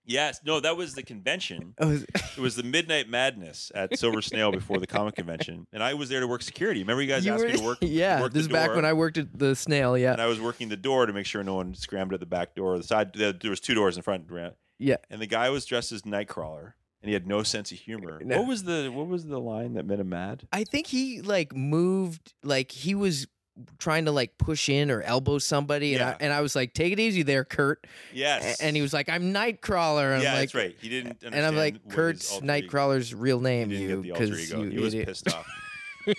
yes, 0.05 0.41
no, 0.45 0.61
that 0.61 0.77
was 0.77 0.95
the 0.95 1.03
convention. 1.03 1.75
Oh, 1.79 1.91
is- 1.91 2.05
It 2.15 2.39
was 2.39 2.57
the 2.57 2.63
Midnight 2.63 3.09
Madness 3.09 3.71
at 3.75 3.99
Silver 3.99 4.23
Snail 4.23 4.51
before 4.51 4.79
the 4.79 4.87
comic 4.87 5.15
convention, 5.17 5.67
and 5.73 5.83
I 5.83 5.95
was 5.95 6.09
there 6.09 6.21
to 6.21 6.27
work 6.27 6.43
security. 6.43 6.81
Remember, 6.81 7.03
you 7.03 7.09
guys 7.09 7.25
you 7.27 7.33
asked 7.33 7.43
were- 7.45 7.51
me 7.51 7.59
to 7.59 7.65
work. 7.65 7.79
yeah, 7.83 8.21
work 8.23 8.33
this 8.33 8.43
is 8.43 8.49
back 8.49 8.75
when 8.75 8.85
I 8.85 8.93
worked 8.95 9.19
at 9.19 9.39
the 9.39 9.55
Snail. 9.55 9.97
Yeah, 9.99 10.13
and 10.13 10.21
I 10.23 10.27
was 10.27 10.41
working 10.41 10.69
the 10.69 10.77
door 10.77 11.05
to 11.07 11.13
make 11.13 11.27
sure 11.27 11.43
no 11.45 11.55
one 11.57 11.75
scrambled 11.75 12.15
at 12.15 12.21
the 12.21 12.27
back 12.27 12.55
door 12.55 12.75
or 12.75 12.79
the 12.79 12.85
side. 12.85 13.13
There 13.15 13.33
there 13.33 13.51
was 13.51 13.61
two 13.61 13.75
doors 13.75 13.97
in 13.97 14.03
front, 14.03 14.27
yeah. 14.79 14.97
and 15.11 15.21
the 15.21 15.27
guy 15.27 15.51
was 15.51 15.65
dressed 15.67 15.93
as 15.93 16.03
Nightcrawler, 16.03 16.73
and 17.03 17.09
he 17.09 17.13
had 17.13 17.27
no 17.27 17.43
sense 17.43 17.71
of 17.73 17.79
humor. 17.79 18.21
No. 18.25 18.39
What 18.39 18.49
was 18.49 18.65
the 18.65 18.91
What 18.93 19.09
was 19.09 19.27
the 19.27 19.39
line 19.41 19.75
that 19.75 19.85
made 19.85 20.01
him 20.01 20.09
mad? 20.09 20.47
I 20.53 20.65
think 20.65 20.87
he 20.87 21.21
like 21.21 21.55
moved, 21.55 22.33
like 22.43 22.71
he 22.73 22.95
was 22.95 23.27
trying 23.79 24.05
to 24.07 24.13
like 24.13 24.39
push 24.39 24.69
in 24.69 24.91
or 24.91 25.03
elbow 25.03 25.39
somebody, 25.39 25.95
and, 25.95 26.01
Yeah. 26.01 26.09
I, 26.11 26.17
and 26.21 26.33
I 26.33 26.41
was 26.41 26.55
like, 26.57 26.75
"Take 26.75 26.93
it 26.93 27.01
easy 27.01 27.23
there, 27.23 27.45
Kurt." 27.45 27.87
Yes, 28.13 28.61
A- 28.61 28.65
And 28.65 28.77
he 28.77 28.83
was 28.83 28.93
like, 28.93 29.09
"I'm 29.09 29.33
Nightcrawler," 29.35 30.15
and 30.15 30.23
yeah, 30.23 30.31
I'm 30.31 30.35
like, 30.37 30.43
that's 30.51 30.55
right. 30.55 30.77
He 30.81 30.89
didn't. 30.89 31.23
And 31.23 31.35
I'm 31.35 31.57
like, 31.57 31.75
understand 31.75 31.83
what 31.85 31.85
his 31.85 31.95
"Kurt's 31.95 32.33
alter 32.33 32.45
ego- 32.45 32.69
Nightcrawler's 32.69 33.15
real 33.15 33.41
name, 33.41 33.71
you 33.71 33.89
get 33.89 34.03
the 34.03 34.13
alter 34.13 34.27
because 34.27 34.51
you 34.51 34.63
He 34.71 34.79
was 34.79 34.95
idiot." 34.95 35.09
pissed 35.09 35.29
off. 35.35 35.47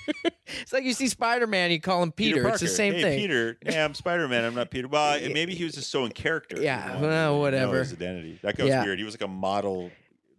It's 0.61 0.74
like 0.74 0.84
you 0.84 0.94
see 0.94 1.07
Spider 1.07 1.48
Man, 1.48 1.72
you 1.72 1.80
call 1.80 2.03
him 2.03 2.11
Peter. 2.11 2.48
it's 2.48 2.60
the 2.60 2.68
same 2.68 2.94
hey, 2.94 3.02
thing. 3.02 3.20
Peter. 3.20 3.57
Yeah, 3.66 3.86
I'm 3.86 3.94
Spider 3.95 4.28
Man. 4.28 4.44
I'm 4.44 4.53
not 4.56 4.70
Peter. 4.70 4.88
Well, 4.88 5.20
maybe 5.32 5.56
he 5.56 5.64
was 5.64 5.74
just 5.74 5.90
so 5.90 6.06
in 6.06 6.11
character. 6.11 6.61
Yeah, 6.61 6.95
you 6.95 7.02
know, 7.02 7.07
well, 7.07 7.40
whatever. 7.40 7.80
His 7.80 7.94
identity. 7.94 8.40
That 8.44 8.56
guy 8.57 8.64
was 8.66 8.70
Yeah. 8.72 8.84
weird. 8.84 8.99
He 8.99 9.06
was 9.06 9.14
like 9.16 9.22
a 9.24 9.28
model 9.32 9.90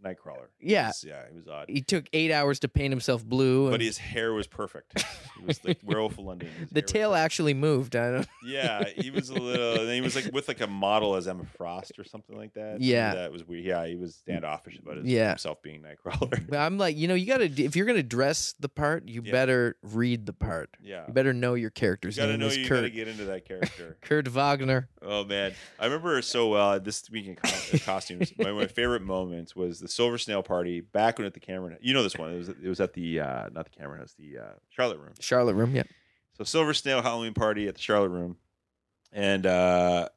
Nightcrawler. 0.04 0.46
Yeah. 0.60 0.82
He 0.84 0.86
was- 0.88 1.04
yeah, 1.06 1.22
he 1.30 1.36
was 1.36 1.48
odd. 1.48 1.66
He 1.68 1.80
took 1.82 2.06
eight 2.12 2.30
hours 2.32 2.58
to 2.60 2.68
paint 2.68 2.92
himself 2.92 3.24
blue. 3.24 3.70
But 3.70 3.80
his 3.80 3.98
hair 3.98 4.32
was 4.32 4.46
perfect. 4.46 5.02
He 5.38 5.44
was 5.44 5.62
like 5.64 5.78
Werewolf 5.84 6.18
of 6.18 6.24
London. 6.24 6.48
His 6.58 6.70
the 6.70 6.82
tail 6.82 7.14
actually 7.14 7.54
moved. 7.54 7.96
I 7.96 8.10
don't. 8.12 8.28
Yeah, 8.42 8.84
he 8.96 9.10
was 9.10 9.28
a 9.28 9.34
little. 9.34 9.80
And 9.82 9.90
he 9.90 10.00
was 10.00 10.16
like 10.16 10.32
with 10.32 10.48
like 10.48 10.60
a 10.62 10.66
model 10.66 11.14
as 11.16 11.28
Emma 11.28 11.44
Frost 11.56 11.98
or 11.98 12.04
something 12.04 12.36
like 12.36 12.54
that. 12.54 12.80
Yeah. 12.80 13.14
that 13.14 13.30
was 13.32 13.44
weird. 13.46 13.64
Yeah, 13.64 13.86
he 13.86 13.96
was 13.96 14.14
standoffish 14.14 14.78
about 14.78 14.96
his, 14.96 15.06
Yeah. 15.06 15.28
himself 15.30 15.62
being 15.62 15.82
Nightcrawler. 15.82 16.48
But 16.48 16.58
I'm 16.58 16.78
like, 16.78 16.96
you 16.96 17.06
know, 17.06 17.14
you 17.14 17.26
gotta 17.26 17.44
if 17.62 17.76
you're 17.76 17.86
gonna 17.86 18.02
dress 18.02 18.54
the 18.58 18.68
part, 18.70 19.06
you 19.08 19.22
Yeah. 19.24 19.32
better 19.32 19.76
read 19.82 20.24
the 20.26 20.32
part. 20.32 20.70
Yeah, 20.82 21.04
You 21.06 21.12
better 21.12 21.32
know 21.34 21.54
your 21.54 21.66
you 21.66 21.70
character's 21.70 22.16
gotta 22.16 22.32
name 22.32 22.40
know 22.40 22.48
you 22.48 22.66
Kurt. 22.66 22.78
gotta 22.78 22.90
get 22.90 23.08
into 23.08 23.26
that 23.26 23.44
character. 23.44 23.98
Kurt 24.02 24.26
Wagner. 24.28 24.88
Oh 25.02 25.24
man, 25.24 25.52
I 25.78 25.84
remember 25.84 26.20
so 26.22 26.48
well 26.48 26.70
uh, 26.70 26.78
this 26.78 27.08
week 27.10 27.26
in 27.26 27.36
costumes. 27.80 28.32
Of 28.38 28.54
my 28.56 28.66
favorite 28.66 29.02
moments 29.02 29.54
was 29.54 29.80
the 29.80 29.88
Silver 29.90 30.18
Snail 30.18 30.42
party 30.42 30.80
back 30.80 31.18
when 31.18 31.26
at 31.26 31.34
the 31.34 31.40
Cameron. 31.40 31.76
You 31.80 31.94
know 31.94 32.02
this 32.02 32.16
one. 32.16 32.32
It 32.32 32.36
was 32.38 32.48
it 32.48 32.68
was 32.68 32.80
at 32.80 32.92
the 32.94 33.20
uh, 33.20 33.48
not 33.52 33.64
the 33.64 33.70
Cameron 33.78 34.00
House, 34.00 34.14
the 34.18 34.38
uh, 34.38 34.44
Charlotte 34.68 34.98
Room. 34.98 35.12
Charlotte 35.20 35.54
Room, 35.54 35.74
yeah. 35.74 35.82
So 36.36 36.44
Silver 36.44 36.72
Snail 36.74 37.02
Halloween 37.02 37.34
party 37.34 37.68
at 37.68 37.74
the 37.74 37.80
Charlotte 37.80 38.08
Room, 38.10 38.36
and 39.12 39.44
uh, 39.46 40.08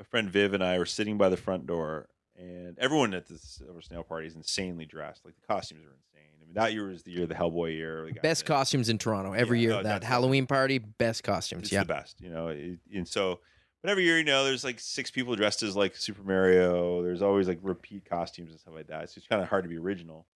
a 0.00 0.04
friend 0.04 0.28
Viv 0.30 0.54
and 0.54 0.62
I 0.64 0.78
were 0.78 0.86
sitting 0.86 1.18
by 1.18 1.28
the 1.28 1.36
front 1.36 1.66
door, 1.66 2.08
and 2.36 2.78
everyone 2.78 3.14
at 3.14 3.26
the 3.26 3.38
Silver 3.38 3.80
Snail 3.82 4.02
party 4.02 4.26
is 4.26 4.34
insanely 4.36 4.84
dressed. 4.86 5.24
Like 5.24 5.34
the 5.36 5.46
costumes 5.46 5.84
are 5.84 5.94
insane. 5.94 6.30
I 6.36 6.44
mean, 6.44 6.54
that 6.54 6.72
year 6.72 6.88
was 6.88 7.02
the 7.02 7.12
year 7.12 7.26
the 7.26 7.34
Hellboy 7.34 7.74
year. 7.76 8.10
Best 8.22 8.46
costumes 8.46 8.88
in 8.88 8.98
Toronto 8.98 9.32
every 9.32 9.60
Yeah, 9.60 9.68
year. 9.68 9.76
no, 9.78 9.82
that 9.84 10.02
Halloween 10.04 10.46
party, 10.46 10.78
best 10.78 11.22
costumes. 11.22 11.64
It's 11.64 11.72
yeah. 11.72 11.80
the 11.80 11.86
best, 11.86 12.20
you 12.20 12.30
know. 12.30 12.48
it- 12.48 12.78
and 12.94 13.06
so, 13.06 13.40
but 13.82 13.90
every 13.90 14.04
year, 14.04 14.18
you 14.18 14.24
know, 14.24 14.44
there's 14.44 14.64
like 14.64 14.80
six 14.80 15.10
people 15.10 15.36
dressed 15.36 15.62
as 15.62 15.76
like 15.76 15.96
Super 15.96 16.22
Mario. 16.22 17.02
There's 17.02 17.22
always 17.22 17.48
like 17.48 17.58
repeat 17.62 18.04
costumes 18.08 18.50
and 18.50 18.60
stuff 18.60 18.74
like 18.74 18.88
that. 18.88 19.10
So 19.10 19.18
it's 19.18 19.26
kind 19.26 19.42
of 19.42 19.48
hard 19.48 19.64
to 19.64 19.68
be 19.68 19.78
original. 19.78 20.26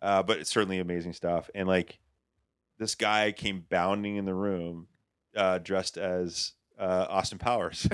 Uh, 0.00 0.22
but 0.22 0.38
it's 0.38 0.50
certainly 0.50 0.78
amazing 0.78 1.12
stuff. 1.12 1.50
And 1.54 1.66
like 1.66 1.98
this 2.78 2.94
guy 2.94 3.32
came 3.32 3.64
bounding 3.68 4.16
in 4.16 4.24
the 4.24 4.34
room, 4.34 4.86
uh, 5.36 5.58
dressed 5.58 5.98
as 5.98 6.52
uh, 6.78 7.06
Austin 7.08 7.38
Powers. 7.38 7.88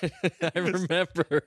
I 0.42 0.52
remember. 0.58 1.42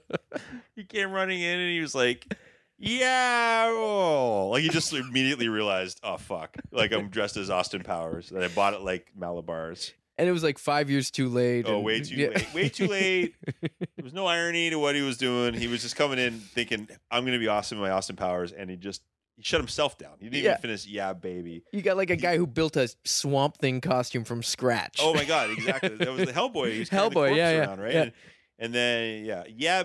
he 0.76 0.84
came 0.84 1.10
running 1.12 1.40
in 1.40 1.58
and 1.58 1.70
he 1.70 1.80
was 1.80 1.94
like, 1.94 2.34
"Yeah," 2.78 3.68
oh. 3.70 4.48
like 4.52 4.62
he 4.62 4.68
just 4.68 4.92
immediately 4.92 5.48
realized, 5.48 6.00
"Oh 6.02 6.18
fuck!" 6.18 6.56
Like 6.70 6.92
I'm 6.92 7.08
dressed 7.08 7.36
as 7.36 7.48
Austin 7.48 7.82
Powers, 7.82 8.30
and 8.30 8.44
I 8.44 8.48
bought 8.48 8.74
it 8.74 8.82
like 8.82 9.10
Malabar's. 9.16 9.92
And 10.20 10.28
it 10.28 10.32
was 10.32 10.42
like 10.44 10.58
five 10.58 10.90
years 10.90 11.10
too 11.10 11.28
late. 11.28 11.64
Oh, 11.66 11.76
and- 11.76 11.84
way 11.84 12.00
too 12.02 12.14
yeah. 12.14 12.28
late. 12.28 12.54
Way 12.54 12.68
too 12.68 12.86
late. 12.86 13.34
there 13.60 14.04
was 14.04 14.12
no 14.12 14.26
irony 14.26 14.70
to 14.70 14.76
what 14.78 14.94
he 14.94 15.02
was 15.02 15.16
doing. 15.16 15.54
He 15.54 15.66
was 15.66 15.82
just 15.82 15.96
coming 15.96 16.18
in 16.18 16.38
thinking, 16.40 16.88
I'm 17.10 17.22
going 17.24 17.32
to 17.32 17.38
be 17.38 17.48
awesome 17.48 17.78
in 17.78 17.82
my 17.82 17.90
Austin 17.90 18.16
Powers. 18.16 18.52
And 18.52 18.68
he 18.70 18.76
just, 18.76 19.02
he 19.36 19.42
shut 19.42 19.60
himself 19.60 19.96
down. 19.98 20.12
He 20.20 20.26
didn't 20.28 20.44
Yeah. 20.44 20.50
even 20.50 20.60
finish, 20.62 20.86
yeah, 20.86 21.12
baby. 21.14 21.64
You 21.72 21.82
got 21.82 21.96
like 21.96 22.10
a 22.10 22.16
guy 22.16 22.36
who 22.36 22.46
built 22.46 22.76
a 22.76 22.88
swamp 23.04 23.56
thing 23.58 23.80
costume 23.80 24.24
from 24.24 24.42
scratch. 24.42 24.98
Oh 25.00 25.14
my 25.14 25.24
God, 25.24 25.50
exactly. 25.50 25.96
That 25.96 26.12
was 26.12 26.26
the 26.26 26.32
Hellboy. 26.32 26.72
He 26.72 26.78
was 26.80 26.90
Hellboy, 26.90 27.34
yeah, 27.36 27.50
yeah, 27.50 27.58
around, 27.66 27.80
right? 27.80 27.94
yeah. 27.94 28.02
And, 28.02 28.12
and 28.60 28.72
then, 28.74 29.24
yeah, 29.24 29.42
yeah, 29.48 29.82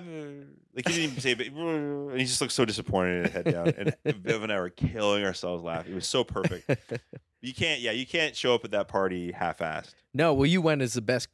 like 0.75 0.87
he 0.87 0.93
didn't 0.93 1.11
even 1.11 1.19
say, 1.21 1.33
but, 1.33 1.47
and 1.47 2.19
he 2.19 2.25
just 2.25 2.41
looked 2.41 2.53
so 2.53 2.65
disappointed 2.65 3.23
and 3.23 3.33
head 3.33 3.45
down. 3.45 3.69
And 3.77 3.95
Viv 4.23 4.43
and 4.43 4.51
I 4.51 4.59
were 4.59 4.69
killing 4.69 5.23
ourselves 5.23 5.63
laughing. 5.63 5.93
It 5.93 5.95
was 5.95 6.07
so 6.07 6.23
perfect. 6.23 6.69
You 7.41 7.53
can't, 7.53 7.79
yeah, 7.79 7.91
you 7.91 8.07
can't 8.07 8.35
show 8.35 8.55
up 8.55 8.65
at 8.65 8.71
that 8.71 8.87
party 8.87 9.31
half-assed. 9.31 9.93
No, 10.15 10.33
well, 10.33 10.47
you 10.47 10.61
went 10.61 10.81
as 10.81 10.93
the 10.93 11.01
best 11.01 11.27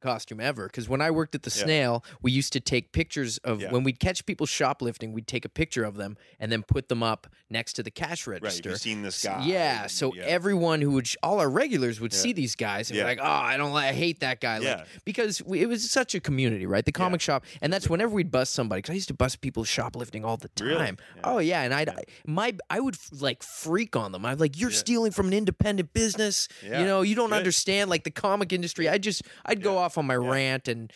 costume 0.00 0.40
ever 0.40 0.66
because 0.66 0.88
when 0.88 1.00
I 1.00 1.10
worked 1.10 1.34
at 1.34 1.42
the 1.42 1.52
Yeah. 1.54 1.64
Snail, 1.64 2.04
we 2.22 2.32
used 2.32 2.52
to 2.54 2.60
take 2.60 2.92
pictures 2.92 3.38
of 3.38 3.60
Yeah. 3.60 3.70
when 3.70 3.82
we'd 3.84 4.00
catch 4.00 4.24
people 4.26 4.46
shoplifting. 4.46 5.12
We'd 5.12 5.26
take 5.26 5.44
a 5.44 5.48
picture 5.48 5.84
of 5.84 5.96
them 5.96 6.16
and 6.38 6.50
then 6.50 6.62
put 6.62 6.88
them 6.88 7.02
up 7.02 7.26
next 7.48 7.74
to 7.74 7.82
the 7.82 7.90
cash 7.90 8.26
Right? 8.26 8.40
register. 8.42 8.70
You've 8.70 8.80
seen 8.80 9.02
this 9.02 9.22
guy. 9.22 9.44
Yeah, 9.46 9.82
and- 9.82 9.90
so 9.90 10.14
yeah. 10.14 10.22
everyone 10.24 10.80
who 10.80 10.90
would, 10.92 11.06
sh- 11.08 11.16
all 11.22 11.40
our 11.40 11.50
regulars 11.50 12.00
would 12.00 12.12
see 12.12 12.32
these 12.32 12.54
guys 12.54 12.90
and 12.90 12.98
be 12.98 13.04
like, 13.04 13.18
"Oh, 13.20 13.24
I 13.24 13.56
don't 13.56 13.72
like, 13.72 13.90
I 13.90 13.92
hate 13.92 14.20
that 14.20 14.40
guy," 14.40 14.58
like, 14.58 14.66
Yeah. 14.66 14.84
because 15.04 15.42
we, 15.42 15.60
it 15.60 15.66
was 15.66 15.90
such 15.90 16.14
a 16.14 16.20
community, 16.20 16.66
right? 16.66 16.84
The 16.84 16.92
comic 16.92 17.20
shop, 17.20 17.44
and 17.60 17.72
that's 17.72 17.88
whenever 17.88 18.12
we'd 18.14 18.30
bust 18.30 18.52
somebody. 18.54 18.78
Because 18.78 18.92
I 18.92 18.94
used 18.94 19.08
to 19.08 19.14
bust 19.14 19.40
people 19.40 19.64
shoplifting 19.64 20.24
all 20.24 20.36
the 20.36 20.48
time. 20.48 20.66
Really? 20.68 20.96
Oh 21.24 21.38
yeah, 21.38 21.62
and 21.62 21.74
I'd 21.74 21.90
my 22.26 22.54
I 22.68 22.80
would 22.80 22.96
like 23.20 23.42
freak 23.42 23.96
on 23.96 24.12
them. 24.12 24.24
I'm 24.24 24.38
like, 24.38 24.58
"You're 24.58 24.70
stealing 24.70 25.12
from 25.12 25.26
an 25.28 25.32
independent 25.34 25.92
business. 25.92 26.48
You 26.62 26.70
know, 26.70 27.02
you 27.02 27.14
don't 27.14 27.30
Good. 27.30 27.36
understand 27.38 27.90
like 27.90 28.04
the 28.04 28.10
comic 28.10 28.52
industry." 28.52 28.88
I 28.88 28.98
just 28.98 29.22
I'd 29.44 29.62
go 29.62 29.74
Yeah. 29.74 29.80
Off 29.90 29.98
on 29.98 30.06
my 30.06 30.14
Yeah. 30.14 30.30
rant 30.30 30.68
and 30.68 30.92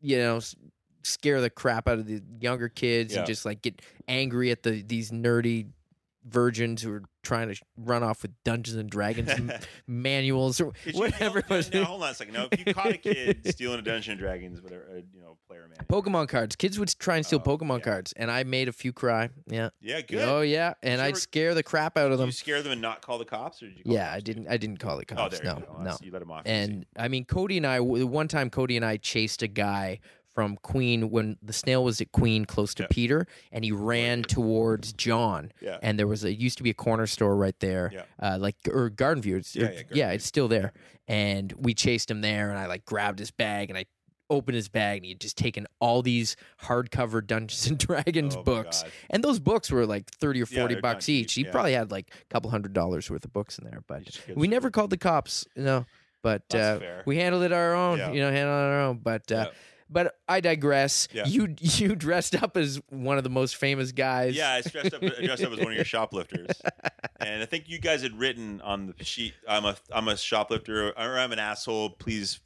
you 0.00 0.18
know. 0.18 0.40
scare 1.02 1.40
the 1.40 1.48
crap 1.48 1.86
out 1.86 2.00
of 2.00 2.06
the 2.08 2.20
younger 2.40 2.68
kids 2.68 3.12
Yeah. 3.12 3.20
and 3.20 3.28
just 3.28 3.44
like 3.44 3.62
get 3.62 3.80
angry 4.08 4.50
at 4.50 4.64
the 4.64 4.82
these 4.82 5.12
nerdy 5.12 5.68
virgins 6.28 6.82
who 6.82 6.92
are 6.92 7.02
trying 7.22 7.48
to 7.52 7.60
run 7.76 8.02
off 8.02 8.22
with 8.22 8.32
Dungeons 8.44 8.76
and 8.76 8.88
Dragons 8.90 9.30
manuals 9.86 10.60
or 10.60 10.72
Did 10.84 10.94
whatever 10.96 11.38
it 11.48 11.72
now- 11.72 11.84
hold 11.84 12.02
on 12.02 12.10
a 12.10 12.14
second. 12.14 12.34
Now, 12.34 12.48
if 12.50 12.66
you 12.66 12.74
caught 12.74 12.88
a 12.92 12.96
kid 12.98 13.40
stealing 13.46 13.78
a 13.78 13.82
Dungeons 13.82 14.08
and 14.12 14.18
Dragons, 14.18 14.60
whatever, 14.60 14.86
uh, 14.90 14.96
you 15.12 15.20
know, 15.20 15.36
player 15.48 15.68
man. 15.68 15.86
Pokemon 15.88 16.28
cards. 16.28 16.56
Kids 16.56 16.78
would 16.78 16.88
try 16.98 17.16
and 17.16 17.24
steal 17.26 17.42
Oh, 17.44 17.56
Pokemon 17.58 17.78
yeah. 17.78 17.84
cards, 17.84 18.12
and 18.16 18.30
I 18.30 18.44
made 18.44 18.68
a 18.68 18.72
few 18.72 18.92
cry. 18.92 19.28
Yeah. 19.46 19.70
Yeah, 19.80 20.00
good. 20.00 20.22
Oh 20.28 20.40
yeah, 20.40 20.74
and 20.82 21.00
I'd 21.00 21.08
ever- 21.10 21.18
scare 21.18 21.54
the 21.54 21.62
crap 21.62 21.96
out 21.96 22.06
of 22.06 22.12
Did 22.12 22.18
them. 22.20 22.26
you 22.28 22.32
scare 22.32 22.62
them 22.62 22.72
and 22.72 22.80
not 22.82 23.02
call 23.02 23.18
the 23.18 23.24
cops, 23.24 23.62
or 23.62 23.66
did 23.68 23.78
you? 23.78 23.84
Call 23.84 23.92
Yeah, 23.94 24.12
I 24.12 24.20
didn't. 24.20 24.48
I 24.48 24.56
didn't 24.56 24.78
call 24.78 24.96
the 24.96 25.04
Oh, 25.10 25.14
cops. 25.16 25.38
there 25.40 25.52
no, 25.52 25.58
you 25.78 25.84
no. 25.84 25.96
You 26.02 26.10
let 26.12 26.18
them 26.20 26.30
off. 26.30 26.42
And 26.46 26.86
I 26.96 27.08
mean, 27.08 27.24
Cody 27.24 27.56
and 27.56 27.66
I. 27.66 27.80
One 27.80 28.28
time, 28.28 28.50
Cody 28.50 28.76
and 28.76 28.84
I 28.84 28.96
chased 28.96 29.42
a 29.42 29.48
guy 29.48 30.00
from 30.36 30.58
Queen 30.58 31.08
when 31.10 31.38
the 31.42 31.54
snail 31.54 31.82
was 31.82 31.98
at 32.02 32.12
Queen, 32.12 32.44
close 32.44 32.74
to 32.74 32.82
Yeah. 32.82 32.88
Peter, 32.90 33.26
and 33.50 33.64
he 33.64 33.72
ran 33.72 34.22
towards 34.22 34.92
John. 34.92 35.50
yeah, 35.62 35.78
And 35.82 35.98
there 35.98 36.06
was 36.06 36.24
a 36.24 36.32
used 36.32 36.58
to 36.58 36.62
be 36.62 36.68
a 36.68 36.74
corner 36.74 37.06
store 37.06 37.34
right 37.34 37.58
there, 37.60 37.90
Yeah. 37.92 38.02
uh, 38.20 38.36
like 38.38 38.56
or 38.70 38.90
Garden 38.90 39.22
View. 39.22 39.38
It's, 39.38 39.56
Yeah, 39.56 39.64
or- 39.64 39.72
yeah, 39.72 39.82
yeah, 39.92 40.10
it's 40.12 40.26
still 40.26 40.46
there. 40.46 40.74
And 41.08 41.52
we 41.56 41.72
chased 41.72 42.10
him 42.10 42.20
there, 42.20 42.50
and 42.50 42.58
I 42.58 42.66
like 42.66 42.84
grabbed 42.84 43.18
his 43.18 43.30
bag 43.30 43.70
and 43.70 43.78
I 43.78 43.86
opened 44.28 44.56
his 44.56 44.68
bag, 44.68 44.98
and 44.98 45.04
he 45.06 45.12
had 45.12 45.20
just 45.20 45.38
taken 45.38 45.66
all 45.80 46.02
these 46.02 46.36
hardcover 46.64 47.26
Dungeons 47.26 47.66
and 47.68 47.78
Dragons 47.88 48.36
Oh, 48.36 48.42
books. 48.42 48.84
And 49.08 49.24
those 49.24 49.38
books 49.40 49.70
were 49.70 49.86
like 49.86 50.10
thirty 50.20 50.42
or 50.42 50.46
forty 50.46 50.74
they're 50.74 50.82
bucks 50.82 51.06
cheap, 51.06 51.24
each. 51.24 51.32
He 51.34 51.44
yeah. 51.44 51.50
probably 51.50 51.72
had 51.72 51.90
like 51.90 52.10
a 52.12 52.24
couple 52.34 52.50
hundred 52.50 52.74
dollars 52.74 53.08
worth 53.10 53.24
of 53.24 53.32
books 53.32 53.58
in 53.58 53.64
there. 53.64 53.82
But 53.86 54.02
we 54.36 54.48
never 54.48 54.70
called 54.70 54.90
the 54.90 54.98
cops, 54.98 55.46
no. 55.56 55.86
But 56.22 56.52
uh, 56.54 56.80
we 57.06 57.16
handled 57.18 57.44
it 57.44 57.52
our 57.52 57.74
own, 57.74 57.98
Yeah. 57.98 58.10
you 58.10 58.20
know, 58.20 58.30
handled 58.32 58.56
it 58.58 58.64
our 58.74 58.80
own. 58.82 58.98
But 58.98 59.30
uh, 59.30 59.34
Yeah. 59.34 59.50
But 59.88 60.16
I 60.28 60.40
digress. 60.40 61.08
Yeah. 61.12 61.26
You 61.26 61.54
you 61.60 61.94
dressed 61.96 62.34
up 62.42 62.56
as 62.56 62.80
one 62.90 63.18
of 63.18 63.24
the 63.24 63.30
most 63.30 63.56
famous 63.56 63.92
guys. 63.92 64.36
Yeah, 64.36 64.52
I 64.52 64.60
dressed 64.62 64.94
up, 64.94 65.02
I 65.02 65.08
dressed 65.24 65.42
up 65.44 65.52
as 65.52 65.58
one 65.58 65.68
of 65.68 65.74
your 65.74 65.84
shoplifters, 65.84 66.60
and 67.20 67.42
I 67.42 67.46
think 67.46 67.68
you 67.68 67.78
guys 67.78 68.02
had 68.02 68.18
written 68.18 68.60
on 68.62 68.94
the 68.96 69.04
sheet, 69.04 69.34
"I'm 69.48 69.64
a, 69.64 69.76
I'm 69.92 70.08
a 70.08 70.16
shoplifter," 70.16 70.88
or 70.90 71.18
"I'm 71.18 71.32
an 71.32 71.38
asshole. 71.38 71.90
Please 71.90 72.40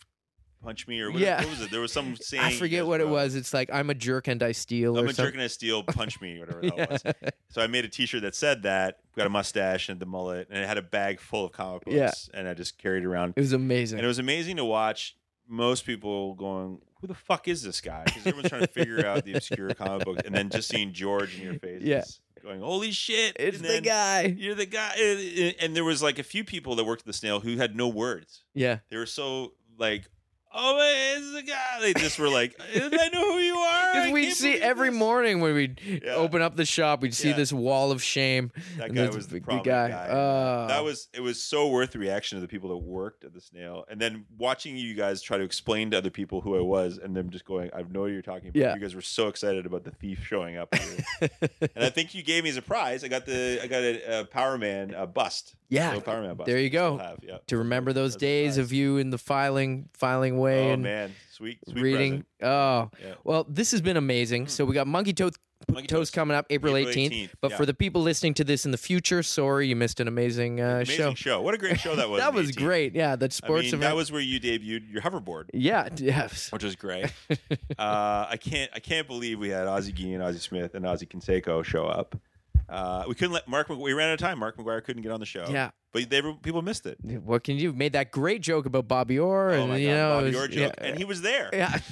punch 0.63 0.87
me," 0.87 1.01
or 1.01 1.11
what, 1.11 1.21
Yeah. 1.21 1.41
what 1.41 1.49
was 1.51 1.63
it? 1.63 1.71
There 1.71 1.81
was 1.81 1.93
some 1.93 2.17
saying. 2.21 2.43
I 2.43 2.53
forget 2.53 2.87
what 2.87 3.01
it 3.01 3.09
was. 3.09 3.35
It's 3.35 3.55
like 3.55 3.71
I'm 3.73 3.89
a 3.91 3.95
jerk 3.95 4.29
and 4.29 4.43
I 4.43 4.53
steal. 4.53 4.99
I'm 4.99 5.07
a 5.07 5.09
something. 5.09 5.25
jerk 5.25 5.35
and 5.35 5.43
I 5.43 5.47
steal. 5.47 5.83
Punch 5.83 6.21
me, 6.21 6.39
whatever 6.39 6.61
hell 6.63 6.79
it 6.79 6.91
was. 6.91 7.03
So 7.49 7.63
I 7.63 7.67
made 7.67 7.85
a 7.85 7.89
T-shirt 7.89 8.23
that 8.23 8.35
said 8.35 8.63
that. 8.65 8.99
Got 9.17 9.27
a 9.27 9.31
mustache 9.31 9.89
and 9.89 9.99
the 9.99 10.07
mullet, 10.07 10.49
and 10.51 10.63
it 10.63 10.67
had 10.69 10.79
a 10.79 10.83
bag 10.83 11.19
full 11.21 11.47
of 11.47 11.53
comic 11.53 11.85
books, 11.85 11.97
Yeah. 11.97 12.13
and 12.39 12.47
I 12.47 12.55
just 12.55 12.79
carried 12.79 13.03
it 13.03 13.07
around. 13.07 13.35
It 13.37 13.41
was 13.41 13.53
amazing. 13.53 13.99
And 13.99 14.05
it 14.05 14.09
was 14.09 14.19
amazing 14.21 14.57
to 14.59 14.65
watch 14.65 15.17
most 15.49 15.85
people 15.85 16.35
going, 16.35 16.81
"Who 17.01 17.07
the 17.07 17.15
fuck 17.15 17.49
is 17.49 17.63
this 17.63 17.81
guy?" 17.81 18.05
Because 18.05 18.27
everyone's 18.27 18.49
trying 18.51 18.63
to 18.63 18.67
figure 18.69 19.05
out 19.07 19.25
the 19.25 19.35
obscure 19.35 19.73
comic 19.75 20.05
book, 20.05 20.21
and 20.25 20.35
then 20.35 20.51
just 20.51 20.69
seeing 20.69 20.93
George 20.93 21.37
in 21.37 21.43
your 21.43 21.55
face, 21.55 21.83
Yeah. 21.83 22.05
going, 22.43 22.61
"Holy 22.61 22.91
shit!" 22.93 23.37
It's 23.39 23.59
and 23.59 23.67
the 23.67 23.81
guy. 23.81 24.23
You're 24.39 24.55
the 24.55 24.67
guy, 24.67 24.95
and- 24.99 25.55
and 25.61 25.77
there 25.77 25.85
was 25.85 26.03
like 26.03 26.19
a 26.19 26.23
few 26.23 26.43
people 26.45 26.75
that 26.77 26.85
worked 26.85 27.03
at 27.03 27.07
the 27.07 27.13
Snail 27.13 27.41
who 27.41 27.57
had 27.59 27.77
no 27.77 27.89
words. 27.89 28.45
Yeah. 28.55 28.79
They 28.89 28.97
were 28.97 29.07
so 29.07 29.55
like, 29.79 30.07
"Oh, 30.53 30.77
man, 30.77 31.19
it's 31.23 31.33
the 31.33 31.43
guy." 31.43 31.81
They 31.81 31.95
just 31.95 32.19
were 32.19 32.29
like, 32.29 32.55
"I 32.75 33.09
know 33.13 33.33
who 33.33 33.39
you 33.39 33.55
are." 33.57 33.95
I 33.95 34.11
we'd 34.13 34.33
see 34.33 34.55
every 34.55 34.91
this." 34.91 34.99
morning 34.99 35.41
when 35.41 35.55
we'd 35.55 35.81
Yeah. 36.05 36.15
open 36.15 36.43
up 36.43 36.57
the 36.57 36.65
shop, 36.65 37.01
we'd 37.03 37.15
see 37.15 37.31
Yeah. 37.31 37.37
this 37.37 37.53
wall 37.53 37.91
of 37.93 38.03
shame. 38.03 38.51
That 38.79 38.93
guy 38.95 39.09
was 39.09 39.29
the 39.29 39.41
big 39.41 39.65
guy. 39.65 39.89
guy. 39.91 40.09
Oh. 40.11 40.67
that 40.69 40.85
was 40.85 41.09
it. 41.15 41.21
Was 41.21 41.43
so 41.43 41.69
worth 41.69 41.93
the 41.93 41.99
reaction 41.99 42.37
of 42.37 42.43
the 42.43 42.49
people 42.49 42.69
that 42.71 42.77
worked 42.79 43.25
at 43.25 43.33
the 43.35 43.41
Snail, 43.41 43.85
and 43.89 44.01
then 44.01 44.25
watching 44.39 44.77
you 44.77 44.95
guys 44.95 45.23
try 45.23 45.39
to 45.39 45.45
explain 45.45 45.91
to 45.93 45.99
other 45.99 46.11
people 46.11 46.41
who 46.41 46.57
I 46.57 46.61
was, 46.63 46.99
and 46.99 47.17
them 47.17 47.31
just 47.31 47.45
going, 47.45 47.71
"I 47.75 47.79
have 47.79 47.91
no 47.93 48.01
idea 48.01 48.03
what 48.03 48.13
you're 48.13 48.23
talking 48.23 48.49
about." 48.49 48.57
Yeah. 48.61 48.75
You 48.75 48.81
guys 48.81 48.95
were 48.95 49.01
so 49.03 49.29
excited 49.29 49.67
about 49.67 49.85
the 49.85 49.91
thief 49.93 50.25
showing 50.27 50.57
up, 50.57 50.73
and 51.21 51.31
I 51.77 51.91
think 51.91 52.15
you 52.15 52.23
gave 52.23 52.45
me 52.45 52.51
as 52.51 52.57
a 52.57 52.63
prize. 52.63 53.05
I 53.05 53.09
got 53.09 53.27
the 53.27 53.61
I 53.63 53.67
got 53.67 53.83
a, 53.83 54.21
a 54.21 54.25
Power 54.25 54.59
Man 54.59 54.93
a 54.95 55.07
bust. 55.07 55.55
Yeah. 55.71 55.89
Little 55.89 56.03
Power 56.03 56.23
Man 56.23 56.35
bust. 56.35 56.47
There 56.47 56.59
you 56.59 56.67
I 56.67 56.69
go. 56.69 56.99
Have, 56.99 57.19
yeah. 57.23 57.39
to 57.47 57.59
remember 57.59 57.93
those 57.93 58.13
That's 58.13 58.21
days 58.21 58.49
prize. 58.55 58.59
of 58.59 58.73
you 58.73 58.99
in 58.99 59.11
the 59.11 59.19
filing 59.19 59.89
filing 59.95 60.39
way 60.39 60.69
Oh 60.69 60.73
and 60.75 60.83
man, 60.83 61.13
sweet, 61.33 61.59
sweet 61.69 61.81
reading. 61.83 62.11
present. 62.11 62.27
Oh, 62.43 62.91
Yeah. 63.03 63.15
well, 63.25 63.47
this 63.49 63.71
has 63.71 63.81
been 63.81 63.97
amazing. 63.97 64.49
So 64.49 64.65
we 64.65 64.75
got 64.75 64.87
Monkey 64.87 65.13
Toast. 65.13 65.39
Monkey 65.71 65.87
Toast. 65.89 66.13
coming 66.15 66.35
up 66.37 66.47
April 66.51 66.75
April 66.75 66.93
18th. 66.95 67.11
18th, 67.13 67.31
But 67.43 67.51
yeah. 67.51 67.57
for 67.59 67.67
the 67.67 67.75
people 67.75 68.01
listening 68.01 68.33
to 68.35 68.45
this 68.45 68.65
in 68.65 68.71
the 68.71 68.79
future, 68.79 69.23
sorry 69.23 69.69
you 69.69 69.77
missed 69.77 70.01
an 70.01 70.09
amazing, 70.09 70.59
uh, 70.61 70.77
Amazing 70.77 70.97
show. 70.97 71.15
show. 71.15 71.43
What 71.43 71.53
a 71.55 71.59
great 71.59 71.79
show 71.79 71.95
that 71.97 72.09
was. 72.11 72.19
that 72.21 72.33
was 72.33 72.51
18th. 72.53 72.57
great. 72.57 72.95
Yeah, 72.95 73.15
that 73.17 73.31
I 73.31 73.35
sports 73.35 73.65
mean, 73.67 73.75
event. 73.75 73.83
that 73.83 73.95
was 73.95 74.11
where 74.11 74.23
you 74.23 74.41
debuted 74.41 74.91
your 74.91 75.03
hoverboard. 75.03 75.45
yeah, 75.53 75.89
yes. 75.97 76.51
which 76.51 76.65
was 76.65 76.77
great. 76.77 77.13
uh, 77.79 78.27
I 78.31 78.39
can't 78.41 78.71
I 78.75 78.81
can't 78.81 79.07
believe 79.07 79.39
we 79.39 79.51
had 79.51 79.67
Ozzie 79.67 79.93
Guillen, 79.93 80.23
Ozzie 80.23 80.39
Smith, 80.39 80.75
and 80.75 80.87
Ozzie 80.87 81.07
Canseco 81.07 81.63
show 81.63 81.85
up. 81.85 82.17
Uh, 82.71 83.05
we 83.09 83.15
couldn't 83.15 83.33
let 83.33 83.49
Mark. 83.49 83.69
Mc- 83.69 83.79
We 83.79 83.93
ran 83.93 84.09
out 84.11 84.15
of 84.15 84.21
time. 84.21 84.39
Mark 84.39 84.57
McGwire 84.57 84.83
couldn't 84.85 85.03
get 85.03 85.13
on 85.13 85.21
the 85.21 85.27
show. 85.27 85.47
Yeah. 85.51 85.71
but 85.93 86.09
they 86.09 86.21
were, 86.21 86.35
people 86.35 86.63
missed 86.63 86.87
it. 86.87 86.99
What 87.03 87.43
can 87.45 87.57
you 87.59 87.73
made 87.73 87.93
that 87.95 88.11
great 88.13 88.41
joke 88.43 88.65
about 88.67 88.87
Bobby 88.89 89.19
Orr 89.19 89.51
Oh 89.51 89.61
and 89.63 89.69
my 89.71 89.77
you 89.77 89.89
god, 89.89 89.95
know 89.95 90.09
Bobby 90.17 90.27
it 90.27 90.29
was- 90.29 90.37
Orr 90.37 90.49
joke, 90.49 90.75
yeah, 90.79 90.87
and 90.87 90.97
he 90.99 91.05
was 91.05 91.23
there. 91.23 91.51
yeah. 91.53 91.79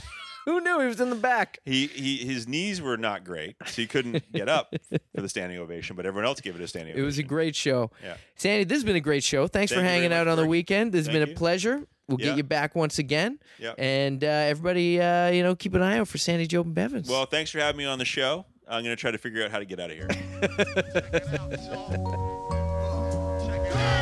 Who 0.47 0.63
knew 0.63 0.81
he 0.81 0.87
was 0.87 0.99
in 0.99 1.11
the 1.11 1.17
back? 1.17 1.59
He 1.67 1.89
he 1.89 2.17
his 2.19 2.49
knees 2.49 2.81
were 2.81 2.97
not 2.97 3.23
great, 3.23 3.57
so 3.67 3.83
he 3.83 3.87
couldn't 3.87 4.33
get 4.33 4.49
up 4.49 4.75
for 5.15 5.21
the 5.21 5.29
standing 5.29 5.59
ovation. 5.59 5.95
But 5.95 6.07
everyone 6.07 6.25
else 6.25 6.41
gave 6.41 6.55
it 6.55 6.63
a 6.63 6.67
standing 6.67 6.93
ovation. 6.95 7.01
It 7.01 7.03
ovation. 7.03 7.07
was 7.07 7.19
a 7.19 7.23
great 7.25 7.55
show. 7.55 7.91
Yeah. 8.03 8.17
Sandy, 8.37 8.65
this 8.65 8.77
has 8.77 8.85
been 8.85 8.97
a 8.97 9.01
great 9.01 9.23
show. 9.23 9.47
Thanks 9.47 9.71
Thank 9.71 9.81
for 9.81 9.83
you 9.83 9.89
very 9.89 9.95
hanging 9.97 10.09
much, 10.11 10.21
out 10.21 10.29
on 10.29 10.39
the 10.39 10.47
weekend. 10.47 10.93
This 10.93 11.01
has 11.01 11.07
Thank 11.09 11.15
been 11.17 11.29
a 11.29 11.31
you. 11.33 11.37
pleasure. 11.37 11.83
We'll 12.09 12.19
Yeah. 12.19 12.29
get 12.29 12.37
you 12.39 12.45
back 12.45 12.75
once 12.75 12.99
again. 12.99 13.39
Yeah. 13.59 13.75
And 13.77 14.25
uh, 14.25 14.27
everybody, 14.27 14.99
uh, 14.99 15.29
you 15.29 15.43
know, 15.43 15.55
keep 15.55 15.75
an 15.75 15.83
eye 15.83 15.99
out 15.99 16.09
for 16.09 16.17
Sandy 16.17 16.49
Jobin-Bevans. 16.49 17.11
Well, 17.11 17.27
thanks 17.27 17.51
for 17.51 17.59
having 17.59 17.77
me 17.77 17.85
on 17.85 17.99
the 17.99 18.07
show. 18.07 18.47
I'm 18.71 18.85
going 18.85 18.95
to 18.95 19.01
try 19.01 19.11
to 19.11 19.17
figure 19.19 19.43
out 19.45 19.51
how 19.51 19.59
to 19.59 19.65
get 19.65 19.81
out 19.81 19.91
of 19.91 19.97
here. 19.97 20.09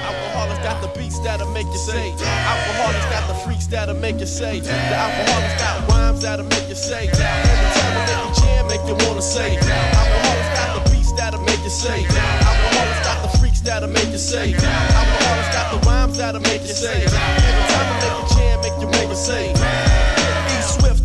Alkaholiks 0.06 0.62
got 0.62 0.82
the 0.82 0.88
beats 0.98 1.20
that'll 1.20 1.48
make 1.52 1.66
you 1.66 1.78
say. 1.78 2.10
Alkaholiks 2.10 3.10
got 3.10 3.28
the 3.28 3.34
freaks 3.46 3.68
that'll 3.68 3.94
make 3.94 4.18
you 4.18 4.26
say. 4.26 4.58
The 4.58 4.70
Alkaholiks 4.70 5.58
got 5.58 5.88
rhymes 5.88 6.22
that'll 6.22 6.46
make 6.46 6.68
you 6.68 6.74
say. 6.74 7.06
Every 7.06 7.14
time 7.14 7.94
I 7.94 8.06
make 8.10 8.26
you 8.26 8.42
jam, 8.42 8.66
make 8.66 8.82
you 8.88 8.96
wanna 9.06 9.22
say. 9.22 9.56
Alkaholiks 9.56 10.54
got 10.58 10.84
the 10.84 10.90
beats 10.90 11.12
that'll 11.12 11.40
make 11.42 11.62
you 11.62 11.70
say. 11.70 12.02
Alkaholiks 12.02 13.04
got 13.04 13.22
the 13.22 13.38
freaks 13.38 13.60
that'll 13.60 13.88
make 13.88 14.10
you 14.10 14.18
say. 14.18 14.52
Alkaholiks 14.52 15.52
got 15.52 15.70
the 15.72 15.78
rhymes 15.88 16.16
that'll 16.18 16.40
make 16.40 16.62
you 16.62 16.74
say. 16.74 17.04
Every 17.04 17.16
time 17.70 17.86
I 17.86 18.00
make 18.02 18.18
you 18.18 18.36
jam, 18.36 18.90
make 18.90 19.08
you 19.08 19.14
say. 19.14 19.85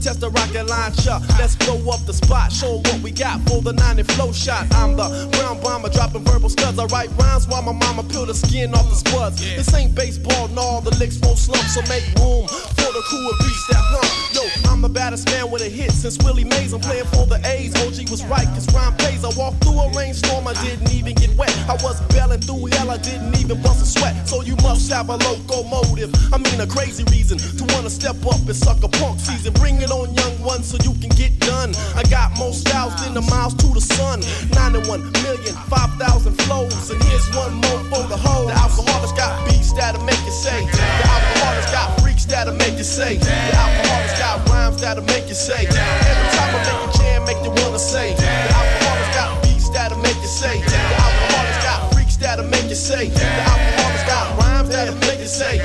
Test 0.01 0.19
the 0.19 0.31
rocket 0.31 0.65
launcher. 0.65 1.21
Let's 1.37 1.55
blow 1.55 1.77
up 1.93 2.03
the 2.07 2.13
spot. 2.13 2.51
Show 2.51 2.81
what 2.81 3.01
we 3.03 3.11
got 3.11 3.39
for 3.47 3.61
the 3.61 3.71
90 3.71 4.01
flow 4.17 4.31
shot. 4.31 4.65
I'm 4.73 4.97
the 4.97 5.29
brown 5.37 5.61
bomber, 5.61 5.89
dropping 5.89 6.25
verbal 6.25 6.49
studs. 6.49 6.79
I 6.79 6.85
write 6.85 7.11
rhymes 7.21 7.47
while 7.47 7.61
my 7.61 7.71
mama 7.71 8.01
peel 8.09 8.25
the 8.25 8.33
skin 8.33 8.73
off 8.73 8.89
the 8.89 8.95
spuds. 8.95 9.37
This 9.39 9.71
ain't 9.75 9.93
baseball, 9.93 10.47
no, 10.49 10.81
the 10.81 10.89
licks 10.97 11.19
won't 11.21 11.37
slump. 11.37 11.61
So 11.69 11.81
make 11.85 12.01
room 12.17 12.49
for 12.49 12.89
the 12.89 13.03
crew 13.05 13.29
of 13.29 13.37
beats 13.45 13.67
that 13.69 13.83
hump. 13.93 14.09
Yo, 14.33 14.41
I'm 14.71 14.81
the 14.81 14.89
baddest 14.89 15.29
man 15.29 15.51
with 15.51 15.61
a 15.61 15.69
hit 15.69 15.91
since 15.91 16.17
Willie 16.23 16.45
Mays. 16.45 16.73
I'm 16.73 16.81
playing 16.81 17.05
for 17.13 17.27
the 17.27 17.37
A's. 17.45 17.77
OG 17.85 18.09
was 18.09 18.25
right, 18.25 18.49
cause 18.57 18.65
rhyme 18.73 18.97
pays. 18.97 19.23
I 19.23 19.29
walked 19.37 19.63
through 19.63 19.77
a 19.77 19.91
rainstorm, 19.93 20.47
I 20.47 20.53
didn't 20.65 20.91
even 20.91 21.13
get 21.13 21.29
wet. 21.37 21.53
I 21.69 21.77
was 21.85 22.01
belling 22.09 22.41
through 22.41 22.73
hell, 22.73 22.89
I 22.89 22.97
didn't 22.97 23.37
even 23.37 23.61
bust 23.61 23.83
a 23.83 23.85
sweat. 23.85 24.17
So 24.27 24.41
you 24.41 24.55
must 24.65 24.89
have 24.91 25.09
a 25.09 25.17
locomotive. 25.29 26.09
I 26.33 26.41
mean, 26.41 26.59
a 26.59 26.65
crazy 26.65 27.03
reason 27.13 27.37
to 27.37 27.63
wanna 27.75 27.91
step 27.91 28.17
up 28.25 28.41
and 28.49 28.55
suck 28.55 28.81
a 28.81 28.89
punk 28.89 29.19
season. 29.19 29.53
Bring 29.53 29.79
it 29.81 29.90
on, 29.91 30.13
young 30.15 30.35
one, 30.41 30.63
so 30.63 30.77
you 30.87 30.95
can 30.99 31.11
get 31.19 31.37
done. 31.39 31.75
I 31.95 32.03
got 32.09 32.37
more 32.39 32.53
styles 32.53 32.95
than 33.03 33.13
the 33.13 33.21
miles 33.21 33.53
to 33.55 33.67
the 33.67 33.81
sun. 33.81 34.23
91 34.55 35.11
million, 35.23 35.53
5,000 35.67 36.33
flows. 36.41 36.89
And 36.89 37.03
here's 37.03 37.27
one 37.35 37.53
more 37.53 37.79
for 37.91 38.03
the 38.07 38.17
whole. 38.17 38.47
The 38.47 38.53
Alkaholiks 38.53 39.15
got 39.15 39.35
beats 39.47 39.73
that'll 39.73 40.03
make 40.03 40.19
you 40.25 40.31
say. 40.31 40.65
The 40.65 41.05
Alkaholiks 41.11 41.71
got 41.71 41.99
freaks 42.01 42.25
that'll 42.25 42.55
make 42.55 42.77
you 42.77 42.87
say. 42.87 43.17
The 43.17 43.55
Alkaholiks 43.59 44.17
got 44.17 44.49
rhymes 44.49 44.81
that'll 44.81 45.03
make 45.05 45.27
you 45.27 45.35
say. 45.35 45.67
Every 45.67 46.27
time 46.35 46.55
I 46.55 46.59
make 46.63 46.95
a 46.95 46.97
jam, 46.97 47.25
make 47.25 47.41
you 47.43 47.51
wanna 47.61 47.79
say. 47.79 48.15
The 48.15 48.27
Alkaholiks 48.55 49.13
got 49.13 49.43
beats 49.43 49.69
that'll 49.69 49.99
make 49.99 50.19
you 50.23 50.31
say. 50.31 50.59
The 50.63 50.79
Alkaholiks 51.05 51.63
got 51.63 51.93
freaks 51.93 52.17
that'll 52.17 52.47
make 52.47 52.67
you 52.69 52.79
say. 52.79 53.09
The 53.09 53.19
Alkaholiks 53.19 54.07
got 54.07 54.39
rhymes 54.39 54.69
that'll 54.69 54.95
make 55.07 55.19
you 55.19 55.27
say. 55.27 55.59